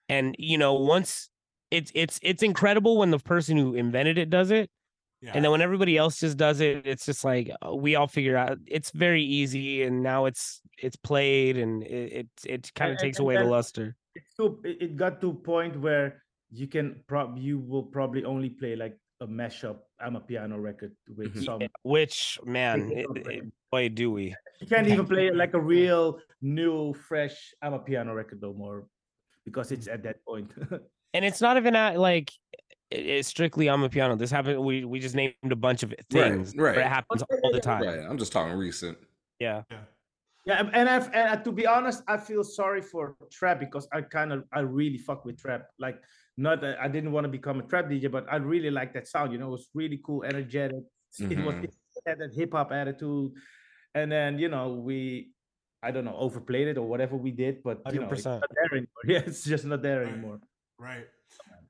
and 0.08 0.34
you 0.38 0.58
know, 0.58 0.74
once 0.74 1.28
it's 1.70 1.90
it's 1.94 2.18
it's 2.22 2.42
incredible 2.42 2.96
when 2.98 3.10
the 3.10 3.18
person 3.18 3.56
who 3.56 3.74
invented 3.74 4.18
it 4.18 4.30
does 4.30 4.50
it, 4.50 4.70
Yeah. 5.22 5.32
and 5.34 5.42
then 5.44 5.50
when 5.50 5.62
everybody 5.62 5.96
else 5.96 6.20
just 6.20 6.36
does 6.36 6.60
it, 6.60 6.86
it's 6.86 7.06
just 7.06 7.24
like 7.24 7.50
uh, 7.64 7.74
we 7.74 7.96
all 7.96 8.06
figure 8.06 8.36
out 8.36 8.58
it's 8.66 8.90
very 8.90 9.22
easy, 9.24 9.82
and 9.82 10.02
now 10.02 10.26
it's 10.26 10.60
it's 10.78 10.96
played, 10.96 11.56
and 11.56 11.82
it 11.82 12.12
it, 12.12 12.28
it 12.46 12.74
kind 12.74 12.92
of 12.92 12.98
takes 12.98 13.18
away 13.18 13.36
the 13.36 13.44
luster. 13.44 13.96
It's 14.14 14.34
to, 14.36 14.60
it 14.64 14.96
got 14.96 15.20
to 15.22 15.30
a 15.30 15.34
point 15.34 15.80
where 15.80 16.22
you 16.50 16.66
can 16.66 17.00
prob 17.06 17.38
you 17.38 17.58
will 17.58 17.82
probably 17.82 18.24
only 18.24 18.50
play 18.50 18.76
like 18.76 18.96
a 19.20 19.26
mashup. 19.26 19.78
amapiano 20.04 20.60
record 20.60 20.92
with 21.16 21.32
Mhm. 21.40 21.44
some. 21.44 21.60
Which 21.82 22.38
man, 22.44 22.88
Take 22.88 22.98
it 22.98 23.00
it, 23.00 23.08
up, 23.10 23.16
it- 23.16 23.26
right? 23.26 23.42
boy, 23.72 23.88
do 23.88 24.10
we? 24.12 24.34
You 24.60 24.66
can't 24.68 24.86
even 24.86 25.06
play 25.14 25.30
like 25.32 25.54
a 25.54 25.60
real 25.60 26.20
new, 26.42 26.92
fresh. 26.92 27.54
amapiano 27.64 28.14
record 28.14 28.42
no 28.42 28.52
more, 28.52 28.84
because 29.46 29.72
it's 29.72 29.88
at 29.88 30.02
that 30.04 30.20
point. 30.28 30.52
and 31.14 31.24
it's 31.24 31.40
not 31.40 31.56
even 31.56 31.74
at 31.74 31.96
like 31.98 32.28
it's 32.90 33.28
strictly 33.28 33.68
on 33.68 33.80
the 33.80 33.88
piano. 33.88 34.16
This 34.16 34.30
happened. 34.30 34.60
We 34.60 34.84
we 34.84 34.98
just 35.00 35.14
named 35.14 35.34
a 35.50 35.56
bunch 35.56 35.82
of 35.82 35.92
things, 36.10 36.54
right. 36.56 36.74
But 36.74 36.84
it 36.84 36.88
happens 36.88 37.22
all 37.42 37.52
the 37.52 37.60
time. 37.60 37.82
Right. 37.82 37.98
I'm 38.00 38.18
just 38.18 38.32
talking 38.32 38.56
recent. 38.56 38.96
Yeah, 39.40 39.62
Yeah, 40.46 40.60
and- 40.60 40.70
and 40.74 40.88
I've, 40.88 41.06
and 41.12 41.28
uh, 41.28 41.36
to 41.42 41.52
be 41.52 41.66
honest, 41.66 42.02
I 42.08 42.16
feel 42.16 42.42
sorry 42.44 42.80
for 42.80 43.16
trap 43.30 43.58
because 43.60 43.86
I 43.92 44.00
kind 44.02 44.32
of 44.32 44.44
I 44.52 44.60
really 44.60 44.98
fuck 44.98 45.24
with 45.24 45.36
trap. 45.40 45.66
Like, 45.78 45.98
not 46.36 46.60
that 46.62 46.78
I 46.80 46.88
didn't 46.88 47.12
want 47.12 47.24
to 47.24 47.28
become 47.28 47.58
a 47.60 47.64
trap 47.64 47.86
DJ, 47.86 48.10
but 48.10 48.24
I 48.30 48.36
really 48.36 48.70
like 48.70 48.94
that 48.94 49.06
sound. 49.08 49.32
You 49.32 49.38
know, 49.38 49.48
it 49.48 49.50
was 49.58 49.68
really 49.74 50.00
cool, 50.06 50.22
energetic. 50.24 50.82
It 51.18 51.38
was 51.44 51.54
it 51.64 51.74
had 52.06 52.18
that 52.20 52.32
hip 52.34 52.52
hop 52.52 52.70
attitude, 52.72 53.32
and 53.94 54.10
then 54.12 54.38
you 54.38 54.48
know 54.48 54.74
we, 54.74 55.32
I 55.82 55.90
don't 55.90 56.04
know, 56.04 56.16
overplayed 56.16 56.68
it 56.68 56.78
or 56.78 56.86
whatever 56.86 57.16
we 57.16 57.30
did, 57.32 57.62
but 57.64 57.80
you 57.92 58.00
know, 58.00 58.08
it's 58.10 58.22
100%. 58.22 58.40
not 58.40 58.50
there 58.54 58.70
anymore. 58.72 59.02
Yeah, 59.06 59.22
it's 59.26 59.44
just 59.44 59.64
not 59.64 59.82
there 59.82 60.00
Right. 60.04 60.12
anymore. 60.12 60.40
Right. 60.78 61.06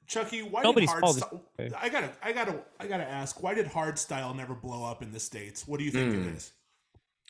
Chuckie, 0.07 0.43
why 0.43 0.63
Nobody's 0.63 0.93
did 0.93 1.01
fault 1.01 1.17
is- 1.17 1.23
hardstyle? 1.23 1.75
I 1.81 1.89
gotta, 1.89 2.11
I 2.23 2.33
gotta, 2.33 2.63
I 2.79 2.87
gotta 2.87 3.09
ask. 3.09 3.43
Why 3.43 3.55
did 3.55 3.67
hardstyle 3.67 4.35
never 4.37 4.55
blow 4.55 4.85
up 4.85 5.03
in 5.03 5.11
the 5.11 5.21
states? 5.21 5.67
What 5.67 5.79
do 5.79 5.85
you 5.85 5.91
think 5.91 6.15
Hmm. 6.15 6.21
it 6.23 6.27
is? 6.37 6.53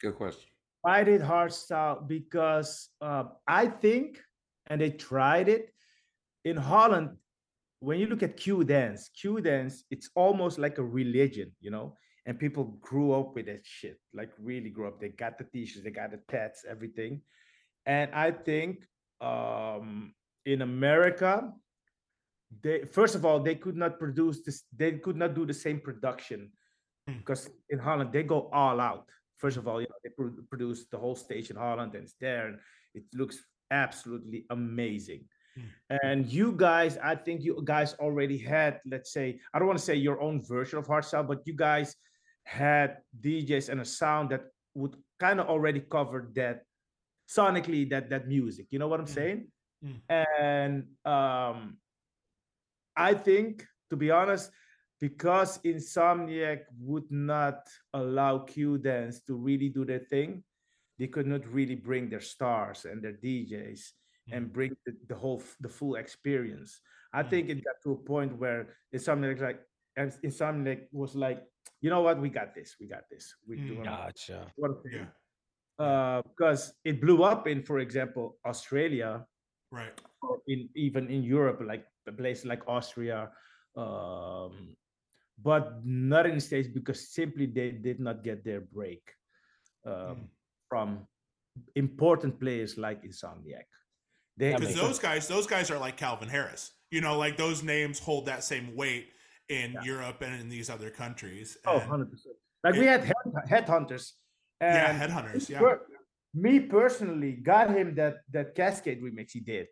Good 0.01 0.17
question. 0.17 0.51
I 0.85 1.03
did 1.05 1.21
hardstyle 1.21 2.07
because 2.07 2.91
uh, 3.01 3.25
I 3.47 3.67
think, 3.69 4.21
and 4.67 4.81
they 4.81 4.91
tried 4.91 5.49
it 5.49 5.73
in 6.45 6.57
Holland. 6.57 7.17
When 7.81 7.99
you 7.99 8.07
look 8.07 8.23
at 8.23 8.37
Q 8.37 8.63
dance, 8.65 9.09
Q 9.09 9.41
dance, 9.41 9.85
it's 9.91 10.11
almost 10.15 10.59
like 10.59 10.79
a 10.79 10.85
religion, 10.85 11.53
you 11.61 11.71
know. 11.71 11.97
And 12.27 12.39
people 12.39 12.77
grew 12.81 13.13
up 13.13 13.35
with 13.35 13.47
that 13.47 13.61
shit, 13.65 13.99
like 14.13 14.31
really 14.43 14.69
grew 14.71 14.89
up. 14.89 15.01
They 15.01 15.11
got 15.11 15.39
the 15.39 15.45
t-shirts, 15.45 15.85
they 15.85 15.91
got 15.91 16.11
the 16.11 16.21
tats, 16.29 16.65
everything. 16.69 17.21
And 17.87 18.13
I 18.13 18.33
think 18.33 18.85
um, 19.21 20.13
in 20.45 20.63
America, 20.63 21.53
they 22.63 22.85
first 22.85 23.15
of 23.15 23.25
all 23.25 23.41
they 23.41 23.55
could 23.57 23.77
not 23.77 23.99
produce 23.99 24.43
this. 24.43 24.65
They 24.77 24.93
could 24.99 25.17
not 25.17 25.35
do 25.35 25.47
the 25.47 25.55
same 25.55 25.81
production 25.81 26.53
Hmm. 27.09 27.19
because 27.19 27.49
in 27.71 27.79
Holland 27.79 28.11
they 28.13 28.23
go 28.25 28.49
all 28.53 28.81
out. 28.81 29.09
First 29.37 29.57
of 29.59 29.69
all, 29.69 29.81
you 29.81 29.87
know, 29.89 29.95
they 30.03 30.11
pro- 30.11 30.43
produce 30.51 30.87
the 30.91 30.99
whole 30.99 31.15
stage 31.15 31.51
in 31.51 31.57
Holland 31.57 31.95
and 31.95 32.03
it's 32.05 32.15
there, 32.21 32.49
and 32.49 32.59
it 32.95 33.05
looks 33.15 33.45
absolutely 33.71 34.45
amazing. 34.51 35.23
Hmm. 35.55 35.97
And 36.03 36.27
you 36.27 36.53
guys, 36.53 36.99
I 36.99 37.15
think 37.15 37.43
you 37.43 37.61
guys 37.65 37.95
already 38.01 38.39
had, 38.39 38.81
let's 38.87 39.13
say, 39.13 39.39
I 39.53 39.59
don't 39.59 39.69
want 39.69 39.79
to 39.79 39.85
say 39.85 39.95
your 39.95 40.21
own 40.21 40.43
version 40.43 40.79
of 40.79 40.87
hardstyle, 40.89 41.27
but 41.29 41.47
you 41.47 41.55
guys 41.55 41.95
had 42.45 42.99
DJs 43.21 43.69
and 43.71 43.81
a 43.81 43.85
sound 43.85 44.31
that 44.31 44.43
would 44.75 44.97
kind 45.21 45.39
of 45.41 45.47
already 45.47 45.81
cover 45.81 46.31
that 46.35 46.63
sonically 47.29 47.89
that 47.91 48.11
that 48.11 48.27
music. 48.29 48.67
You 48.71 48.79
know 48.79 48.89
what 48.89 49.01
I'm 49.01 49.07
Mm. 49.07 49.19
saying? 49.21 49.41
Mm. 49.85 49.99
And 50.41 50.75
um, 51.05 51.79
I 52.97 53.15
think, 53.15 53.67
to 53.91 53.97
be 53.97 54.11
honest, 54.11 54.51
because 55.01 55.59
Insomniac 55.59 56.61
would 56.81 57.11
not 57.11 57.69
allow 57.93 58.39
Q 58.39 58.79
Dance 58.79 59.21
to 59.27 59.35
really 59.37 59.69
do 59.69 59.85
their 59.85 60.01
thing, 60.01 60.43
they 60.99 61.07
could 61.07 61.27
not 61.27 61.47
really 61.47 61.75
bring 61.75 62.09
their 62.09 62.23
stars 62.23 62.87
and 62.87 63.03
their 63.03 63.13
DJs 63.13 63.93
and 64.33 64.53
bring 64.53 64.75
the, 64.87 64.93
the 65.09 65.15
whole 65.15 65.43
the 65.61 65.69
full 65.69 65.97
experience. 65.97 66.81
I 67.13 67.23
Mm. 67.23 67.31
think 67.31 67.49
it 67.51 67.65
got 67.65 67.77
to 67.85 67.93
a 67.93 67.97
point 67.97 68.37
where 68.39 68.75
Insomniac 68.95 69.41
like 69.41 69.61
Insomniac 69.99 70.89
was 70.93 71.15
like, 71.15 71.45
you 71.81 71.91
know 71.91 72.01
what, 72.01 72.21
we 72.21 72.29
got 72.31 72.55
this, 72.55 72.77
we 72.81 72.87
got 72.89 73.05
this. 73.11 73.35
We 73.47 73.57
Mm. 73.59 73.67
doing 73.69 73.85
gotcha. 73.85 74.51
what 74.57 74.71
I'm 74.71 74.83
Yeah. 74.85 74.91
saying. 74.91 75.13
Uh, 75.79 76.23
because 76.23 76.73
it 76.85 77.01
blew 77.03 77.23
up 77.23 77.47
in, 77.47 77.63
for 77.63 77.79
example, 77.81 78.39
Australia 78.47 79.27
Right. 79.71 79.93
or 80.23 80.41
in 80.49 80.71
even 80.75 81.11
in 81.11 81.23
Europe, 81.23 81.61
like 81.61 81.85
a 82.09 82.13
place 82.13 82.45
like 82.45 82.63
Austria, 82.69 83.31
um, 83.77 84.77
but 85.43 85.85
not 85.85 86.27
in 86.27 86.35
the 86.37 86.41
States 86.41 86.69
because 86.69 87.09
simply 87.11 87.47
they 87.47 87.71
did 87.71 88.01
not 88.01 88.23
get 88.25 88.45
their 88.45 88.61
break 88.61 89.03
um, 89.85 89.93
Mm. 89.93 90.29
from 90.69 91.07
important 91.75 92.39
players 92.41 92.77
like 92.77 93.03
Insomniac. 93.05 93.65
Because 94.37 94.61
makes 94.61 94.75
those 94.75 94.99
guys, 94.99 95.29
those 95.29 95.47
guys 95.47 95.71
are 95.71 95.79
like 95.79 95.97
Calvin 95.97 96.29
Harris. 96.29 96.73
You 96.91 97.01
know, 97.01 97.17
like 97.19 97.37
those 97.37 97.63
names 97.63 97.99
hold 97.99 98.27
that 98.27 98.45
same 98.45 98.75
weight 98.77 99.09
in 99.49 99.73
Yeah. 99.73 99.83
Europe 99.85 100.23
and 100.23 100.41
in 100.41 100.49
these 100.49 100.69
other 100.71 100.91
countries. 100.91 101.57
oh, 101.67 101.79
100%. 101.81 102.11
Like 102.65 102.75
we 102.75 102.87
had 102.87 103.05
head, 103.05 103.15
Headhunterz. 103.49 104.13
yeah, 104.61 104.99
Headhunterz. 105.07 105.49
Yeah. 105.49 105.61
per- 105.61 105.87
me 106.35 106.61
personally 106.61 107.33
got 107.33 107.71
him 107.71 107.95
that 107.95 108.17
that 108.33 108.55
Kaskade 108.55 109.01
remix 109.01 109.31
he 109.33 109.41
did. 109.41 109.69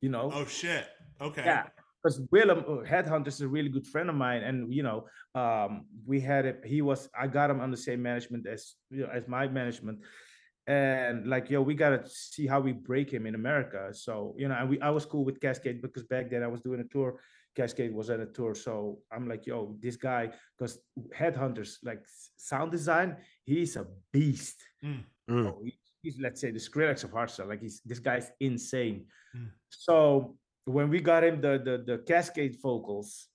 You 0.00 0.10
know, 0.10 0.30
Oh 0.32 0.44
shit. 0.44 0.86
Okay. 1.20 1.42
Yeah, 1.44 1.64
because 2.02 2.20
Willem 2.30 2.58
uh, 2.60 2.84
Headhunter 2.88 3.28
is 3.28 3.40
a 3.40 3.48
really 3.48 3.68
good 3.70 3.86
friend 3.86 4.08
of 4.10 4.14
mine, 4.16 4.42
and 4.42 4.72
you 4.72 4.82
know, 4.82 5.06
um, 5.34 5.86
we 6.06 6.20
had 6.20 6.44
it. 6.44 6.60
He 6.64 6.82
was 6.82 7.08
I 7.18 7.26
got 7.26 7.50
him 7.50 7.60
on 7.60 7.70
the 7.70 7.76
same 7.76 8.02
management 8.02 8.46
as 8.46 8.74
you 8.90 9.02
know 9.02 9.10
as 9.12 9.26
my 9.26 9.48
management, 9.48 10.00
and 10.66 11.26
like 11.26 11.48
yo, 11.50 11.62
we 11.62 11.74
gotta 11.74 12.02
see 12.06 12.46
how 12.46 12.60
we 12.60 12.72
break 12.72 13.10
him 13.10 13.26
in 13.26 13.34
America. 13.34 13.88
So 13.92 14.34
you 14.36 14.48
know, 14.48 14.54
and 14.54 14.68
we 14.68 14.80
I 14.80 14.90
was 14.90 15.06
cool 15.06 15.24
with 15.24 15.40
Kaskade 15.40 15.80
because 15.80 16.04
back 16.04 16.30
then 16.30 16.42
I 16.42 16.48
was 16.48 16.60
doing 16.60 16.80
a 16.80 16.84
tour. 16.84 17.20
Kaskade 17.56 17.92
was 17.94 18.10
at 18.10 18.20
a 18.20 18.26
tour, 18.26 18.54
so 18.54 18.98
I'm 19.10 19.26
like, 19.26 19.46
yo, 19.46 19.76
this 19.80 19.96
guy, 19.96 20.30
because 20.58 20.78
Headhunterz 21.18 21.78
like 21.82 22.02
sound 22.36 22.70
design, 22.70 23.16
he's 23.44 23.76
a 23.76 23.86
beast. 24.12 24.58
Mm. 24.84 25.04
Mm. 25.30 25.46
Oh, 25.46 25.62
he- 25.64 25.78
he's 26.06 26.18
let's 26.26 26.40
say 26.40 26.50
the 26.52 26.62
Skrillex 26.68 27.04
of 27.04 27.10
hardstyle. 27.16 27.48
Like 27.52 27.62
he's 27.66 27.78
this 27.90 27.98
guy's 28.08 28.28
insane. 28.48 28.98
Mm. 29.36 29.48
So 29.70 30.36
when 30.76 30.88
we 30.94 30.98
got 31.10 31.22
him 31.28 31.36
the, 31.46 31.54
the 31.68 31.74
the 31.90 31.96
Kaskade 32.10 32.56
vocals, 32.62 33.28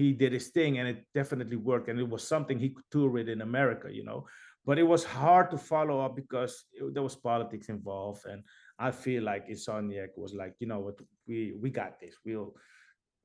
he 0.00 0.06
did 0.22 0.32
his 0.38 0.48
thing, 0.56 0.78
and 0.78 0.86
it 0.92 0.98
definitely 1.20 1.56
worked. 1.70 1.88
And 1.88 1.98
it 2.04 2.08
was 2.08 2.22
something 2.34 2.56
he 2.58 2.70
could 2.74 2.88
tour 2.90 3.10
with 3.16 3.28
in 3.28 3.40
America, 3.50 3.88
you 3.98 4.04
know. 4.08 4.20
But 4.64 4.78
it 4.78 4.86
was 4.94 5.02
hard 5.04 5.50
to 5.50 5.58
follow 5.58 5.96
up 6.04 6.14
because 6.22 6.52
it- 6.78 6.94
there 6.94 7.02
was 7.08 7.16
politics 7.30 7.68
involved, 7.76 8.22
and 8.30 8.40
I 8.78 8.90
feel 9.04 9.22
like 9.30 9.48
Insomniac 9.48 10.12
was 10.16 10.32
like, 10.42 10.54
you 10.60 10.68
know 10.70 10.80
what, 10.86 10.98
we 11.26 11.38
we 11.62 11.68
got 11.82 11.92
this. 12.00 12.14
We'll. 12.24 12.54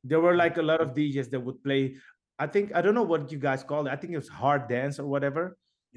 There 0.10 0.22
were 0.26 0.36
like 0.44 0.58
a 0.58 0.68
lot 0.72 0.82
of 0.82 0.94
DJs 0.98 1.30
that 1.32 1.44
would 1.46 1.62
play. 1.68 1.84
I 2.46 2.48
think 2.54 2.66
I 2.78 2.82
don't 2.82 2.98
know 3.00 3.10
what 3.14 3.32
you 3.32 3.40
guys 3.48 3.64
call 3.70 3.88
it. 3.88 3.92
I 3.96 3.98
think 4.00 4.14
it 4.14 4.22
was 4.24 4.30
hard 4.44 4.68
dance 4.76 5.00
or 5.02 5.08
whatever. 5.14 5.44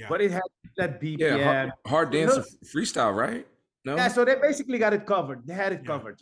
Yeah. 0.01 0.09
But 0.09 0.21
it 0.23 0.31
had 0.31 0.43
that 0.79 1.01
BPM. 1.01 1.19
Yeah, 1.21 1.37
Yeah, 1.37 1.53
hard, 1.53 1.71
hard 1.87 2.11
dance 2.13 2.35
and 2.37 2.45
freestyle, 2.73 3.15
right? 3.15 3.47
No. 3.85 3.97
Yeah, 3.97 4.09
so 4.09 4.25
they 4.25 4.37
basically 4.37 4.79
got 4.79 4.93
it 4.99 5.05
covered. 5.07 5.47
They 5.47 5.55
had 5.55 5.73
it 5.73 5.81
Yeah. 5.83 5.87
covered. 5.93 6.19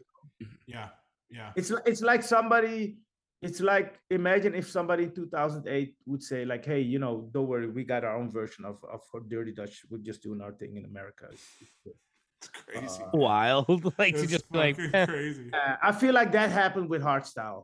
Yeah. 0.67 0.89
Yeah. 1.31 1.53
It's 1.57 1.71
it's 1.91 2.03
like 2.03 2.23
somebody 2.23 2.97
it's 3.41 3.61
like 3.61 4.01
imagine 4.11 4.53
if 4.55 4.69
somebody 4.69 5.05
in 5.05 5.13
2008 5.15 5.95
would 6.07 6.23
say 6.31 6.45
like 6.45 6.65
hey 6.65 6.81
you 6.81 6.99
know 6.99 7.29
don't 7.33 7.47
worry 7.47 7.69
we 7.69 7.85
got 7.85 8.03
our 8.09 8.17
own 8.17 8.29
version 8.41 8.65
of, 8.65 8.77
of 8.93 9.01
dirty 9.29 9.53
dutch 9.53 9.85
we're 9.91 9.99
just 10.11 10.23
doing 10.27 10.41
our 10.41 10.53
thing 10.61 10.77
in 10.77 10.85
america 10.93 11.27
It's- 11.31 11.55
it's- 11.87 12.03
It's 12.41 12.49
crazy. 12.49 13.03
Uh, 13.03 13.11
Wild. 13.27 13.85
like 13.99 14.15
to 14.15 14.23
It's 14.23 14.31
just 14.37 14.49
like 14.63 14.77
crazy. 14.77 15.51
uh, 15.53 15.77
i 15.89 15.91
feel 15.93 16.15
like 16.21 16.31
that 16.39 16.51
happened 16.63 16.89
with 16.93 17.03
hardstyle 17.11 17.63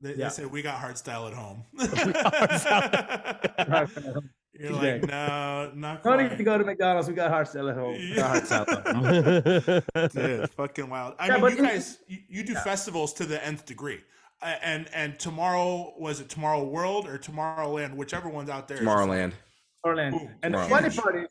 They, 0.00 0.10
yeah. 0.14 0.28
they 0.28 0.34
said 0.36 0.46
we 0.56 0.60
got 0.62 0.76
hard 0.84 0.96
style 1.04 1.24
at 1.30 1.34
home. 1.42 1.60
Hardstyle. 4.56 4.60
You're 4.60 4.72
like, 4.72 4.84
Exactly. 5.04 5.08
no, 5.08 5.72
not 5.74 6.02
don't 6.02 6.14
quite. 6.16 6.30
need 6.30 6.38
to 6.38 6.44
go 6.44 6.58
to 6.58 6.64
mcdonald's 6.64 7.08
we 7.08 7.14
got 7.14 7.30
hardstyle 7.30 7.70
at 7.70 7.76
home 7.76 7.94
Yeah. 8.00 8.16
got 8.16 8.44
hardstyle. 8.44 10.12
Dude, 10.12 10.50
fucking 10.50 10.88
wild. 10.88 11.14
I 11.18 11.26
Yeah, 11.28 11.38
mean, 11.38 11.56
you 11.56 11.62
guys, 11.62 11.98
you, 12.06 12.18
you 12.28 12.42
do 12.44 12.54
festivals 12.54 13.12
to 13.14 13.24
the 13.26 13.44
nth 13.44 13.66
degree. 13.66 14.00
Uh, 14.40 14.54
and 14.62 14.88
and 14.94 15.18
tomorrow 15.18 15.94
was 15.98 16.20
it 16.20 16.28
Tomorrow 16.28 16.62
World 16.64 17.08
or 17.08 17.18
Tomorrowland, 17.18 17.94
whichever 17.96 18.28
one's 18.28 18.48
out 18.48 18.68
there. 18.68 18.78
Tomorrowland. 18.78 19.32
Tomorrowland. 19.84 20.14
Ooh, 20.14 20.30
and 20.44 20.54
the 20.54 20.58
funny 20.62 20.90
part 20.90 21.16
is, 21.16 21.28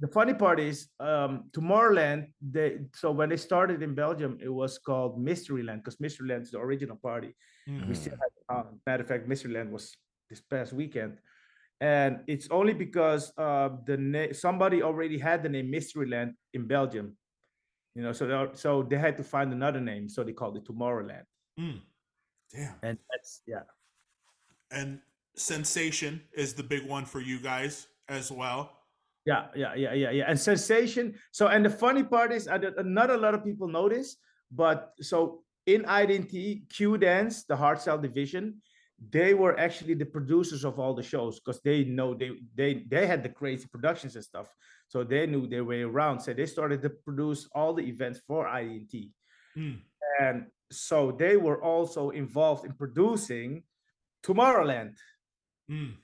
the 0.00 0.08
funny 0.08 0.34
part 0.34 0.60
is, 0.60 0.88
um, 1.00 1.44
Tomorrowland. 1.52 2.26
They 2.42 2.80
so 2.94 3.12
when 3.12 3.30
they 3.30 3.38
started 3.38 3.82
in 3.82 3.94
Belgium, 3.94 4.38
it 4.42 4.50
was 4.50 4.76
called 4.78 5.18
Mysteryland 5.18 5.78
because 5.82 5.96
Mysteryland 6.00 6.42
is 6.42 6.50
the 6.50 6.58
original 6.58 6.96
party. 6.96 7.34
Mhm. 7.66 7.88
We 7.88 7.94
still 7.94 8.12
have, 8.48 8.56
um, 8.66 8.80
matter 8.86 9.02
of 9.04 9.08
fact, 9.08 9.26
Mysteryland 9.26 9.70
was 9.70 9.96
this 10.28 10.42
past 10.42 10.74
weekend, 10.74 11.16
and 11.80 12.20
it's 12.26 12.48
only 12.50 12.72
because 12.74 13.32
uh, 13.38 13.70
the 13.86 13.96
na- 13.96 14.32
somebody 14.32 14.82
already 14.82 15.18
had 15.18 15.42
the 15.42 15.48
name 15.48 15.70
Mysteryland 15.70 16.34
in 16.52 16.66
Belgium. 16.66 17.16
You 17.94 18.02
know, 18.02 18.12
so 18.12 18.26
they, 18.26 18.34
are- 18.34 18.54
so 18.54 18.82
they 18.82 18.96
had 18.98 19.16
to 19.16 19.24
find 19.24 19.52
another 19.52 19.80
name, 19.80 20.08
so 20.08 20.22
they 20.22 20.32
called 20.32 20.56
it 20.56 20.64
Tomorrowland, 20.64 21.24
Mm. 21.58 21.80
Damn. 22.52 22.74
and 22.82 22.98
that's 23.10 23.42
yeah. 23.46 23.62
And 24.70 25.00
Sensation 25.36 26.20
is 26.34 26.54
the 26.54 26.62
big 26.62 26.86
one 26.86 27.04
for 27.04 27.20
you 27.20 27.38
guys 27.40 27.86
as 28.08 28.30
well. 28.30 28.76
Yeah, 29.24 29.46
yeah, 29.54 29.74
yeah, 29.74 29.94
yeah, 29.94 30.10
yeah. 30.10 30.24
And 30.28 30.38
sensation. 30.38 31.14
So, 31.30 31.46
and 31.48 31.64
the 31.64 31.70
funny 31.70 32.02
part 32.02 32.32
is, 32.32 32.48
I 32.48 32.58
not 32.84 33.10
a 33.10 33.16
lot 33.16 33.34
of 33.34 33.44
people 33.44 33.68
notice, 33.68 34.16
but 34.50 34.92
so 35.00 35.42
in 35.66 35.84
ID&T, 35.84 36.64
Q 36.68 36.98
Dance, 36.98 37.44
the 37.44 37.54
hardstyle 37.56 38.00
division, 38.02 38.60
they 39.08 39.32
were 39.32 39.58
actually 39.58 39.94
the 39.94 40.04
producers 40.04 40.64
of 40.64 40.78
all 40.78 40.92
the 40.92 41.02
shows 41.02 41.40
because 41.40 41.60
they 41.62 41.84
know 41.84 42.12
they 42.14 42.32
they 42.54 42.84
they 42.88 43.06
had 43.06 43.22
the 43.22 43.28
crazy 43.28 43.66
productions 43.70 44.14
and 44.14 44.24
stuff. 44.24 44.48
So 44.88 45.04
they 45.04 45.26
knew 45.26 45.46
their 45.46 45.64
way 45.64 45.82
around. 45.82 46.20
So 46.20 46.34
they 46.34 46.46
started 46.46 46.82
to 46.82 46.90
produce 46.90 47.48
all 47.54 47.72
the 47.72 47.82
events 47.82 48.20
for 48.26 48.46
IDT. 48.46 49.10
Mm. 49.56 49.78
And 50.20 50.46
so 50.70 51.12
they 51.12 51.36
were 51.36 51.62
also 51.62 52.10
involved 52.10 52.66
in 52.66 52.72
producing 52.72 53.62
Tomorrowland. 54.22 54.96
Mm. 55.70 55.94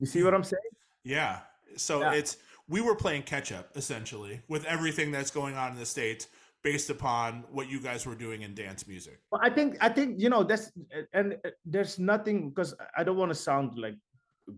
You 0.00 0.06
see 0.06 0.22
what 0.22 0.34
I'm 0.34 0.42
saying? 0.44 0.62
Yeah. 1.04 1.40
So 1.76 2.00
Yeah. 2.00 2.14
it's 2.14 2.36
we 2.66 2.80
were 2.80 2.96
playing 2.96 3.22
catch 3.22 3.52
up 3.52 3.76
essentially 3.76 4.40
with 4.48 4.64
everything 4.64 5.12
that's 5.12 5.30
going 5.30 5.54
on 5.54 5.72
in 5.72 5.78
the 5.78 5.86
states 5.86 6.28
based 6.64 6.88
upon 6.88 7.44
what 7.52 7.68
you 7.70 7.78
guys 7.78 8.06
were 8.06 8.14
doing 8.16 8.42
in 8.42 8.54
dance 8.54 8.88
music. 8.88 9.20
Well, 9.30 9.40
I 9.44 9.50
think 9.50 9.76
I 9.80 9.90
think 9.90 10.18
you 10.18 10.30
know 10.30 10.42
that's 10.42 10.72
and 11.12 11.36
uh, 11.44 11.50
there's 11.64 11.98
nothing 11.98 12.48
because 12.48 12.74
I 12.96 13.04
don't 13.04 13.18
want 13.18 13.30
to 13.30 13.34
sound 13.36 13.78
like 13.78 13.94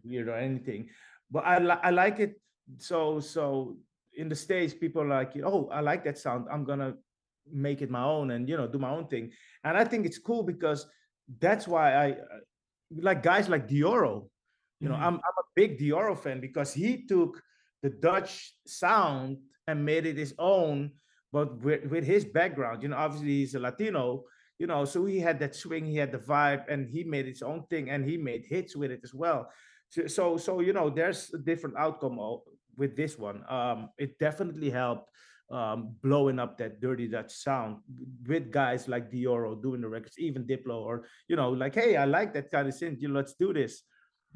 weird 0.05 0.29
or 0.29 0.37
anything, 0.37 0.89
but 1.31 1.45
I 1.45 1.59
li- 1.59 1.83
I 1.83 1.91
like 1.91 2.21
it. 2.21 2.41
So 2.79 3.21
so 3.21 3.77
in 4.15 4.29
the 4.29 4.37
states, 4.37 4.73
people 4.73 5.03
are 5.03 5.09
like, 5.09 5.33
oh, 5.45 5.69
I 5.71 5.81
like 5.81 6.05
that 6.05 6.17
sound. 6.17 6.47
I'm 6.51 6.65
gonna 6.65 6.95
make 7.53 7.83
it 7.83 7.91
my 7.91 8.03
own 8.03 8.31
and 8.31 8.49
you 8.49 8.57
know 8.57 8.69
do 8.69 8.79
my 8.79 8.91
own 8.91 9.09
thing. 9.09 9.33
And 9.65 9.77
I 9.77 9.85
think 9.85 10.07
it's 10.07 10.19
cool 10.19 10.43
because 10.45 10.87
that's 11.41 11.67
why 11.67 11.93
I 11.93 12.11
uh, 12.13 12.41
like 13.03 13.23
guys 13.23 13.49
like 13.49 13.67
Deorro. 13.69 14.31
You 14.81 14.89
know, 14.91 14.95
Mhm. 14.95 15.07
I'm 15.07 15.15
I'm 15.27 15.39
a 15.43 15.47
big 15.57 15.79
Deorro 15.79 16.17
fan 16.17 16.41
because 16.41 16.73
he 16.73 17.05
took 17.07 17.43
the 17.83 17.91
Dutch 17.91 18.55
sound 18.67 19.39
and 19.67 19.85
made 19.85 20.07
it 20.07 20.17
his 20.17 20.35
own 20.39 20.93
but 21.33 21.61
with, 21.63 21.85
with 21.87 22.05
his 22.05 22.25
background, 22.25 22.83
you 22.83 22.89
know, 22.89 22.97
obviously 22.97 23.29
he's 23.29 23.55
a 23.55 23.61
Latino, 23.61 24.25
you 24.59 24.67
know, 24.67 24.85
so 24.85 25.05
he 25.05 25.21
had 25.21 25.39
that 25.41 25.55
swing, 25.55 25.85
he 25.85 25.97
had 25.97 26.13
the 26.13 26.19
vibe, 26.19 26.65
and 26.69 26.89
he 26.89 27.05
made 27.05 27.27
his 27.27 27.43
own 27.43 27.65
thing, 27.69 27.91
and 27.91 28.09
he 28.09 28.17
made 28.17 28.45
hits 28.47 28.75
with 28.75 28.91
it 28.91 29.01
as 29.05 29.13
well. 29.13 29.51
So, 29.91 30.07
so, 30.07 30.37
so 30.37 30.61
you 30.61 30.73
know, 30.73 30.91
there's 30.91 31.33
a 31.35 31.39
different 31.39 31.77
outcome 31.77 32.19
with 32.77 32.97
this 32.97 33.19
one. 33.19 33.43
Um, 33.49 33.91
it 33.99 34.19
definitely 34.19 34.71
helped 34.71 35.11
um, 35.51 35.95
blowing 36.03 36.39
up 36.39 36.59
that 36.59 36.81
dirty 36.81 37.07
Dutch 37.07 37.33
sound 37.33 37.79
with 38.27 38.51
guys 38.51 38.89
like 38.89 39.11
Deorro 39.11 39.61
doing 39.61 39.81
the 39.81 39.89
records, 39.89 40.19
even 40.19 40.45
Diplo, 40.45 40.81
or 40.81 41.07
you 41.29 41.37
know, 41.37 41.51
like, 41.51 41.75
hey, 41.75 41.97
I 41.97 42.05
like 42.05 42.35
that 42.35 42.51
kind 42.51 42.69
of 42.69 42.75
synth, 42.75 43.01
you 43.01 43.09
know, 43.09 43.15
let's 43.15 43.35
do 43.35 43.53
this. 43.53 43.83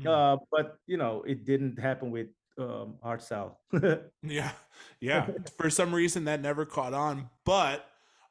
Mm. 0.00 0.06
Uh, 0.06 0.38
but 0.50 0.76
you 0.86 0.96
know, 0.96 1.22
it 1.26 1.44
didn't 1.44 1.78
happen 1.78 2.10
with 2.10 2.28
um, 2.58 2.94
Hard 3.02 3.22
Style. 3.22 3.58
Yeah, 4.22 4.52
yeah. 5.00 5.28
For 5.56 5.70
some 5.70 5.94
reason, 5.94 6.24
that 6.24 6.40
never 6.40 6.64
caught 6.64 6.94
on. 6.94 7.30
But 7.44 7.86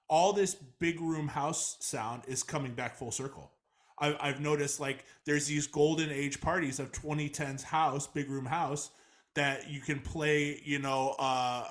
all 0.08 0.34
this 0.34 0.56
big 0.56 1.00
room 1.02 1.28
house 1.28 1.78
sound 1.80 2.24
is 2.28 2.44
coming 2.44 2.74
back 2.74 2.96
full 2.96 3.12
circle. 3.12 3.52
I, 4.00 4.16
I've 4.20 4.40
noticed 4.40 4.80
like 4.80 5.06
there's 5.26 5.48
these 5.48 5.68
golden 5.68 6.10
age 6.10 6.41
parties 6.41 6.80
of 6.80 6.91
2010s 6.91 7.64
house, 7.64 8.08
big 8.08 8.30
room 8.30 8.46
house, 8.46 8.91
that 9.36 9.70
you 9.70 9.82
can 9.82 10.00
play. 10.00 10.62
You 10.64 10.80
know, 10.80 11.16
uh, 11.20 11.66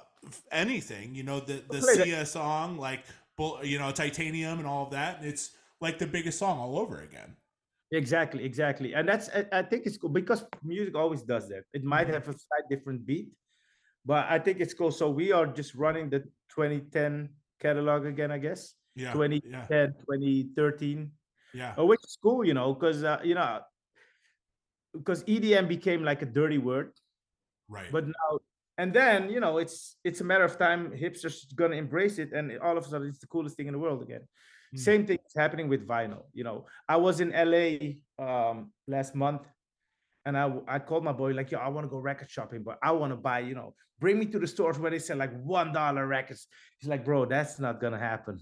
anything. 0.51 1.15
You 1.15 1.23
know, 1.23 1.41
the 1.41 1.63
the. 1.71 1.81
Sia 1.83 2.27
song, 2.27 2.79
like 2.79 3.05
you 3.63 3.79
know, 3.79 3.91
titanium 3.93 4.59
and 4.59 4.67
all 4.67 4.85
of 4.85 4.91
that. 4.91 5.21
It's 5.23 5.53
like 5.81 5.99
the 5.99 6.07
biggest 6.07 6.39
song 6.39 6.59
all 6.59 6.79
over 6.79 7.01
again. 7.01 7.37
Exactly, 7.91 8.45
exactly, 8.45 8.95
and 8.95 9.09
that's 9.09 9.31
I, 9.31 9.47
I 9.51 9.63
think 9.63 9.87
it's 9.87 9.97
cool 9.97 10.11
because 10.11 10.45
music 10.63 10.95
always 10.95 11.23
does 11.23 11.49
that. 11.49 11.65
It 11.73 11.85
might 11.85 12.09
Mhm. 12.09 12.15
have 12.15 12.29
a 12.29 12.33
slight 12.33 12.69
different 12.69 13.07
beat, 13.07 13.31
but 14.05 14.27
I 14.29 14.39
think 14.39 14.61
it's 14.61 14.75
cool. 14.75 14.91
So 14.93 15.09
we 15.11 15.33
are 15.33 15.47
just 15.47 15.75
running 15.75 16.11
the 16.11 16.21
2010 16.51 17.31
catalog 17.59 18.05
again, 18.05 18.31
I 18.31 18.39
guess. 18.39 18.75
Yeah, 18.95 19.13
2010, 19.13 19.95
yeah, 19.97 20.03
2013, 20.05 21.11
yeah. 21.55 21.75
uh, 21.79 21.87
which 21.87 22.01
is 22.05 22.19
cool, 22.23 22.45
you 22.45 22.53
know, 22.53 22.75
because 22.75 23.05
uh, 23.05 23.21
you 23.25 23.35
know, 23.35 23.61
because 24.93 25.25
EDM 25.25 25.67
became 25.67 26.05
like 26.05 26.21
a 26.21 26.27
dirty 26.27 26.59
word, 26.59 26.93
Right. 27.69 27.91
but 27.91 28.07
now 28.07 28.39
and 28.77 28.93
then 28.93 29.31
you 29.31 29.41
know 29.41 29.59
it's 29.59 29.97
it's 30.05 30.21
a 30.21 30.25
matter 30.25 30.45
of 30.45 30.59
time. 30.59 30.93
Hipsters 30.93 31.55
gonna 31.55 31.77
embrace 31.77 32.19
it, 32.19 32.33
and 32.33 32.59
all 32.61 32.77
of 32.77 32.85
a 32.85 32.89
sudden 32.89 33.09
it's 33.09 33.19
the 33.19 33.27
coolest 33.27 33.57
thing 33.57 33.67
in 33.67 33.73
the 33.73 33.79
world 33.79 34.03
again. 34.03 34.29
Mm. 34.75 34.79
Same 34.79 35.07
thing 35.07 35.19
is 35.27 35.33
happening 35.37 35.69
with 35.69 35.87
vinyl. 35.87 36.25
You 36.33 36.45
know, 36.45 36.67
I 36.89 36.97
was 36.97 37.21
in 37.21 37.31
LA 37.33 37.99
um, 38.23 38.73
last 38.87 39.15
month, 39.15 39.43
and 40.27 40.37
I, 40.37 40.53
I 40.67 40.79
called 40.79 41.05
my 41.05 41.13
boy 41.13 41.33
like, 41.33 41.51
yo, 41.51 41.59
I 41.59 41.69
want 41.69 41.85
to 41.87 41.89
go 41.91 41.99
record 41.99 42.31
shopping, 42.31 42.63
but 42.63 42.79
I 42.83 42.93
want 42.93 43.13
to 43.13 43.17
buy, 43.17 43.41
you 43.41 43.55
know, 43.55 43.75
bring 43.99 44.19
me 44.19 44.27
to 44.27 44.39
the 44.39 44.47
stores 44.47 44.79
where 44.79 44.91
they 44.91 44.99
sell 44.99 45.17
like 45.17 45.33
one 45.43 45.73
dollar 45.73 46.07
records. 46.07 46.47
He's 46.79 46.89
like, 46.89 47.05
bro, 47.05 47.25
that's 47.25 47.59
not 47.59 47.81
gonna 47.81 47.99
happen. 47.99 48.39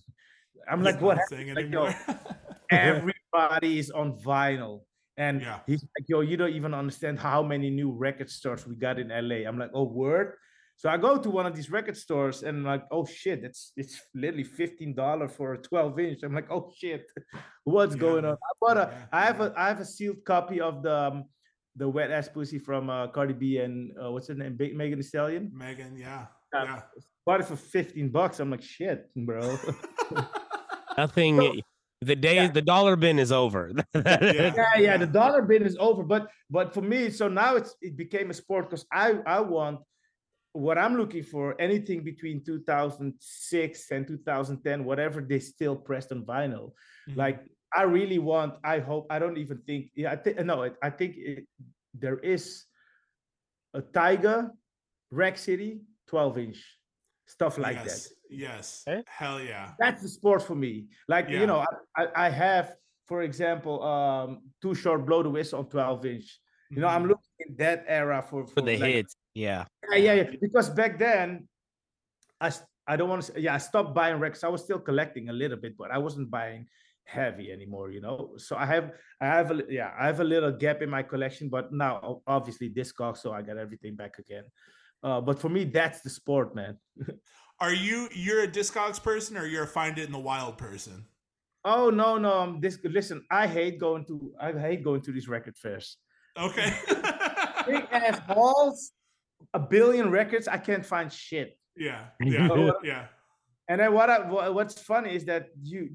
I'm 0.68 0.80
It's 0.80 0.94
like, 0.94 1.00
what? 1.00 1.16
not 1.18 1.32
a 1.32 1.36
happened?" 1.36 1.56
thing 1.56 1.70
Like, 1.72 2.08
yo. 2.08 2.14
Everybody 2.70 3.78
is 3.78 3.90
on 3.90 4.18
vinyl. 4.18 4.80
And 5.16 5.40
Yeah. 5.40 5.60
he's 5.66 5.82
like, 5.82 6.08
yo, 6.08 6.20
you 6.20 6.36
don't 6.36 6.52
even 6.52 6.74
understand 6.74 7.18
how 7.18 7.42
many 7.42 7.70
new 7.70 7.90
record 7.92 8.28
stores 8.30 8.66
we 8.66 8.74
got 8.76 8.98
in 8.98 9.08
LA. 9.08 9.48
I'm 9.48 9.58
like, 9.58 9.70
oh, 9.72 9.84
word. 9.84 10.34
So 10.78 10.90
I 10.90 10.98
go 10.98 11.16
to 11.16 11.30
one 11.30 11.46
of 11.46 11.54
these 11.56 11.70
record 11.70 11.96
stores 11.96 12.42
and 12.42 12.58
I'm 12.58 12.64
like, 12.64 12.84
oh 12.90 13.06
shit, 13.06 13.42
it's 13.44 13.72
it's 13.76 13.98
literally 14.14 14.44
$15 14.44 15.30
for 15.30 15.54
a 15.54 15.58
12 15.58 15.98
inch. 16.00 16.22
I'm 16.22 16.34
like, 16.34 16.50
oh 16.50 16.70
shit, 16.76 17.06
what's 17.64 17.94
Yeah. 17.94 18.00
going 18.00 18.24
on? 18.26 18.34
I 18.34 18.52
bought 18.60 18.76
a, 18.76 19.08
I 19.12 19.24
have 19.24 19.40
a 19.40 19.52
I 19.56 19.68
have 19.68 19.80
a 19.80 19.84
sealed 19.86 20.22
copy 20.24 20.60
of 20.60 20.82
the 20.82 20.94
um, 20.94 21.24
the 21.76 21.88
wet 21.88 22.10
ass 22.10 22.28
pussy 22.28 22.58
from 22.58 22.88
uh, 22.90 23.06
Cardi 23.08 23.34
B 23.34 23.58
and 23.58 23.92
uh, 24.02 24.10
what's 24.12 24.28
her 24.28 24.34
name? 24.34 24.56
Big 24.56 24.76
Megan 24.76 24.98
Thee 24.98 25.02
Stallion. 25.04 25.50
Megan, 25.54 25.96
yeah, 25.96 26.26
Yeah. 26.52 26.64
yeah. 26.64 26.80
Bought 27.24 27.40
it 27.40 27.46
for 27.46 27.56
15 27.56 28.08
bucks. 28.10 28.38
I'm 28.40 28.50
like, 28.50 28.62
shit, 28.62 29.08
bro. 29.16 29.56
Nothing. 30.98 31.36
So- 31.40 31.54
the 32.02 32.14
day 32.14 32.34
Yeah. 32.36 32.48
the 32.48 32.60
dollar 32.62 32.94
bin 32.96 33.18
is 33.18 33.32
over. 33.32 33.72
Yeah. 33.94 34.52
yeah, 34.54 34.76
yeah, 34.78 34.96
the 34.98 35.06
dollar 35.06 35.40
bin 35.42 35.62
is 35.64 35.76
over. 35.80 36.02
But 36.02 36.28
but 36.50 36.74
for 36.74 36.82
me, 36.82 37.08
so 37.10 37.26
now 37.28 37.56
it's 37.56 37.74
it 37.80 37.96
became 37.96 38.28
a 38.30 38.34
sport 38.34 38.68
because 38.68 38.84
I 38.92 39.18
I 39.26 39.40
want 39.40 39.80
what 40.56 40.78
I'm 40.78 40.96
looking 40.96 41.22
for 41.22 41.54
anything 41.60 42.02
between 42.02 42.42
2006 42.44 43.90
and 43.90 44.06
2010, 44.06 44.84
whatever 44.84 45.20
they 45.20 45.38
still 45.38 45.76
pressed 45.76 46.12
on 46.12 46.24
vinyl. 46.24 46.72
Mhm. 47.08 47.16
Like 47.16 47.44
I 47.76 47.82
really 47.82 48.18
want. 48.18 48.54
I 48.64 48.78
hope. 48.78 49.06
I 49.10 49.18
don't 49.18 49.36
even 49.38 49.58
think. 49.66 49.90
Yeah, 49.94 50.12
I 50.12 50.16
think 50.16 50.38
no. 50.40 50.70
I 50.82 50.90
think 50.90 51.16
it, 51.16 51.46
there 51.92 52.18
is 52.18 52.64
a 53.74 53.82
Tyga, 53.82 54.50
Rack 55.10 55.36
City, 55.38 55.80
12 56.08 56.38
inch 56.38 56.58
stuff 57.28 57.58
like 57.58 57.76
that. 57.78 57.86
yes, 57.86 58.12
Yes. 58.30 58.84
Okay. 58.88 59.02
Hell 59.08 59.40
yeah. 59.42 59.72
that's 59.80 60.00
the 60.00 60.08
sport 60.08 60.42
for 60.42 60.54
me. 60.54 60.86
Like 61.08 61.28
Yeah. 61.28 61.40
you 61.40 61.46
know, 61.48 61.58
I, 61.96 62.02
I, 62.04 62.26
I 62.26 62.28
have, 62.30 62.76
for 63.08 63.22
example, 63.22 63.82
um, 63.82 64.42
Too 64.62 64.74
Short 64.76 65.04
Blow 65.04 65.24
the 65.24 65.30
Whistle 65.30 65.58
on 65.58 65.68
12 65.68 66.06
inch. 66.06 66.38
You 66.70 66.80
know, 66.82 66.86
I'm 66.88 67.02
Mhm. 67.04 67.08
looking 67.08 67.34
in 67.40 67.56
that 67.56 67.84
era 67.88 68.22
for 68.22 68.46
For 68.46 68.60
the 68.62 68.78
like- 68.78 68.92
hits. 68.94 69.15
Yeah. 69.36 69.64
Yeah, 69.92 69.96
yeah, 69.98 70.14
yeah. 70.14 70.30
Because 70.40 70.70
back 70.70 70.98
then, 70.98 71.46
I 72.40 72.46
s- 72.48 72.64
I 72.88 72.96
don't 72.96 73.10
want 73.10 73.22
to 73.24 73.40
yeah, 73.40 73.54
I 73.54 73.58
stopped 73.58 73.94
buying 73.94 74.18
records. 74.18 74.44
I 74.44 74.48
was 74.48 74.62
still 74.64 74.78
collecting 74.78 75.28
a 75.28 75.32
little 75.32 75.58
bit, 75.58 75.76
but 75.76 75.90
I 75.90 75.98
wasn't 75.98 76.30
buying 76.30 76.66
heavy 77.08 77.52
anymore 77.52 77.92
you 77.92 78.00
know 78.00 78.32
so 78.36 78.56
i 78.56 78.66
have 78.66 78.90
i 79.20 79.26
have 79.26 79.52
a 79.52 79.62
yeah 79.68 79.92
i 79.96 80.06
have 80.06 80.18
a 80.18 80.24
little 80.24 80.50
gap 80.50 80.82
in 80.82 80.90
my 80.90 81.04
collection 81.04 81.48
but 81.48 81.72
now 81.72 82.20
obviously 82.26 82.68
discogs 82.68 83.18
so 83.18 83.30
i 83.32 83.40
got 83.40 83.56
everything 83.56 83.94
back 83.94 84.18
again 84.18 84.42
uh, 85.04 85.20
but 85.20 85.38
for 85.38 85.48
me 85.48 85.62
that's 85.62 86.00
the 86.00 86.10
sport 86.10 86.52
man 86.56 86.76
Are 87.60 87.72
you 87.72 88.08
you're 88.12 88.42
a 88.42 88.48
Discogs 88.48 89.00
person 89.00 89.36
or 89.36 89.46
you're 89.46 89.62
a 89.62 89.68
find 89.68 89.96
it 89.98 90.06
in 90.06 90.10
the 90.10 90.18
wild 90.18 90.58
person? 90.58 91.06
oh 91.64 91.90
no 91.90 92.18
no 92.18 92.32
um, 92.40 92.60
this 92.60 92.76
listen 92.82 93.22
i 93.30 93.46
hate 93.46 93.78
going 93.78 94.04
to 94.06 94.34
i 94.40 94.50
hate 94.50 94.82
going 94.82 95.00
to 95.02 95.12
these 95.12 95.28
record 95.28 95.56
fairs 95.56 95.98
Okay. 96.36 96.74
big 97.68 97.86
ass 97.92 98.18
halls 98.26 98.90
a 99.54 99.58
billion 99.58 100.10
records 100.10 100.48
i 100.48 100.58
can't 100.58 100.84
find 100.84 101.12
shit 101.12 101.58
yeah. 101.76 102.06
Yeah. 102.24 102.70
Yeah. 102.82 103.04
And 103.68 103.80
then 103.80 103.92
what 103.92 104.08
I, 104.10 104.20
wha- 104.28 104.50
what's 104.50 104.80
funny 104.80 105.14
is 105.14 105.24
that 105.26 105.48
you 105.62 105.90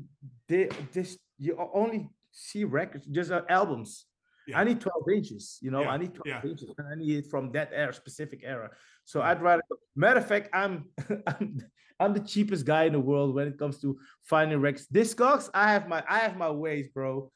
they 0.48 0.70
this 0.94 1.18
you 1.38 1.58
only 1.74 2.10
see 2.32 2.64
records, 2.66 3.06
just 3.08 3.32
uh, 3.32 3.42
albums. 3.50 4.06
Yeah. 4.48 4.60
I 4.60 4.64
need 4.64 4.82
12 4.82 5.04
inches, 5.16 5.58
you 5.62 5.72
know, 5.72 5.82
Yeah, 5.82 5.90
I 5.90 5.98
need 5.98 6.14
12 6.14 6.26
yeah. 6.26 6.50
inches 6.50 6.70
and 6.78 6.88
I 6.88 6.96
need 6.96 7.18
it 7.18 7.28
from 7.30 7.52
that 7.54 7.70
era, 7.74 7.94
specific 7.94 8.42
era. 8.44 8.72
So 9.06 9.22
I'd 9.22 9.42
rather 9.42 9.64
matter 9.96 10.20
of 10.20 10.28
fact, 10.28 10.50
I'm 10.54 10.86
I'm 11.28 11.60
I'm 12.00 12.14
the 12.14 12.20
cheapest 12.20 12.66
guy 12.66 12.84
in 12.86 12.94
the 12.94 13.00
world 13.00 13.34
when 13.36 13.48
it 13.48 13.58
comes 13.58 13.80
to 13.82 13.98
finding 14.24 14.60
records. 14.60 14.88
Discogs, 14.88 15.50
I 15.54 15.72
have 15.72 15.88
my 15.88 16.04
I 16.08 16.20
have 16.20 16.36
my 16.38 16.52
ways, 16.52 16.90
bro. 16.94 17.32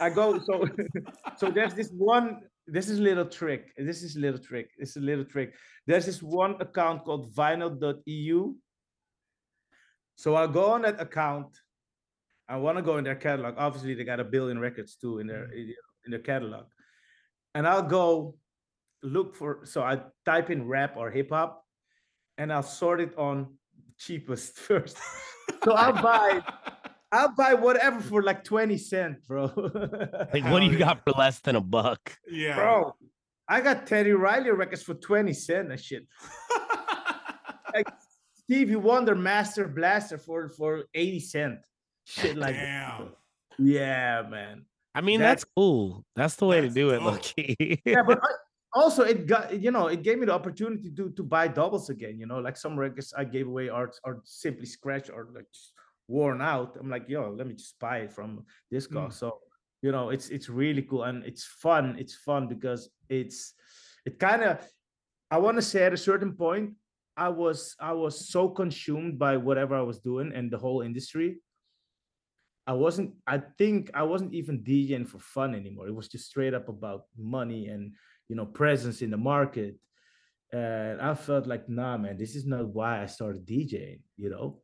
I 0.00 0.10
go 0.10 0.38
so 0.38 0.64
so 1.36 1.50
there's 1.50 1.74
this 1.74 1.90
one 1.90 2.42
this 2.72 2.88
is 2.88 2.98
a 2.98 3.02
little 3.02 3.26
trick. 3.26 3.72
This 3.76 4.02
is 4.02 4.16
a 4.16 4.20
little 4.20 4.40
trick. 4.40 4.70
It's 4.78 4.96
a 4.96 5.00
little 5.00 5.24
trick. 5.24 5.54
There's 5.86 6.06
this 6.06 6.22
one 6.22 6.56
account 6.60 7.04
called 7.04 7.34
vinyl.eu 7.34 8.54
so 10.20 10.34
i'll 10.34 10.48
go 10.48 10.72
on 10.72 10.82
that 10.82 11.00
account. 11.00 11.48
I 12.46 12.58
want 12.58 12.76
to 12.76 12.82
go 12.82 12.98
in 12.98 13.04
their 13.04 13.14
catalog. 13.14 13.54
Obviously 13.56 13.94
they 13.94 14.04
got 14.04 14.20
a 14.20 14.24
billion 14.24 14.58
records 14.58 14.96
too 14.96 15.18
in 15.18 15.26
their 15.26 15.46
mm. 15.46 15.72
in 16.04 16.10
their 16.10 16.20
catalog. 16.20 16.66
And 17.54 17.66
i'll 17.66 17.88
go 18.00 18.36
look 19.02 19.34
for 19.34 19.60
so 19.64 19.82
i 19.82 19.98
type 20.26 20.50
in 20.50 20.68
rap 20.68 20.94
or 20.98 21.10
hip 21.10 21.30
hop 21.30 21.64
and 22.36 22.52
i'll 22.52 22.62
sort 22.62 23.00
it 23.00 23.16
on 23.16 23.56
cheapest 23.98 24.58
first. 24.68 24.98
So 25.64 25.72
i'll 25.72 26.02
buy 26.02 26.42
i'll 27.12 27.34
buy 27.34 27.54
whatever 27.54 28.00
for 28.00 28.22
like 28.22 28.44
20 28.44 28.76
cent 28.78 29.26
bro 29.26 29.44
Like, 30.32 30.44
what 30.44 30.60
do 30.60 30.66
you 30.66 30.78
got 30.78 31.02
for 31.04 31.12
less 31.12 31.40
than 31.40 31.56
a 31.56 31.60
buck? 31.60 32.16
Yeah. 32.30 32.56
bro. 32.56 32.94
I 33.48 33.60
got 33.60 33.86
Teddy 33.86 34.12
Riley 34.12 34.50
records 34.52 34.82
for 34.82 34.94
20 34.94 35.32
cent 35.32 35.70
and 35.72 35.80
shit. 35.80 36.06
Like 37.74 37.86
Stevie 38.34 38.76
Wonder 38.76 39.14
Master 39.14 39.68
Blaster 39.68 40.18
for 40.18 40.48
for 40.48 40.84
80 40.94 41.20
cent. 41.20 41.58
Shit 42.04 42.36
like 42.36 42.54
that. 42.56 42.98
Damn. 42.98 43.08
Yeah, 43.58 44.22
man. 44.28 44.64
I 44.94 45.00
mean, 45.02 45.20
That's- 45.20 45.42
that's 45.42 45.52
cool. 45.56 46.04
That's 46.16 46.34
the 46.34 46.46
way 46.46 46.60
to 46.60 46.68
do 46.68 46.90
it, 46.90 46.98
dope. 46.98 47.12
Loki. 47.12 47.80
Yeah, 47.84 48.02
but 48.04 48.18
I, 48.18 48.26
uh, 48.26 48.36
also 48.72 49.02
it 49.04 49.26
got 49.26 49.60
you 49.60 49.70
know 49.70 49.86
it 49.86 50.02
gave 50.02 50.18
me 50.18 50.26
the 50.26 50.34
opportunity 50.34 50.90
to 50.90 51.10
to 51.10 51.22
buy 51.22 51.46
doubles 51.48 51.90
again. 51.90 52.18
You 52.18 52.26
know, 52.26 52.38
like 52.40 52.56
some 52.56 52.76
records 52.78 53.14
I 53.16 53.24
gave 53.24 53.46
away 53.46 53.68
are 53.68 53.92
are 54.04 54.20
simply 54.24 54.66
scratch 54.66 55.10
or 55.10 55.28
like 55.34 55.46
just 55.52 55.72
worn 56.10 56.42
out. 56.42 56.76
I'm 56.78 56.90
like, 56.90 57.08
yo, 57.08 57.30
let 57.30 57.46
me 57.46 57.54
just 57.54 57.78
buy 57.78 57.98
it 57.98 58.12
from 58.12 58.44
this 58.70 58.86
guy. 58.86 59.06
Mm. 59.06 59.12
So 59.12 59.38
you 59.82 59.92
know, 59.92 60.10
it's 60.10 60.28
it's 60.28 60.48
really 60.48 60.82
cool 60.82 61.04
and 61.04 61.24
it's 61.24 61.44
fun. 61.44 61.96
It's 61.98 62.14
fun 62.14 62.48
because 62.48 62.90
it's 63.08 63.54
it 64.04 64.18
kind 64.18 64.42
of 64.42 64.58
I 65.30 65.38
want 65.38 65.56
to 65.56 65.62
say 65.62 65.84
at 65.84 65.94
a 65.94 65.96
certain 65.96 66.32
point 66.32 66.74
I 67.16 67.28
was 67.28 67.76
I 67.80 67.92
was 67.92 68.28
so 68.28 68.48
consumed 68.48 69.18
by 69.18 69.36
whatever 69.36 69.74
I 69.76 69.82
was 69.82 69.98
doing 69.98 70.32
and 70.34 70.50
the 70.50 70.58
whole 70.58 70.82
industry. 70.82 71.38
I 72.66 72.74
wasn't 72.74 73.14
I 73.26 73.38
think 73.58 73.90
I 73.94 74.02
wasn't 74.02 74.34
even 74.34 74.62
DJing 74.62 75.08
for 75.08 75.18
fun 75.18 75.54
anymore. 75.54 75.88
It 75.88 75.94
was 75.94 76.08
just 76.08 76.26
straight 76.26 76.54
up 76.54 76.68
about 76.68 77.04
money 77.16 77.68
and 77.68 77.94
you 78.28 78.36
know 78.36 78.46
presence 78.46 79.00
in 79.02 79.10
the 79.10 79.16
market. 79.16 79.76
And 80.52 81.00
I 81.00 81.14
felt 81.14 81.46
like, 81.46 81.68
nah, 81.68 81.96
man, 81.96 82.18
this 82.18 82.34
is 82.34 82.44
not 82.44 82.66
why 82.66 83.02
I 83.02 83.06
started 83.06 83.46
DJing, 83.46 84.00
you 84.16 84.30
know. 84.30 84.60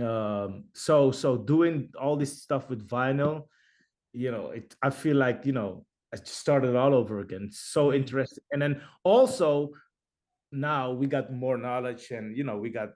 Um, 0.00 0.64
so 0.74 1.10
so 1.10 1.36
doing 1.36 1.90
all 1.98 2.16
this 2.16 2.42
stuff 2.42 2.68
with 2.68 2.86
vinyl, 2.88 3.48
you 4.12 4.30
know, 4.30 4.50
it 4.50 4.74
I 4.82 4.90
feel 4.90 5.16
like, 5.16 5.46
you 5.46 5.52
know, 5.52 5.86
I 6.12 6.16
just 6.16 6.36
started 6.38 6.76
all 6.76 6.94
over 6.94 7.20
again. 7.20 7.48
So 7.52 7.92
interesting. 7.92 8.44
And 8.52 8.60
then 8.62 8.82
also 9.04 9.72
now 10.52 10.92
we 10.92 11.06
got 11.06 11.32
more 11.32 11.58
knowledge 11.58 12.10
and 12.12 12.36
you 12.36 12.44
know 12.44 12.56
we 12.56 12.70
got 12.70 12.90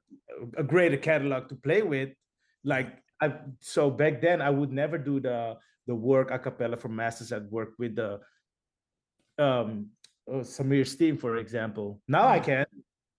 a- 0.57 0.63
greater 0.63 0.97
catalog 0.97 1.49
to 1.49 1.57
play 1.57 1.83
with 1.83 2.11
like 2.65 2.97
i 3.21 3.35
so 3.61 3.91
back 3.91 4.21
then 4.21 4.41
i 4.41 4.49
would 4.49 4.71
never 4.73 4.97
do 4.97 5.19
the 5.21 5.57
the 5.89 5.95
work 5.95 6.31
a 6.31 6.39
cappella 6.39 6.77
for 6.77 6.89
masters 6.89 7.33
at 7.33 7.51
work 7.51 7.71
with 7.79 7.97
the 7.97 8.21
um 9.39 9.89
uh, 10.31 10.45
samir 10.45 10.87
steam 10.87 11.19
for 11.19 11.37
example 11.39 12.01
now 12.07 12.29
i 12.29 12.39
can 12.39 12.65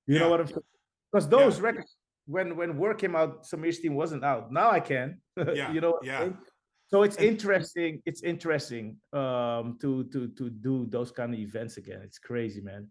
you 0.07 0.15
Yeah. 0.15 0.19
know 0.21 0.29
what 0.29 0.39
i'm 0.39 0.47
saying 0.47 0.63
because 1.11 1.27
those 1.27 1.59
records 1.59 1.95
when 2.25 2.55
when 2.55 2.77
work 2.77 2.99
came 2.99 3.15
out 3.15 3.43
samir 3.43 3.73
steam 3.73 3.95
wasn't 3.95 4.23
out 4.23 4.51
now 4.51 4.69
i 4.71 4.79
can 4.79 5.19
Yeah, 5.37 5.71
you 5.71 5.81
know 5.81 5.99
yeah. 6.03 6.29
so 6.87 7.03
it's 7.03 7.17
And- 7.17 7.25
interesting 7.25 8.01
it's 8.05 8.21
interesting 8.23 8.97
um 9.13 9.77
to 9.81 10.03
to 10.13 10.27
to 10.37 10.49
do 10.49 10.85
those 10.85 11.11
kind 11.11 11.33
of 11.33 11.39
events 11.39 11.77
again 11.77 12.01
it's 12.03 12.19
crazy 12.19 12.61
man 12.61 12.87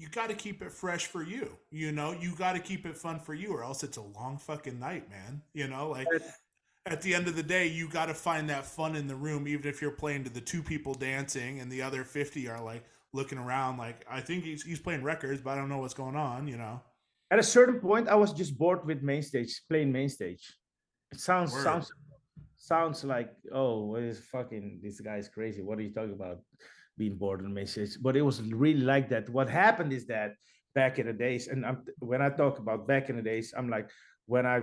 you 0.00 0.08
got 0.08 0.28
to 0.28 0.34
keep 0.36 0.62
it 0.62 0.70
fresh 0.70 1.06
for 1.06 1.24
you. 1.24 1.58
You 1.72 1.90
know, 1.90 2.12
you 2.12 2.32
got 2.36 2.52
to 2.52 2.60
keep 2.60 2.86
it 2.86 2.96
fun 2.96 3.18
for 3.18 3.34
you, 3.34 3.48
or 3.52 3.64
else 3.64 3.82
it's 3.82 3.96
a 3.96 4.02
long 4.02 4.38
fucking 4.38 4.78
night, 4.78 5.10
man. 5.10 5.42
You 5.54 5.66
know, 5.66 5.88
like 5.90 6.06
at 6.86 7.02
the 7.02 7.12
end 7.16 7.26
of 7.26 7.34
the 7.34 7.42
day, 7.42 7.66
you 7.66 7.88
got 7.88 8.06
to 8.06 8.14
find 8.14 8.48
that 8.48 8.64
fun 8.64 8.94
in 8.94 9.08
the 9.08 9.16
room, 9.16 9.48
even 9.48 9.66
if 9.68 9.82
you're 9.82 9.90
playing 9.90 10.22
to 10.22 10.30
the 10.30 10.40
two 10.40 10.62
people 10.62 10.94
dancing 10.94 11.58
and 11.58 11.68
the 11.68 11.82
other 11.82 12.04
50 12.04 12.48
are 12.48 12.62
like 12.62 12.84
looking 13.12 13.38
around, 13.38 13.78
like, 13.78 14.06
I 14.08 14.20
think 14.20 14.44
he's, 14.44 14.62
he's 14.62 14.78
playing 14.78 15.02
records, 15.02 15.40
but 15.40 15.50
I 15.50 15.56
don't 15.56 15.68
know 15.68 15.78
what's 15.78 15.94
going 15.94 16.14
on, 16.14 16.46
you 16.46 16.58
know? 16.58 16.80
At 17.30 17.38
a 17.38 17.42
certain 17.42 17.80
point 17.80 18.08
i 18.08 18.14
was 18.14 18.32
just 18.32 18.56
bored 18.58 18.84
with 18.86 19.02
main 19.02 19.22
stage 19.22 19.62
playing 19.68 19.92
main 19.92 20.08
stage. 20.08 20.54
It 21.12 21.20
sounds 21.20 21.52
Word. 21.52 21.62
sounds 21.62 21.92
sounds 22.56 23.04
like 23.04 23.30
oh 23.52 23.86
what 23.86 24.02
is 24.02 24.18
fucking 24.20 24.80
this 24.82 25.00
guy 25.00 25.16
is 25.16 25.28
crazy. 25.28 25.62
What 25.62 25.78
are 25.78 25.82
you 25.82 25.92
talking 25.92 26.12
about 26.12 26.40
being 26.96 27.16
bored 27.16 27.40
on 27.44 27.54
main 27.54 27.66
stage? 27.66 27.96
But 28.00 28.16
it 28.16 28.22
was 28.22 28.42
really 28.42 28.80
like 28.80 29.08
that. 29.10 29.28
What 29.28 29.48
happened 29.48 29.92
is 29.92 30.06
that 30.06 30.34
back 30.74 30.98
in 30.98 31.06
the 31.06 31.12
days 31.12 31.48
and 31.48 31.64
I'm, 31.64 31.78
when 31.98 32.20
i 32.20 32.28
talk 32.28 32.58
about 32.58 32.86
back 32.86 33.08
in 33.08 33.16
the 33.16 33.22
days 33.22 33.54
i'm 33.56 33.68
like 33.68 33.90
when 34.26 34.46
i 34.46 34.60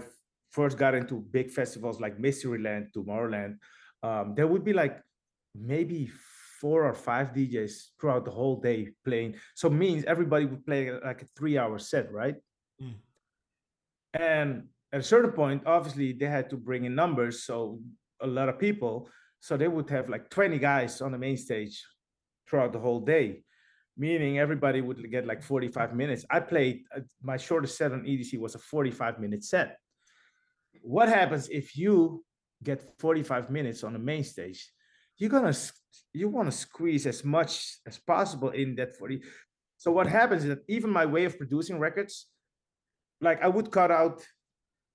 first 0.51 0.77
got 0.77 0.93
into 0.93 1.15
big 1.37 1.49
festivals 1.49 1.99
like 1.99 2.19
mysteryland 2.19 2.93
tomorrowland 2.95 3.57
um, 4.05 4.35
there 4.35 4.47
would 4.47 4.63
be 4.63 4.73
like 4.73 5.01
maybe 5.55 6.11
four 6.61 6.85
or 6.85 6.93
five 6.93 7.33
djs 7.33 7.89
throughout 7.99 8.25
the 8.25 8.31
whole 8.31 8.59
day 8.59 8.89
playing. 9.03 9.35
So 9.55 9.69
means 9.69 10.03
everybody 10.05 10.45
would 10.45 10.65
play 10.65 10.91
like 10.91 11.23
a 11.23 11.27
three 11.37 11.57
hour 11.57 11.77
set 11.79 12.11
right 12.11 12.35
Mm. 12.81 12.93
and 14.14 14.64
at 14.91 15.02
a 15.02 15.03
certain 15.03 15.31
point, 15.31 15.64
obviously 15.65 16.14
they 16.14 16.26
had 16.26 16.49
to 16.49 16.57
bring 16.57 16.85
in 16.85 16.95
numbers, 16.95 17.43
so 17.43 17.80
a 18.22 18.27
lot 18.27 18.49
of 18.49 18.60
people. 18.60 19.10
So 19.39 19.57
they 19.57 19.68
would 19.68 19.89
have 19.89 20.10
like 20.10 20.30
20 20.30 20.57
guys 20.57 21.02
on 21.02 21.11
the 21.11 21.18
main 21.18 21.38
stage 21.38 21.84
throughout 22.49 22.73
the 22.73 22.80
whole 22.80 23.02
day, 23.02 23.43
meaning 23.97 24.39
everybody 24.39 24.81
would 24.81 25.11
get 25.11 25.26
like 25.26 25.43
45 25.43 25.93
minutes. 25.93 26.26
I 26.30 26.39
played 26.39 26.84
uh, 26.95 27.02
my 27.22 27.38
shortest 27.38 27.77
set 27.77 27.91
on 27.91 28.03
EDC 28.03 28.39
was 28.39 28.56
a 28.56 28.60
45 28.60 29.19
minute 29.19 29.43
set. 29.43 29.77
What 30.81 31.10
happens 31.10 31.49
if 31.49 31.76
you 31.77 32.23
get 32.64 32.97
45 32.99 33.49
minutes 33.49 33.84
on 33.84 33.93
the 33.93 33.99
main 33.99 34.23
stage? 34.23 34.72
You're 35.18 35.30
gonna 35.30 35.53
you 36.14 36.30
want 36.30 36.52
to 36.52 36.57
squeeze 36.57 37.06
as 37.06 37.23
much 37.23 37.80
as 37.85 37.97
possible 37.99 38.49
in 38.49 38.76
that 38.76 38.95
40. 38.95 39.22
So 39.77 39.91
what 39.91 40.07
happens 40.07 40.43
is 40.43 40.49
that 40.49 40.64
even 40.68 40.89
my 40.89 41.06
way 41.06 41.26
of 41.26 41.38
producing 41.38 41.80
records, 41.80 42.27
like 43.21 43.41
I 43.41 43.47
would 43.47 43.71
cut 43.71 43.91
out 43.91 44.25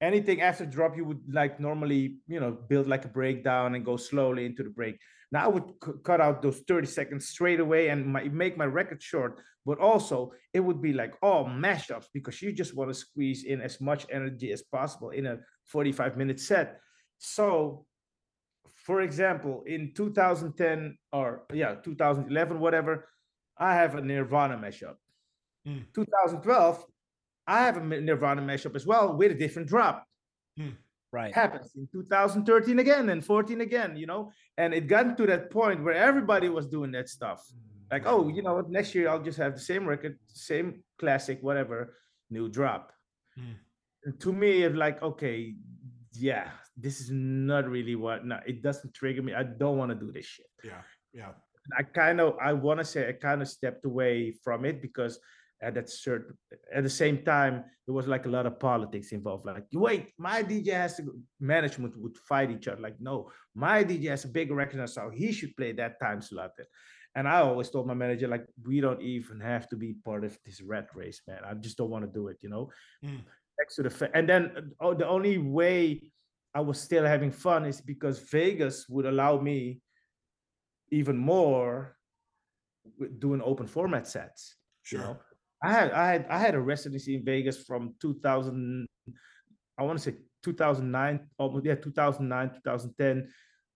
anything 0.01 0.41
after 0.41 0.65
drop 0.65 0.97
you 0.97 1.05
would 1.05 1.21
like 1.31 1.61
normally 1.61 2.17
you 2.27 2.41
know 2.41 2.53
build 2.69 2.87
like 2.87 3.05
a 3.05 3.09
breakdown 3.09 3.75
and 3.75 3.85
go 3.85 3.97
slowly 3.97 4.47
into 4.47 4.63
the 4.63 4.71
break. 4.71 4.99
Now 5.33 5.45
i 5.45 5.49
would 5.49 5.79
cu- 5.81 5.99
cut 5.99 6.21
out 6.21 6.43
those 6.43 6.61
30 6.67 6.87
seconds 6.87 7.29
straight 7.29 7.61
away 7.61 7.89
and 7.89 8.07
my, 8.07 8.25
make 8.25 8.57
my 8.57 8.65
record 8.65 9.03
short 9.03 9.41
but 9.67 9.79
also 9.79 10.33
it 10.53 10.61
would 10.61 10.81
be 10.81 10.93
like 10.93 11.15
all 11.23 11.45
mashups 11.45 12.07
because 12.13 12.41
you 12.41 12.53
just 12.53 12.75
want 12.75 12.91
to 12.91 12.95
squeeze 12.95 13.45
in 13.45 13.61
as 13.61 13.81
much 13.81 14.07
energy 14.11 14.53
as 14.53 14.63
possible 14.63 15.11
in 15.11 15.27
a 15.27 15.39
45 15.67 16.17
minute 16.17 16.41
set. 16.41 16.81
So 17.19 17.85
for 18.75 19.03
example 19.03 19.63
in 19.67 19.93
2010 19.95 20.97
or 21.13 21.43
yeah 21.53 21.75
2011 21.75 22.59
whatever 22.59 23.09
i 23.59 23.75
have 23.75 23.95
a 23.95 24.01
nirvana 24.01 24.57
mashup. 24.57 24.97
Mm. 25.67 25.85
2012 25.95 26.85
I 27.51 27.65
have 27.65 27.77
a 27.79 27.81
Nirvana 27.81 28.43
mashup 28.43 28.77
as 28.77 28.87
well 28.87 29.17
with 29.17 29.33
a 29.33 29.35
different 29.35 29.69
drop. 29.69 30.07
right. 31.13 31.35
Happens 31.35 31.73
in 31.75 31.89
2013 31.91 32.79
again 32.79 33.09
and 33.09 33.25
14 33.25 33.61
again, 33.61 33.97
you 33.97 34.07
know. 34.07 34.31
And 34.57 34.73
it 34.73 34.87
got 34.87 35.17
to 35.17 35.27
that 35.27 35.51
point 35.51 35.83
where 35.83 35.95
everybody 35.95 36.49
was 36.49 36.67
doing 36.69 36.93
that 36.93 37.09
stuff. 37.09 37.45
Like, 37.91 38.05
oh, 38.07 38.29
you 38.29 38.43
know 38.43 38.55
what? 38.55 38.71
Next 38.71 38.95
year 38.95 39.09
I'll 39.09 39.23
just 39.23 39.39
have 39.39 39.55
the 39.55 39.61
same 39.61 39.85
record, 39.85 40.17
same 40.29 40.85
classic, 41.01 41.39
whatever, 41.43 41.97
new 42.31 42.49
drop. 42.49 42.93
Mm. 43.37 43.57
And 44.05 44.21
to 44.21 44.33
me, 44.33 44.63
it's 44.63 44.77
like, 44.77 45.03
okay, 45.03 45.57
yeah, 46.15 46.51
this 46.77 47.01
is 47.01 47.11
not 47.11 47.69
really 47.69 47.97
what. 47.97 48.25
No, 48.25 48.39
it 48.47 48.63
doesn't 48.63 48.95
trigger 48.95 49.23
me. 49.23 49.35
I 49.35 49.43
don't 49.43 49.77
want 49.77 49.91
to 49.91 49.97
do 49.97 50.13
this 50.13 50.27
shit. 50.27 50.47
Yeah. 50.63 50.83
Yeah. 51.13 51.33
I 51.77 51.83
kind 51.83 52.21
of 52.21 52.37
I 52.41 52.53
want 52.53 52.79
to 52.79 52.85
say 52.85 53.09
I 53.09 53.13
kind 53.13 53.43
of 53.43 53.49
stepped 53.49 53.85
away 53.85 54.35
from 54.45 54.65
it 54.65 54.81
because 54.81 55.19
at 55.63 55.75
that 55.75 55.91
certain 55.91 56.37
at 56.75 56.83
the 56.83 56.91
same 56.91 57.23
time 57.23 57.65
there 57.91 57.95
was 57.95 58.07
like 58.07 58.25
a 58.27 58.29
lot 58.29 58.47
of 58.47 58.61
politics 58.61 59.11
involved. 59.11 59.45
Like, 59.45 59.65
wait, 59.73 60.13
my 60.17 60.45
DJ 60.45 60.69
has 60.75 60.95
to 60.97 61.13
management 61.41 61.97
would 61.97 62.17
fight 62.17 62.53
each 62.53 62.69
other. 62.69 62.81
Like, 62.81 62.95
no, 63.01 63.33
my 63.53 63.83
DJ 63.83 64.11
has 64.11 64.25
a 64.25 64.29
big 64.29 64.53
record 64.53 64.89
so 64.89 65.11
he 65.13 65.33
should 65.33 65.57
play 65.57 65.73
that 65.73 65.99
time 65.99 66.23
slot. 66.23 66.53
And 67.17 67.27
I 67.27 67.41
always 67.41 67.69
told 67.69 67.89
my 67.89 67.95
manager, 67.95 68.29
like, 68.29 68.47
we 68.65 68.81
don't 68.81 69.03
even 69.03 69.41
have 69.41 69.69
to 69.71 69.77
be 69.77 69.95
part 70.05 70.25
of 70.25 70.39
this 70.45 70.63
rat 70.63 70.87
race, 70.95 71.21
man. 71.27 71.41
I 71.45 71.55
just 71.55 71.77
don't 71.77 71.91
want 71.91 72.05
to 72.05 72.11
do 72.13 72.29
it, 72.29 72.37
you 72.43 72.49
know. 72.49 72.71
Mm. 73.05 73.23
Next 73.59 73.75
to 73.75 73.83
the 73.83 73.91
fa- 73.91 74.11
and 74.15 74.29
then 74.29 74.73
oh, 74.81 74.95
the 74.95 75.09
only 75.09 75.39
way 75.39 76.01
I 76.55 76.61
was 76.61 76.81
still 76.81 77.05
having 77.05 77.33
fun 77.33 77.67
is 77.67 77.81
because 77.81 78.21
Vegas 78.21 78.89
would 78.89 79.07
allow 79.07 79.41
me 79.41 79.81
even 80.93 81.17
more 81.17 81.97
doing 83.19 83.43
open 83.45 83.67
format 83.67 84.07
sets. 84.07 84.55
Sure. 84.83 85.01
You 85.01 85.05
know, 85.07 85.17
I 85.63 85.73
had 85.73 85.93
I 85.93 86.13
had 86.13 86.27
I 86.31 86.39
had 86.39 86.55
a 86.55 86.61
residency 86.61 87.15
in 87.15 87.25
Vegas 87.25 87.63
from 87.63 87.95
2000. 88.01 88.87
I 89.79 89.83
want 89.83 89.99
to 89.99 90.11
say 90.11 90.19
2009, 90.43 91.21
almost 91.39 91.65
yeah, 91.65 91.75
2009, 91.75 92.51
2010, 92.65 93.29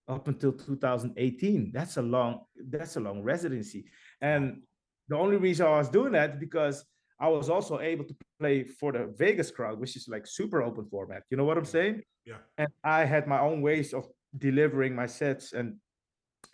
up 0.07 0.27
until 0.27 0.53
2018. 0.53 1.71
That's 1.73 1.97
a 1.97 2.01
long 2.01 2.41
that's 2.69 2.95
a 2.95 2.99
long 2.99 3.21
residency, 3.21 3.85
and 4.21 4.61
the 5.07 5.17
only 5.17 5.37
reason 5.37 5.67
I 5.67 5.77
was 5.77 5.89
doing 5.89 6.13
that 6.13 6.39
because 6.39 6.85
I 7.19 7.29
was 7.29 7.49
also 7.49 7.79
able 7.79 8.05
to 8.05 8.15
play 8.39 8.63
for 8.63 8.91
the 8.91 9.13
Vegas 9.17 9.51
crowd, 9.51 9.79
which 9.79 9.95
is 9.95 10.07
like 10.07 10.27
super 10.27 10.61
open 10.61 10.85
format. 10.89 11.23
You 11.29 11.37
know 11.37 11.45
what 11.45 11.57
I'm 11.57 11.65
saying? 11.65 12.01
Yeah. 12.25 12.37
And 12.57 12.67
I 12.83 13.05
had 13.05 13.27
my 13.27 13.39
own 13.39 13.61
ways 13.61 13.93
of 13.93 14.07
delivering 14.37 14.95
my 14.95 15.05
sets 15.05 15.53
and 15.53 15.77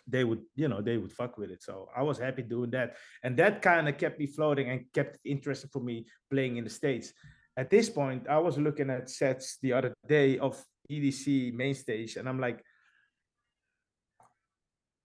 they 0.06 0.24
would 0.24 0.42
you 0.56 0.68
know 0.68 0.80
they 0.80 0.96
would 0.98 1.12
fuck 1.12 1.38
with 1.38 1.50
it. 1.50 1.62
So 1.62 1.88
i 1.96 2.02
was 2.02 2.18
happy 2.18 2.42
doing 2.42 2.70
that. 2.70 2.96
And 3.22 3.36
that 3.36 3.62
kind 3.62 3.88
of 3.88 3.96
kept 3.98 4.18
me 4.18 4.26
floating 4.26 4.68
and 4.70 4.84
kept 4.92 5.16
it 5.16 5.20
interesting 5.30 5.70
for 5.72 5.80
me 5.80 6.06
playing 6.30 6.56
in 6.56 6.64
the 6.64 6.70
states. 6.70 7.12
At 7.56 7.70
this 7.70 7.88
point 7.90 8.26
i 8.28 8.38
was 8.38 8.58
looking 8.58 8.90
at 8.90 9.08
sets 9.10 9.58
the 9.62 9.72
other 9.72 9.94
day 10.08 10.38
of 10.38 10.62
edc 10.90 11.54
main 11.54 11.74
stage 11.74 12.16
and 12.16 12.28
i'm 12.28 12.40
like 12.40 12.60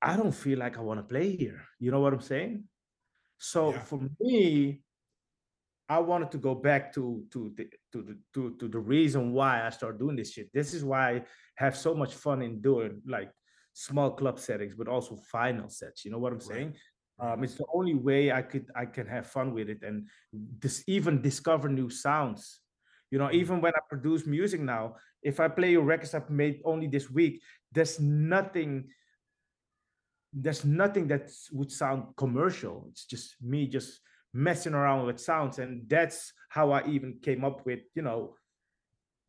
i 0.01 0.15
don't 0.17 0.33
feel 0.33 0.59
like 0.59 0.77
i 0.77 0.81
want 0.81 0.99
to 0.99 1.03
play 1.03 1.35
here. 1.35 1.61
You 1.79 1.91
know 1.91 1.99
what 1.99 2.13
i'm 2.13 2.21
saying? 2.21 2.63
So 3.37 3.71
Yeah. 3.71 3.79
for 3.83 3.99
me 4.19 4.81
i 5.89 5.99
wanted 5.99 6.31
to 6.31 6.37
go 6.37 6.53
back 6.55 6.93
to 6.95 7.23
to 7.31 7.53
the 7.55 7.65
to 7.93 8.01
the 8.01 8.17
to, 8.33 8.55
to 8.59 8.67
the 8.67 8.79
reason 8.79 9.31
why 9.33 9.65
i 9.65 9.69
started 9.69 9.99
doing 9.99 10.15
this 10.15 10.31
shit. 10.33 10.49
This 10.53 10.73
is 10.73 10.83
why 10.83 11.03
i 11.11 11.23
have 11.55 11.75
so 11.77 11.93
much 11.93 12.13
fun 12.15 12.41
in 12.41 12.61
doing 12.61 13.01
like 13.07 13.31
small 13.77 14.09
club 14.09 14.39
settings, 14.39 14.73
but 14.73 14.87
also 14.87 15.15
final 15.15 15.69
sets. 15.69 16.03
You 16.03 16.09
know 16.11 16.17
what 16.17 16.33
I'm 16.33 16.39
Right. 16.39 16.57
saying? 16.57 16.73
Um, 17.19 17.43
it's 17.43 17.55
the 17.55 17.65
only 17.73 17.93
way 17.93 18.31
I 18.31 18.41
could 18.41 18.69
I 18.75 18.85
can 18.85 19.07
have 19.07 19.27
fun 19.27 19.53
with 19.53 19.69
it 19.69 19.83
and 19.83 20.07
this 20.33 20.83
even 20.87 21.21
discover 21.21 21.69
new 21.69 21.89
sounds. 21.89 22.59
You 23.11 23.19
know, 23.19 23.31
even 23.31 23.61
when 23.61 23.73
I 23.73 23.79
produce 23.87 24.25
music 24.25 24.61
now, 24.61 24.95
if 25.21 25.39
I 25.39 25.47
play 25.47 25.75
records 25.77 26.13
I've 26.13 26.29
made 26.29 26.61
only 26.65 26.87
this 26.87 27.09
week, 27.09 27.41
there's 27.71 27.99
nothing. 27.99 28.89
There's 30.33 30.65
nothing 30.65 31.07
that 31.07 31.31
would 31.51 31.71
sound 31.71 32.15
commercial. 32.17 32.85
It's 32.89 33.05
just 33.05 33.35
me 33.41 33.67
just 33.67 34.01
messing 34.33 34.73
around 34.73 35.05
with 35.05 35.19
sounds, 35.19 35.59
and 35.59 35.87
that's 35.89 36.33
how 36.49 36.71
I 36.71 36.85
even 36.87 37.19
came 37.21 37.45
up 37.45 37.65
with 37.65 37.79
you 37.95 38.01
know 38.01 38.35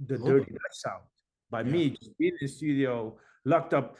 the 0.00 0.18
dirty 0.18 0.52
sound 0.72 1.04
by 1.50 1.62
Yeah. 1.62 1.72
me 1.72 1.90
just 1.90 2.18
being 2.18 2.32
in 2.32 2.38
the 2.46 2.48
studio, 2.48 3.16
locked 3.44 3.72
up, 3.74 3.96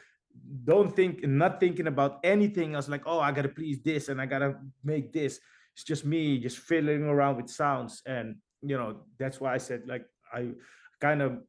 don't 0.65 0.95
think, 0.95 1.23
not 1.27 1.59
thinking 1.59 1.87
about 1.87 2.19
anything 2.23 2.75
else. 2.75 2.87
Like, 2.89 3.03
oh, 3.05 3.19
I 3.19 3.31
gotta 3.31 3.49
please 3.49 3.79
this 3.83 4.09
and 4.09 4.19
I 4.21 4.25
gotta 4.25 4.55
make 4.83 5.13
this. 5.13 5.39
It's 5.75 5.83
just 5.83 6.05
me 6.05 6.39
just 6.39 6.57
fiddling 6.57 7.03
around 7.03 7.37
with 7.37 7.49
sounds, 7.49 8.01
and 8.05 8.35
you 8.61 8.77
know 8.77 9.01
that's 9.17 9.39
why 9.39 9.53
I 9.53 9.57
said 9.59 9.83
like 9.87 10.05
I 10.33 10.51
kind 10.99 11.21
of 11.21 11.39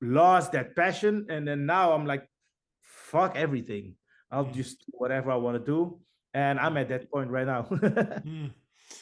lost 0.00 0.52
that 0.52 0.74
passion, 0.76 1.26
and 1.28 1.46
then 1.46 1.66
now 1.66 1.92
I'm 1.92 2.06
like, 2.06 2.26
fuck 2.80 3.36
everything. 3.36 3.96
I'll 4.30 4.46
Mm. 4.46 4.54
just 4.54 4.78
do 4.86 4.92
whatever 4.98 5.30
I 5.30 5.36
want 5.36 5.58
to 5.58 5.64
do, 5.64 6.00
and 6.34 6.58
I'm 6.58 6.76
at 6.76 6.88
that 6.88 7.10
point 7.10 7.30
right 7.30 7.46
now. 7.46 7.62
Mm. 7.70 8.52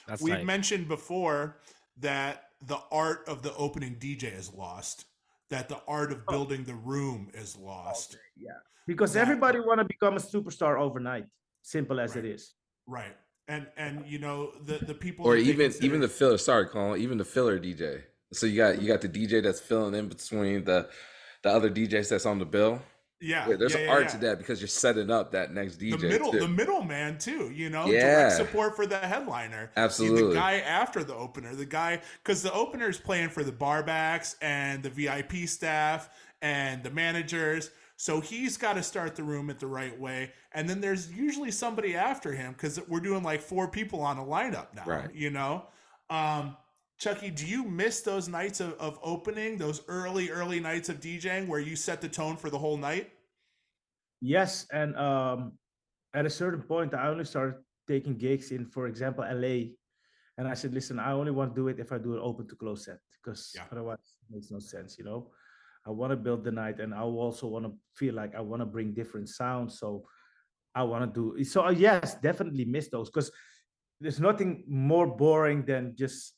That's 0.06 0.22
We've 0.22 0.34
tight. 0.34 0.44
mentioned 0.46 0.88
before 0.88 1.58
that 1.98 2.44
the 2.62 2.78
art 2.92 3.28
of 3.28 3.42
the 3.42 3.54
opening 3.56 3.96
DJ 3.96 4.36
is 4.36 4.52
lost. 4.52 5.04
That 5.50 5.68
the 5.68 5.80
art 5.88 6.12
of 6.12 6.22
Oh. 6.28 6.30
building 6.32 6.64
the 6.64 6.74
room 6.74 7.30
is 7.34 7.56
lost. 7.56 8.16
yeah, 8.36 8.50
because 8.90 9.12
That- 9.12 9.20
everybody 9.22 9.60
want 9.60 9.78
to 9.78 9.84
become 9.84 10.14
a 10.16 10.20
superstar 10.34 10.78
overnight. 10.86 11.26
Simple 11.62 12.00
as 12.00 12.16
it 12.16 12.24
Right. 12.24 12.34
is. 12.34 12.54
Right. 12.86 13.16
And 13.48 13.66
and 13.76 13.94
you 14.06 14.18
know 14.18 14.52
the 14.68 14.76
the 14.90 14.94
people 14.94 15.26
or 15.26 15.36
even 15.36 15.66
consider- 15.66 15.86
even 15.86 16.00
the 16.00 16.08
filler. 16.08 16.38
Sorry, 16.38 16.66
Colin. 16.68 17.00
Even 17.00 17.18
the 17.18 17.24
filler 17.24 17.58
DJ. 17.58 18.02
So 18.32 18.46
you 18.46 18.56
got 18.56 18.80
you 18.80 18.88
got 18.88 19.00
the 19.00 19.08
DJ 19.08 19.40
that's 19.42 19.60
filling 19.60 19.94
in 19.94 20.08
between 20.08 20.64
the 20.64 20.88
the 21.42 21.50
other 21.50 21.70
DJs 21.70 22.08
that's 22.10 22.26
on 22.26 22.38
the 22.38 22.44
bill. 22.56 22.74
yeah 23.22 23.46
Yeah, 23.48 23.56
there's 23.56 23.74
yeah, 23.74 23.80
an 23.80 23.84
yeah, 23.86 23.92
art 23.92 24.02
yeah. 24.04 24.08
to 24.14 24.18
that 24.26 24.38
because 24.38 24.60
you're 24.62 24.68
setting 24.84 25.10
up 25.10 25.32
that 25.32 25.52
next 25.52 25.76
DJ. 25.78 25.98
the 26.00 26.08
middle 26.08 26.32
too. 26.32 26.38
the 26.46 26.48
middleman 26.48 27.18
too 27.18 27.50
you 27.50 27.68
know 27.74 27.84
Yeah. 27.86 28.00
direct 28.00 28.36
support 28.36 28.70
for 28.76 28.86
the 28.86 28.96
headliner 29.12 29.70
Absolutely, 29.76 30.28
the 30.28 30.40
guy 30.46 30.54
after 30.82 31.04
the 31.04 31.14
opener 31.14 31.54
the 31.54 31.66
guy 31.80 32.00
because 32.22 32.42
the 32.42 32.52
opener 32.52 32.88
is 32.88 32.98
playing 32.98 33.28
for 33.28 33.42
the 33.44 33.52
barbacks 33.66 34.36
and 34.40 34.82
the 34.82 34.88
vip 34.98 35.32
staff 35.48 36.08
and 36.40 36.82
the 36.82 36.90
managers 36.90 37.70
so 38.00 38.18
he's 38.18 38.56
got 38.56 38.72
to 38.76 38.82
start 38.82 39.14
the 39.14 39.22
room 39.22 39.50
at 39.50 39.60
the 39.60 39.66
right 39.66 39.98
way 40.00 40.32
and 40.52 40.68
then 40.68 40.80
there's 40.80 41.12
usually 41.12 41.50
somebody 41.50 41.94
after 41.94 42.32
him 42.32 42.52
because 42.52 42.80
we're 42.88 42.98
doing 42.98 43.22
like 43.22 43.42
four 43.42 43.68
people 43.68 44.00
on 44.00 44.16
a 44.16 44.24
lineup 44.24 44.68
now 44.74 44.84
Right. 44.86 45.14
you 45.14 45.30
know 45.30 45.66
um 46.08 46.56
Chuckie, 46.98 47.30
do 47.30 47.46
you 47.46 47.64
miss 47.64 48.02
those 48.02 48.28
nights 48.28 48.60
of, 48.60 48.74
of 48.74 48.98
opening, 49.02 49.56
those 49.56 49.80
early, 49.88 50.28
early 50.28 50.60
nights 50.60 50.90
of 50.90 51.00
DJing 51.00 51.48
where 51.48 51.58
you 51.58 51.74
set 51.74 52.02
the 52.02 52.10
tone 52.10 52.36
for 52.36 52.50
the 52.50 52.58
whole 52.58 52.76
night? 52.76 53.08
Yes, 54.20 54.66
and 54.70 54.94
um, 54.98 55.52
at 56.12 56.26
a 56.26 56.30
certain 56.30 56.60
point, 56.60 56.92
I 56.92 57.08
only 57.08 57.24
started 57.24 57.54
taking 57.88 58.18
gigs 58.18 58.50
in, 58.50 58.66
for 58.66 58.86
example, 58.86 59.24
LA, 59.24 59.72
and 60.36 60.46
I 60.46 60.52
said, 60.52 60.74
"Listen, 60.74 60.98
I 60.98 61.12
only 61.12 61.30
want 61.32 61.54
to 61.54 61.58
do 61.58 61.68
it 61.68 61.80
if 61.80 61.90
I 61.90 61.96
do 61.96 62.12
an 62.16 62.20
open 62.22 62.46
to 62.48 62.54
close 62.54 62.84
set, 62.84 62.98
because 63.16 63.52
Yeah. 63.56 63.64
otherwise 63.72 64.04
it 64.20 64.34
makes 64.34 64.50
no 64.50 64.58
sense." 64.58 64.98
You 64.98 65.04
know, 65.04 65.30
I 65.90 65.92
want 65.92 66.12
to 66.12 66.16
build 66.16 66.44
the 66.44 66.52
night, 66.52 66.78
and 66.80 66.94
I 66.94 67.02
also 67.02 67.46
want 67.48 67.64
to 67.66 67.72
feel 67.96 68.14
like 68.14 68.34
I 68.34 68.40
want 68.40 68.62
to 68.62 68.66
bring 68.66 68.94
different 68.94 69.28
sounds. 69.28 69.78
So 69.78 70.04
I 70.74 70.82
want 70.84 71.02
to 71.14 71.34
do 71.36 71.44
so. 71.44 71.66
uh, 71.66 71.70
Yes, 71.70 72.14
definitely 72.14 72.64
miss 72.64 72.88
those 72.88 73.10
because 73.10 73.30
there's 74.00 74.20
nothing 74.20 74.64
more 74.68 75.06
boring 75.06 75.64
than 75.66 75.94
just 75.98 76.34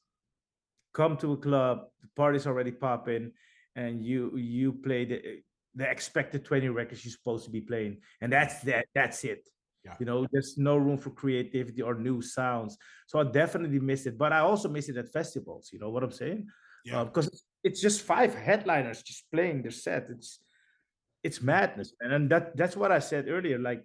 come 0.95 1.17
to 1.19 1.33
a 1.33 1.37
club, 1.37 1.85
the 2.01 2.09
party's 2.17 2.47
already 2.47 2.73
popping, 2.73 3.33
and 3.77 4.03
you 4.05 4.37
you 4.37 4.73
play 4.73 5.05
the 5.05 5.19
the 5.75 5.89
expected 5.91 6.45
20 6.45 6.69
records 6.69 7.05
you're 7.05 7.13
supposed 7.13 7.45
to 7.47 7.51
be 7.51 7.61
playing 7.61 7.97
and 8.21 8.31
that's 8.33 8.61
that 8.61 8.85
that's 8.95 9.25
it 9.25 9.49
Yeah. 9.85 9.97
you 9.99 10.05
know 10.05 10.27
there's 10.33 10.59
no 10.59 10.77
room 10.77 10.99
for 10.99 11.11
creativity 11.11 11.81
or 11.81 11.95
new 11.95 12.21
sounds 12.21 12.77
so 13.07 13.19
i 13.19 13.25
definitely 13.25 13.81
miss 13.81 14.05
it 14.05 14.19
but 14.19 14.33
i 14.33 14.41
also 14.41 14.69
miss 14.69 14.91
it 14.91 14.99
at 14.99 15.09
festivals 15.11 15.71
you 15.73 15.79
know 15.81 15.89
what 15.89 16.03
i'm 16.05 16.13
saying 16.13 16.47
Yeah. 16.85 17.05
because 17.05 17.29
it's, 17.65 17.81
just 17.81 18.03
five 18.03 18.35
headliners 18.35 19.03
just 19.03 19.31
playing 19.31 19.63
their 19.63 19.71
set. 19.71 20.09
It's 20.11 20.41
it's 21.23 21.41
madness 21.41 21.95
man. 22.01 22.13
and 22.13 22.31
that 22.31 22.57
that's 22.57 22.77
what 22.77 22.91
i 22.91 22.99
said 22.99 23.29
earlier 23.29 23.57
like 23.57 23.85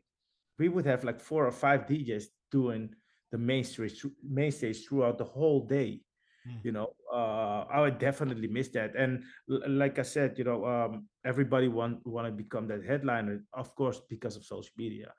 we 0.58 0.70
would 0.70 0.86
have 0.88 1.04
like 1.04 1.20
four 1.20 1.46
or 1.46 1.52
five 1.52 1.86
djs 1.86 2.24
doing 2.52 2.90
the 3.32 3.38
main 3.38 3.64
stage 3.64 4.04
main 4.28 4.52
stage 4.52 4.88
throughout 4.88 5.18
the 5.20 5.24
whole 5.24 5.62
day 5.68 6.02
Mm. 6.48 6.66
you 6.66 6.72
know? 6.72 6.94
Uh 7.14 7.66
i 7.70 7.82
would 7.82 8.00
definitely 8.00 8.48
miss 8.48 8.70
that. 8.70 8.96
And 8.96 9.24
like 9.48 10.00
i 10.00 10.02
said 10.04 10.38
you 10.38 10.44
know 10.44 10.66
um 10.66 11.08
everybody 11.26 11.68
want 11.68 12.06
want 12.06 12.28
to 12.28 12.32
become 12.32 12.68
that 12.68 12.84
headliner 12.84 13.44
of 13.54 13.74
course 13.76 14.02
because 14.10 14.36
of 14.36 14.44
social 14.46 14.74
media 14.78 15.14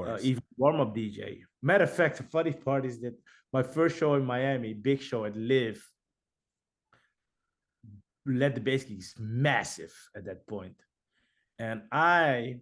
uh, 0.00 0.18
even 0.20 0.42
warm-up 0.56 0.94
dj 0.94 1.40
matter 1.62 1.84
of 1.84 1.92
fact 1.92 2.16
the 2.18 2.22
funny 2.24 2.52
part 2.52 2.84
is 2.84 3.00
that 3.00 3.14
my 3.52 3.62
first 3.62 3.96
show 3.98 4.14
in 4.14 4.24
miami 4.24 4.72
big 4.74 5.00
show 5.00 5.24
at 5.24 5.36
LIV 5.36 5.76
led 8.34 8.54
the 8.54 8.60
bass 8.60 8.84
geeks 8.84 9.14
massive 9.18 9.92
at 10.16 10.24
that 10.24 10.46
point 10.46 10.74
and 11.58 11.82
i 11.92 12.56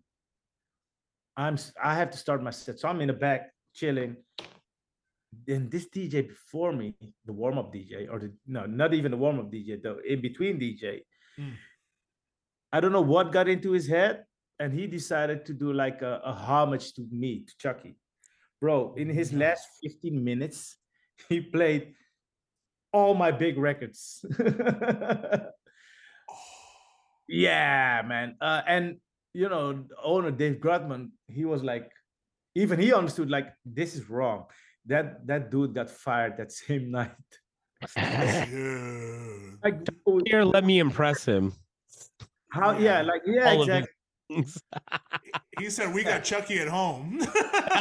i'm 1.37 1.57
I 1.83 1.95
have 1.95 2.11
to 2.11 2.19
start 2.19 2.43
my 2.43 2.51
set 2.51 2.79
so 2.79 2.89
i'm 2.89 3.01
in 3.01 3.09
the 3.09 3.13
back 3.15 3.51
chilling 3.75 4.17
then 5.47 5.69
this 5.69 5.87
DJ 5.95 6.27
before 6.27 6.73
me, 6.73 6.95
the 7.27 7.33
warm 7.33 7.59
up 7.59 7.71
DJ, 7.73 8.09
or 8.11 8.19
the 8.19 8.33
no, 8.47 8.65
not 8.65 8.95
even 8.95 9.11
the 9.11 9.19
warm 9.19 9.39
up 9.39 9.51
DJ, 9.53 9.83
the 9.83 9.99
in 10.01 10.21
between 10.23 10.59
DJ, 10.59 11.03
Mm. 11.39 11.53
I 12.73 12.81
don't 12.81 12.93
know 12.93 13.03
what 13.03 13.33
got 13.33 13.47
into 13.47 13.73
his 13.73 13.87
head, 13.87 14.25
and 14.59 14.73
he 14.73 14.87
decided 14.87 15.45
to 15.47 15.53
do 15.53 15.75
like 15.75 16.01
a, 16.01 16.23
a 16.25 16.33
homage 16.33 16.95
to 16.95 17.07
me, 17.11 17.45
to 17.47 17.53
Chuckie. 17.59 17.97
Bro, 18.63 18.95
in 18.97 19.11
his 19.11 19.31
No. 19.33 19.41
last 19.41 19.69
15 19.83 20.25
minutes, 20.25 20.79
he 21.29 21.41
played 21.43 21.95
all 22.93 23.13
my 23.15 23.31
big 23.31 23.59
records. 23.59 24.25
Yeah, 27.29 28.03
man. 28.07 28.37
Uh, 28.41 28.63
and 28.67 28.97
you 29.35 29.49
know, 29.49 29.85
owner 30.03 30.31
Dave 30.31 30.57
Grutman, 30.61 31.11
he 31.29 31.45
was 31.45 31.63
like, 31.63 31.91
even 32.55 32.79
he 32.81 32.93
understood 32.95 33.31
like 33.31 33.53
this 33.65 33.95
is 33.95 34.09
wrong. 34.09 34.47
That 34.87 35.27
that 35.27 35.51
dude 35.51 35.75
got 35.75 35.91
fired 35.91 36.37
that 36.39 36.53
same 36.65 36.91
night. 36.91 37.11
Like 39.63 39.87
Here, 40.27 40.45
let 40.45 40.65
me 40.65 40.79
impress 40.79 41.25
him. 41.25 41.53
how? 42.51 42.79
Yeah, 42.79 43.03
like 43.03 43.23
yeah, 43.27 43.51
All 43.51 43.63
exactly. 43.63 43.93
He 45.59 45.71
said 45.71 45.93
we 45.95 46.03
got 46.05 46.25
Chuckie 46.25 46.59
at 46.59 46.69
home. 46.69 47.21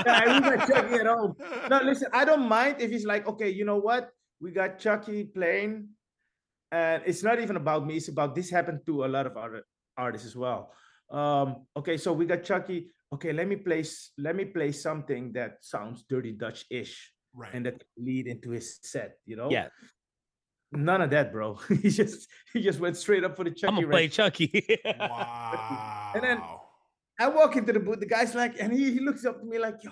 Yeah, 0.06 0.40
we 0.40 0.58
got 0.58 0.68
Chuckie 0.68 0.96
at 0.96 1.06
home. 1.08 1.36
No, 1.70 1.80
listen, 1.82 2.10
I 2.14 2.26
don't 2.26 2.48
mind 2.48 2.82
if 2.82 2.92
he's 2.92 3.06
like, 3.06 3.26
okay, 3.28 3.50
you 3.50 3.64
know 3.66 3.78
what? 3.78 4.12
We 4.42 4.52
got 4.52 4.78
Chuckie 4.78 5.24
playing, 5.24 5.88
and 6.72 7.04
it's 7.06 7.24
not 7.24 7.40
even 7.40 7.56
about 7.56 7.86
me. 7.86 7.98
It's 7.98 8.08
about 8.10 8.36
this 8.36 8.50
happened 8.50 8.82
to 8.88 9.06
a 9.06 9.08
lot 9.08 9.26
of 9.26 9.38
other 9.38 9.64
artists 9.98 10.28
as 10.28 10.36
well. 10.36 10.72
Um, 11.12 11.66
okay, 11.78 11.98
so 11.98 12.12
we 12.14 12.26
got 12.26 12.44
Chuckie. 12.44 12.92
Okay, 13.14 13.32
let 13.34 13.48
me 13.48 13.56
play. 13.56 13.84
Let 14.18 14.36
me 14.36 14.46
play 14.46 14.72
something 14.72 15.32
that 15.34 15.58
sounds 15.62 16.04
dirty 16.10 16.32
Dutch-ish, 16.34 17.12
Right. 17.34 17.54
and 17.54 17.66
that 17.66 17.84
lead 17.98 18.28
into 18.28 18.50
his 18.52 18.80
set. 18.82 19.18
You 19.26 19.36
know? 19.36 19.50
Yeah, 19.52 19.68
None 20.72 21.02
of 21.02 21.10
that, 21.12 21.32
bro. 21.32 21.56
he 21.82 21.90
just 21.90 22.28
he 22.54 22.62
just 22.62 22.80
went 22.80 22.98
straight 22.98 23.24
up 23.24 23.38
for 23.38 23.44
the 23.44 23.52
Chuckie. 23.52 23.68
I'm 23.68 23.76
gonna 23.76 23.88
play. 23.88 24.08
Chuckie. 24.08 24.80
wow. 25.00 26.12
And 26.16 26.24
then- 26.24 26.42
I 27.18 27.30
walk 27.30 27.56
into 27.56 27.72
the 27.72 27.80
booth. 27.80 28.02
The 28.02 28.08
guy's 28.08 28.36
like, 28.36 28.60
and 28.60 28.74
he, 28.74 28.92
he 28.92 29.00
looks 29.00 29.24
up 29.24 29.40
to 29.40 29.46
me 29.46 29.58
like, 29.58 29.76
yo. 29.82 29.92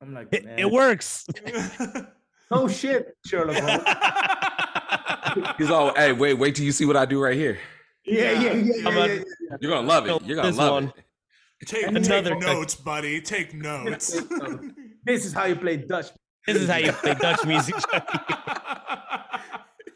I'm 0.00 0.14
like, 0.14 0.28
it, 0.30 0.44
man, 0.44 0.56
it 0.58 0.70
works. 0.70 1.26
no 2.48 2.68
shit, 2.78 3.16
Sherlock. 3.26 3.56
He's 5.58 5.70
all, 5.70 5.94
hey, 5.94 6.12
wait, 6.12 6.34
wait 6.34 6.54
till 6.54 6.64
you 6.64 6.72
see 6.72 6.84
what 6.84 6.96
I 6.96 7.04
do 7.06 7.22
right 7.22 7.36
here. 7.36 7.58
Yeah, 8.04 8.32
yeah, 8.32 8.40
yeah, 8.40 8.52
yeah. 8.54 8.88
I'm 8.88 8.96
yeah, 8.96 9.06
yeah. 9.06 9.56
You're 9.60 9.70
gonna 9.72 9.86
love 9.86 10.06
it. 10.08 10.22
You're 10.26 10.36
gonna 10.36 10.48
this 10.48 10.56
love 10.58 10.72
one. 10.72 10.92
it. 11.60 11.66
take, 11.68 11.86
And 11.86 12.04
take 12.04 12.26
another- 12.26 12.36
notes, 12.38 12.74
buddy. 12.74 13.20
Take 13.20 13.54
notes. 13.54 14.20
This 15.04 15.24
is 15.26 15.32
how 15.32 15.44
you 15.46 15.56
play 15.56 15.76
Dutch. 15.78 16.06
This 16.46 16.58
is 16.62 16.68
how 16.70 16.76
you 16.76 16.92
play 16.92 17.14
Dutch 17.14 17.44
music. 17.44 17.74
Chuckie. 17.90 18.06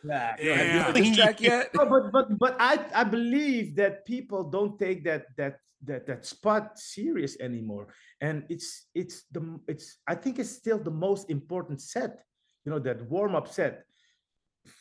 Yeah. 0.05 0.35
Yeah. 0.41 0.75
You 0.75 0.81
heard 0.83 0.95
this 0.97 1.17
track 1.17 1.41
yet? 1.51 1.71
No, 1.75 1.87
but 1.87 2.11
but 2.11 2.39
but 2.39 2.57
I 2.59 2.79
I 2.95 3.05
believe 3.05 3.77
that 3.77 4.05
people 4.07 4.45
don't 4.51 4.79
take 4.79 5.05
that 5.05 5.27
that 5.37 5.59
that 5.85 6.07
that 6.07 6.27
spot 6.27 6.79
serious 6.79 7.37
anymore, 7.41 7.89
and 8.21 8.45
it's 8.49 8.87
it's 8.95 9.25
the 9.31 9.61
it's 9.69 9.99
I 10.09 10.15
think 10.15 10.39
it's 10.39 10.51
still 10.51 10.79
the 10.79 10.91
most 10.91 11.31
important 11.31 11.81
set, 11.81 12.25
you 12.65 12.73
know, 12.73 12.79
that 12.81 13.03
warm 13.09 13.35
up 13.35 13.47
set 13.49 13.85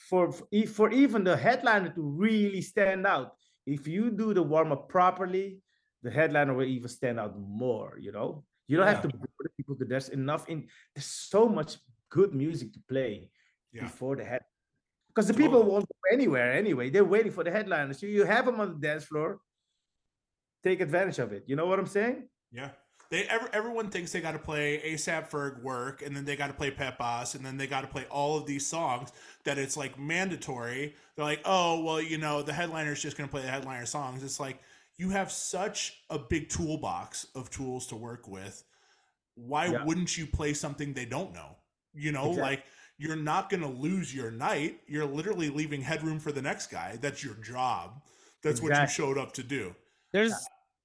for 0.10 0.32
for 0.68 0.88
even 0.92 1.24
the 1.24 1.38
headliner 1.38 1.90
to 1.94 2.02
really 2.02 2.62
stand 2.62 3.06
out. 3.06 3.34
If 3.66 3.88
you 3.88 4.10
do 4.10 4.34
the 4.34 4.42
warm 4.44 4.72
up 4.72 4.90
properly, 4.90 5.62
the 6.02 6.10
headliner 6.12 6.54
will 6.54 6.66
even 6.78 6.90
stand 6.90 7.20
out 7.20 7.38
more. 7.40 7.98
You 8.00 8.12
know, 8.12 8.44
you 8.68 8.78
don't 8.78 8.88
have 8.88 9.04
to 9.04 9.10
bore 9.10 9.44
the 9.46 9.50
people. 9.58 9.76
to- 9.76 9.86
There's 9.86 10.10
enough 10.10 10.50
in. 10.50 10.68
There's 10.96 11.06
so 11.06 11.48
much 11.48 11.78
good 12.10 12.34
music 12.34 12.74
to 12.74 12.80
play 12.90 13.30
Yeah. 13.72 13.84
before 13.84 14.16
the 14.16 14.26
head 14.26 14.42
because 15.10 15.28
the 15.28 15.34
people 15.34 15.60
Totally. 15.62 15.72
won't 15.72 15.88
go 15.88 16.00
anywhere 16.18 16.52
anyway. 16.54 16.90
They're 16.90 17.06
waiting 17.16 17.32
for 17.32 17.44
the 17.44 17.52
headliner. 17.52 17.94
So 17.94 18.08
you 18.08 18.26
have 18.26 18.46
them 18.48 18.60
on 18.60 18.68
the 18.74 18.80
dance 18.88 19.06
floor. 19.06 19.40
Take 20.64 20.82
advantage 20.82 21.20
of 21.20 21.32
it. 21.34 21.44
You 21.48 21.56
know 21.56 21.68
what 21.68 21.78
I'm 21.80 21.86
saying? 22.00 22.28
Yeah. 22.52 22.72
They 23.10 23.24
ever 23.24 23.50
everyone 23.54 23.90
thinks 23.90 24.12
they 24.12 24.22
got 24.22 24.34
to 24.34 24.40
play 24.40 24.80
ASAP 24.86 25.30
Ferg 25.32 25.64
work, 25.64 26.04
and 26.04 26.16
then 26.16 26.26
they 26.26 26.36
got 26.36 26.48
to 26.48 26.54
play 26.54 26.70
Pep 26.70 27.00
Boss, 27.00 27.34
and 27.34 27.44
then 27.44 27.58
they 27.58 27.66
got 27.66 27.82
to 27.82 27.88
play 27.88 28.06
all 28.12 28.38
of 28.38 28.46
these 28.46 28.68
songs 28.68 29.12
that 29.46 29.58
it's 29.58 29.76
like 29.76 29.98
mandatory. 29.98 30.94
They're 31.16 31.26
like, 31.26 31.42
oh 31.46 31.84
well, 31.84 32.00
you 32.02 32.20
know, 32.20 32.44
the 32.44 32.54
headliner's 32.54 33.02
just 33.02 33.18
gonna 33.18 33.28
play 33.30 33.42
the 33.42 33.48
headliner 33.50 33.88
songs. 33.88 34.24
It's 34.24 34.40
like 34.40 34.60
you 34.98 35.10
have 35.10 35.32
such 35.32 36.02
a 36.10 36.20
big 36.20 36.50
toolbox 36.50 37.28
of 37.34 37.50
tools 37.50 37.88
to 37.88 37.96
work 37.96 38.28
with. 38.28 38.64
Why 39.36 39.68
Yeah. 39.68 39.84
wouldn't 39.86 40.18
you 40.18 40.28
play 40.28 40.54
something 40.54 40.94
they 40.94 41.06
don't 41.06 41.34
know? 41.34 41.56
You 41.94 42.12
know, 42.12 42.30
Exactly. 42.30 42.42
like 42.42 42.64
you're 43.00 43.16
not 43.16 43.50
gonna 43.50 43.72
lose 43.72 44.14
your 44.14 44.30
night. 44.30 44.82
You're 44.88 45.06
literally 45.06 45.50
leaving 45.50 45.82
headroom 45.82 46.20
for 46.20 46.32
the 46.32 46.42
next 46.42 46.68
guy. 46.68 46.98
That's 46.98 47.24
your 47.24 47.36
job. 47.36 48.04
That's 48.44 48.62
what 48.62 48.78
you 48.80 48.88
showed 48.88 49.18
up 49.18 49.34
to 49.34 49.44
do. 49.44 49.74
There's 50.12 50.34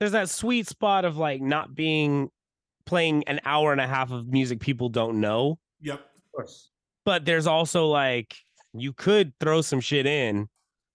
there's 0.05 0.13
that 0.13 0.29
sweet 0.29 0.69
spot 0.69 1.07
of 1.07 1.17
like 1.17 1.41
not 1.41 1.75
being 1.75 2.29
playing 2.85 3.25
an 3.27 3.41
hour 3.47 3.73
and 3.73 3.81
a 3.81 3.87
half 3.87 4.11
of 4.11 4.29
music 4.29 4.61
people 4.61 4.91
don't 4.91 5.19
know, 5.19 5.59
Yep. 5.81 5.99
Of 5.99 6.33
course. 6.33 6.71
but 7.07 7.25
there's 7.25 7.47
also 7.47 7.87
like 7.87 8.37
you 8.75 8.93
could 8.93 9.33
throw 9.41 9.63
some 9.63 9.81
shit 9.81 10.05
in 10.05 10.47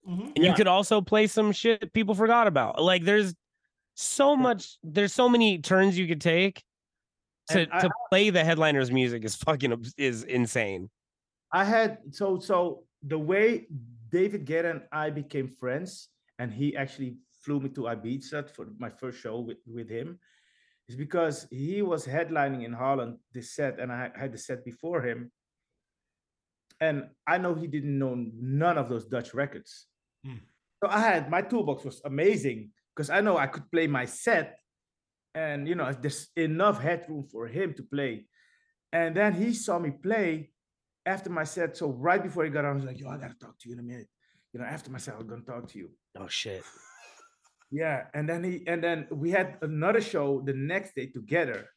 Mhm. 0.07 0.34
and 0.36 0.45
you 0.45 0.53
could 0.53 0.68
also 0.68 1.02
play 1.02 1.26
some 1.26 1.52
shit 1.52 1.91
people 1.94 2.14
forgot 2.14 2.45
about. 2.45 2.80
Like 2.81 3.03
there's 3.03 3.34
so 3.95 4.36
much 4.36 4.77
there's 4.84 5.11
so 5.14 5.27
many 5.27 5.57
turns 5.57 5.98
you 5.98 6.07
could 6.07 6.22
take 6.22 6.64
to 7.49 7.61
I- 7.76 7.81
to 7.81 7.90
play 8.11 8.30
the 8.30 8.44
headliner's 8.44 8.91
music 8.91 9.26
is 9.26 9.36
fucking 9.36 9.86
is 9.98 10.23
insane. 10.26 10.91
I 11.52 11.64
had 11.64 11.98
so 12.11 12.38
so 12.38 12.84
the 13.02 13.18
way 13.18 13.65
David 14.11 14.45
Guetta 14.45 14.69
and 14.69 14.81
I 14.91 15.10
became 15.10 15.48
friends, 15.48 16.10
and 16.38 16.52
he 16.53 16.76
actually 16.76 17.18
flew 17.41 17.60
me 17.60 17.70
to 17.70 17.82
Ibiza 17.82 18.49
for 18.49 18.68
my 18.78 18.90
first 18.90 19.20
show 19.20 19.40
with, 19.40 19.57
with 19.66 19.90
him, 19.90 20.20
is 20.88 20.95
because 20.95 21.48
he 21.52 21.82
was 21.82 22.06
headlining 22.06 22.66
in 22.66 22.74
Holland 22.74 23.18
this 23.34 23.53
set, 23.53 23.80
and 23.80 23.91
I 23.91 24.11
had 24.16 24.34
the 24.34 24.38
set 24.38 24.66
before 24.66 25.02
him. 25.02 25.32
And 26.82 27.10
I 27.28 27.38
know 27.38 27.53
he 27.53 27.68
didn't 27.68 27.98
know 27.98 28.16
none 28.16 28.78
of 28.78 28.90
those 28.90 29.06
Dutch 29.06 29.34
records. 29.34 29.86
Hmm. 30.26 30.38
So 30.82 30.90
I 30.90 30.99
had 30.99 31.30
my 31.30 31.41
toolbox 31.41 31.84
was 31.84 32.02
amazing 32.06 32.72
because 32.95 33.10
I 33.10 33.22
know 33.22 33.38
I 33.38 33.48
could 33.48 33.70
play 33.72 33.88
my 33.88 34.06
set, 34.06 34.57
and 35.36 35.68
you 35.68 35.76
know 35.76 35.91
there's 35.91 36.30
enough 36.36 36.82
headroom 36.82 37.28
for 37.32 37.48
him 37.48 37.74
to 37.76 37.84
play. 37.84 38.26
And 38.91 39.16
then 39.16 39.34
he 39.34 39.53
saw 39.53 39.78
me 39.78 39.91
play 39.91 40.52
after 41.06 41.30
my 41.30 41.44
set. 41.44 41.78
So 41.78 41.90
right 41.91 42.24
before 42.24 42.45
he 42.45 42.49
got 42.49 42.66
on, 42.66 42.72
I 42.72 42.76
was 42.76 42.86
like, 42.86 42.99
"Yo, 42.99 43.10
I 43.10 43.18
gotta 43.18 43.36
talk 43.36 43.60
to 43.60 43.70
you 43.70 43.74
in 43.74 43.80
a 43.80 43.84
minute." 43.84 44.07
You 44.53 44.61
know, 44.61 44.66
after 44.66 44.90
my 44.90 44.98
set, 44.98 45.16
I'm 45.20 45.28
gonna 45.28 45.41
talk 45.41 45.68
to 45.68 45.78
you. 45.78 45.90
Oh 46.18 46.28
shit. 46.28 46.64
Yeah, 47.72 48.06
and 48.14 48.28
then 48.28 48.44
he 48.44 48.64
and 48.66 48.84
then 48.84 49.08
we 49.12 49.30
had 49.30 49.58
another 49.62 50.02
show 50.02 50.41
the 50.41 50.54
next 50.54 50.96
day 50.96 51.06
together, 51.06 51.70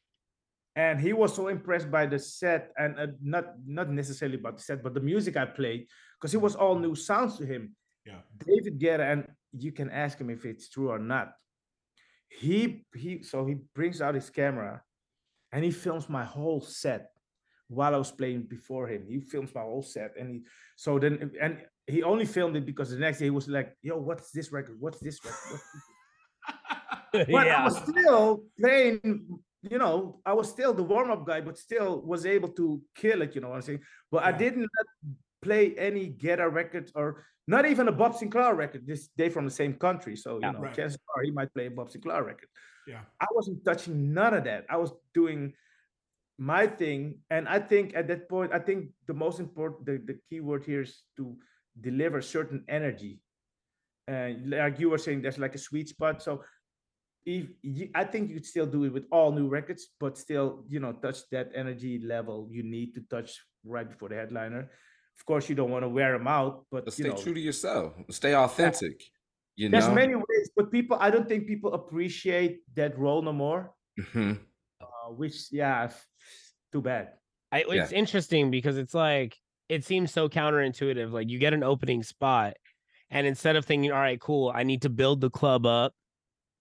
and 0.75 0.99
he 0.99 1.13
was 1.13 1.35
so 1.35 1.49
impressed 1.49 1.91
by 1.91 2.07
the 2.07 2.19
set 2.19 2.73
and 2.79 2.99
uh, 2.99 3.07
not 3.21 3.61
not 3.67 3.91
necessarily 3.91 4.39
about 4.39 4.57
the 4.57 4.63
set, 4.63 4.83
but 4.83 4.95
the 4.95 5.05
music 5.05 5.37
I 5.37 5.45
played 5.45 5.87
because 6.19 6.33
it 6.33 6.41
was 6.41 6.57
all 6.57 6.79
new 6.79 6.95
sounds 6.95 7.37
to 7.39 7.45
him. 7.45 7.77
Yeah. 8.07 8.25
David 8.39 8.81
Guetta, 8.81 9.13
and 9.13 9.29
you 9.53 9.71
can 9.71 9.91
ask 9.91 10.19
him 10.19 10.31
if 10.31 10.47
it's 10.47 10.71
true 10.71 10.91
or 10.91 10.99
not. 10.99 11.35
He 12.29 12.87
he 12.97 13.23
so 13.23 13.45
he 13.45 13.57
brings 13.75 14.01
out 14.01 14.15
his 14.15 14.31
camera, 14.31 14.83
and 15.53 15.63
he 15.63 15.71
films 15.71 16.09
my 16.09 16.25
whole 16.25 16.63
set 16.63 17.11
while 17.69 17.95
I 17.95 17.99
was 17.99 18.11
playing 18.11 18.45
before 18.49 18.89
him. 18.89 19.05
He 19.07 19.21
films 19.21 19.55
my 19.55 19.61
whole 19.61 19.83
set, 19.83 20.17
and 20.19 20.31
he 20.31 20.41
so 20.77 20.99
then 20.99 21.33
and 21.39 21.61
he 21.87 22.03
only 22.03 22.25
filmed 22.25 22.57
it 22.57 22.67
because 22.67 22.91
the 22.91 22.99
next 22.99 23.19
day 23.19 23.27
he 23.27 23.31
was 23.31 23.49
like, 23.49 23.77
"Yo, 23.83 23.97
what's 23.97 24.31
this 24.31 24.53
record? 24.53 24.77
What's 24.79 25.01
this 25.01 25.19
record?" 25.25 25.41
What's 25.51 25.65
this 25.73 25.83
but 27.31 27.49
I 27.49 27.65
was 27.65 27.77
still 27.77 28.45
playing, 28.59 29.27
you 29.63 29.79
know, 29.79 30.21
I 30.25 30.33
was 30.33 30.49
still 30.49 30.73
the 30.73 30.83
warm-up 30.83 31.27
guy, 31.27 31.41
but 31.41 31.59
still 31.59 32.01
was 32.01 32.25
able 32.27 32.49
to 32.51 32.81
kill 32.95 33.23
it, 33.23 33.35
you 33.35 33.41
know 33.41 33.51
what 33.51 33.57
I'm 33.57 33.63
saying? 33.63 33.81
But 34.11 34.25
I 34.25 34.33
did 34.33 34.57
not 34.57 34.69
play 35.43 35.75
any 35.77 36.11
Guetta 36.11 36.51
records 36.51 36.91
or 36.95 37.25
not 37.47 37.67
even 37.67 37.89
a 37.89 37.93
Bob 37.93 38.15
Sinclar 38.15 38.57
record. 38.57 38.87
This 38.87 39.11
they 39.17 39.29
from 39.29 39.45
the 39.45 39.51
same 39.51 39.75
country. 39.75 40.17
So, 40.17 40.37
you 40.37 40.41
Yeah. 40.43 40.53
know, 40.53 40.61
Right. 40.61 40.75
chances 40.75 40.99
are 41.15 41.23
he 41.23 41.31
might 41.31 41.53
play 41.53 41.67
a 41.67 41.71
Bob 41.71 41.91
Sinclar 41.91 42.25
record. 42.25 42.49
Yeah. 42.87 43.03
I 43.21 43.27
wasn't 43.33 43.65
touching 43.65 44.15
none 44.15 44.35
of 44.35 44.45
that. 44.45 44.65
I 44.71 44.77
was 44.77 44.93
doing 45.13 45.53
my 46.39 46.67
thing. 46.67 47.19
And 47.31 47.49
I 47.49 47.59
think 47.59 47.95
at 47.95 48.09
that 48.09 48.29
point, 48.29 48.53
I 48.53 48.59
think 48.59 48.91
the 49.07 49.15
most 49.15 49.39
important, 49.41 49.87
the, 49.87 49.99
the 49.99 50.19
key 50.29 50.41
word 50.41 50.65
here 50.65 50.83
is 50.83 51.03
to 51.17 51.37
deliver 51.81 52.21
certain 52.21 52.65
energy. 52.69 53.21
And 54.09 54.51
like 54.51 54.79
you 54.79 54.91
were 54.91 54.99
saying, 54.99 55.23
there's 55.23 55.39
like 55.39 55.55
a 55.55 55.59
sweet 55.59 55.89
spot. 55.89 56.23
So 56.23 56.43
if 57.25 57.47
you, 57.63 57.89
I 57.95 58.05
think 58.05 58.29
you 58.29 58.35
could 58.37 58.47
still 58.47 58.67
do 58.67 58.85
it 58.85 58.93
with 58.93 59.05
all 59.13 59.33
new 59.33 59.49
records, 59.49 59.89
but 60.01 60.19
still, 60.19 60.65
you 60.69 60.81
know, 60.81 60.93
touch 60.93 61.29
that 61.31 61.51
energy 61.55 62.01
level 62.05 62.49
you 62.51 62.63
need 62.63 62.95
to 62.95 63.01
touch 63.09 63.41
right 63.65 63.89
before 63.89 64.09
the 64.09 64.17
headliner. 64.17 64.71
Of 65.19 65.27
course, 65.27 65.49
you 65.49 65.55
don't 65.55 65.71
want 65.71 65.85
to 65.85 65.89
wear 65.89 66.13
them 66.13 66.27
out, 66.27 66.65
but 66.71 66.85
But 66.85 66.99
you 66.99 67.05
stay 67.05 67.15
know, 67.15 67.23
true 67.23 67.35
to 67.35 67.41
yourself. 67.41 67.95
Stay 68.11 68.35
authentic. 68.35 69.01
You 69.55 69.69
know? 69.69 69.79
there's 69.79 69.89
know. 69.89 69.95
many 69.95 70.15
ways. 70.15 70.51
But 70.57 70.73
people, 70.73 70.97
I 71.01 71.11
don't 71.11 71.29
think 71.29 71.47
people 71.47 71.75
appreciate 71.75 72.61
that 72.75 72.99
role 72.99 73.23
no 73.23 73.33
more. 73.33 73.75
Mhm. 74.01 74.41
Uh, 74.81 75.13
which, 75.13 75.53
yeah, 75.53 75.91
too 76.73 76.81
bad. 76.81 77.13
I, 77.53 77.65
Yeah. 77.69 77.83
it's 77.83 77.93
interesting 77.93 78.51
because 78.51 78.79
it's 78.79 78.95
like 78.95 79.37
it 79.73 79.85
seems 79.85 80.13
so 80.13 80.29
counterintuitive. 80.29 81.11
Like 81.13 81.31
you 81.31 81.39
get 81.39 81.55
an 81.55 81.63
opening 81.63 82.03
spot, 82.03 82.55
and 83.11 83.27
instead 83.27 83.57
of 83.57 83.65
thinking, 83.65 83.91
"All 83.91 83.99
right, 83.99 84.21
cool, 84.21 84.53
I 84.55 84.63
need 84.65 84.83
to 84.83 84.91
build 84.91 85.21
the 85.21 85.31
club 85.31 85.65
up, 85.67 85.95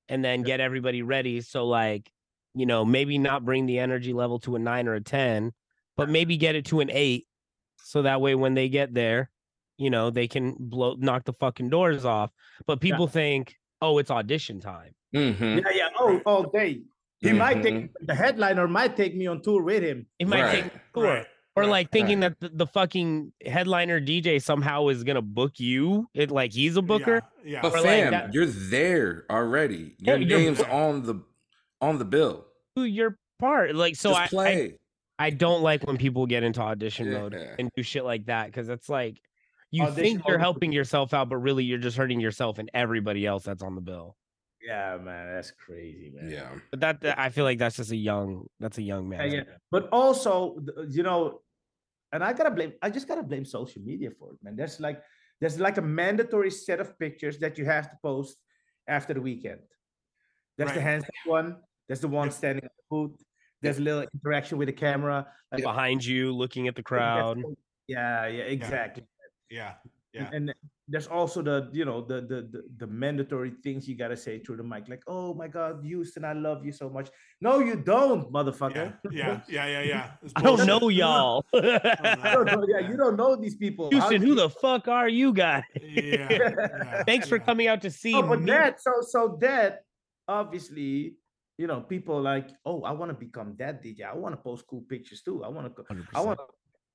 and 0.10 0.24
then 0.24 0.44
get 0.44 0.60
everybody 0.60 1.02
ready," 1.02 1.42
so 1.42 1.68
like, 1.68 2.10
you 2.56 2.66
know, 2.66 2.86
maybe 2.86 3.18
not 3.18 3.44
bring 3.46 3.66
the 3.66 3.80
energy 3.80 4.14
level 4.14 4.40
to 4.40 4.56
a 4.56 4.60
nine 4.60 4.88
or 4.88 4.96
a 4.96 5.02
ten, 5.02 5.52
but 5.98 6.10
maybe 6.10 6.38
get 6.38 6.56
it 6.56 6.66
to 6.68 6.80
an 6.80 6.90
eight, 6.92 7.28
so 7.84 8.02
that 8.04 8.22
way 8.22 8.34
when 8.36 8.54
they 8.54 8.70
get 8.70 8.94
there, 8.94 9.30
you 9.78 9.90
know, 9.90 10.10
they 10.10 10.28
can 10.28 10.56
blow 10.58 10.96
knock 10.98 11.26
the 11.26 11.34
fucking 11.34 11.70
doors 11.70 12.06
off. 12.06 12.32
But 12.66 12.80
people 12.80 13.08
think, 13.08 13.56
oh, 13.82 13.98
it's 13.98 14.12
audition 14.12 14.60
time. 14.62 14.94
Mhm. 15.14 15.62
Yeah, 15.64 15.72
yeah. 15.76 15.90
Oh, 16.00 16.22
all 16.26 16.44
day. 16.52 16.82
He 17.20 17.34
might 17.34 17.62
take 17.62 17.74
Mm-hmm. 17.76 18.06
the 18.06 18.16
headliner 18.16 18.68
might 18.68 18.96
take 18.98 19.16
me 19.16 19.28
on 19.28 19.42
tour 19.42 19.62
with 19.62 19.84
him. 19.84 20.08
He 20.18 20.26
might 20.26 20.42
Right. 20.42 20.64
take 20.64 20.72
tour. 20.96 21.04
Right. 21.04 21.26
Or 21.56 21.64
right. 21.64 21.70
like 21.70 21.92
thinking 21.92 22.22
that 22.22 22.40
the, 22.40 22.50
the 22.50 22.66
fucking 22.68 23.34
headliner 23.46 24.00
DJ 24.00 24.42
somehow 24.42 24.88
is 24.88 25.04
gonna 25.04 25.22
book 25.22 25.60
you, 25.60 26.08
it 26.14 26.32
like 26.32 26.54
he's 26.54 26.78
a 26.78 26.82
booker. 26.82 27.22
Yeah. 27.44 27.52
yeah. 27.52 27.62
But 27.62 27.74
Or 27.74 27.78
like 27.78 27.86
fam, 27.86 28.12
that- 28.12 28.34
you're 28.34 28.46
there 28.46 29.26
already. 29.30 29.96
Yeah, 30.00 30.16
Your 30.16 30.28
you're- 30.28 30.44
name's 30.46 30.62
on 30.62 31.04
the 31.04 31.16
on 31.82 31.98
the 31.98 32.06
bill. 32.06 32.46
Do 32.76 32.86
your 32.86 33.18
part. 33.40 33.76
Like 33.76 33.96
so, 33.98 34.12
Just 34.12 34.22
I, 34.22 34.24
I 34.24 34.28
play. 34.28 34.78
I 35.20 35.30
don't 35.30 35.62
like 35.62 35.86
when 35.86 35.98
people 35.98 36.26
get 36.26 36.44
into 36.44 36.62
audition 36.62 37.12
mode 37.12 37.34
and 37.34 37.70
do 37.76 37.84
shit 37.84 38.06
like 38.06 38.26
that 38.28 38.46
because 38.48 38.70
it's 38.70 38.88
like 38.90 39.22
you 39.72 39.84
Audition 39.84 40.04
think 40.04 40.28
you're 40.28 40.40
helping 40.40 40.72
yourself 40.72 41.14
out, 41.14 41.30
but 41.30 41.38
really 41.38 41.64
you're 41.64 41.78
just 41.78 41.96
hurting 41.98 42.20
yourself 42.20 42.60
and 42.60 42.72
everybody 42.74 43.26
else 43.26 43.44
that's 43.44 43.62
on 43.62 43.76
the 43.76 43.82
bill. 43.82 44.16
Yeah, 44.66 44.98
man, 45.02 45.34
that's 45.34 45.52
crazy, 45.52 46.12
man. 46.16 46.30
yeah. 46.30 46.50
But 46.70 46.80
that 46.82 47.02
that- 47.02 47.20
I 47.20 47.30
feel 47.30 47.46
like 47.46 47.58
that's 47.58 47.78
just 47.78 47.92
a 47.92 47.96
young 47.96 48.46
that's 48.60 48.78
a 48.78 48.82
young 48.82 49.10
man. 49.10 49.32
yeah. 49.32 49.44
But 49.72 49.90
also, 49.92 50.58
uh, 50.78 50.84
you 50.90 51.04
know, 51.04 51.42
and 52.14 52.24
I 52.24 52.34
gotta 52.34 52.52
blame. 52.52 52.74
I 52.82 52.90
just 52.90 53.08
gotta 53.08 53.24
blame 53.24 53.46
social 53.46 53.82
media 53.82 54.12
for 54.18 54.34
it, 54.34 54.38
man. 54.44 54.56
There's 54.56 54.80
like, 54.80 55.02
there's 55.40 55.60
like 55.60 55.78
a 55.78 55.82
mandatory 55.82 56.52
set 56.52 56.80
of 56.80 56.98
pictures 57.00 57.40
that 57.40 57.58
you 57.58 57.66
have 57.66 57.90
to 57.90 57.98
post 58.04 58.38
after 58.88 59.14
the 59.14 59.22
weekend. 59.22 59.62
There's 60.58 60.74
the 60.74 60.82
hands 60.82 61.06
one. 61.26 61.58
There's 61.88 62.02
the 62.02 62.08
one 62.08 62.28
Yep. 62.28 62.34
standing 62.34 62.64
at 62.66 62.72
the 62.78 62.84
booth. 62.90 63.18
There's 63.62 63.78
a 63.78 63.82
little 63.82 64.06
interaction 64.14 64.58
with 64.58 64.68
the 64.68 64.74
camera. 64.74 65.28
Like, 65.52 65.64
Behind 65.64 66.04
you, 66.06 66.32
looking 66.34 66.68
at 66.68 66.76
the 66.76 66.84
crowd. 66.92 67.42
Yeah, 67.88 68.28
yeah, 68.28 68.44
exactly. 68.44 69.06
Yeah. 69.50 69.74
And- 69.84 69.92
Yeah. 70.14 70.30
And, 70.34 70.54
there's 70.92 71.08
also 71.08 71.42
the, 71.42 71.70
you 71.72 71.86
know, 71.86 72.02
the, 72.02 72.22
the 72.22 72.40
the 72.54 72.62
the 72.78 72.88
mandatory 72.88 73.52
things 73.64 73.88
you 73.88 73.96
gotta 73.96 74.18
say 74.18 74.40
through 74.40 74.58
the 74.58 74.64
mic, 74.64 74.90
like, 74.90 75.02
"Oh 75.08 75.34
my 75.34 75.48
God, 75.48 75.80
Houston, 75.84 76.26
I 76.26 76.34
love 76.34 76.66
you 76.66 76.74
so 76.74 76.90
much." 76.90 77.08
No, 77.40 77.60
you 77.60 77.76
don't, 77.78 78.32
motherfucker. 78.32 78.94
Yeah. 79.12 79.40
Yeah. 79.48 79.66
Yeah. 79.72 79.82
Yeah. 79.94 80.12
It's 80.22 80.34
I 80.36 80.42
don't 80.42 80.66
know 80.68 80.90
y'all. 80.90 81.46
Oh, 81.54 81.60
you 81.62 82.46
don't 82.46 82.46
know- 82.52 82.66
yeah, 82.68 82.82
you 82.90 82.98
don't 82.98 83.16
know 83.16 83.36
these 83.36 83.56
people. 83.56 83.90
Houston, 83.90 84.20
do 84.22 84.28
who 84.28 84.34
you- 84.34 84.42
the 84.44 84.50
fuck 84.50 84.88
are 84.88 85.08
you 85.10 85.32
guys? 85.34 85.64
Yeah. 85.82 86.28
yeah, 86.30 87.04
Thanks 87.10 87.28
for 87.32 87.40
coming 87.40 87.68
out 87.72 87.82
to 87.88 87.90
see 87.90 88.14
Oh, 88.16 88.22
but 88.24 88.40
me. 88.42 88.52
that 88.52 88.82
so 88.82 88.92
so 89.02 89.38
that 89.42 89.86
obviously 90.28 91.16
you 91.58 91.68
know 91.68 91.82
people 91.82 92.22
like 92.22 92.50
oh 92.66 92.82
I 92.84 92.92
want 92.92 93.10
to 93.12 93.18
become 93.28 93.56
that 93.60 93.84
DJ 93.84 94.02
I 94.06 94.16
want 94.16 94.34
to 94.36 94.42
post 94.42 94.66
cool 94.68 94.82
pictures 94.88 95.22
too 95.22 95.44
I 95.44 95.50
want 95.50 95.76
to 95.76 95.84
I 95.90 96.20
100%. 96.20 96.26
want 96.26 96.40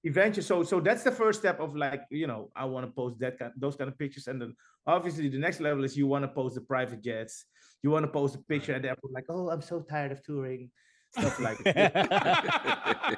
eventually 0.06 0.42
so 0.50 0.62
so 0.62 0.76
that's 0.86 1.02
the 1.08 1.14
first 1.22 1.40
step 1.40 1.58
of 1.60 1.74
like 1.84 2.02
you 2.10 2.26
know 2.30 2.42
I 2.54 2.64
want 2.64 2.84
to 2.86 2.92
post 3.00 3.18
that 3.20 3.38
kind 3.38 3.52
those 3.56 3.76
kind 3.78 3.88
of 3.92 3.96
pictures 3.98 4.26
and 4.30 4.40
then 4.40 4.52
obviously 4.86 5.28
the 5.28 5.38
next 5.46 5.58
level 5.60 5.82
is 5.84 5.96
you 6.00 6.06
want 6.06 6.22
to 6.26 6.28
post 6.28 6.54
the 6.54 6.60
private 6.60 7.02
jets 7.02 7.44
you 7.82 7.90
want 7.90 8.04
to 8.08 8.12
post 8.18 8.34
a 8.36 8.38
picture 8.52 8.74
at 8.76 8.82
the 8.82 8.88
airport 8.92 9.12
like 9.12 9.26
oh 9.28 9.50
I'm 9.52 9.62
so 9.72 9.80
tired 9.80 10.12
of 10.12 10.22
touring 10.22 10.70
stuff 11.16 11.38
like 11.40 11.58
that. 11.64 11.92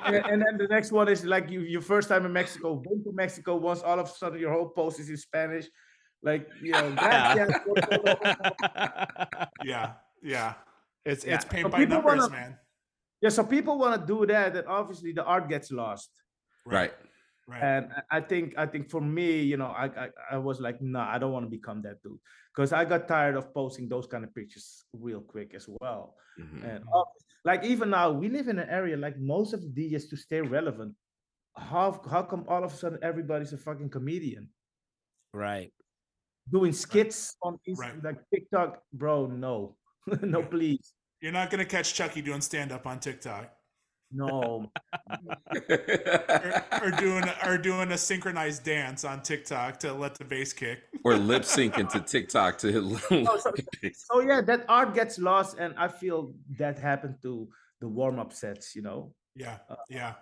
and, 0.06 0.16
and 0.30 0.38
then 0.44 0.54
the 0.62 0.68
next 0.68 0.92
one 0.92 1.08
is 1.08 1.24
like 1.24 1.50
you 1.50 1.60
your 1.60 1.82
first 1.92 2.08
time 2.08 2.24
in 2.28 2.32
Mexico 2.32 2.76
been 2.76 3.02
to 3.04 3.12
Mexico 3.12 3.56
once 3.56 3.80
all 3.82 3.98
of 3.98 4.06
a 4.06 4.10
sudden 4.10 4.38
your 4.38 4.52
whole 4.52 4.68
post 4.68 5.00
is 5.00 5.08
in 5.10 5.16
Spanish 5.16 5.66
like 6.22 6.46
you 6.62 6.72
know 6.72 6.90
that, 6.94 7.36
yeah, 7.38 7.46
Yeah. 9.64 9.92
Yeah. 10.22 10.54
It's 11.04 11.24
Yeah. 11.24 11.34
it's 11.34 11.44
paint 11.44 11.64
So 11.66 11.70
by 11.70 11.84
numbers, 11.84 12.20
wanna- 12.20 12.30
man. 12.30 12.58
Yeah, 13.20 13.30
so 13.30 13.42
people 13.44 13.78
want 13.78 14.00
to 14.00 14.06
do 14.06 14.26
that, 14.26 14.54
and 14.56 14.66
obviously 14.68 15.12
the 15.12 15.24
art 15.24 15.48
gets 15.48 15.72
lost. 15.72 16.10
Right. 16.66 16.92
Right. 17.46 17.62
And 17.62 17.92
I- 18.10 18.20
think 18.20 18.54
I 18.58 18.66
think 18.66 18.90
for 18.90 19.00
me, 19.00 19.40
you 19.40 19.56
know, 19.56 19.68
I 19.68 19.86
I, 19.86 20.08
I 20.32 20.38
was 20.38 20.60
like, 20.60 20.82
nah, 20.82 21.08
I 21.10 21.18
don't 21.18 21.32
want 21.32 21.46
to 21.46 21.50
become 21.50 21.80
that 21.82 22.02
dude 22.02 22.18
because 22.54 22.72
I 22.74 22.84
got 22.84 23.08
tired 23.08 23.36
of 23.36 23.54
posting 23.54 23.88
those 23.88 24.06
kind 24.06 24.22
of 24.24 24.34
pictures 24.34 24.84
real 24.92 25.20
quick 25.22 25.54
as 25.54 25.66
well. 25.80 26.14
Mhm. 26.38 26.62
And 26.68 26.84
ob- 26.92 27.08
like 27.44 27.64
even 27.64 27.88
now, 27.90 28.10
we 28.12 28.28
live 28.28 28.48
in 28.48 28.58
an 28.58 28.68
area 28.68 28.96
like 28.98 29.18
most 29.18 29.54
of 29.54 29.62
the 29.62 29.68
DJs 29.68 30.10
to 30.10 30.16
stay 30.16 30.40
relevant. 30.42 30.94
How 31.56 32.00
how 32.10 32.22
come 32.22 32.44
all 32.48 32.62
of 32.64 32.72
a 32.72 32.76
sudden 32.76 32.98
everybody's 33.02 33.52
a 33.54 33.58
fucking 33.58 33.88
comedian 33.90 34.50
right. 35.32 35.72
doing 36.50 36.72
skits 36.72 37.34
on 37.42 37.58
Inst- 37.66 37.80
Right. 37.80 38.02
like 38.04 38.18
TikTok, 38.32 38.82
bro? 38.92 39.26
No, 39.26 39.76
no, 40.22 40.40
Yeah. 40.40 40.46
please, 40.46 40.94
You're 41.20 41.32
not 41.32 41.50
gonna 41.50 41.64
catch 41.64 41.94
Chuckie 41.94 42.22
doing 42.22 42.40
stand 42.42 42.72
up 42.72 42.86
on 42.86 43.00
TikTok. 43.00 43.50
No. 44.10 44.70
or, 45.68 46.64
or 46.82 46.90
doing 46.92 47.24
or 47.44 47.58
doing 47.58 47.92
a 47.92 47.98
synchronized 47.98 48.64
dance 48.64 49.04
on 49.04 49.22
TikTok 49.22 49.78
to 49.80 49.92
let 49.92 50.14
the 50.16 50.24
bass 50.24 50.52
kick. 50.52 50.80
or 51.04 51.16
lip 51.16 51.42
syncing 51.42 51.88
to 51.90 52.00
TikTok 52.00 52.58
to 52.58 52.72
hit 52.72 52.82
little 52.82 53.38
so- 53.38 53.52
So 53.94 54.20
yeah, 54.20 54.40
that 54.42 54.64
art 54.68 54.94
gets 54.94 55.18
lost, 55.18 55.58
and 55.58 55.74
I 55.76 55.88
feel 55.88 56.32
that 56.58 56.78
happened 56.78 57.16
to 57.22 57.48
the 57.80 57.88
warm 57.88 58.18
up 58.18 58.32
sets. 58.32 58.74
You 58.74 58.82
know, 58.82 59.12
Yeah, 59.34 59.58
Uh, 59.68 59.76
yeah, 59.88 60.14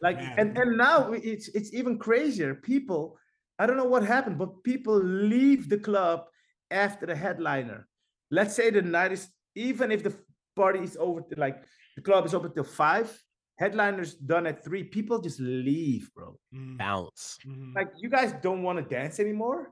like 0.00 0.16
Man. 0.16 0.34
and 0.38 0.58
and 0.58 0.76
now 0.76 1.12
it's 1.12 1.48
it's 1.48 1.72
even 1.74 1.98
crazier. 1.98 2.54
People, 2.54 3.18
I 3.58 3.66
don't 3.66 3.76
know 3.76 3.84
what 3.94 4.04
happened, 4.04 4.38
but 4.38 4.62
people 4.64 4.96
leave 5.02 5.68
the 5.68 5.78
club 5.78 6.24
after 6.70 7.06
the 7.06 7.16
headliner. 7.16 7.88
Let's 8.30 8.54
say 8.54 8.70
the 8.70 8.82
night 8.82 9.12
is 9.12 9.28
even 9.54 9.92
if 9.92 10.02
the 10.02 10.14
party 10.56 10.80
is 10.80 10.96
over, 10.98 11.22
like 11.36 11.62
the 11.96 12.02
club 12.02 12.26
is 12.26 12.34
open 12.34 12.52
till 12.54 12.64
five. 12.64 13.16
Headliners 13.58 14.14
done 14.14 14.46
at 14.48 14.64
three. 14.64 14.82
People 14.82 15.20
just 15.20 15.38
leave, 15.38 16.10
bro. 16.14 16.36
Mm, 16.52 16.76
Bounce. 16.78 17.38
mhm. 17.46 17.74
Like 17.74 17.90
you 17.98 18.08
guys 18.08 18.34
don't 18.42 18.62
want 18.62 18.78
to 18.78 18.84
dance 18.84 19.20
anymore. 19.20 19.70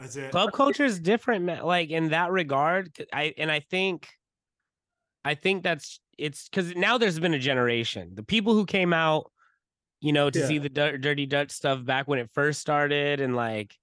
that's 0.00 0.16
it. 0.16 0.32
Club 0.32 0.52
culture 0.52 0.84
is 0.84 0.98
different, 0.98 1.44
man. 1.44 1.62
Like 1.62 1.90
in 1.90 2.08
that 2.10 2.32
regard, 2.32 2.90
I 3.12 3.32
and 3.38 3.50
I 3.52 3.60
think, 3.60 4.08
I 5.24 5.34
think 5.34 5.62
that's 5.62 6.00
it's 6.18 6.48
because 6.48 6.74
now 6.74 6.98
there's 6.98 7.18
been 7.20 7.34
a 7.34 7.38
generation. 7.38 8.10
The 8.14 8.24
people 8.24 8.52
who 8.54 8.66
came 8.66 8.92
out, 8.92 9.30
you 10.00 10.12
know, 10.12 10.30
to 10.30 10.38
Yeah. 10.40 10.46
see 10.48 10.58
the 10.58 10.68
Dir- 10.68 10.98
Dirty 10.98 11.26
Dutch 11.26 11.50
stuff 11.52 11.84
back 11.84 12.08
when 12.08 12.18
it 12.18 12.28
first 12.34 12.60
started, 12.60 13.20
and 13.20 13.36
like 13.36 13.76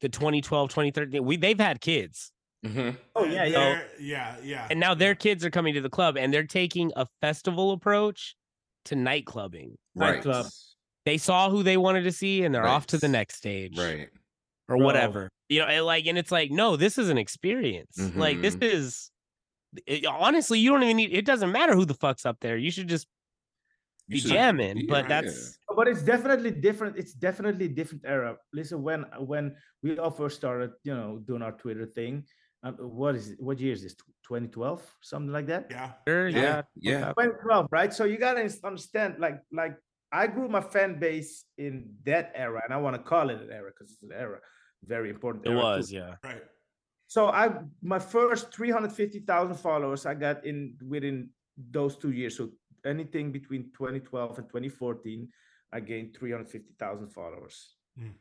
the 0.00 0.08
2012, 0.08 0.70
2013, 0.70 1.24
we 1.24 1.36
they've 1.36 1.58
had 1.58 1.80
kids, 1.80 2.30
Mhm. 2.74 2.96
Oh 3.14 3.24
yeah, 3.24 3.44
yeah. 3.44 3.82
yeah, 4.00 4.36
yeah. 4.42 4.66
and 4.70 4.78
now 4.80 4.94
their 4.94 5.14
kids 5.14 5.44
are 5.44 5.50
coming 5.50 5.74
to 5.74 5.80
the 5.80 5.90
club, 5.90 6.16
and 6.16 6.32
they're 6.32 6.44
taking 6.46 6.92
a 6.96 7.06
festival 7.20 7.72
approach 7.72 8.34
to 8.86 8.96
night 8.96 9.26
clubbing. 9.26 9.76
Right. 9.94 10.14
Nightclub. 10.16 10.46
They 11.04 11.18
saw 11.18 11.50
who 11.50 11.62
they 11.62 11.76
wanted 11.76 12.02
to 12.02 12.12
see, 12.12 12.42
and 12.44 12.54
they're 12.54 12.66
off 12.66 12.86
to 12.88 12.98
the 12.98 13.08
next 13.08 13.36
stage. 13.36 13.78
Right. 13.78 14.08
or 14.68 14.76
Bro. 14.78 14.84
whatever. 14.86 15.30
You 15.48 15.60
know, 15.60 15.66
and 15.66 15.84
like, 15.86 16.06
and 16.06 16.18
it's 16.18 16.32
like, 16.32 16.50
no, 16.50 16.74
this 16.76 16.98
is 16.98 17.08
an 17.08 17.18
experience. 17.18 17.96
Like, 18.16 18.40
this 18.42 18.56
Mhm. 18.56 18.62
is 18.72 19.10
it- 19.86 20.04
honestly, 20.06 20.58
you 20.58 20.70
don't 20.72 20.82
even 20.82 20.96
need. 20.96 21.12
It 21.12 21.24
doesn't 21.24 21.52
matter 21.52 21.74
who 21.74 21.84
the 21.84 21.94
fuck's 21.94 22.26
up 22.26 22.38
there. 22.40 22.56
You 22.56 22.72
should 22.72 22.88
just 22.88 23.06
You 24.08 24.14
be 24.16 24.20
should- 24.20 24.30
jamming. 24.32 24.78
yeah, 24.78 24.84
but 24.88 25.04
yeah. 25.04 25.08
that's 25.22 25.58
but 25.76 25.86
it's 25.88 26.02
definitely 26.02 26.50
different 26.50 26.96
it's 26.96 27.12
definitely 27.12 27.68
different 27.68 28.02
era 28.06 28.36
listen 28.54 28.82
when 28.82 29.02
when 29.18 29.54
we 29.82 29.98
all 29.98 30.10
first 30.10 30.34
started 30.36 30.70
you 30.84 30.94
know 30.94 31.18
doing 31.18 31.42
our 31.42 31.52
twitter 31.52 31.84
thing 31.84 32.24
um, 32.62 32.74
what 32.74 33.14
is 33.14 33.30
it 33.30 33.40
what 33.40 33.58
year 33.60 33.72
is 33.72 33.82
this 33.82 33.94
2012 33.94 34.82
something 35.02 35.32
like 35.32 35.46
that 35.46 35.66
yeah, 35.70 35.92
sure, 36.08 36.28
Yeah. 36.28 36.62
yeah, 36.76 36.92
Yeah. 37.00 37.08
2012 37.08 37.68
right 37.70 37.92
so 37.92 38.04
you 38.04 38.18
gotta 38.18 38.48
understand 38.64 39.16
like 39.18 39.40
like 39.52 39.76
i 40.12 40.26
grew 40.26 40.48
my 40.48 40.60
fan 40.60 40.98
base 40.98 41.44
in 41.58 41.88
that 42.04 42.32
era 42.34 42.60
and 42.64 42.72
i 42.74 42.76
want 42.76 42.96
to 42.96 43.02
call 43.02 43.30
it 43.30 43.40
an 43.40 43.50
era 43.50 43.70
because 43.72 43.92
it's 43.92 44.02
an 44.02 44.12
era 44.12 44.38
very 44.84 45.10
important 45.10 45.46
it 45.46 45.50
era 45.50 45.60
too. 45.60 45.64
was, 45.64 45.92
yeah. 45.92 46.14
right. 46.22 46.42
So 47.08 47.28
I 47.28 47.50
my 47.82 47.98
first 47.98 48.52
350,000 48.52 49.56
followers 49.56 50.06
I 50.06 50.14
got 50.14 50.44
in 50.44 50.74
within 50.88 51.30
those 51.56 51.96
two 51.96 52.10
years. 52.10 52.36
So 52.36 52.50
anything 52.84 53.32
between 53.32 53.70
2012 53.76 54.38
and 54.38 54.48
2014, 54.48 55.28
I 55.72 55.80
gained 55.80 56.16
350,000 56.16 57.08
followers. 57.12 57.74
Mm. 57.98 58.14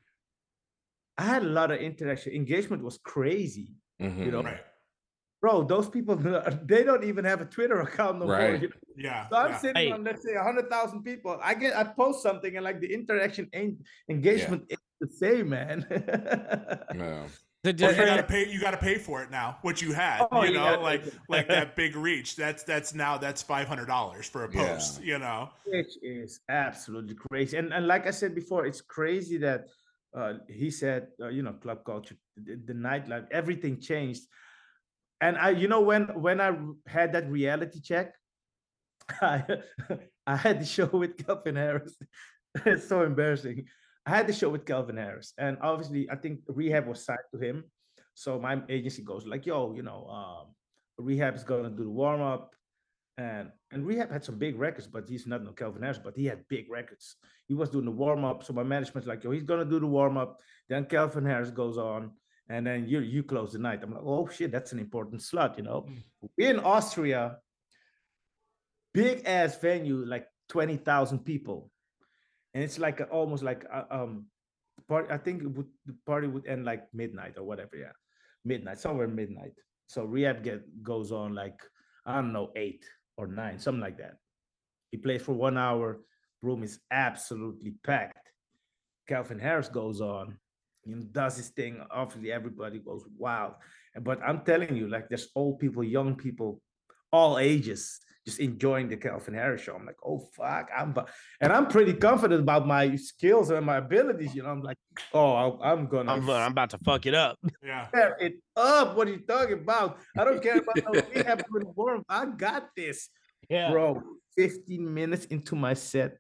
I 1.18 1.24
had 1.24 1.44
a 1.44 1.48
lot 1.48 1.72
of 1.72 1.80
interaction. 1.80 2.34
Engagement 2.34 2.84
was 2.84 2.98
crazy. 2.98 3.74
Mhm. 4.02 4.32
know, 4.32 4.44
Right. 4.44 4.62
Bro, 5.42 5.64
those 5.66 5.90
people 5.90 6.16
they 6.66 6.84
don't 6.84 7.04
even 7.04 7.24
have 7.26 7.42
a 7.42 7.46
Twitter 7.46 7.80
account 7.82 8.20
no 8.20 8.26
more. 8.26 8.36
Right. 8.36 8.62
you 8.62 8.68
know? 8.70 8.74
Yeah. 8.98 9.30
So 9.30 9.36
I'm 9.38 9.52
yeah. 9.52 9.58
sitting 9.58 9.76
Hey. 9.76 9.92
on 9.92 10.04
let's 10.04 10.24
say 10.24 10.36
100,000 10.36 11.04
people. 11.04 11.38
I 11.42 11.54
get 11.54 11.76
I 11.76 11.84
post 11.84 12.24
something 12.24 12.56
and 12.56 12.64
like 12.64 12.80
the 12.80 12.92
interaction 12.92 13.50
ain't 13.54 13.78
engagement 14.10 14.64
ain't 14.72 14.80
the 15.00 15.08
same, 15.08 15.50
man. 15.50 15.86
Yeah. 16.96 17.28
The 17.64 17.72
Or 17.72 17.90
you 17.92 18.06
gotta 18.06 18.22
pay. 18.24 18.48
You 18.48 18.62
gotta 18.62 18.78
pay 18.78 18.96
for 19.00 19.24
it 19.24 19.32
now. 19.32 19.58
What 19.64 19.82
you 19.82 19.92
had, 19.92 20.28
Oh, 20.32 20.44
you 20.44 20.50
you 20.50 20.54
know, 20.54 20.64
gotta 20.66 20.82
like 20.84 21.04
like 21.30 21.48
that 21.56 21.76
big 21.76 21.96
reach. 21.96 22.36
That's 22.36 22.62
that's 22.64 22.94
now 22.94 23.18
that's 23.18 23.42
five 23.42 23.68
hundred 23.68 23.88
dollars 23.88 24.30
for 24.30 24.46
a 24.46 24.54
Yeah. 24.54 24.74
post. 24.76 25.02
You 25.02 25.18
know. 25.18 25.50
which 25.66 25.98
is 26.04 26.42
absolutely 26.48 27.16
crazy. 27.16 27.58
And 27.58 27.74
and 27.74 27.88
like 27.88 28.06
I 28.06 28.12
said 28.12 28.36
before, 28.36 28.68
it's 28.68 28.82
crazy 28.82 29.38
that 29.40 29.66
uh, 30.16 30.34
he 30.48 30.72
said, 30.72 31.08
uh, 31.22 31.28
you 31.28 31.44
know, 31.44 31.54
club 31.54 31.84
culture, 31.86 32.16
the, 32.38 32.56
the 32.66 32.74
nightlife, 32.74 33.26
everything 33.32 33.80
changed. 33.80 34.24
And 35.22 35.38
I, 35.38 35.52
you 35.52 35.68
know, 35.68 35.82
when 35.82 36.04
when 36.22 36.42
I 36.42 36.56
had 36.88 37.14
that 37.14 37.30
reality 37.30 37.82
check, 37.82 38.14
I 39.22 39.44
I 40.28 40.36
had 40.36 40.62
the 40.62 40.66
show 40.66 40.88
with 40.88 41.18
Calvin 41.26 41.56
Harris. 41.56 41.96
it's 42.66 42.88
so 42.88 43.04
embarrassing. 43.04 43.66
I 44.06 44.12
had 44.12 44.28
the 44.28 44.34
show 44.34 44.50
with 44.50 44.66
Calvin 44.66 44.98
Harris, 44.98 45.34
and 45.38 45.58
obviously 45.62 46.10
I 46.10 46.16
think 46.16 46.46
R3hab 46.46 46.88
was 46.88 47.04
signed 47.04 47.28
to 47.34 47.40
him. 47.40 47.66
So 48.14 48.40
my 48.40 48.62
agency 48.70 49.04
goes 49.04 49.26
like, 49.26 49.46
"Yo, 49.46 49.74
you 49.74 49.84
know, 49.84 50.08
um, 50.08 50.56
R3hab 51.06 51.36
is 51.36 51.44
gonna 51.44 51.70
do 51.70 51.84
the 51.84 51.90
warm 51.90 52.22
up." 52.22 52.55
And 53.18 53.50
and 53.72 53.86
R3hab 53.86 54.12
had 54.12 54.26
some 54.26 54.38
big 54.38 54.60
records, 54.60 54.88
but 54.88 55.08
he's 55.08 55.26
not 55.26 55.44
no 55.44 55.52
Calvin 55.52 55.84
Harris, 55.84 56.00
but 56.04 56.18
he 56.18 56.26
had 56.26 56.48
big 56.50 56.70
records. 56.70 57.16
He 57.48 57.54
was 57.54 57.70
doing 57.70 57.86
the 57.86 57.92
warm 57.92 58.26
up. 58.26 58.44
So 58.44 58.52
my 58.52 58.64
management's 58.64 59.08
like, 59.08 59.24
yo, 59.24 59.32
he's 59.32 59.44
gonna 59.44 59.64
do 59.64 59.80
the 59.80 59.88
warm 59.88 60.18
up. 60.18 60.42
Then 60.68 60.86
Calvin 60.86 61.26
Harris 61.26 61.50
goes 61.50 61.78
on, 61.78 62.12
and 62.50 62.68
then 62.68 62.88
you 62.88 63.00
you 63.00 63.24
close 63.24 63.54
the 63.54 63.60
night. 63.60 63.84
I'm 63.84 63.94
like, 63.94 64.04
oh 64.04 64.28
shit, 64.28 64.52
that's 64.52 64.74
an 64.74 64.80
important 64.80 65.22
slot, 65.22 65.58
you 65.58 65.64
know. 65.64 65.88
In 66.38 66.60
Austria, 66.60 67.38
big 68.94 69.24
ass 69.26 69.58
venue, 69.58 70.06
like 70.06 70.28
20,000 70.50 71.20
people. 71.20 71.72
And 72.54 72.64
it's 72.64 72.80
like 72.80 73.00
a, 73.00 73.06
almost 73.06 73.44
like 73.44 73.64
a, 73.66 73.86
um 73.96 74.26
party. 74.88 75.10
I 75.12 75.18
think 75.18 75.44
it 75.44 75.48
would, 75.48 75.68
the 75.86 75.96
party 76.06 76.28
would 76.28 76.48
end 76.48 76.66
like 76.66 76.84
midnight 76.94 77.38
or 77.38 77.44
whatever. 77.44 77.76
Yeah, 77.78 77.96
midnight, 78.44 78.80
somewhere 78.80 79.08
midnight. 79.08 79.54
So 79.88 80.08
R3hab 80.08 80.44
get 80.44 80.84
goes 80.84 81.12
on 81.12 81.34
like 81.36 81.62
I 82.06 82.16
don't 82.16 82.34
know 82.34 82.52
eight 82.56 82.86
or 83.18 83.28
nine, 83.28 83.60
something 83.60 83.82
like 83.82 83.98
that. 83.98 84.18
He 84.92 84.98
plays 84.98 85.22
for 85.22 85.34
one 85.34 85.58
hour. 85.58 86.02
Room 86.42 86.64
is 86.64 86.80
absolutely 86.92 87.76
packed. 87.84 88.30
Calvin 89.08 89.40
Harris 89.40 89.70
goes 89.70 90.02
on, 90.02 90.38
know, 90.86 91.04
does 91.12 91.38
his 91.38 91.50
thing. 91.50 91.82
Obviously, 91.92 92.32
everybody 92.32 92.80
goes 92.80 93.06
wild. 93.18 93.54
And- 93.94 94.04
But 94.04 94.22
I'm 94.22 94.44
telling 94.44 94.76
you, 94.76 94.88
like, 94.88 95.10
there's 95.10 95.30
old 95.36 95.60
people, 95.60 95.84
young 95.84 96.16
people, 96.16 96.62
all 97.16 97.38
ages, 97.52 97.82
just 98.28 98.40
enjoying 98.40 98.88
the 98.90 98.98
Calvin 98.98 99.36
Harris 99.36 99.62
show. 99.62 99.76
I'm 99.78 99.86
like, 99.92 100.02
oh 100.10 100.20
fuck, 100.38 100.66
I'm, 100.80 100.92
bu- 100.96 101.10
and 101.42 101.50
I'm 101.56 101.68
pretty 101.76 101.94
confident 101.94 102.42
about 102.48 102.64
my 102.76 102.96
skills 102.96 103.50
and 103.52 103.66
my 103.66 103.78
abilities. 103.86 104.34
You 104.36 104.44
know, 104.44 104.50
I'm 104.56 104.62
like, 104.70 104.78
oh, 105.14 105.32
I- 105.44 105.72
I'm 105.72 105.88
gonna 105.88 106.12
I'm, 106.14 106.30
I'm 106.30 106.52
about 106.52 106.72
to 106.72 106.80
fuck 106.90 107.06
it 107.06 107.16
up. 107.26 107.38
Yeah. 107.72 107.88
tear 107.94 108.12
it 108.20 108.36
up. 108.56 108.88
What 108.96 109.08
are 109.08 109.12
you 109.18 109.24
talking 109.36 109.60
about? 109.66 109.90
I 110.20 110.24
don't 110.26 110.42
care 110.42 110.58
about 110.64 110.76
no 110.78 110.92
R3hab 111.02 111.40
for 111.50 111.60
the 111.64 111.70
warm. 111.76 112.04
I 112.10 112.26
got 112.46 112.64
this, 112.76 113.10
Yeah. 113.50 113.72
bro. 113.72 114.02
15 114.38 114.94
minutes 114.94 115.26
into 115.36 115.56
my 115.56 115.74
set, 115.74 116.18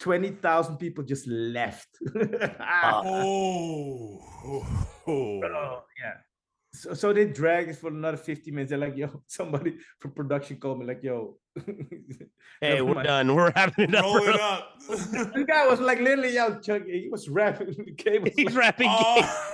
20,000 0.00 0.76
people 0.78 1.04
just 1.04 1.26
left. 1.28 1.88
Ah, 2.58 3.00
Oh. 3.04 4.18
oh. 4.52 4.66
oh, 5.06 5.82
yeah. 6.02 6.16
So, 6.74 6.92
so 6.92 7.12
they 7.12 7.26
drag 7.26 7.68
it 7.68 7.76
for 7.76 7.88
another 7.88 8.16
50 8.16 8.50
minutes. 8.50 8.70
They're 8.70 8.78
like, 8.78 8.96
yo, 8.96 9.22
somebody 9.28 9.76
from 10.00 10.10
production 10.10 10.56
called 10.56 10.80
me, 10.80 10.86
like, 10.86 11.02
yo. 11.02 11.36
Hey, 12.60 12.80
we're 12.80 12.94
mind. 12.94 13.06
done. 13.06 13.34
We're 13.34 13.50
wrapping 13.50 13.90
it 13.90 13.94
up. 13.94 14.04
Roll 14.04 14.28
it 14.28 14.40
up. 14.40 14.80
The 14.88 15.44
guy 15.46 15.66
was 15.66 15.80
like 15.80 15.98
literally 16.00 16.34
yo, 16.34 16.58
Chuckie. 16.60 17.02
He 17.02 17.08
was 17.08 17.28
rapping. 17.28 17.74
The 17.76 17.90
game 17.90 18.22
was 18.22 18.32
He's 18.34 18.46
like, 18.46 18.54
rapping. 18.54 18.88
Oh. 18.90 19.50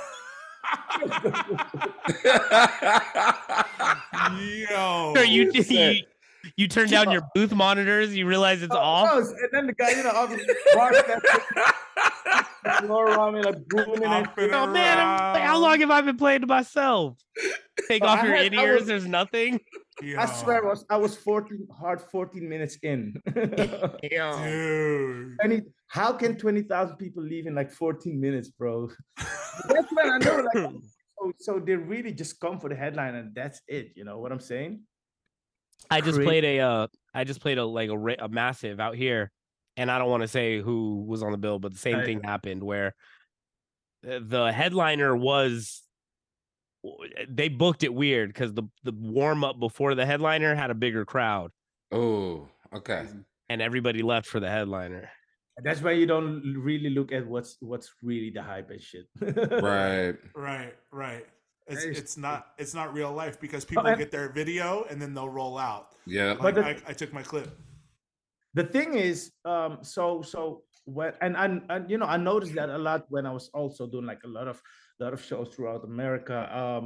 Yo. 4.38 5.14
Sure, 5.16 5.24
you, 5.24 5.50
you 5.52 5.62
Set. 5.62 5.96
You 6.60 6.68
turn 6.68 6.88
down 6.88 7.10
your 7.10 7.22
booth 7.34 7.52
monitors. 7.54 8.14
You 8.14 8.26
realize 8.26 8.62
it's 8.62 8.74
Oh, 8.74 8.78
off. 8.78 9.10
no, 9.14 9.18
And 9.18 9.48
then 9.52 9.66
the 9.66 9.72
guy, 9.72 9.90
you 9.90 10.02
know, 10.02 10.12
obviously 10.14 10.54
barked 10.74 10.96
at 10.96 11.22
the 12.64 12.86
floor 12.86 13.06
around 13.10 13.34
me, 13.34 13.42
like 13.42 13.66
booming 13.68 14.04
and 14.04 14.28
Oh 14.52 14.66
man, 14.66 14.98
I'm- 14.98 15.40
how 15.40 15.58
long 15.58 15.80
have 15.80 15.90
I 15.90 16.00
been 16.02 16.16
playing 16.18 16.42
to 16.42 16.46
myself? 16.46 17.18
Take 17.88 18.02
So 18.02 18.08
off 18.08 18.20
I 18.22 18.26
your 18.26 18.36
had- 18.36 18.46
in-ears. 18.52 18.80
was- 18.80 18.88
There's 18.88 19.06
nothing. 19.06 19.60
I 20.18 20.24
swear 20.26 20.64
I 20.64 20.66
was 20.68 20.84
I 20.88 20.96
was 20.96 21.16
14 21.16 21.66
hard 21.78 22.00
14 22.00 22.48
minutes 22.48 22.76
in. 22.82 23.14
Yeah. 24.02 24.32
Dude. 24.44 25.36
I 25.42 25.46
mean, 25.46 25.72
how 25.88 26.12
can 26.12 26.36
20,000 26.38 26.96
people 26.96 27.22
leave 27.22 27.46
in 27.46 27.54
like 27.54 27.70
14 27.70 28.18
minutes, 28.20 28.48
bro? 28.50 28.88
that's 29.68 29.92
when 29.92 30.10
I 30.10 30.18
know 30.18 30.46
like 30.54 30.72
so, 31.18 31.32
so 31.38 31.58
they 31.60 31.76
really 31.76 32.12
just 32.12 32.40
come 32.40 32.58
for 32.60 32.70
the 32.70 32.74
headline 32.76 33.14
and 33.14 33.34
that's 33.34 33.60
it, 33.68 33.92
you 33.94 34.04
know 34.04 34.18
what 34.18 34.32
I'm 34.32 34.40
saying? 34.40 34.80
I 35.90 36.00
just 36.00 36.16
Cra- 36.16 36.24
played 36.24 36.44
a 36.44 36.60
uh 36.60 36.86
I 37.14 37.24
just 37.24 37.40
played 37.40 37.58
a 37.58 37.64
like 37.64 37.90
a, 37.90 38.24
a 38.24 38.28
massive 38.28 38.80
out 38.80 38.96
here 38.96 39.30
and 39.76 39.90
I 39.90 39.98
don't 39.98 40.10
want 40.10 40.22
to 40.22 40.28
say 40.28 40.60
who 40.60 41.04
was 41.06 41.22
on 41.22 41.32
the 41.32 41.38
bill 41.38 41.58
but 41.58 41.72
the 41.72 41.78
same 41.78 41.96
Right. 41.96 42.04
thing 42.06 42.22
happened 42.22 42.62
where 42.62 42.94
uh, 44.08 44.20
the 44.22 44.52
headliner 44.52 45.16
was 45.16 45.82
they 47.28 47.48
booked 47.48 47.82
it 47.82 47.92
weird 47.92 48.34
cuz 48.34 48.52
the 48.54 48.64
the 48.84 48.92
warm 48.92 49.44
up 49.44 49.58
before 49.60 49.94
the 49.94 50.06
headliner 50.06 50.54
had 50.54 50.70
a 50.70 50.74
bigger 50.74 51.04
crowd 51.04 51.50
oh, 51.92 52.48
okay. 52.72 53.06
and 53.48 53.60
everybody 53.60 54.02
left 54.02 54.26
for 54.26 54.40
the 54.40 54.48
headliner. 54.48 55.10
That's 55.62 55.82
why 55.82 55.90
you 55.90 56.06
don't 56.06 56.54
really 56.56 56.88
look 56.88 57.12
at 57.12 57.26
what's 57.26 57.58
what's 57.60 57.92
really 58.02 58.30
the 58.30 58.40
hype 58.42 58.70
and 58.70 58.80
shit. 58.80 59.06
Right. 59.20 60.16
Right, 60.34 60.74
right. 60.90 61.26
It's, 61.70 61.82
That 61.84 61.90
is 61.90 61.98
it's 61.98 62.16
not 62.16 62.38
it's 62.58 62.74
not 62.74 62.92
real 62.92 63.12
life 63.22 63.36
because 63.40 63.64
Oh, 63.64 63.68
people 63.72 63.86
and- 63.86 63.98
get 63.98 64.10
their 64.10 64.28
video 64.40 64.84
and 64.90 65.00
then 65.00 65.10
they'll 65.14 65.28
roll 65.42 65.56
out. 65.58 65.86
Yeah. 66.06 66.32
Like 66.46 66.56
the- 66.56 66.66
I, 66.66 66.76
I 66.90 66.92
took 67.00 67.12
my 67.12 67.22
clip. 67.22 67.48
the 68.54 68.64
thing 68.74 68.90
is 69.10 69.18
um 69.52 69.72
so 69.94 70.22
so 70.32 70.40
when 70.96 71.12
and, 71.24 71.34
and 71.42 71.52
and 71.72 71.82
you 71.90 71.98
know 72.00 72.08
i 72.16 72.18
noticed 72.30 72.54
that 72.58 72.68
a 72.68 72.80
lot 72.88 73.00
when 73.14 73.24
i 73.30 73.32
was 73.38 73.46
also 73.60 73.82
doing 73.86 74.06
like 74.12 74.22
a 74.24 74.32
lot 74.38 74.48
of 74.52 74.56
lot 75.02 75.12
of 75.16 75.20
shows 75.28 75.46
throughout 75.54 75.82
america 75.94 76.38
um 76.62 76.84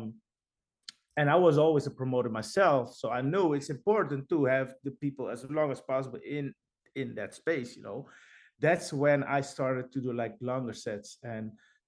and 1.19 1.27
i 1.35 1.39
was 1.47 1.57
always 1.65 1.87
a 1.87 1.95
promoter 2.01 2.29
myself 2.41 2.85
so 3.01 3.07
i 3.19 3.23
knew 3.33 3.47
it's 3.57 3.71
important 3.79 4.29
to 4.29 4.39
have 4.55 4.69
the 4.87 4.91
people 5.05 5.25
as 5.35 5.41
long 5.59 5.71
as 5.77 5.81
possible 5.81 6.19
in 6.39 6.53
in 7.01 7.15
that 7.19 7.31
space 7.43 7.77
you 7.77 7.83
know 7.89 7.99
that's 8.61 8.93
when 8.93 9.19
i 9.25 9.41
started 9.55 9.87
to 9.95 9.99
do 10.07 10.13
like 10.13 10.35
longer 10.51 10.75
sets 10.87 11.11
and 11.23 11.45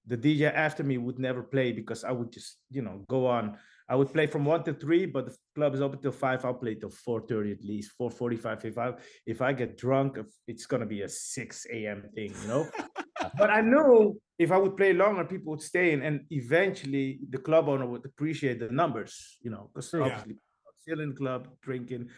the 0.07 0.17
dj 0.17 0.43
after 0.53 0.83
me 0.85 0.99
would 0.99 1.19
never 1.19 1.43
play 1.43 1.73
because 1.73 2.05
i 2.05 2.11
would 2.11 2.31
just 2.33 2.59
you 2.71 2.83
know 2.83 3.05
go 3.09 3.27
on 3.27 3.57
i 3.89 3.95
would 3.95 4.13
play 4.13 4.27
from 4.27 4.45
one 4.45 4.63
to 4.63 4.73
three 4.73 5.07
but 5.07 5.27
the 5.27 5.37
club 5.55 5.75
is 5.75 5.81
open 5.81 6.01
till 6.01 6.13
five 6.13 6.45
i'll 6.45 6.55
play 6.55 6.75
till 6.75 6.91
4.30 6.91 7.53
at 7.53 7.65
least 7.65 7.93
4.45 8.01 8.65
if 8.65 8.79
i 8.79 8.93
if 9.27 9.43
I 9.43 9.53
get 9.53 9.77
drunk, 9.77 10.19
it's 10.47 10.67
gonna 10.67 10.87
be 10.87 11.03
a 11.03 11.09
6 11.09 11.67
a.m. 11.73 12.05
thing, 12.15 12.33
you 12.43 12.49
know. 12.49 12.69
but 13.39 13.51
I 13.51 13.61
knew 13.61 14.21
if 14.39 14.53
I 14.53 14.59
would 14.59 14.77
play 14.77 14.93
longer, 14.93 15.25
people 15.25 15.51
would 15.53 15.63
stay 15.63 15.93
in, 15.93 16.03
and 16.03 16.21
eventually 16.31 17.21
the 17.29 17.39
club 17.39 17.69
owner 17.69 17.87
would 17.87 18.05
appreciate 18.05 18.61
the 18.61 18.69
numbers, 18.69 19.39
you 19.43 19.51
know, 19.51 19.71
because 19.73 19.93
obviously 19.95 20.37
still 20.81 21.01
in 21.01 21.11
the 21.11 21.17
club 21.17 21.49
drinking, 21.63 22.09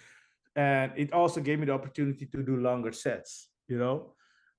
and 0.56 0.92
it 0.96 1.12
also 1.12 1.40
gave 1.40 1.58
me 1.58 1.66
the 1.66 1.72
opportunity 1.72 2.26
to 2.26 2.42
do 2.42 2.56
longer 2.56 2.92
sets, 2.92 3.48
you 3.68 3.78
know, 3.78 4.14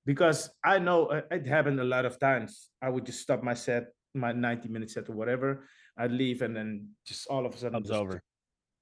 because 0.06 0.50
I 0.64 0.78
know 0.78 1.06
uh, 1.06 1.22
it 1.30 1.46
happened 1.46 1.80
a 1.80 1.84
lot 1.84 2.04
of 2.04 2.18
times. 2.18 2.70
I 2.82 2.88
would 2.88 3.06
just 3.06 3.20
stop 3.20 3.42
my 3.42 3.54
set, 3.54 3.88
my 4.14 4.32
90 4.32 4.68
minute 4.68 4.90
set 4.90 5.08
or 5.08 5.14
whatever. 5.14 5.66
I'd 5.98 6.12
leave, 6.12 6.42
and 6.42 6.56
then 6.56 6.88
just 7.06 7.26
all 7.26 7.44
of 7.46 7.54
a 7.54 7.58
sudden, 7.58 7.72
Club's 7.72 7.88
just, 7.90 8.00
over. 8.00 8.22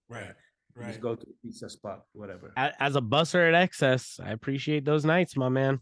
Right. 0.09 0.33
Right. 0.75 0.87
Just 0.87 0.99
Right. 0.99 1.01
go 1.01 1.15
to 1.17 1.23
a 1.23 1.47
pizza 1.47 1.69
spot, 1.69 2.03
whatever. 2.13 2.53
As 2.57 2.95
a 2.95 3.01
busser 3.01 3.53
at 3.53 3.71
XS, 3.71 4.21
I 4.25 4.31
appreciate 4.31 4.85
those 4.85 5.05
nights, 5.05 5.37
my 5.37 5.49
man. 5.49 5.81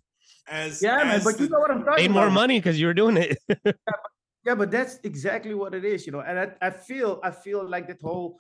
As 0.48 0.80
Yeah, 0.80 0.98
man, 0.98 1.08
as 1.08 1.24
but 1.24 1.38
you 1.38 1.48
know 1.48 1.58
what 1.58 1.70
I'm 1.70 1.84
talking 1.84 2.04
Made 2.04 2.10
about. 2.10 2.20
more 2.20 2.30
money 2.30 2.58
because 2.58 2.80
you 2.80 2.86
were 2.86 2.94
doing 2.94 3.16
it. 3.16 3.38
Yeah, 4.46 4.54
but 4.54 4.70
that's 4.70 5.00
exactly 5.02 5.54
what 5.54 5.74
it 5.74 5.84
is, 5.84 6.06
you 6.06 6.12
know. 6.12 6.20
And 6.20 6.38
I, 6.38 6.52
I 6.62 6.70
feel 6.70 7.18
I 7.24 7.32
feel 7.32 7.68
like 7.68 7.88
that 7.88 8.00
whole 8.00 8.38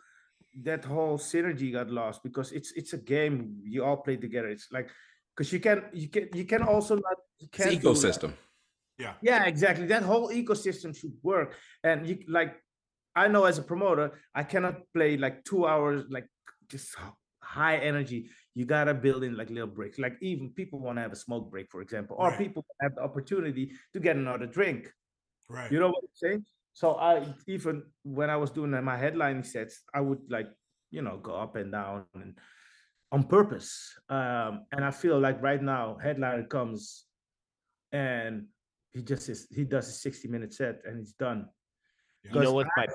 that 0.62 0.84
whole 0.84 1.18
synergy 1.18 1.72
got 1.72 1.90
lost 1.90 2.22
because 2.22 2.52
it's 2.52 2.70
it's 2.76 2.92
a 2.92 2.98
game 2.98 3.58
you 3.64 3.82
all 3.84 3.96
play 3.96 4.16
together. 4.16 4.46
It's 4.46 4.68
like 4.70 4.88
because 5.36 5.52
you 5.52 5.60
can 5.60 5.82
you 5.92 6.08
can 6.08 6.28
you 6.34 6.44
can 6.44 6.62
also 6.62 6.94
not 6.96 7.16
you 7.38 7.48
can't 7.48 7.72
an 7.72 7.78
do, 7.80 7.88
like- 7.88 7.96
ecosystem. 7.96 8.32
yeah, 8.98 9.14
Yeah, 9.20 9.44
exactly. 9.44 9.86
That 9.86 10.02
whole 10.02 10.30
ecosystem 10.30 10.96
should 10.96 11.12
work. 11.22 11.54
And 11.84 12.06
you 12.08 12.18
like 12.28 12.56
I 13.14 13.28
know 13.28 13.44
as 13.44 13.58
a 13.58 13.62
promoter, 13.62 14.12
I 14.34 14.42
cannot 14.42 14.76
play 14.94 15.16
like 15.16 15.44
two 15.44 15.66
hours 15.66 16.04
like 16.10 16.26
just 16.68 16.96
h- 16.98 17.12
high 17.42 17.76
energy. 17.76 18.30
You 18.54 18.64
gotta 18.64 18.94
build 18.94 19.22
in 19.24 19.36
like 19.36 19.50
little 19.50 19.68
breaks. 19.78 19.98
Like 19.98 20.16
even 20.20 20.50
people 20.50 20.78
want 20.80 20.96
to 20.98 21.02
have 21.02 21.12
a 21.12 21.16
smoke 21.26 21.50
break, 21.50 21.70
for 21.70 21.80
example, 21.82 22.16
or 22.18 22.28
Right. 22.30 22.38
people 22.38 22.64
have 22.80 22.94
the 22.94 23.02
opportunity 23.02 23.72
to 23.92 24.00
get 24.00 24.16
another 24.16 24.46
drink. 24.46 24.90
right. 25.48 25.70
You 25.70 25.78
know 25.80 25.88
what 25.88 26.02
I'm 26.02 26.14
saying? 26.24 26.44
So 26.72 26.94
I 26.96 27.12
even 27.46 27.82
when 28.02 28.28
I 28.30 28.36
was 28.36 28.50
doing 28.50 28.70
my 28.92 28.96
headlining 29.04 29.44
sets, 29.46 29.74
I 29.94 30.00
would 30.00 30.22
like, 30.36 30.48
you 30.90 31.02
know, 31.02 31.16
go 31.18 31.34
up 31.44 31.56
and 31.56 31.70
down 31.72 32.04
and 32.14 32.38
on 33.12 33.24
purpose. 33.24 33.92
Um, 34.08 34.66
and 34.72 34.84
I 34.84 34.90
feel 34.90 35.18
like 35.18 35.42
right 35.42 35.62
now, 35.62 35.96
headliner 36.02 36.44
comes 36.44 37.04
and 37.92 38.46
he 38.92 39.02
just 39.02 39.28
is 39.28 39.46
he 39.50 39.64
does 39.64 39.88
a 39.88 39.92
60 39.92 40.28
minute 40.28 40.54
set 40.54 40.80
and 40.84 40.98
he's 40.98 41.12
done. 41.12 41.46
Yeah. 42.24 42.30
you 42.30 42.34
know 42.34 42.40
Because 42.40 42.54
what 42.54 42.66
my 42.76 42.86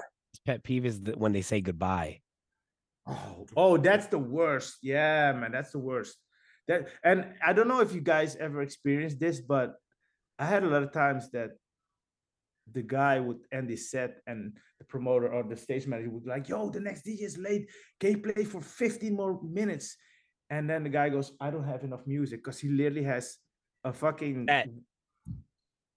pet 0.46 0.64
peeve 0.64 0.86
is 0.86 1.02
that 1.02 1.18
when 1.18 1.32
they 1.32 1.42
say 1.42 1.62
goodbye. 1.62 2.22
Oh, 3.08 3.46
oh, 3.56 3.78
that's 3.78 4.08
the 4.08 4.20
worst. 4.20 4.78
Yeah, 4.82 5.32
man, 5.34 5.52
that's 5.52 5.72
the 5.72 5.80
worst. 5.80 6.18
That 6.68 6.90
and 7.04 7.34
I 7.44 7.54
don't 7.54 7.68
know 7.68 7.82
if 7.82 7.94
you 7.94 8.02
guys 8.02 8.36
ever 8.36 8.62
experienced 8.62 9.20
this, 9.20 9.42
but 9.42 9.74
I 10.38 10.46
had 10.46 10.64
a 10.64 10.68
lot 10.68 10.84
of 10.84 10.92
times 10.92 11.30
that 11.32 11.52
the 12.72 12.82
guy 12.82 13.20
would 13.20 13.40
end 13.52 13.70
his 13.70 13.90
set 13.90 14.18
and 14.28 14.58
the 14.80 14.86
promoter 14.86 15.32
or 15.32 15.44
the 15.44 15.58
stage 15.58 15.88
manager 15.88 16.10
would 16.10 16.24
be 16.24 16.30
like, 16.30 16.48
yo, 16.50 16.70
the 16.70 16.80
next 16.80 17.06
DJ 17.06 17.24
is 17.24 17.38
late. 17.38 17.70
Can 18.00 18.12
you 18.12 18.18
play 18.20 18.44
for 18.44 18.62
15 18.62 19.14
more 19.14 19.40
minutes? 19.44 19.98
And 20.50 20.70
then 20.70 20.84
the 20.84 20.90
guy 20.90 21.10
goes, 21.10 21.32
I 21.40 21.50
don't 21.50 21.64
have 21.64 21.84
enough 21.84 22.06
music 22.06 22.44
because 22.44 22.60
he 22.60 22.70
literally 22.70 23.04
has 23.04 23.38
a 23.84 23.94
fucking 23.94 24.46
That- 24.48 24.68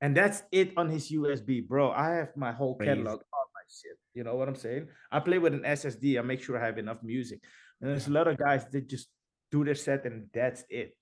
and 0.00 0.16
that's 0.16 0.42
it 0.52 0.72
on 0.76 0.90
his 0.90 1.10
USB, 1.10 1.66
bro. 1.66 1.90
I 1.90 2.10
have 2.16 2.36
my 2.36 2.52
whole 2.52 2.76
catalog 2.76 3.20
on 3.20 3.46
my 3.54 3.64
shit. 3.68 3.96
You 4.12 4.22
know 4.22 4.34
what 4.36 4.48
I'm 4.48 4.54
saying? 4.54 4.88
I 5.10 5.20
play 5.20 5.38
with 5.38 5.54
an 5.54 5.62
SSD. 5.62 6.18
I 6.18 6.22
make 6.22 6.42
sure 6.42 6.58
I 6.58 6.66
have 6.66 6.78
enough 6.78 6.98
music. 7.02 7.40
And 7.80 7.90
there's 7.90 8.06
a 8.08 8.12
lot 8.12 8.28
of 8.28 8.36
guys 8.36 8.66
that 8.70 8.86
just 8.88 9.08
do 9.50 9.64
their 9.64 9.74
set 9.74 10.04
and 10.04 10.26
that's 10.34 10.64
it. 10.68 10.96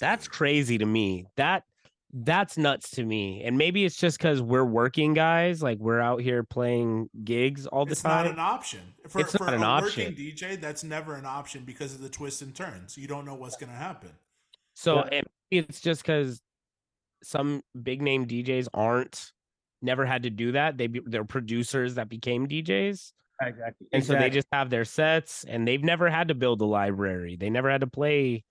That's 0.00 0.26
crazy 0.26 0.78
to 0.78 0.86
me. 0.86 1.26
That 1.36 1.64
that's 2.16 2.56
nuts 2.56 2.90
to 2.92 3.04
me. 3.04 3.42
And 3.42 3.58
maybe 3.58 3.84
it's 3.84 3.96
just 3.96 4.18
because 4.18 4.40
we're 4.40 4.64
working 4.64 5.14
guys, 5.14 5.62
like 5.62 5.78
we're 5.78 5.98
out 6.00 6.20
here 6.20 6.44
playing 6.44 7.10
gigs 7.24 7.66
all 7.66 7.84
the 7.84 7.96
time. 7.96 8.26
It's 8.26 8.28
not 8.28 8.32
an 8.34 8.38
option 8.38 8.80
for, 9.08 9.20
It's 9.20 9.36
for 9.36 9.44
not 9.46 9.54
an 9.54 9.62
a 9.62 9.66
option. 9.66 10.12
working 10.12 10.16
DJ. 10.16 10.60
That's 10.60 10.84
never 10.84 11.16
an 11.16 11.26
option 11.26 11.64
because 11.64 11.92
of 11.92 12.00
the 12.00 12.08
twists 12.08 12.40
and 12.40 12.54
turns. 12.54 12.96
You 12.96 13.08
don't 13.08 13.24
know 13.24 13.34
what's 13.34 13.56
going 13.56 13.70
to 13.70 13.76
happen. 13.76 14.10
So 14.74 14.96
Yeah. 14.96 15.08
and 15.12 15.26
maybe 15.50 15.66
it's 15.68 15.80
just 15.80 16.02
because 16.02 16.40
some 17.24 17.62
big 17.82 18.00
name 18.00 18.26
DJs 18.26 18.68
aren't 18.72 19.32
never 19.82 20.06
had 20.06 20.22
to 20.22 20.30
do 20.30 20.52
that. 20.52 20.78
They 20.78 20.86
be, 20.86 21.00
they're 21.04 21.24
producers 21.24 21.96
that 21.96 22.08
became 22.08 22.46
DJs. 22.46 23.12
Exactly. 23.42 23.88
And 23.92 24.04
so 24.04 24.12
they 24.14 24.30
just 24.30 24.46
have 24.52 24.70
their 24.70 24.84
sets 24.84 25.44
and 25.44 25.66
they've 25.66 25.82
never 25.82 26.08
had 26.08 26.28
to 26.28 26.34
build 26.34 26.60
a 26.60 26.64
library. 26.64 27.34
They 27.36 27.50
never 27.50 27.68
had 27.70 27.80
to 27.80 27.88
play 27.88 28.44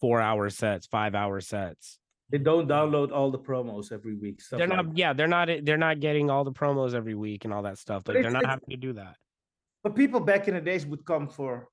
four 0.00 0.20
hour 0.22 0.48
sets, 0.48 0.86
five 0.86 1.14
hour 1.14 1.40
sets. 1.42 1.98
They 2.30 2.38
don't 2.38 2.68
download 2.68 3.12
all 3.12 3.30
the 3.30 3.38
promos 3.38 3.92
every 3.92 4.14
week. 4.16 4.40
Stuff 4.40 4.58
they're 4.58 4.66
not 4.66 4.86
that. 4.88 4.98
yeah, 4.98 5.12
they're 5.12 5.28
not 5.28 5.48
they're 5.62 5.76
not 5.78 6.00
getting 6.00 6.30
all 6.30 6.44
the 6.44 6.52
promos 6.52 6.94
every 6.94 7.14
week 7.14 7.44
and 7.44 7.54
all 7.54 7.62
that 7.62 7.78
stuff. 7.78 8.02
But 8.04 8.16
Like 8.16 8.22
they're 8.24 8.32
not 8.32 8.46
having 8.46 8.68
to 8.70 8.76
do 8.76 8.92
that. 8.94 9.16
But 9.84 9.94
people 9.94 10.20
back 10.20 10.48
in 10.48 10.54
the 10.54 10.60
days 10.60 10.84
would 10.86 11.04
come 11.04 11.28
for 11.28 11.68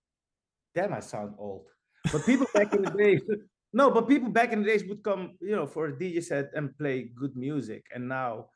damn 0.75 0.93
I 0.93 0.99
sound 0.99 1.33
old. 1.39 1.65
But 2.11 2.25
people 2.25 2.47
back 2.53 2.73
in 2.73 2.83
the 2.83 2.91
days 2.91 3.21
no, 3.73 3.89
but 3.89 4.07
people 4.07 4.29
back 4.29 4.53
in 4.53 4.61
the 4.61 4.67
days 4.67 4.83
would 4.85 5.03
come, 5.03 5.31
you 5.41 5.55
know, 5.55 5.65
for 5.65 5.87
a 5.87 5.93
DJ 5.93 6.23
set 6.23 6.51
and 6.53 6.77
play 6.77 7.09
good 7.15 7.35
music. 7.35 7.85
And 7.93 8.07
now 8.07 8.49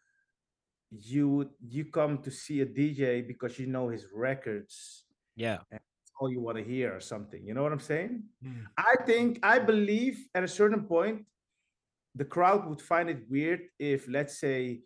you 0.92 1.28
would 1.30 1.50
you 1.68 1.86
come 1.86 2.20
to 2.20 2.32
see 2.32 2.62
a 2.62 2.66
DJ 2.66 3.26
because 3.28 3.58
you 3.60 3.68
know 3.68 3.90
his 3.90 4.06
records, 4.14 5.06
Yeah. 5.36 5.58
all 6.22 6.32
you 6.32 6.42
want 6.42 6.58
to 6.58 6.64
hear 6.64 6.96
or 6.96 7.00
something. 7.00 7.44
You 7.46 7.54
know 7.56 7.64
what 7.64 7.72
I'm 7.72 7.80
saying? 7.80 8.24
Hmm. 8.44 8.62
I 8.78 8.96
think 9.06 9.40
I 9.44 9.60
believe 9.60 10.28
at 10.36 10.44
a 10.44 10.48
certain 10.48 10.84
point 10.84 11.26
the 12.18 12.26
crowd 12.26 12.68
would 12.68 12.82
find 12.82 13.10
it 13.10 13.22
weird 13.30 13.62
if 13.80 14.08
let's 14.08 14.40
say 14.40 14.82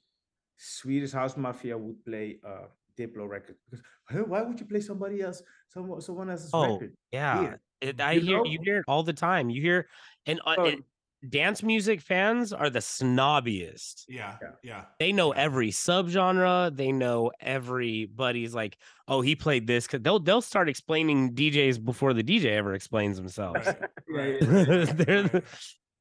Swedish 0.58 1.12
House 1.12 1.36
Mafia 1.38 1.78
would 1.78 2.04
play 2.06 2.40
a 2.44 2.68
Diplo 2.98 3.28
record 3.28 3.56
because 3.70 3.84
"Huh, 4.10 4.24
why 4.28 4.42
would 4.42 4.60
you 4.60 4.66
play 4.66 4.82
somebody 4.82 5.22
else 5.22 5.42
someone 5.70 6.02
someone 6.02 6.30
else's 6.30 6.52
Oh, 6.54 6.74
record? 6.74 6.94
Yeah. 7.12 7.56
It, 7.82 8.00
I 8.00 8.12
You 8.14 8.22
hear 8.22 8.38
know? 8.38 8.46
you 8.46 8.60
hear 8.64 8.78
it 8.80 8.86
all 8.88 9.04
the 9.04 9.14
time. 9.14 9.50
You 9.50 9.62
hear 9.62 9.88
and, 10.26 10.40
uh, 10.46 10.56
So- 10.56 10.66
and 10.66 10.84
dance 11.30 11.62
music 11.64 12.02
fans 12.02 12.52
are 12.54 12.70
the 12.70 12.80
snobbiest. 12.82 14.06
Yeah, 14.08 14.38
Yeah. 14.42 14.50
yeah. 14.64 14.86
They 15.00 15.12
know 15.12 15.32
every 15.32 15.70
subgenre. 15.70 16.76
They 16.76 16.92
know 16.92 17.32
everybody's 17.40 18.54
like, 18.54 18.78
oh, 19.08 19.22
he 19.22 19.36
played 19.36 19.68
this. 19.68 19.88
Cause 19.88 20.02
they'll 20.02 20.20
they'll 20.20 20.42
start 20.42 20.68
explaining 20.70 21.34
DJs 21.34 21.84
before 21.84 22.14
the 22.14 22.24
DJ 22.24 22.46
ever 22.58 22.74
explains 22.74 23.18
themselves. 23.18 23.66
Right, 23.66 24.42
right, 24.42 24.42
right, 24.42 24.98
They're 24.98 25.24
right. 25.24 25.32
the- 25.32 25.44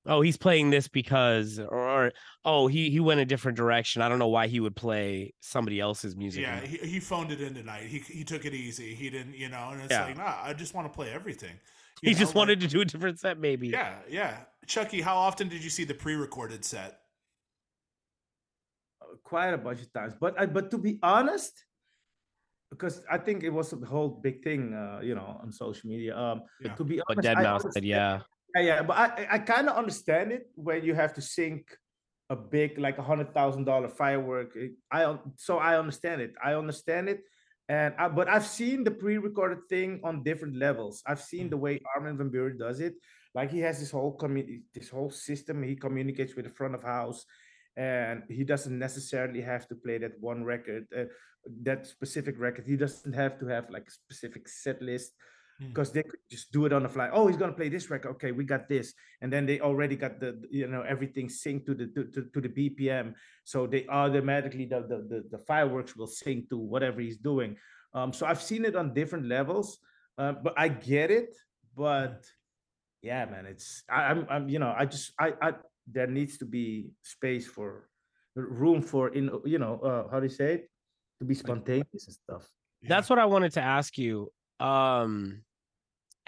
oh, 0.06 0.20
he's 0.22 0.36
playing 0.36 0.70
this 0.70 0.88
because, 0.88 1.58
or, 1.58 1.78
or, 2.06 2.12
oh, 2.44 2.66
he 2.66 2.90
he 2.90 3.00
went 3.00 3.20
a 3.20 3.24
different 3.24 3.56
direction. 3.56 4.02
I 4.02 4.08
don't 4.08 4.18
know 4.18 4.28
why 4.28 4.46
he 4.46 4.60
would 4.60 4.74
play 4.76 5.34
somebody 5.40 5.80
else's 5.80 6.16
music. 6.16 6.42
Yeah, 6.42 6.60
he, 6.60 6.76
he 6.78 7.00
phoned 7.00 7.30
it 7.32 7.40
in 7.40 7.54
tonight. 7.54 7.84
He 7.84 7.98
he 7.98 8.24
took 8.24 8.44
it 8.44 8.54
easy. 8.54 8.94
He 8.94 9.10
didn't, 9.10 9.34
you 9.36 9.48
know, 9.48 9.70
and 9.72 9.82
it's 9.82 9.90
Yeah. 9.90 10.06
like, 10.06 10.16
nah, 10.16 10.36
I 10.42 10.52
just 10.54 10.74
want 10.74 10.86
to 10.90 10.94
play 10.94 11.10
everything. 11.12 11.58
he 12.02 12.10
You 12.10 12.14
just 12.14 12.34
know, 12.34 12.40
like- 12.40 12.48
wanted 12.48 12.60
to 12.60 12.68
do 12.68 12.80
a 12.80 12.84
different 12.84 13.20
set, 13.20 13.38
maybe. 13.38 13.68
Yeah, 13.68 13.98
yeah. 14.08 14.44
Chuckie, 14.66 15.00
how 15.00 15.16
often 15.16 15.48
did 15.48 15.62
you 15.62 15.70
see 15.70 15.84
the 15.84 15.94
pre-recorded 15.94 16.64
set? 16.64 16.96
uh, 19.02 19.16
quite 19.24 19.52
a 19.54 19.58
bunch 19.58 19.80
of 19.80 19.92
times. 19.92 20.14
But 20.20 20.38
I, 20.38 20.46
but 20.46 20.70
to 20.70 20.78
be 20.78 20.98
honest, 21.02 21.64
because 22.70 23.02
I 23.10 23.18
think 23.18 23.42
it 23.42 23.50
was 23.50 23.72
a 23.72 23.76
whole 23.84 24.08
big 24.08 24.42
thing, 24.44 24.72
uh, 24.74 25.00
you 25.02 25.14
know, 25.14 25.38
on 25.42 25.50
social 25.52 25.88
media. 25.90 26.16
Um, 26.16 26.42
Yeah. 26.60 26.74
to 26.74 26.84
be 26.84 26.96
But 26.96 27.04
honest, 27.18 27.22
Dead 27.24 27.36
I 27.38 27.42
Mouse 27.42 27.64
said, 27.72 27.84
yeah. 27.84 28.20
Yeah, 28.54 28.62
yeah, 28.62 28.82
but 28.82 28.96
I 28.96 29.26
I 29.32 29.38
kind 29.38 29.68
of 29.68 29.76
understand 29.76 30.32
it 30.32 30.50
when 30.54 30.84
you 30.84 30.94
have 30.94 31.14
to 31.14 31.22
sync 31.22 31.76
a 32.30 32.36
big 32.36 32.78
like 32.78 32.98
a 32.98 33.02
hundred 33.02 33.32
thousand 33.32 33.64
dollar 33.64 33.88
firework. 33.88 34.56
I 34.90 35.16
so 35.36 35.58
I 35.58 35.78
understand 35.78 36.20
it. 36.20 36.32
I 36.42 36.54
understand 36.54 37.08
it, 37.08 37.20
and 37.68 37.94
I, 37.98 38.08
but 38.08 38.28
I've 38.28 38.46
seen 38.46 38.82
the 38.82 38.90
pre-recorded 38.90 39.68
thing 39.68 40.00
on 40.02 40.24
different 40.24 40.56
levels. 40.56 41.02
I've 41.06 41.22
seen 41.22 41.48
the 41.50 41.56
way 41.56 41.80
Armin 41.94 42.18
van 42.18 42.30
Buuren 42.30 42.58
does 42.58 42.80
it. 42.80 42.94
Like 43.34 43.52
he 43.52 43.60
has 43.60 43.78
this 43.78 43.92
whole 43.92 44.16
commu- 44.18 44.62
this 44.74 44.88
whole 44.88 45.10
system. 45.10 45.62
He 45.62 45.76
communicates 45.76 46.34
with 46.34 46.46
the 46.46 46.50
front 46.54 46.74
of 46.74 46.82
house, 46.82 47.24
and 47.76 48.24
he 48.28 48.42
doesn't 48.42 48.76
necessarily 48.76 49.42
have 49.42 49.68
to 49.68 49.76
play 49.76 49.98
that 49.98 50.18
one 50.20 50.42
record, 50.42 50.86
uh, 50.96 51.04
that 51.62 51.86
specific 51.86 52.34
record. 52.38 52.66
He 52.66 52.76
doesn't 52.76 53.14
have 53.14 53.38
to 53.38 53.46
have 53.46 53.70
like 53.70 53.86
a 53.86 53.92
specific 53.92 54.48
set 54.48 54.82
list 54.82 55.12
Hmm. 55.60 55.68
because 55.68 55.92
they 55.92 56.02
could 56.02 56.20
just 56.30 56.52
do 56.52 56.64
it 56.64 56.72
on 56.72 56.82
the 56.82 56.88
fly. 56.88 57.10
Oh, 57.12 57.26
he's 57.26 57.36
gonna 57.36 57.52
play 57.52 57.68
this 57.68 57.90
record. 57.90 58.10
Okay, 58.12 58.32
we 58.32 58.44
got 58.44 58.66
this, 58.66 58.94
and 59.20 59.30
then 59.30 59.44
they 59.44 59.60
already 59.60 59.94
got 59.94 60.18
the 60.18 60.32
the- 60.32 60.48
you 60.50 60.66
know 60.66 60.82
everything 60.82 61.28
synced 61.28 61.66
to 61.66 61.74
the 61.74 61.86
to, 61.88 62.04
to, 62.04 62.22
to 62.32 62.40
the 62.40 62.48
BPM, 62.48 63.14
so 63.44 63.66
they 63.66 63.86
automatically 63.88 64.64
the, 64.64 64.80
the 64.80 64.98
the 65.08 65.24
the 65.30 65.38
fireworks 65.44 65.94
will 65.94 66.06
sync 66.06 66.48
to 66.48 66.56
whatever 66.56 67.00
he's 67.00 67.18
doing. 67.18 67.56
Um, 67.92 68.12
so 68.12 68.24
I've 68.24 68.40
seen 68.40 68.64
it 68.64 68.74
on 68.74 68.94
different 68.94 69.26
levels, 69.26 69.78
uh, 70.16 70.32
but 70.32 70.54
I 70.56 70.68
get 70.68 71.10
it. 71.10 71.36
But 71.76 72.24
yeah, 73.02 73.26
man, 73.26 73.44
it's 73.44 73.82
I, 73.88 74.04
I'm 74.04 74.26
I'm 74.30 74.48
you 74.48 74.58
know 74.60 74.74
I 74.76 74.86
just 74.86 75.12
I 75.20 75.34
I 75.42 75.52
there 75.86 76.06
needs 76.06 76.38
to 76.38 76.46
be 76.46 76.88
space 77.02 77.46
for 77.46 77.88
room 78.34 78.80
for 78.80 79.08
in 79.12 79.28
you 79.44 79.58
know 79.58 79.78
uh, 79.80 80.10
how 80.10 80.20
do 80.20 80.24
you 80.24 80.32
say 80.32 80.54
it 80.54 80.70
to 81.18 81.26
be 81.26 81.34
spontaneous 81.34 82.06
and 82.06 82.14
stuff. 82.14 82.48
That's 82.82 83.10
what 83.10 83.18
I 83.18 83.26
wanted 83.26 83.52
to 83.52 83.60
ask 83.60 83.98
you. 83.98 84.32
Um, 84.58 85.42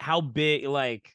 how 0.03 0.21
big, 0.21 0.67
like, 0.67 1.15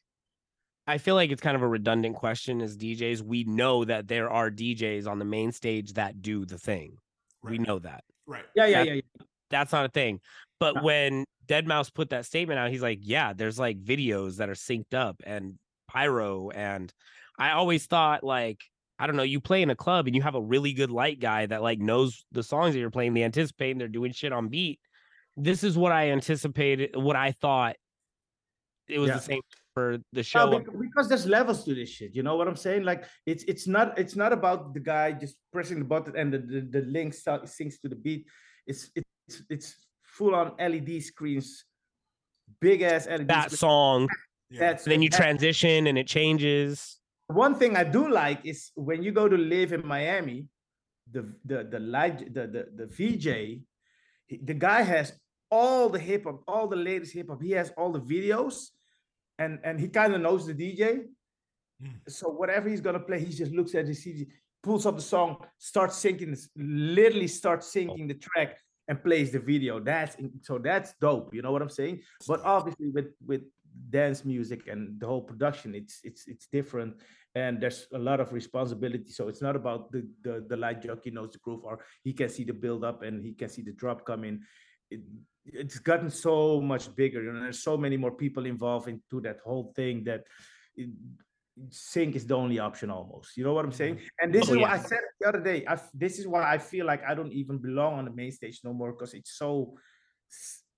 I 0.86 0.98
feel 0.98 1.14
like 1.14 1.30
it's 1.30 1.42
kind 1.42 1.54
of 1.54 1.62
a 1.62 1.68
redundant 1.68 2.16
question 2.16 2.62
as 2.62 2.76
DJs. 2.76 3.20
We 3.20 3.44
know 3.44 3.84
that 3.84 4.08
there 4.08 4.30
are 4.30 4.50
DJs 4.50 5.06
on 5.06 5.18
the 5.18 5.24
main 5.26 5.52
stage 5.52 5.92
that 5.94 6.22
do 6.22 6.46
the 6.46 6.58
thing. 6.58 6.96
We 7.42 7.58
know 7.58 7.78
that. 7.80 8.04
Right. 8.26 8.44
Yeah, 8.56 8.66
yeah, 8.66 8.78
That- 8.78 8.86
yeah. 8.86 8.92
yeah. 8.94 9.24
That's 9.50 9.72
not 9.72 9.84
a 9.86 9.88
thing. 9.88 10.20
But 10.60 10.76
No. 10.76 10.82
when 10.82 11.24
deadmau5 11.46 11.94
put 11.94 12.10
that 12.10 12.26
statement 12.26 12.58
out, 12.58 12.70
he's 12.70 12.82
like, 12.82 12.98
yeah, 13.02 13.32
there's 13.32 13.58
like 13.58 13.78
videos 13.82 14.36
that 14.36 14.48
are 14.48 14.54
synced 14.54 14.92
up 14.94 15.22
and 15.24 15.58
pyro. 15.88 16.50
And 16.50 16.92
I 17.38 17.52
always 17.52 17.86
thought, 17.86 18.24
like, 18.24 18.60
I 18.98 19.06
don't 19.06 19.16
know, 19.16 19.22
you 19.22 19.40
play 19.40 19.62
in 19.62 19.70
a 19.70 19.76
club 19.76 20.06
and 20.06 20.16
you 20.16 20.22
have 20.22 20.34
a 20.34 20.42
really 20.42 20.72
good 20.72 20.90
light 20.90 21.20
guy 21.20 21.46
that 21.46 21.62
like 21.62 21.78
knows 21.78 22.24
the 22.32 22.42
songs 22.42 22.74
that 22.74 22.80
you're 22.80 22.90
playing, 22.90 23.14
they 23.14 23.22
anticipate 23.22 23.70
and 23.70 23.80
they're 23.80 23.88
doing 23.88 24.12
shit 24.12 24.32
on 24.32 24.48
beat. 24.48 24.80
This 25.36 25.62
is 25.62 25.78
what 25.78 25.92
I 25.92 26.10
anticipated, 26.10 26.96
what 26.96 27.14
I 27.16 27.32
thought 27.32 27.76
it 28.88 28.98
was 28.98 29.08
Yeah. 29.08 29.16
the 29.16 29.22
same 29.22 29.40
for 29.74 29.98
the 30.12 30.22
show. 30.22 30.50
bec- 30.58 30.66
because 30.80 31.08
there's 31.08 31.26
levels 31.26 31.64
to 31.64 31.74
this 31.74 31.88
shit. 31.90 32.14
You 32.14 32.22
know 32.22 32.36
what 32.36 32.48
I'm 32.48 32.56
saying? 32.56 32.82
Like 32.84 33.04
it's 33.26 33.44
it's 33.44 33.66
not 33.66 33.98
it's 33.98 34.16
not 34.16 34.32
about 34.32 34.74
the 34.74 34.80
guy 34.80 35.12
just 35.12 35.36
pressing 35.52 35.78
the 35.78 35.84
button 35.84 36.16
and 36.16 36.32
the 36.32 36.38
the, 36.38 36.60
the 36.60 36.82
link 36.86 37.14
syncs 37.14 37.80
to 37.82 37.88
the 37.88 37.96
beat. 37.96 38.26
It's 38.66 38.90
it's 38.96 39.42
it's 39.50 39.76
full 40.02 40.34
on 40.34 40.52
LED 40.58 41.02
screens, 41.02 41.64
big 42.60 42.82
ass 42.82 43.06
LED. 43.06 43.28
that 43.28 43.44
screens. 43.50 43.60
song, 43.60 44.08
Yeah. 44.50 44.60
That's 44.60 44.84
then 44.84 45.02
you 45.02 45.10
transition 45.10 45.86
and 45.86 45.96
it 45.98 46.06
changes. 46.08 46.96
One 47.28 47.54
thing 47.54 47.76
I 47.76 47.84
do 47.84 48.08
like 48.10 48.40
is 48.44 48.72
when 48.74 49.02
you 49.02 49.12
go 49.12 49.28
to 49.28 49.36
LIV 49.36 49.72
in 49.74 49.86
Miami, 49.86 50.46
the 51.10 51.22
the 51.44 51.64
the 51.64 51.78
light 51.78 52.32
the 52.34 52.46
the, 52.54 52.62
the 52.74 52.86
VJ, 52.86 53.60
the 54.48 54.54
guy 54.54 54.82
has 54.82 55.12
all 55.50 55.88
the 55.88 55.98
hip 55.98 56.24
hop, 56.24 56.42
all 56.48 56.66
the 56.68 56.76
latest 56.76 57.12
hip 57.12 57.28
hop. 57.28 57.42
He 57.42 57.52
has 57.52 57.70
all 57.76 57.92
the 57.92 58.00
videos, 58.00 58.68
and 59.38 59.58
and 59.64 59.80
he 59.80 59.88
kind 59.88 60.14
of 60.14 60.20
knows 60.20 60.46
the 60.46 60.54
DJ. 60.54 61.04
Mm. 61.82 61.94
So 62.08 62.28
whatever 62.28 62.68
he's 62.68 62.80
gonna 62.80 63.00
play, 63.00 63.20
he 63.20 63.32
just 63.32 63.52
looks 63.52 63.74
at 63.74 63.86
the 63.86 63.94
CD, 63.94 64.26
pulls 64.62 64.86
up 64.86 64.96
the 64.96 65.02
song, 65.02 65.44
starts 65.58 66.02
syncing, 66.02 66.36
literally 66.56 67.28
starts 67.28 67.72
syncing 67.72 68.08
the 68.08 68.14
track 68.14 68.58
and 68.88 69.02
plays 69.02 69.30
the 69.30 69.38
video. 69.38 69.80
That's 69.80 70.16
so 70.42 70.58
that's 70.58 70.94
dope. 71.00 71.34
You 71.34 71.42
know 71.42 71.52
what 71.52 71.62
I'm 71.62 71.68
saying? 71.68 72.00
But 72.26 72.42
obviously 72.42 72.88
with 72.90 73.12
with 73.24 73.42
dance 73.90 74.24
music 74.24 74.66
and 74.66 74.98
the 74.98 75.06
whole 75.06 75.22
production, 75.22 75.74
it's 75.74 76.00
it's 76.02 76.26
it's 76.26 76.46
different 76.46 76.96
and 77.34 77.60
there's 77.60 77.86
a 77.92 77.98
lot 77.98 78.20
of 78.20 78.32
responsibility. 78.32 79.10
So 79.10 79.28
it's 79.28 79.42
not 79.42 79.54
about 79.54 79.92
the 79.92 80.08
the, 80.22 80.44
the 80.48 80.56
light 80.56 80.82
jockey 80.82 81.10
knows 81.10 81.32
the 81.32 81.38
groove 81.38 81.64
or 81.64 81.84
he 82.02 82.12
can 82.12 82.28
see 82.28 82.44
the 82.44 82.54
build 82.54 82.84
up 82.84 83.02
and 83.02 83.22
he 83.22 83.34
can 83.34 83.48
see 83.48 83.62
the 83.62 83.72
drop 83.72 84.04
coming. 84.04 84.40
It, 84.90 85.00
it's 85.52 85.78
gotten 85.78 86.10
so 86.10 86.60
much 86.60 86.94
bigger, 86.94 87.22
you 87.22 87.32
know. 87.32 87.40
There's 87.40 87.62
so 87.62 87.76
many 87.76 87.96
more 87.96 88.12
people 88.12 88.46
involved 88.46 88.88
into 88.88 89.20
that 89.22 89.38
whole 89.44 89.72
thing 89.74 90.04
that 90.04 90.24
it, 90.76 90.90
sync 91.70 92.14
is 92.16 92.26
the 92.26 92.36
only 92.36 92.58
option 92.58 92.90
almost. 92.90 93.36
You 93.36 93.44
know 93.44 93.52
what 93.54 93.64
I'm 93.64 93.72
saying? 93.72 93.96
Mm-hmm. 93.96 94.22
And 94.22 94.34
this 94.34 94.48
Oh, 94.48 94.52
is 94.52 94.58
what 94.58 94.70
I 94.70 94.78
said 94.78 95.00
the 95.20 95.28
other 95.28 95.40
day. 95.40 95.64
I 95.66 95.72
f- 95.72 95.90
this 95.94 96.18
is 96.18 96.26
why 96.26 96.52
I 96.52 96.58
feel 96.58 96.86
like 96.86 97.02
I 97.04 97.14
don't 97.14 97.32
even 97.32 97.58
belong 97.58 97.94
on 97.98 98.04
the 98.04 98.12
main 98.12 98.32
stage 98.32 98.60
no 98.64 98.72
more 98.72 98.92
because 98.92 99.14
it's 99.14 99.32
so 99.36 99.74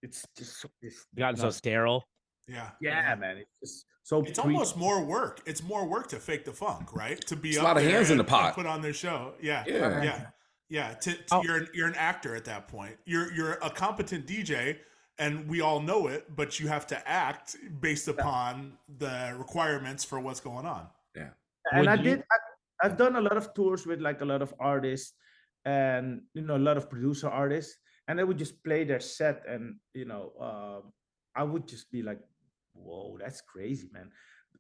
it's 0.03 0.25
just 0.37 0.61
so, 0.61 0.69
it's 0.81 1.05
Gotten 1.17 1.37
so 1.37 1.51
sterile. 1.51 2.05
Yeah. 2.49 2.71
Yeah, 2.81 3.15
man. 3.17 3.37
It's 3.39 3.51
just 3.63 3.87
so. 4.03 4.23
It's 4.23 4.39
pre- 4.39 4.53
almost 4.53 4.77
more 4.77 5.05
work. 5.05 5.43
It's 5.47 5.63
more 5.63 5.87
work 5.87 6.09
to 6.09 6.17
fake 6.17 6.45
the 6.45 6.53
funk, 6.53 6.95
right? 6.95 7.21
To 7.27 7.37
be 7.37 7.51
It's 7.51 7.59
a 7.59 7.63
lot 7.63 7.77
of 7.77 7.83
hands 7.83 8.11
in 8.11 8.19
the 8.19 8.25
pot. 8.25 8.55
Put 8.55 8.67
on 8.67 8.81
their 8.81 8.95
show. 8.95 9.35
Yeah. 9.41 9.65
Yeah. 9.67 10.03
Yeah. 10.03 10.27
Yeah. 10.71 10.95
To, 10.95 11.13
to- 11.13 11.19
Oh. 11.33 11.43
you're 11.43 11.57
an, 11.57 11.69
you're 11.75 11.89
an 11.89 11.97
actor 11.97 12.35
at 12.35 12.45
that 12.47 12.69
point. 12.69 12.97
You're 13.05 13.31
you're 13.33 13.53
a 13.61 13.69
competent 13.71 14.27
DJ, 14.27 14.79
and 15.19 15.47
we 15.49 15.61
all 15.61 15.81
know 15.81 16.07
it. 16.07 16.35
But 16.35 16.59
you 16.61 16.69
have 16.69 16.87
to 16.89 17.09
act 17.09 17.57
based 17.81 18.09
upon 18.09 18.79
the 18.99 19.35
requirements 19.37 20.05
for 20.05 20.19
what's 20.21 20.41
going 20.41 20.65
on. 20.67 20.87
Yeah, 21.15 21.31
and 21.73 21.81
Would 21.81 21.89
I 21.89 21.95
you- 21.97 22.03
did. 22.05 22.21
I, 22.21 22.87
I've 22.87 22.97
done 22.97 23.17
a 23.17 23.21
lot 23.21 23.37
of 23.37 23.53
tours 23.53 23.85
with 23.87 24.01
like 24.01 24.23
a 24.23 24.25
lot 24.25 24.41
of 24.41 24.55
artists, 24.59 25.13
and 25.67 26.23
you 26.35 26.43
know 26.43 26.57
a 26.57 26.65
lot 26.69 26.77
of 26.79 26.89
producer 26.89 27.29
artists, 27.29 27.77
and 28.09 28.19
they 28.19 28.25
would 28.25 28.39
just 28.39 28.63
play 28.65 28.85
their 28.85 29.01
set, 29.01 29.43
and 29.47 29.77
you 29.93 30.07
know, 30.07 30.33
um, 30.41 30.93
I 31.35 31.43
would 31.43 31.67
just 31.69 31.91
be 31.91 32.03
like, 32.03 32.21
"Whoa, 32.75 33.19
that's 33.21 33.41
crazy, 33.43 33.91
man! 33.93 34.11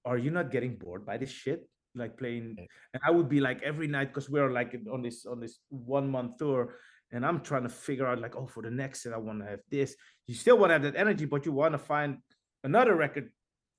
Are 0.04 0.18
you 0.18 0.30
not 0.30 0.50
getting 0.50 0.74
bored 0.76 1.06
by 1.06 1.16
this 1.18 1.30
shit?" 1.30 1.68
Like 1.94 2.16
playing, 2.16 2.56
and 2.94 3.02
I 3.04 3.10
would 3.10 3.28
be 3.28 3.40
like 3.40 3.62
every 3.62 3.88
night 3.88 4.08
because 4.14 4.30
we're 4.30 4.50
like 4.50 4.76
on 4.92 5.02
this 5.02 5.26
on 5.26 5.40
this 5.40 5.58
one 5.70 6.08
month 6.08 6.38
tour, 6.38 6.76
and 7.10 7.26
I'm 7.26 7.40
trying 7.40 7.64
to 7.64 7.68
figure 7.68 8.06
out 8.06 8.20
like, 8.20 8.36
oh, 8.36 8.46
for 8.46 8.62
the 8.62 8.70
next 8.70 9.02
set, 9.02 9.12
I 9.12 9.16
want 9.18 9.40
to 9.40 9.46
have 9.46 9.60
this. 9.70 9.96
You 10.28 10.34
still 10.36 10.56
want 10.56 10.70
to 10.70 10.74
have 10.74 10.82
that 10.84 10.94
energy, 10.94 11.24
but 11.24 11.44
you 11.44 11.52
want 11.52 11.72
to 11.72 11.78
find 11.78 12.18
another 12.62 12.94
record 12.94 13.30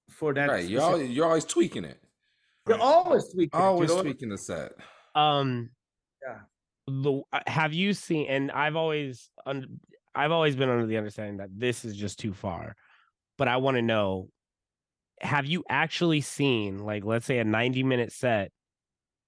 for 0.09 0.33
that. 0.33 0.49
Right. 0.49 0.67
You're 0.67 0.81
always, 0.81 1.09
you're 1.09 1.25
always 1.25 1.45
tweaking 1.45 1.85
it. 1.85 1.99
you're 2.67 2.77
Right. 2.77 2.83
always 2.83 3.23
tweaking. 3.33 3.57
it, 3.57 3.63
you 3.63 3.65
Always 3.65 3.89
know? 3.89 4.01
tweaking 4.01 4.29
the 4.29 4.38
set. 4.38 4.73
Um, 5.15 5.69
Yeah. 6.21 6.39
The 6.88 7.21
uh, 7.31 7.39
have 7.47 7.73
you 7.73 7.93
seen? 7.93 8.27
And 8.27 8.51
I've 8.51 8.75
always, 8.75 9.29
un, 9.45 9.79
I've 10.13 10.31
always 10.31 10.57
been 10.57 10.67
under 10.67 10.85
the 10.85 10.97
understanding 10.97 11.38
that 11.38 11.49
this 11.55 11.85
is 11.85 11.95
just 11.95 12.19
too 12.19 12.33
far. 12.33 12.75
But 13.38 13.47
I 13.47 13.57
want 13.57 13.77
to 13.77 13.81
know: 13.81 14.27
Have 15.22 15.45
you 15.45 15.64
actually 15.69 16.22
seen, 16.22 16.80
like, 16.80 17.06
let's 17.06 17.26
say, 17.26 17.39
a 17.39 17.43
ninety-minute 17.43 18.11
set 18.11 18.52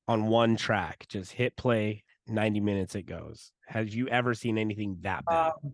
on 0.08 0.28
one 0.28 0.56
track? 0.56 1.06
Just 1.08 1.32
hit 1.32 1.56
play, 1.56 2.04
ninety 2.28 2.60
minutes, 2.60 2.96
it 2.96 3.04
goes. 3.04 3.52
Have 3.68 3.90
you 3.90 4.08
ever 4.08 4.34
seen 4.34 4.58
anything 4.58 4.98
that 5.02 5.26
bad? 5.26 5.52
Um, 5.64 5.72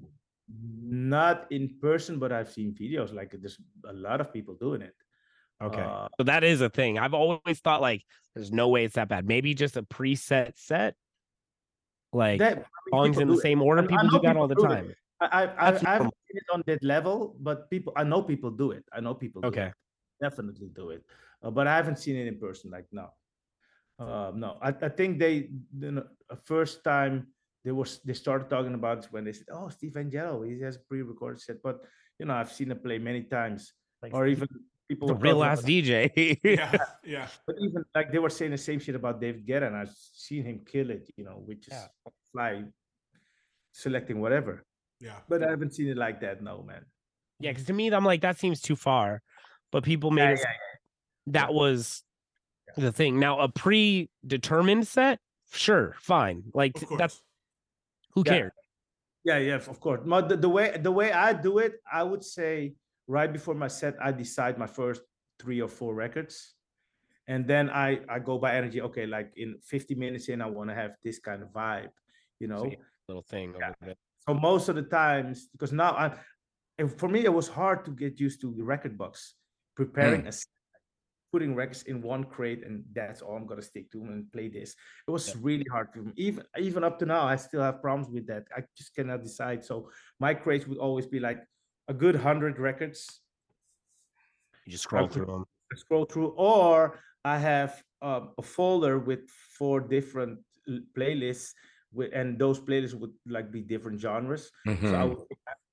not 0.81 1.47
in 1.51 1.75
person, 1.81 2.19
but 2.19 2.31
I've 2.31 2.51
seen 2.51 2.73
videos. 2.73 3.13
Like 3.13 3.35
there's 3.39 3.57
a 3.87 3.93
lot 3.93 4.21
of 4.21 4.33
people 4.33 4.55
doing 4.55 4.81
it. 4.81 4.95
okay, 5.61 5.81
Uh, 5.81 6.07
so 6.17 6.23
that 6.23 6.43
is 6.43 6.61
a 6.61 6.69
thing. 6.69 6.97
I've 6.97 7.13
always 7.13 7.59
thought 7.59 7.81
like, 7.81 8.03
there's 8.35 8.51
no 8.51 8.67
way 8.69 8.85
it's 8.85 8.95
that 8.95 9.09
bad. 9.09 9.27
Maybe 9.27 9.53
just 9.53 9.77
a 9.77 9.83
preset 9.83 10.53
set, 10.55 10.95
like 12.13 12.39
that, 12.39 12.57
I 12.57 12.57
mean, 12.57 12.63
songs 12.93 13.19
in 13.19 13.27
the 13.27 13.33
do 13.35 13.39
it. 13.39 13.43
same 13.43 13.61
order. 13.61 13.83
People 13.83 14.09
do 14.09 14.19
that 14.19 14.21
people 14.21 14.41
all 14.41 14.47
the 14.47 14.55
do 14.55 14.65
it. 14.65 14.67
time. 14.67 14.93
i 15.21 15.25
i, 15.25 15.43
I, 15.43 15.65
haven't 15.65 16.13
seen 16.27 16.37
it 16.37 16.43
on 16.53 16.63
that 16.65 16.83
level, 16.83 17.35
but 17.39 17.69
people, 17.69 17.93
I 17.95 18.03
know 18.03 18.21
people 18.21 18.49
do 18.51 18.71
it. 18.71 18.85
I 18.93 19.01
know 19.01 19.13
people. 19.13 19.41
Do 19.41 19.49
Okay. 19.49 19.67
it. 19.67 19.73
Definitely 20.21 20.69
do 20.75 20.89
it, 20.89 21.03
uh, 21.43 21.51
but 21.51 21.67
I 21.67 21.75
haven't 21.75 21.97
seen 21.99 22.15
it 22.15 22.27
in 22.27 22.37
person. 22.39 22.71
Like 22.71 22.87
no, 22.91 23.09
uh, 23.99 24.31
no. 24.35 24.57
I, 24.61 24.69
I 24.69 24.89
think 24.89 25.19
they, 25.19 25.49
you 25.79 25.91
know, 25.91 26.03
first 26.45 26.83
time 26.83 27.27
they 27.63 27.71
was 27.71 27.99
they 28.05 28.13
started 28.13 28.49
talking 28.49 28.73
about 28.73 29.05
when 29.11 29.23
they 29.23 29.33
said, 29.33 29.47
"Oh, 29.51 29.69
Steve 29.69 29.93
Angello, 29.93 30.45
he 30.47 30.61
has 30.61 30.75
a 30.75 30.79
pre-recorded 30.79 31.41
set," 31.41 31.61
but 31.63 31.79
you 32.19 32.25
know, 32.25 32.33
I've 32.33 32.51
seen 32.51 32.71
it 32.71 32.83
play 32.83 32.97
many 32.97 33.23
times, 33.23 33.73
or 34.11 34.27
even 34.27 34.47
people 34.89 35.07
The 35.07 35.15
real 35.15 35.39
talking 35.39 35.51
ass 35.51 35.61
DJ. 35.63 36.39
Yeah. 36.43 36.77
Yeah. 37.05 37.27
But 37.47 37.55
even 37.61 37.85
like 37.95 38.11
they 38.11 38.19
were 38.19 38.29
saying 38.29 38.51
the 38.51 38.57
same 38.57 38.79
shit 38.79 38.95
about 38.95 39.21
David 39.21 39.45
Guetta, 39.47 39.67
and 39.67 39.75
I've 39.77 39.93
seen 40.13 40.43
him 40.43 40.65
kill 40.65 40.89
it, 40.89 41.09
you 41.15 41.23
know, 41.23 41.41
which 41.45 41.67
is 41.67 41.73
Yeah. 41.73 41.87
fly 42.33 42.63
selecting 43.71 44.19
whatever. 44.19 44.65
Yeah. 44.99 45.19
But 45.29 45.43
I 45.43 45.49
haven't 45.49 45.73
seen 45.75 45.87
it 45.89 45.97
like 45.97 46.19
that, 46.21 46.41
no 46.43 46.63
man. 46.63 46.85
Yeah, 47.39 47.51
because 47.51 47.65
to 47.67 47.73
me, 47.73 47.89
I'm 47.89 48.03
like, 48.03 48.21
that 48.21 48.37
seems 48.37 48.59
too 48.61 48.75
far. 48.75 49.21
But 49.71 49.83
people 49.83 50.11
made 50.11 50.23
Yeah, 50.23 50.31
it 50.33 50.39
yeah, 50.41 51.31
that 51.33 51.53
was 51.53 52.03
the 52.75 52.91
thing. 52.91 53.19
Now, 53.19 53.39
a 53.39 53.49
predetermined 53.49 54.87
set, 54.87 55.19
sure, 55.51 55.95
fine. 55.99 56.43
Like 56.53 56.73
that's 56.97 57.21
who 58.13 58.23
Yeah. 58.25 58.31
cares? 58.33 58.51
Yeah, 59.25 59.37
yeah, 59.37 59.55
of 59.55 59.79
course. 59.79 60.01
But 60.05 60.29
the, 60.29 60.37
the 60.37 60.49
way 60.49 60.77
the 60.81 60.91
way 60.91 61.11
I 61.11 61.33
do 61.33 61.59
it, 61.59 61.73
I 61.91 62.03
would 62.03 62.23
say 62.23 62.73
right 63.07 63.31
before 63.31 63.53
my 63.53 63.67
set, 63.67 63.95
I 64.01 64.11
decide 64.11 64.57
my 64.57 64.67
first 64.67 65.01
three 65.39 65.61
or 65.61 65.67
four 65.67 65.93
records. 65.93 66.53
And 67.27 67.45
then 67.45 67.69
I 67.69 67.99
I 68.09 68.19
go 68.19 68.39
by 68.39 68.55
energy. 68.55 68.81
Okay, 68.81 69.05
like 69.05 69.31
in 69.35 69.57
50 69.61 69.93
minutes 69.95 70.29
in, 70.29 70.41
I 70.41 70.47
want 70.47 70.69
to 70.69 70.75
have 70.75 70.91
this 71.03 71.19
kind 71.19 71.43
of 71.43 71.49
vibe, 71.49 71.89
you 72.39 72.47
know. 72.47 72.65
you- 72.65 72.77
Little 73.07 73.23
thing. 73.23 73.53
Yeah. 73.59 73.93
So 74.27 74.33
most 74.35 74.69
of 74.69 74.75
the 74.75 74.83
times, 74.83 75.47
because 75.51 75.73
now 75.73 75.91
I, 75.93 76.13
and 76.77 76.91
for 76.99 77.09
me, 77.09 77.25
it 77.25 77.33
was 77.33 77.47
hard 77.47 77.83
to 77.85 77.91
get 77.91 78.19
used 78.19 78.39
to 78.41 78.53
the 78.55 78.63
record 78.63 78.97
box, 78.97 79.33
preparing 79.79 80.27
a, 80.27 80.33
putting 81.31 81.55
records 81.55 81.83
in 81.83 82.01
one 82.01 82.23
crate, 82.25 82.63
and 82.65 82.83
that's 82.93 83.21
all 83.21 83.35
I'm 83.37 83.47
gonna 83.47 83.61
stick 83.61 83.89
to 83.91 84.01
and 84.03 84.29
play 84.33 84.49
this. 84.49 84.75
It 85.07 85.11
was 85.11 85.27
Yeah. 85.27 85.35
really 85.41 85.67
hard 85.71 85.87
for 85.93 86.01
me. 86.03 86.11
Even 86.17 86.43
even 86.57 86.83
up 86.83 86.99
to 86.99 87.05
now, 87.05 87.23
I 87.33 87.37
still 87.37 87.61
have 87.61 87.81
problems 87.81 88.09
with 88.11 88.27
that. 88.27 88.43
I 88.57 88.59
just 88.75 88.93
cannot 88.95 89.23
decide. 89.23 89.63
So 89.63 89.89
my 90.19 90.33
crates 90.33 90.67
would 90.67 90.79
always 90.87 91.07
be 91.07 91.19
like 91.19 91.39
a 91.87 91.93
good 91.93 92.15
hundred 92.27 92.59
records. 92.59 93.21
You 94.65 94.71
just 94.73 94.83
scroll 94.83 95.07
through 95.07 95.27
them. 95.27 95.45
Scroll 95.75 96.05
through, 96.05 96.33
or 96.35 96.99
I 97.23 97.37
have 97.37 97.71
um, 98.01 98.33
a 98.37 98.41
folder 98.41 98.99
with 98.99 99.21
four 99.57 99.79
different 99.79 100.39
playlists. 100.97 101.53
With, 101.91 102.11
and 102.13 102.37
those 102.37 102.59
playlists 102.59 102.93
would 102.99 103.13
like 103.25 103.49
be 103.51 103.61
different 103.61 103.99
genres. 103.99 104.51
So 104.65 104.71
I 104.71 105.03
Mhm. 105.05 105.09
would 105.09 105.19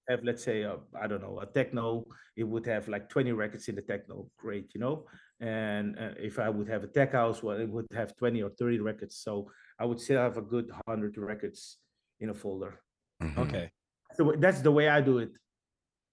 have, 0.09 0.21
let's 0.25 0.43
say, 0.45 0.65
uh, 0.65 0.77
I 1.01 1.07
don't 1.07 1.21
know, 1.23 1.39
a 1.41 1.47
techno. 1.47 2.05
It 2.37 2.45
would 2.45 2.67
have 2.67 2.89
like 2.89 3.09
20 3.09 3.33
records 3.33 3.69
in 3.69 3.75
the 3.75 3.83
techno, 3.83 4.29
great, 4.39 4.71
you 4.75 4.81
know. 4.81 5.07
And 5.41 5.99
uh, 5.99 6.11
if 6.19 6.39
I 6.39 6.49
would 6.49 6.69
have 6.69 6.85
a 6.85 6.87
tech 6.87 7.13
house, 7.13 7.43
well, 7.43 7.59
it 7.59 7.69
would 7.69 7.87
have 7.95 8.17
20 8.17 8.43
or 8.43 8.51
30 8.51 8.81
records. 8.81 9.17
So 9.17 9.51
I 9.79 9.85
would 9.85 10.01
still 10.01 10.19
have 10.21 10.37
a 10.37 10.43
good 10.43 10.71
100 10.87 11.17
records 11.19 11.79
in 12.21 12.31
a 12.31 12.35
folder. 12.35 12.81
Mhm. 13.23 13.37
Okay. 13.39 13.71
So 14.15 14.35
that's 14.39 14.61
the 14.61 14.71
way 14.73 14.89
I 14.89 15.01
do 15.01 15.19
it. 15.19 15.31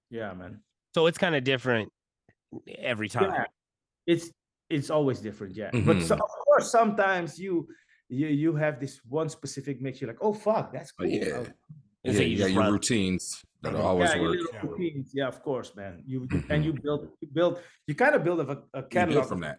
Yeah, 0.09 0.33
man. 0.33 0.61
So 0.95 1.07
it's 1.07 1.17
kind 1.17 1.35
of 1.35 1.43
different 1.43 1.91
every 2.77 3.09
time. 3.09 3.31
Yeah, 3.31 3.45
it's 4.05 4.29
it's 4.69 4.89
always 4.89 5.19
different, 5.19 5.55
yeah. 5.55 5.69
But 5.85 6.01
so, 6.01 6.15
of 6.15 6.29
course, 6.45 6.71
sometimes 6.71 7.39
you 7.39 7.67
you 8.09 8.27
you 8.27 8.55
have 8.55 8.79
this 8.79 8.99
one 9.07 9.29
specific 9.29 9.81
mix. 9.81 10.01
You're 10.01 10.09
like, 10.09 10.21
oh 10.21 10.33
fuck, 10.33 10.71
that's 10.73 10.91
Oh, 10.99 11.03
cool. 11.03 11.09
yeah. 11.11 11.35
I'll- 11.37 11.47
Yeah, 12.03 12.11
So 12.13 12.21
you 12.21 12.27
you 12.37 12.47
your 12.47 12.59
run- 12.63 12.73
routines 12.73 13.41
that 13.63 13.75
always 13.75 14.09
yeah, 14.09 14.15
your 14.21 14.29
work. 14.29 14.39
Yeah. 14.53 14.59
routines. 14.69 15.11
Yeah, 15.13 15.27
of 15.27 15.41
course, 15.41 15.75
man. 15.75 16.03
You 16.05 16.27
and 16.49 16.63
you 16.65 16.73
build 16.73 17.09
you 17.21 17.27
build 17.31 17.59
you 17.87 17.95
kind 17.95 18.15
of 18.15 18.23
build 18.23 18.39
a, 18.41 18.63
a 18.73 18.83
catalog 18.83 19.23
build 19.23 19.27
from 19.27 19.41
that. 19.41 19.57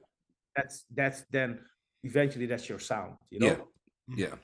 that's 0.56 0.84
that's 0.94 1.24
then 1.30 1.58
eventually 2.02 2.46
that's 2.46 2.68
your 2.68 2.78
sound 2.78 3.16
you 3.30 3.38
know 3.40 3.46
Yeah. 3.46 4.26
Yeah. 4.26 4.34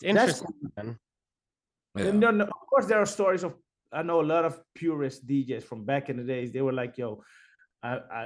It's 0.00 0.04
interesting. 0.04 0.54
man. 0.76 0.98
Yeah. 1.96 2.04
And 2.06 2.22
then, 2.22 2.40
of 2.40 2.50
course 2.70 2.86
there 2.86 3.00
are 3.04 3.06
stories 3.06 3.42
of 3.44 3.52
i 3.92 4.02
know 4.02 4.20
a 4.20 4.28
lot 4.34 4.44
of 4.44 4.60
purist 4.74 5.26
djs 5.28 5.62
from 5.70 5.84
back 5.84 6.08
in 6.10 6.16
the 6.16 6.24
days 6.34 6.50
they 6.52 6.62
were 6.62 6.72
like 6.82 6.98
yo 6.98 7.22
I, 7.84 7.92
I 8.20 8.22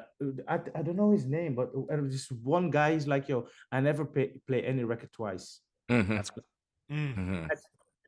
I 0.54 0.56
I 0.78 0.80
don't 0.84 0.94
know 1.02 1.10
his 1.10 1.26
name, 1.26 1.56
but 1.58 1.74
was 1.74 2.12
this 2.12 2.30
one 2.30 2.70
guy. 2.70 2.92
He's 2.92 3.08
like, 3.08 3.28
"Yo, 3.28 3.48
I 3.74 3.80
never 3.80 4.04
pay, 4.04 4.26
play 4.46 4.62
any 4.62 4.84
record 4.84 5.10
twice." 5.12 5.46
Mhm. 5.90 6.14
That's 6.16 6.30
Mm, 6.90 7.14
Mhm. 7.16 7.48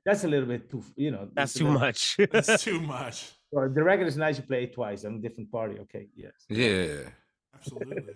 That's 0.04 0.24
a 0.24 0.28
little 0.28 0.46
bit 0.46 0.70
too, 0.70 0.82
you 0.96 1.10
know. 1.10 1.28
that's 1.34 1.54
too 1.54 1.64
little- 1.64 1.80
much. 1.80 2.16
that's 2.32 2.62
too 2.62 2.80
much. 2.80 3.32
Well, 3.52 3.68
the 3.68 3.82
record 3.82 4.06
is 4.06 4.16
nice. 4.16 4.36
You 4.38 4.44
play 4.44 4.64
it 4.64 4.74
twice 4.74 5.04
on 5.04 5.16
a 5.16 5.18
different 5.18 5.50
party. 5.50 5.78
Okay, 5.80 6.08
yes. 6.14 6.32
Yeah. 6.48 7.08
Absolutely. 7.54 8.14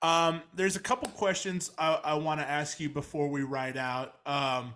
Um, 0.00 0.42
there's 0.54 0.76
a 0.76 0.80
couple 0.80 1.08
questions 1.10 1.70
I, 1.78 2.00
I 2.02 2.14
want 2.14 2.40
to 2.40 2.48
ask 2.48 2.80
you 2.80 2.88
before 2.88 3.28
we 3.28 3.42
ride 3.42 3.76
out. 3.76 4.16
Um, 4.26 4.74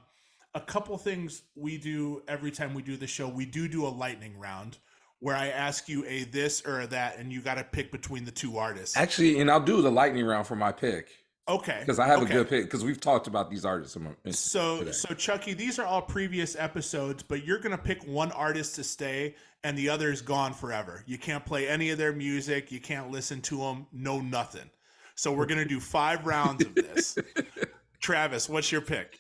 a 0.55 0.61
couple 0.61 0.97
things 0.99 1.43
we 1.57 1.79
do 1.79 2.23
every 2.29 2.51
time 2.51 2.75
we 2.75 2.83
do 2.83 2.97
the 2.97 3.07
show. 3.07 3.29
We 3.29 3.45
do 3.45 3.69
do 3.69 3.87
a 3.87 3.89
lightning 3.89 4.39
round 4.39 4.79
where 5.19 5.35
I 5.35 5.49
ask 5.49 5.89
you 5.89 6.05
a 6.07 6.25
this 6.25 6.63
or 6.65 6.83
a 6.83 6.87
that, 6.89 7.19
and 7.19 7.33
you 7.33 7.41
got 7.41 7.55
to 7.57 7.65
pick 7.65 7.91
between 7.91 8.25
the 8.25 8.31
two 8.31 8.59
artists. 8.59 8.97
Actually, 8.97 9.41
and 9.41 9.51
I'll 9.51 9.61
do 9.61 9.83
the 9.83 9.91
lightning 9.91 10.25
round 10.25 10.47
for 10.47 10.57
my 10.57 10.73
pick 10.73 11.09
Okay. 11.49 11.77
because 11.81 11.99
I 12.01 12.07
have 12.07 12.23
okay. 12.23 12.31
a 12.33 12.37
good 12.39 12.49
pick 12.49 12.65
because 12.65 12.85
we've 12.85 13.01
talked 13.01 13.27
about 13.29 13.51
these 13.51 13.65
artists. 13.65 13.95
in 13.97 14.03
my- 14.05 14.11
in- 14.25 14.33
So, 14.33 14.79
today. 14.81 14.93
so 14.93 15.15
Chuckie, 15.15 15.55
these 15.55 15.79
are 15.79 15.87
all 15.87 16.03
previous 16.03 16.57
episodes, 16.57 17.23
but 17.23 17.45
you're 17.45 17.61
gonna 17.61 17.79
pick 17.79 18.03
one 18.05 18.33
artist 18.33 18.75
to 18.77 18.85
stay, 18.85 19.35
and 19.63 19.79
the 19.79 19.89
other 19.89 20.11
is 20.11 20.23
gone 20.23 20.53
forever. 20.53 21.05
You 21.07 21.19
can't 21.19 21.45
play 21.45 21.69
any 21.69 21.91
of 21.91 21.99
their 21.99 22.13
music. 22.13 22.73
You 22.73 22.81
can't 22.81 23.11
listen 23.11 23.41
to 23.43 23.59
them. 23.59 23.87
No, 23.93 24.21
nothing. 24.21 24.69
So 25.15 25.33
we're 25.33 25.47
gonna 25.47 25.65
do 25.65 25.79
five 25.81 26.27
rounds 26.27 26.65
of 26.65 26.75
this. 26.75 27.17
Travis, 28.01 28.49
what's 28.49 28.71
your 28.73 28.81
pick? 28.83 29.19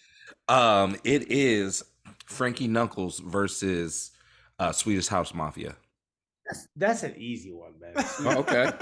Um, 0.48 0.96
it 1.04 1.30
is 1.30 1.82
Frankie 2.26 2.68
Knuckles 2.68 3.20
versus 3.20 4.10
uh, 4.58 4.72
Swedish 4.72 5.06
House 5.06 5.32
Mafia. 5.32 5.76
That's 6.46 6.68
that's 6.76 7.02
an 7.02 7.14
easy 7.16 7.52
one, 7.52 7.72
man. 7.80 7.92
Oh, 8.20 8.38
okay. 8.38 8.70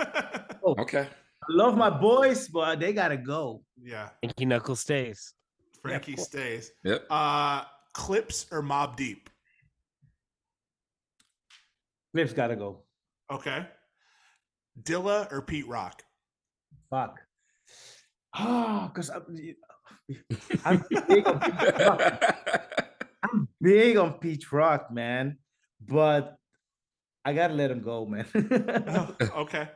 Oh, 0.67 0.75
Okay. 0.79 1.07
I 1.45 1.53
love 1.53 1.77
my 1.77 1.91
boys, 1.91 2.49
but 2.49 2.81
they 2.81 2.93
gotta 2.93 3.17
go. 3.17 3.63
yeah, 3.83 4.11
Frankie 4.23 4.47
Knuckles 4.47 4.81
stays. 4.81 5.35
Frankie 5.83 6.15
cool. 6.15 6.25
stays. 6.25 6.71
Yep. 6.83 7.07
Uh, 7.11 7.65
Clipse 7.93 8.47
or 8.51 8.63
Mobb 8.63 8.97
Deep? 8.97 9.29
Clipse 12.15 12.33
gotta 12.33 12.57
go. 12.57 12.85
Okay. 13.31 13.67
Dilla 14.83 15.31
or 15.31 15.43
Pete 15.43 15.69
Rock? 15.69 16.03
Fuck. 16.91 17.21
Oh, 18.37 18.91
because 18.93 19.11
I'm, 19.11 19.23
I'm 20.65 20.85
big 21.07 21.25
on 21.29 21.39
Pete 21.39 21.79
Rock. 21.79 22.35
I'm 23.23 23.49
big 23.61 23.97
on 23.97 24.13
Pete 24.15 24.53
Rock, 24.53 24.91
man. 24.91 25.39
But 25.81 26.37
I 27.25 27.33
gotta 27.33 27.55
let 27.55 27.71
him 27.71 27.81
go, 27.81 28.07
man. 28.07 28.27
Oh, 28.89 29.41
okay. 29.43 29.69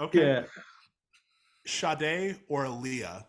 Okay. 0.00 0.20
yeah, 0.20 0.42
Sade 1.66 2.36
or 2.48 2.64
Aaliyah? 2.64 3.24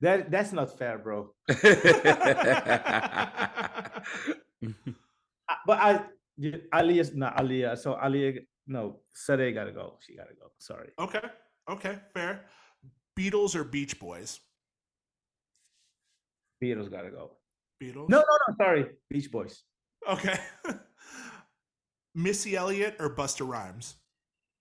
that 0.00 0.30
that's 0.30 0.52
not 0.52 0.78
fair, 0.78 0.98
bro. 0.98 1.32
But 5.66 5.78
I, 5.78 6.00
yeah, 6.36 6.56
Aaliyah's 6.72 7.14
not 7.14 7.36
Aaliyah. 7.36 7.78
So 7.78 7.94
Aaliyah, 7.94 8.44
no, 8.66 9.00
Sade 9.14 9.54
gotta 9.54 9.72
go. 9.72 9.98
She 10.00 10.16
gotta 10.16 10.34
go. 10.34 10.50
Sorry. 10.58 10.90
okay. 10.98 11.20
Okay. 11.70 11.98
Fair. 12.14 12.46
Beatles 13.18 13.54
or 13.54 13.64
Beach 13.64 13.98
Boys? 14.00 14.40
Beatles 16.62 16.90
gotta 16.90 17.10
go. 17.10 17.32
Beatles. 17.82 18.08
No, 18.08 18.18
no, 18.18 18.36
no. 18.48 18.54
Sorry, 18.56 18.86
Beach 19.10 19.30
Boys. 19.30 19.62
Okay. 20.08 20.36
Missy 22.14 22.56
Elliott 22.56 22.96
or 22.98 23.14
Busta 23.14 23.46
Rhymes? 23.48 23.96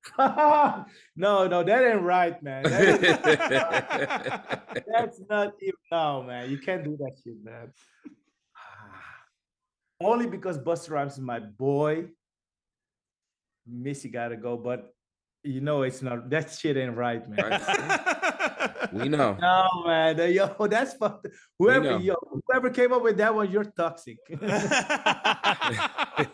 no, 0.18 0.86
no, 1.16 1.64
that 1.64 1.84
ain't 1.84 2.02
right, 2.02 2.42
man. 2.42 2.64
That 2.64 3.24
that's 4.94 5.22
not 5.30 5.54
even 5.62 5.76
no, 5.92 6.24
man. 6.24 6.50
You 6.50 6.58
can't 6.58 6.84
do 6.84 6.98
that 6.98 7.12
shit, 7.24 7.36
man. 7.44 7.72
Only 10.02 10.28
because 10.28 10.58
Busta 10.58 10.92
Rhymes 10.92 11.14
is 11.14 11.20
my 11.20 11.40
boy. 11.40 12.06
Missy 13.68 14.10
gotta 14.10 14.38
go, 14.38 14.58
but 14.58 14.94
you 15.44 15.62
know 15.62 15.84
it's 15.84 16.02
not. 16.02 16.30
That 16.30 16.52
shit 16.52 16.78
ain't 16.78 16.98
right, 16.98 17.28
man. 17.30 17.62
We 18.94 19.10
know. 19.10 19.38
No, 19.42 19.84
man. 19.86 20.18
Yo, 20.34 20.68
that's 20.70 20.94
fucked. 20.94 21.28
Whoever, 21.60 21.98
yo, 22.00 22.16
whoever 22.48 22.70
came 22.70 22.92
up 22.94 23.02
with 23.04 23.18
that 23.18 23.34
one, 23.34 23.50
you're 23.52 23.64
toxic. 23.66 24.18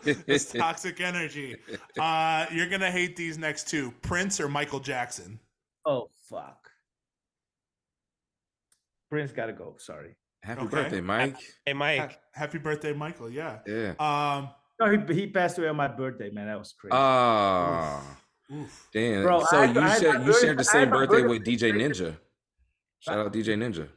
it's 0.04 0.52
toxic 0.52 1.00
energy. 1.00 1.56
Uh, 1.98 2.46
you're 2.52 2.68
gonna 2.68 2.90
hate 2.90 3.16
these 3.16 3.38
next 3.38 3.68
two: 3.68 3.92
Prince 4.02 4.40
or 4.40 4.48
Michael 4.48 4.80
Jackson. 4.80 5.38
oh 5.86 6.08
fuck. 6.28 6.68
Prince 9.10 9.32
gotta 9.32 9.52
go. 9.52 9.76
Sorry. 9.78 10.16
Happy 10.42 10.60
Okay. 10.62 10.70
birthday, 10.70 11.00
Mike. 11.00 11.36
Hey, 11.64 11.72
Ha- 11.72 11.78
Mike. 11.78 12.18
Happy 12.34 12.58
birthday, 12.58 12.92
Michael. 12.92 13.30
Yeah. 13.30 13.58
Yeah. 13.66 13.94
Um. 13.98 14.50
No, 14.80 14.86
he, 14.96 15.14
he 15.14 15.26
passed 15.26 15.58
away 15.58 15.66
on 15.68 15.76
my 15.76 15.88
birthday, 15.88 16.30
man. 16.30 16.46
That 16.46 16.58
was 16.58 16.72
crazy. 16.78 16.92
Ah, 16.92 18.00
oof. 18.52 18.88
damn. 18.92 19.24
Bro, 19.24 19.44
so 19.46 19.56
I- 19.56 19.64
you 19.64 19.80
I 19.80 19.88
had 19.88 20.00
share 20.00 20.12
my 20.14 20.20
you 20.20 20.26
birth- 20.26 20.40
shared 20.40 20.58
the 20.58 20.64
same 20.64 20.80
had 20.82 20.90
birthday 20.90 21.22
birthday 21.22 21.28
with 21.28 21.44
DJ 21.44 21.58
celebrated- 21.60 21.92
Ninja. 21.96 22.16
Shout 23.00 23.18
out 23.18 23.32
DJ 23.32 23.56
Ninja. 23.56 23.88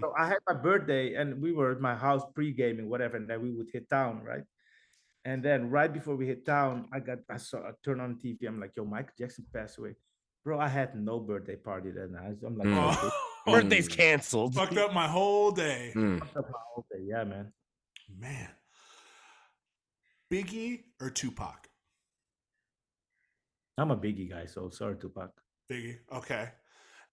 So 0.00 0.12
I 0.18 0.26
had 0.28 0.38
my 0.46 0.52
birthday 0.54 1.14
and 1.14 1.40
we 1.40 1.52
were 1.52 1.72
at 1.72 1.80
my 1.80 1.94
house 1.94 2.22
pre-gaming, 2.34 2.90
whatever, 2.90 3.16
and 3.16 3.28
then 3.28 3.40
we 3.40 3.50
would 3.52 3.68
hit 3.72 3.88
town, 3.88 4.22
right? 4.22 4.42
And 5.24 5.42
then 5.42 5.70
right 5.70 5.90
before 5.92 6.14
we 6.14 6.26
hit 6.26 6.44
town, 6.44 6.88
I 6.92 7.00
got 7.00 7.18
I 7.30 7.38
saw 7.38 7.58
I 7.60 7.70
turned 7.84 8.00
on 8.02 8.16
TV. 8.16 8.46
I'm 8.46 8.60
like, 8.60 8.72
yo, 8.76 8.84
Michael 8.84 9.12
Jackson 9.18 9.46
passed 9.52 9.78
away. 9.78 9.94
Bro, 10.44 10.60
I 10.60 10.68
had 10.68 10.94
no 10.94 11.18
birthday 11.20 11.56
party 11.56 11.90
that 11.90 12.10
night. 12.10 12.36
I'm 12.46 12.56
like, 12.58 12.68
Mm. 12.68 12.96
oh, 13.02 13.10
Birthday's 13.52 13.88
Mm. 13.88 13.96
canceled. 13.96 14.54
fucked 14.54 14.76
up 14.76 14.92
my 14.92 15.08
whole 15.08 15.50
day. 15.52 15.90
Hmm. 15.94 16.18
fucked 16.20 16.36
up 16.36 16.44
my 16.50 16.58
whole 16.68 16.86
day. 16.92 17.02
Yeah, 17.04 17.24
man. 17.24 17.52
Man. 18.18 18.48
Biggie 20.30 20.82
or 21.00 21.08
Tupac? 21.10 21.66
I'm 23.78 23.90
a 23.90 23.96
biggie 23.96 24.28
guy, 24.28 24.46
so 24.46 24.68
sorry, 24.70 24.96
Tupac. 24.96 25.30
Biggie. 25.70 25.98
Okay. 26.12 26.50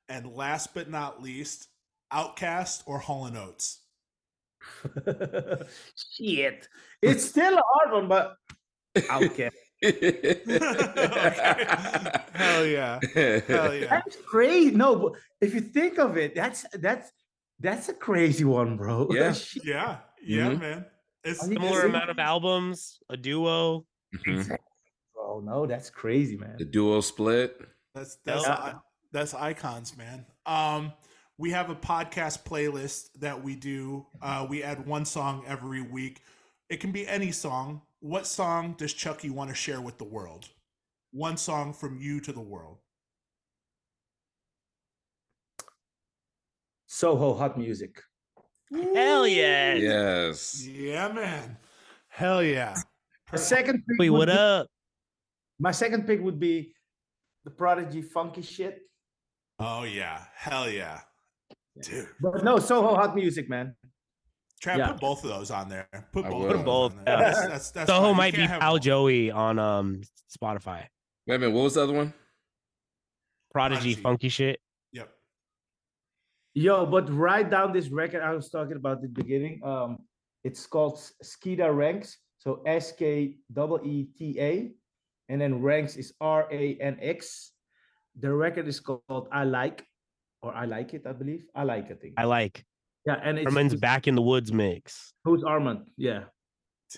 And 0.10 0.32
last 0.36 0.74
but 0.74 0.90
not 0.90 1.22
least, 1.22 1.68
OutKast 2.14 2.84
or 2.86 3.00
Hall 3.00 3.26
and 3.26 3.38
Oates? 3.38 3.82
Shit. 6.14 6.68
It's 7.02 7.26
still 7.26 7.58
a 7.58 7.62
hard 7.66 7.92
one, 7.94 8.08
but 8.08 8.36
okay. 9.12 9.50
Hell 12.34 12.66
yeah. 12.66 13.00
Hell 13.48 13.74
yeah. 13.76 13.88
That's 13.90 14.18
crazy. 14.28 14.72
No, 14.76 14.96
but 14.96 15.14
if 15.42 15.54
you 15.54 15.62
think 15.62 15.98
of 16.00 16.18
it, 16.18 16.36
that's 16.36 16.66
that's 16.74 17.12
that's 17.60 17.90
a 17.90 17.94
crazy 17.94 18.44
one, 18.46 18.78
bro. 18.78 19.08
Yeah. 19.12 19.34
Shit. 19.34 19.66
Yeah. 19.66 19.98
Yeah, 20.24 20.50
Mhm. 20.50 20.60
man. 20.60 20.86
It's 21.24 21.42
Are 21.44 21.48
you 21.48 21.54
Similar 21.54 21.74
serious? 21.74 21.90
amount 21.90 22.10
of 22.10 22.20
albums, 22.20 23.00
a 23.10 23.18
duo. 23.18 23.86
Mhm. 24.26 24.58
Oh 25.18 25.42
no, 25.44 25.66
that's 25.66 25.90
crazy, 25.90 26.38
man. 26.38 26.56
The 26.58 26.66
duo 26.66 27.02
split. 27.02 27.60
That's 27.94 28.18
that's 28.26 28.44
Yeah. 28.44 28.54
i- 28.54 28.74
that's 29.16 29.34
icons, 29.34 29.98
man. 29.98 30.26
Um, 30.46 30.92
we 31.38 31.52
have 31.52 31.70
a 31.70 31.76
podcast 31.76 32.44
playlist 32.44 33.08
that 33.20 33.42
we 33.42 33.56
do. 33.56 34.06
Uh, 34.22 34.46
we 34.48 34.62
add 34.62 34.86
one 34.86 35.06
song 35.06 35.44
every 35.48 35.82
week. 35.82 36.22
It 36.70 36.82
can 36.82 36.92
be 36.92 37.08
any 37.08 37.32
song. 37.32 37.82
What 38.02 38.28
song 38.28 38.76
does 38.78 38.94
Chuckie 38.94 39.30
want 39.30 39.50
to 39.50 39.56
share 39.56 39.80
with 39.80 39.98
the 39.98 40.04
world? 40.04 40.50
One 41.12 41.38
song 41.38 41.72
from 41.72 41.98
you 41.98 42.20
to 42.22 42.34
the 42.34 42.42
world. 42.42 42.78
Soho 46.88 47.34
hot 47.34 47.58
music. 47.58 48.02
Hell 48.72 49.28
yeah. 49.28 49.76
Yes. 49.76 50.66
Yeah, 50.68 51.08
man. 51.12 51.58
Hell 52.10 52.44
yeah. 52.44 52.76
The 53.32 53.38
second 53.38 53.84
pick 53.88 54.00
Wait, 54.00 54.10
what 54.10 54.28
be- 54.28 54.34
up? 54.34 54.68
My 55.58 55.72
second 55.72 56.06
pick 56.06 56.22
would 56.22 56.40
be 56.40 56.74
the 57.46 57.52
Prodigy 57.52 58.02
funky 58.02 58.42
shit. 58.42 58.82
Oh 59.60 59.84
yeah. 59.84 60.24
Hell 60.36 60.70
yeah. 60.70 61.02
Dude. 61.82 62.08
But 62.22 62.44
no, 62.44 62.60
Soho 62.60 62.96
hot 62.96 63.16
music, 63.16 63.50
man. 63.50 63.76
Try 64.62 64.78
Yeah. 64.78 64.92
put 64.92 65.00
both 65.02 65.24
of 65.24 65.30
those 65.30 65.52
on 65.52 65.70
there. 65.70 65.88
Put 66.12 66.26
I 66.26 66.30
both. 66.30 66.40
will. 66.40 66.46
of 66.46 66.52
Put 66.52 66.56
those 66.58 66.66
both, 66.66 66.92
on 66.98 67.04
there. 67.06 67.18
yeah. 67.20 67.24
That's, 67.32 67.48
that's, 67.48 67.72
that's 67.72 67.90
Soho 67.90 68.02
fine. 68.02 68.10
You 68.10 68.16
might 68.16 68.32
be 68.34 68.38
can't 68.40 68.52
have 68.52 68.62
Pal 68.62 68.74
both. 68.74 68.82
Joey 68.82 69.32
on 69.32 69.60
um 69.60 70.02
Spotify. 70.36 70.86
Wait 71.28 71.36
a 71.36 71.40
minute. 71.40 71.54
What 71.56 71.64
was 71.64 71.74
the 71.76 71.84
other 71.84 71.94
one? 71.94 72.14
Prodigy, 73.52 73.80
Prodigy. 73.80 74.02
funky 74.02 74.30
shit. 74.30 74.60
Yep. 74.94 75.10
Yo, 76.56 76.86
but 76.86 77.10
write 77.14 77.50
down 77.50 77.72
this 77.74 77.90
record 77.90 78.22
I 78.22 78.34
was 78.34 78.50
talking 78.50 78.76
about 78.76 78.98
at 78.98 79.02
the 79.04 79.08
beginning. 79.10 79.62
Um, 79.64 80.00
it's 80.44 80.66
called 80.66 80.94
S- 80.96 81.14
Skeeta 81.24 81.74
Ranx. 81.76 82.18
So 82.38 82.62
S 82.68 82.92
K 82.92 83.38
double 83.52 83.80
E 83.84 84.08
T 84.18 84.40
A, 84.40 84.72
and 85.30 85.42
then 85.42 85.62
Ranks 85.62 85.96
is 85.96 86.14
R 86.22 86.48
A 86.52 86.78
N 86.80 86.98
X. 87.02 87.52
The 88.20 88.34
record 88.34 88.68
is 88.68 88.80
called 88.80 89.28
I 89.32 89.44
Like, 89.44 89.86
or 90.42 90.54
I 90.56 90.66
Like 90.66 90.94
It, 90.94 91.04
I 91.06 91.14
believe. 91.14 91.46
I 91.54 91.64
like 91.64 91.90
it. 91.90 91.98
I 91.98 92.02
think. 92.02 92.14
I 92.18 92.24
like. 92.26 92.64
yeah, 93.06 93.20
and 93.24 93.38
it's 93.38 93.46
Armand's 93.48 93.74
it's- 93.74 93.82
back 93.82 94.08
in 94.08 94.16
the 94.16 94.22
woods 94.22 94.52
mix. 94.52 95.14
Who's 95.26 95.44
Armand? 95.44 95.88
Yeah. 95.98 96.26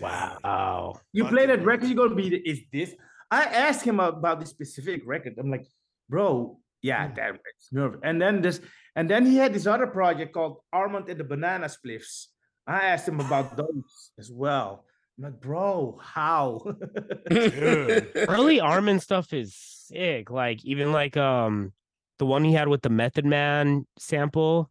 Wow. 0.01 0.99
You 1.13 1.25
play 1.25 1.45
that 1.47 1.63
record, 1.65 1.87
you're 1.89 1.95
gonna 1.97 2.15
be. 2.15 2.35
Is 2.35 2.61
this? 2.71 2.93
I 3.31 3.43
asked 3.43 3.83
him 3.83 3.99
about 3.99 4.39
this 4.39 4.49
specific 4.49 5.01
record. 5.05 5.33
I'm 5.37 5.49
like, 5.49 5.65
bro, 6.09 6.59
yeah, 6.81 7.07
Hmm. 7.07 7.15
damn, 7.15 7.35
it's 7.35 7.71
nerve. 7.73 7.97
And 8.03 8.21
then 8.21 8.41
this, 8.41 8.61
and 8.95 9.09
then 9.09 9.25
he 9.25 9.37
had 9.37 9.53
this 9.53 9.65
other 9.67 9.87
project 9.87 10.33
called 10.33 10.59
Armand 10.71 11.09
and 11.09 11.19
the 11.19 11.23
Banana 11.23 11.67
Spliffs. 11.67 12.27
I 12.67 12.81
asked 12.87 13.07
him 13.07 13.19
about 13.19 13.55
those 13.57 14.11
as 14.19 14.29
well. 14.31 14.85
I'm 15.17 15.23
like, 15.23 15.39
bro, 15.41 15.99
how? 16.01 16.61
Early 17.31 18.59
Armand 18.59 19.01
stuff 19.01 19.33
is 19.33 19.55
sick. 19.55 20.29
Like 20.29 20.63
even 20.63 20.91
like 20.91 21.17
um 21.17 21.73
the 22.19 22.25
one 22.25 22.43
he 22.43 22.53
had 22.53 22.67
with 22.67 22.81
the 22.81 22.89
Method 22.89 23.25
Man 23.25 23.85
sample. 23.97 24.69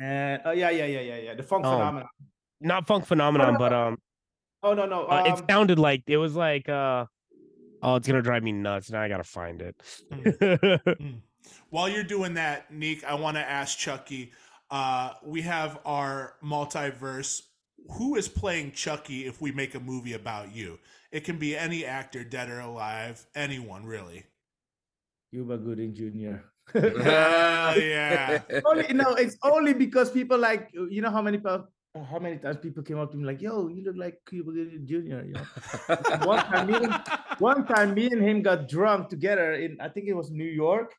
and 0.00 0.42
oh 0.44 0.50
yeah, 0.50 0.70
yeah, 0.70 0.86
yeah, 0.86 1.00
yeah, 1.00 1.16
yeah. 1.18 1.34
The 1.34 1.42
funk 1.42 1.64
Oh, 1.66 1.72
phenomenon. 1.72 2.08
Not 2.60 2.86
funk 2.86 3.06
phenomenon, 3.06 3.56
but 3.58 3.72
um 3.72 3.98
Oh 4.62 4.74
no, 4.74 4.86
no. 4.86 5.06
uh, 5.06 5.22
Um, 5.24 5.32
it 5.32 5.44
sounded 5.50 5.78
like 5.78 6.02
it 6.08 6.16
was 6.16 6.34
like 6.34 6.68
uh 6.68 7.06
oh 7.82 7.96
it's 7.96 8.08
gonna 8.08 8.22
drive 8.22 8.42
me 8.42 8.52
nuts. 8.52 8.90
Now 8.90 9.02
I 9.02 9.08
gotta 9.08 9.24
find 9.24 9.62
it. 9.62 9.76
Mm. 10.12 11.20
While 11.70 11.88
you're 11.88 12.02
doing 12.02 12.34
that, 12.34 12.72
Neek, 12.72 13.04
I 13.04 13.14
want 13.14 13.36
to 13.36 13.48
ask 13.48 13.78
Chuckie. 13.78 14.32
Uh, 14.68 15.12
we 15.24 15.42
have 15.42 15.78
our 15.84 16.34
multiverse. 16.42 17.42
Who 17.92 18.16
is 18.16 18.28
playing 18.28 18.72
Chuckie 18.72 19.26
if 19.26 19.40
we 19.40 19.52
make 19.52 19.74
a 19.74 19.80
movie 19.80 20.14
about 20.14 20.54
you? 20.54 20.78
It 21.10 21.24
can 21.24 21.38
be 21.38 21.56
any 21.56 21.84
actor, 21.84 22.24
dead 22.24 22.50
or 22.50 22.60
alive, 22.60 23.26
anyone 23.34 23.84
really. 23.84 24.24
Cuba 25.32 25.58
Gooding 25.58 25.94
Jr. 25.94 26.42
Hell 26.72 26.82
oh, 27.76 27.78
yeah. 27.78 28.42
only 28.64 28.92
no, 28.92 29.14
it's 29.14 29.36
only 29.42 29.72
because 29.72 30.10
people 30.10 30.38
like 30.38 30.70
you 30.72 31.00
know 31.00 31.10
how 31.10 31.22
many 31.22 31.38
how 32.10 32.18
many 32.18 32.36
times 32.38 32.58
people 32.58 32.82
came 32.82 32.98
up 32.98 33.10
to 33.10 33.16
me 33.16 33.24
like, 33.24 33.40
yo, 33.40 33.68
you 33.68 33.82
look 33.82 33.96
like 33.96 34.20
Cuba 34.28 34.52
Gooding 34.52 34.86
Jr. 34.86 35.24
You 35.24 35.34
know? 35.34 35.46
one 36.26 36.44
time, 36.44 36.66
me 36.66 36.74
and, 36.74 37.02
one 37.38 37.66
time, 37.66 37.94
me 37.94 38.06
and 38.10 38.22
him 38.22 38.42
got 38.42 38.68
drunk 38.68 39.08
together 39.08 39.54
in 39.54 39.80
I 39.80 39.88
think 39.88 40.06
it 40.06 40.14
was 40.14 40.30
New 40.30 40.44
York, 40.44 40.94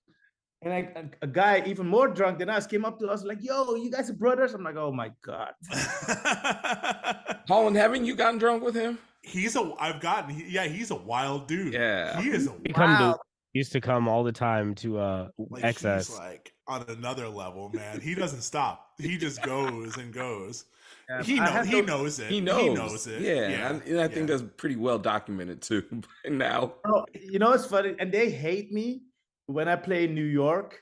and 0.62 0.74
I, 0.74 0.90
a, 0.96 1.04
a 1.22 1.28
guy 1.28 1.64
even 1.66 1.88
more 1.88 2.08
drunk 2.08 2.40
than 2.40 2.50
us 2.50 2.66
came 2.68 2.84
up 2.86 3.00
to 3.00 3.08
us 3.08 3.24
like, 3.24 3.40
yo, 3.44 3.76
you 3.76 3.92
guys 3.92 4.10
are 4.10 4.14
brothers. 4.14 4.54
I'm 4.54 4.64
like, 4.64 4.76
oh 4.76 4.92
my 4.92 5.12
god. 5.22 5.54
Holland, 7.48 7.76
haven't 7.78 8.06
you 8.06 8.16
gotten 8.16 8.38
drunk 8.40 8.64
with 8.64 8.76
him? 8.76 8.98
he's 9.24 9.56
a. 9.56 9.74
I've 9.80 10.00
gotten. 10.00 10.34
he- 10.34 10.50
Yeah, 10.50 10.66
he's 10.68 10.92
a 10.92 10.96
wild 10.96 11.48
dude. 11.48 11.74
Yeah. 11.74 12.22
he 12.22 12.30
is 12.30 12.48
a. 12.48 12.52
become 12.52 12.92
Wow. 12.92 13.12
the 13.14 13.20
used 13.54 13.72
to 13.72 13.82
come 13.82 14.08
all 14.08 14.24
the 14.24 14.32
time 14.32 14.76
to 14.76 15.00
uh 15.00 15.28
Like 15.38 15.64
XS. 15.64 15.96
he's 15.98 16.18
like 16.18 16.54
on 16.68 16.86
another 16.90 17.28
level, 17.28 17.70
man. 17.74 18.00
He 18.02 18.14
doesn't 18.16 18.42
stop. 18.42 18.90
He 19.00 19.18
just 19.18 19.42
goes 19.42 19.98
and 19.98 20.14
goes. 20.14 20.66
Yeah, 21.10 21.24
He 21.24 21.40
I 21.40 21.56
know, 21.56 21.64
he 21.64 21.82
to- 21.82 21.88
knows 21.88 22.20
it. 22.20 22.28
He 22.30 22.42
knows. 22.42 22.62
He 22.62 22.70
knows 22.74 23.08
it. 23.08 23.22
Yeah, 23.22 23.36
and 23.48 23.82
I, 23.84 23.86
and 23.86 24.00
I 24.02 24.08
think 24.08 24.30
yeah. 24.30 24.36
that's 24.38 24.44
pretty 24.58 24.76
well 24.76 25.00
documented 25.00 25.62
too 25.62 25.84
now. 26.30 26.74
Oh, 26.86 27.06
you 27.14 27.40
know 27.40 27.52
it's 27.54 27.66
funny, 27.66 27.96
and 28.00 28.12
they 28.12 28.30
hate 28.30 28.72
me 28.72 29.04
when 29.48 29.68
I 29.68 29.76
play 29.76 30.06
in 30.06 30.14
New 30.14 30.26
York, 30.26 30.80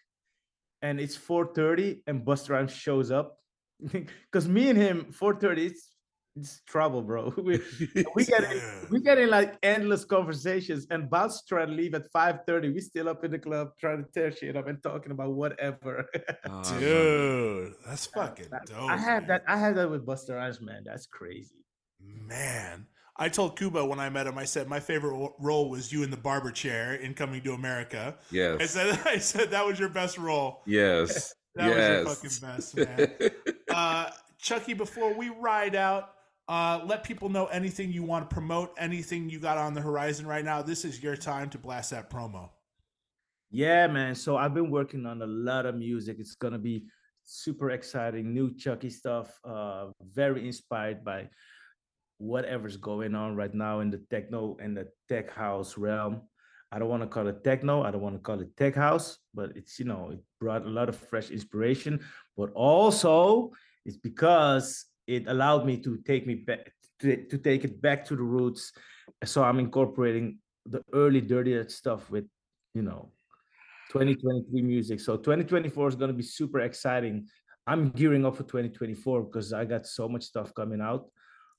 and 0.81 0.99
it's 0.99 1.17
4:30, 1.17 2.01
and 2.07 2.25
Busta 2.25 2.49
Rhymes 2.49 2.73
shows 2.73 3.09
up, 3.11 3.39
because 3.91 4.47
me 4.47 4.69
and 4.69 4.77
him 4.77 5.05
4:30, 5.11 5.57
it's 5.65 5.95
it's 6.35 6.61
trouble, 6.67 7.01
bro. 7.01 7.33
We 7.37 7.61
we 8.15 8.25
get 8.25 8.43
in, 8.43 8.61
we 8.91 8.99
get 8.99 9.17
in 9.17 9.29
like 9.29 9.57
endless 9.63 10.03
conversations, 10.03 10.85
and 10.91 11.09
Bounce 11.09 11.43
trying 11.45 11.67
to 11.67 11.73
leave 11.73 11.93
at 11.95 12.11
5:30. 12.11 12.73
We 12.73 12.81
still 12.81 13.07
up 13.07 13.23
in 13.23 13.31
the 13.31 13.39
club 13.39 13.69
trying 13.79 14.03
to 14.03 14.11
tear 14.11 14.31
shit 14.31 14.57
up 14.57 14.67
and 14.67 14.81
talking 14.83 15.11
about 15.11 15.33
whatever. 15.33 16.05
Oh, 16.49 16.79
Dude, 16.79 17.73
that's 17.87 18.07
fucking 18.07 18.49
dope. 18.67 18.89
I 18.89 18.97
have 18.97 19.23
man. 19.23 19.27
that. 19.27 19.43
I 19.47 19.57
have 19.57 19.75
that 19.75 19.89
with 19.89 20.05
Busta 20.05 20.35
Rhymes, 20.35 20.59
man. 20.59 20.83
That's 20.85 21.05
crazy. 21.05 21.63
Man, 22.01 22.85
I 23.17 23.29
told 23.29 23.57
Cuba 23.57 23.85
when 23.85 23.99
I 23.99 24.09
met 24.09 24.27
him, 24.27 24.37
I 24.37 24.43
said 24.43 24.67
my 24.67 24.79
favorite 24.79 25.31
role 25.39 25.69
was 25.69 25.91
you 25.91 26.03
in 26.03 26.11
the 26.11 26.17
barber 26.17 26.51
chair 26.51 26.95
in 26.95 27.13
Coming 27.13 27.41
to 27.43 27.53
America. 27.53 28.15
Yes, 28.29 28.61
I 28.61 28.65
said, 28.65 28.99
I 29.05 29.17
said 29.17 29.51
that 29.51 29.65
was 29.65 29.79
your 29.79 29.89
best 29.89 30.17
role. 30.17 30.61
Yes. 30.65 31.33
That 31.57 31.69
was 31.69 31.77
your 31.77 32.03
yes. 32.03 32.41
fucking 32.41 32.49
best, 32.49 32.75
man. 32.75 33.31
Uh, 33.73 34.09
Chuckie, 34.37 34.73
before 34.73 35.13
we 35.13 35.29
ride 35.29 35.73
out, 35.73 36.11
uh, 36.49 36.81
let 36.85 37.05
people 37.05 37.29
know 37.29 37.45
anything 37.45 37.93
you 37.93 38.03
want 38.03 38.29
to 38.29 38.33
promote, 38.33 38.73
anything 38.77 39.29
you 39.29 39.39
got 39.39 39.57
on 39.57 39.73
the 39.73 39.79
horizon 39.79 40.27
right 40.27 40.43
now. 40.43 40.61
This 40.61 40.83
is 40.83 41.01
your 41.01 41.15
time 41.15 41.49
to 41.51 41.57
blast 41.57 41.91
that 41.91 42.09
promo. 42.09 42.49
Yeah, 43.51 43.87
man. 43.87 44.15
So 44.15 44.35
I've 44.35 44.53
been 44.53 44.69
working 44.69 45.05
on 45.05 45.21
a 45.21 45.25
lot 45.25 45.65
of 45.65 45.75
music. 45.75 46.17
It's 46.19 46.35
gonna 46.35 46.59
be 46.59 46.87
super 47.23 47.71
exciting, 47.71 48.33
new 48.33 48.53
Chuckie 48.53 48.89
stuff. 48.89 49.39
Uh, 49.45 49.87
very 50.13 50.45
inspired 50.45 51.05
by 51.05 51.29
whatever's 52.17 52.77
going 52.77 53.15
on 53.15 53.35
right 53.35 53.53
now 53.53 53.79
in 53.79 53.91
the 53.91 54.01
techno 54.09 54.57
and 54.61 54.75
the 54.75 54.87
tech 55.09 55.31
house 55.31 55.77
realm. 55.77 56.21
I 56.71 56.79
don't 56.79 56.89
want 56.89 57.03
to 57.03 57.07
call 57.07 57.27
it 57.27 57.43
techno. 57.43 57.83
I 57.83 57.91
don't 57.91 58.01
want 58.01 58.15
to 58.15 58.21
call 58.21 58.41
it 58.41 58.55
tech 58.57 58.75
house, 58.75 59.17
but 59.33 59.51
it's 59.55 59.79
you 59.79 59.85
know 59.85 60.11
it 60.11 60.19
brought 60.39 60.65
a 60.65 60.69
lot 60.69 60.89
of 60.89 60.95
fresh 60.95 61.29
inspiration. 61.31 61.99
But 62.35 62.51
also, 62.53 63.51
it's 63.85 63.97
because 63.97 64.85
it 65.07 65.27
allowed 65.27 65.65
me 65.65 65.77
to 65.77 65.97
take 65.97 66.25
me 66.25 66.35
back 66.35 66.71
to, 67.01 67.25
to 67.27 67.37
take 67.37 67.63
it 67.63 67.81
back 67.81 68.05
to 68.05 68.15
the 68.15 68.23
roots. 68.23 68.71
So 69.23 69.43
I'm 69.43 69.59
incorporating 69.59 70.39
the 70.65 70.81
early 70.93 71.21
dirty 71.21 71.67
stuff 71.69 72.09
with 72.09 72.25
you 72.73 72.81
know 72.81 73.11
2023 73.91 74.61
music. 74.61 74.99
So 74.99 75.17
2024 75.17 75.89
is 75.89 75.95
going 75.95 76.09
to 76.09 76.17
be 76.17 76.23
super 76.23 76.61
exciting. 76.61 77.27
I'm 77.67 77.89
gearing 77.89 78.25
up 78.25 78.35
for 78.35 78.43
2024 78.43 79.23
because 79.23 79.53
I 79.53 79.65
got 79.65 79.85
so 79.85 80.07
much 80.07 80.23
stuff 80.23 80.53
coming 80.53 80.81
out. 80.81 81.07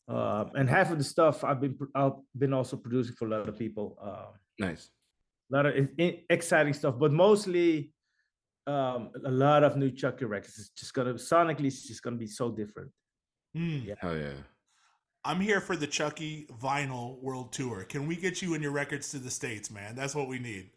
Uh, 0.08 0.44
and 0.54 0.68
half 0.70 0.90
of 0.92 0.98
the 0.98 1.04
stuff 1.04 1.42
I've 1.42 1.60
been 1.60 1.76
I've 1.94 2.12
been 2.38 2.52
also 2.52 2.76
producing 2.76 3.16
for 3.16 3.26
a 3.26 3.30
lot 3.30 3.48
of 3.48 3.58
people. 3.58 3.98
Uh, 4.00 4.32
nice. 4.58 4.88
a 5.52 5.56
lot 5.56 5.66
of 5.66 5.74
i- 5.74 6.02
i- 6.02 6.24
exciting 6.30 6.72
stuff, 6.74 6.96
but 6.98 7.12
mostly 7.12 7.92
um, 8.68 9.10
a 9.24 9.30
lot 9.30 9.62
of 9.62 9.76
new 9.76 9.90
Chuckie 9.90 10.24
records. 10.24 10.58
It's 10.58 10.70
just 10.70 10.92
gonna 10.94 11.14
sonically, 11.14 11.66
it's 11.66 11.86
just 11.86 12.02
gonna 12.02 12.16
be 12.16 12.26
so 12.26 12.50
different. 12.50 12.90
Hmm. 13.54 13.78
Yeah. 13.84 13.94
Hell 13.98 14.16
yeah. 14.16 14.32
I'm 15.24 15.40
here 15.40 15.60
for 15.60 15.76
the 15.76 15.86
Chuckie 15.88 16.46
Vinyl 16.62 17.20
World 17.20 17.52
Tour. 17.52 17.84
Can 17.84 18.06
we 18.06 18.14
get 18.16 18.42
you 18.42 18.54
and 18.54 18.62
your 18.62 18.72
records 18.72 19.10
to 19.10 19.18
the 19.18 19.30
States, 19.30 19.70
man? 19.72 19.94
That's 19.96 20.14
what 20.14 20.28
we 20.28 20.38
need. 20.38 20.70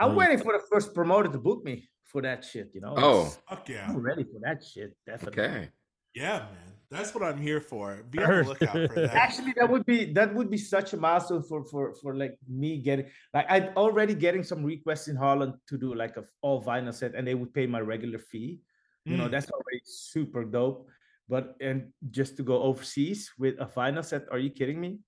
I'm 0.00 0.12
Mm. 0.12 0.16
waiting 0.16 0.38
for 0.38 0.52
the 0.52 0.62
first 0.70 0.94
promoter 0.94 1.28
to 1.28 1.38
book 1.38 1.64
me 1.64 1.88
for 2.04 2.22
that 2.22 2.44
shit. 2.44 2.70
You 2.74 2.80
know? 2.80 2.94
Oh. 2.96 3.20
It's- 3.26 3.38
Fuck 3.48 3.68
yeah. 3.68 3.86
I'm 3.88 3.98
ready 4.00 4.22
for 4.24 4.38
that 4.42 4.62
shit. 4.64 4.96
Definitely. 5.06 5.42
Okay. 5.44 5.68
Yeah, 6.14 6.38
man. 6.38 6.74
That's 6.90 7.14
what 7.14 7.22
I'm 7.22 7.36
here 7.38 7.60
for. 7.60 8.02
Be 8.10 8.18
on 8.22 8.30
the 8.30 8.48
lookout 8.48 8.72
for 8.72 9.00
that. 9.00 9.14
actually 9.14 9.52
that 9.58 9.68
would 9.68 9.84
be 9.84 10.10
that 10.14 10.34
would 10.34 10.50
be 10.50 10.56
such 10.56 10.94
a 10.94 10.96
milestone 10.96 11.42
for 11.42 11.64
for 11.66 11.94
for 12.00 12.14
like 12.16 12.38
me 12.48 12.78
getting 12.78 13.06
like 13.34 13.44
i'm 13.50 13.68
already 13.76 14.14
getting 14.14 14.42
some 14.42 14.64
requests 14.64 15.06
in 15.08 15.14
holland 15.16 15.52
to 15.66 15.76
do 15.76 15.94
like 15.94 16.16
a 16.16 16.24
all 16.40 16.62
vinyl 16.64 16.94
set 16.94 17.14
and 17.14 17.26
they 17.26 17.34
would 17.34 17.52
pay 17.52 17.66
my 17.66 17.80
regular 17.80 18.18
fee 18.18 18.60
you 19.04 19.16
know 19.18 19.28
Mm. 19.28 19.30
that's 19.32 19.50
already 19.50 19.80
super 19.84 20.44
dope 20.44 20.88
but 21.28 21.56
and 21.60 21.92
just 22.10 22.36
to 22.38 22.42
go 22.42 22.62
overseas 22.62 23.30
with 23.38 23.54
a 23.60 23.66
vinyl 23.66 24.04
set 24.04 24.24
are 24.32 24.38
you 24.38 24.50
kidding 24.50 24.80
me 24.80 24.98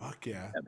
Fuck 0.00 0.26
yeah. 0.26 0.50
I'm 0.56 0.66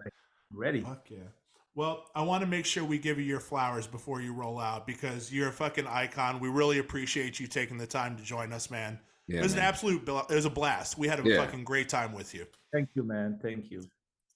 ready 0.53 0.83
Fuck 0.83 1.11
yeah. 1.11 1.29
Well, 1.75 2.05
I 2.15 2.21
want 2.23 2.43
to 2.43 2.47
make 2.47 2.67
sure 2.67 2.85
we 2.85 2.99
give 2.99 3.19
you 3.19 3.25
your 3.25 3.41
flowers 3.41 3.87
before 3.87 4.21
you 4.21 4.35
roll 4.35 4.59
out 4.61 4.87
because 4.87 5.33
you're 5.33 5.49
a 5.49 5.53
fucking 5.53 5.87
icon. 5.87 6.39
We 6.39 6.51
really 6.51 6.79
appreciate 6.81 7.41
you 7.41 7.47
taking 7.47 7.79
the 7.79 7.87
time 7.87 8.15
to 8.19 8.23
join 8.23 8.53
us, 8.53 8.71
man. 8.71 8.99
Yeah. 9.29 9.39
it 9.41 9.43
was 9.43 9.53
an 9.55 9.61
absolute. 9.61 10.03
It 10.09 10.35
was 10.35 10.45
a 10.45 10.51
blast. 10.51 10.99
We 10.99 11.09
had 11.09 11.21
a 11.21 11.29
Yeah. 11.29 11.45
fucking 11.45 11.65
great 11.65 11.89
time 11.89 12.13
with 12.13 12.35
you. 12.35 12.47
thank 12.73 12.89
you 12.95 13.03
man 13.05 13.39
thank 13.43 13.71
you 13.71 13.81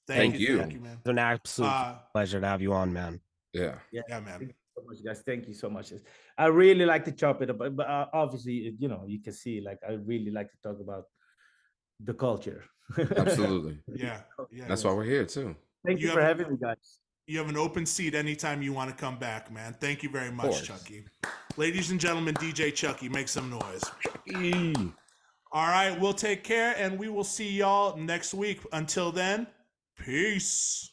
Thank, 0.08 0.34
Thank 0.34 0.40
you, 0.40 0.48
you. 0.48 0.58
Thank 0.58 0.72
you, 0.74 0.80
man. 0.80 0.96
It's 1.00 1.08
an 1.08 1.18
absolute 1.18 1.68
Uh, 1.68 1.98
pleasure 2.12 2.40
to 2.40 2.46
have 2.46 2.62
you 2.62 2.72
on, 2.72 2.92
man. 2.92 3.20
yeah. 3.52 3.78
yeah, 3.90 4.02
Thank 4.08 4.24
man. 4.26 4.40
you 4.42 4.52
so 4.76 4.82
much 4.86 4.98
guys 5.04 5.22
thank 5.26 5.48
you 5.48 5.54
so 5.54 5.68
much 5.70 5.92
i 6.38 6.46
really 6.46 6.84
like 6.84 7.02
to 7.06 7.10
chop 7.12 7.40
it 7.42 7.48
up 7.50 7.58
but, 7.58 7.74
but 7.74 7.88
uh, 7.88 8.06
obviously 8.12 8.74
you 8.78 8.88
know 8.88 9.02
you 9.08 9.20
can 9.22 9.32
see 9.32 9.60
like 9.62 9.78
i 9.88 9.92
really 10.12 10.30
like 10.30 10.48
to 10.52 10.58
talk 10.62 10.78
about 10.80 11.04
the 12.00 12.12
culture 12.14 12.62
Absolutely. 13.16 13.78
Yeah, 13.92 14.20
yeah. 14.52 14.66
That's 14.68 14.84
why 14.84 14.92
we're 14.92 15.04
here 15.16 15.24
too. 15.24 15.56
thank 15.84 15.98
You 16.00 16.08
you 16.08 16.14
for 16.14 16.20
having 16.22 16.48
me 16.52 16.56
guys 16.60 17.00
You 17.28 17.38
have 17.38 17.48
an 17.48 17.56
open 17.56 17.86
seat 17.86 18.14
anytime 18.14 18.62
you 18.62 18.72
want 18.72 18.88
to 18.88 18.94
come 18.96 19.18
back, 19.18 19.50
man. 19.50 19.74
Thank 19.80 20.04
you 20.04 20.08
very 20.08 20.30
much. 20.30 20.62
Chuckie. 20.62 21.04
Ladies 21.56 21.90
and 21.90 21.98
gentlemen, 21.98 22.34
DJ 22.36 22.72
Chuckie, 22.72 23.08
make 23.08 23.26
some 23.26 23.50
noise. 23.50 23.82
E. 24.26 24.74
All 25.50 25.66
right, 25.66 25.98
we'll 25.98 26.12
take 26.12 26.44
care 26.44 26.76
and 26.78 26.96
we 26.96 27.08
will 27.08 27.24
see 27.24 27.50
y'all 27.50 27.96
next 27.96 28.32
week. 28.32 28.60
Until 28.72 29.10
then, 29.10 29.48
peace. 29.98 30.92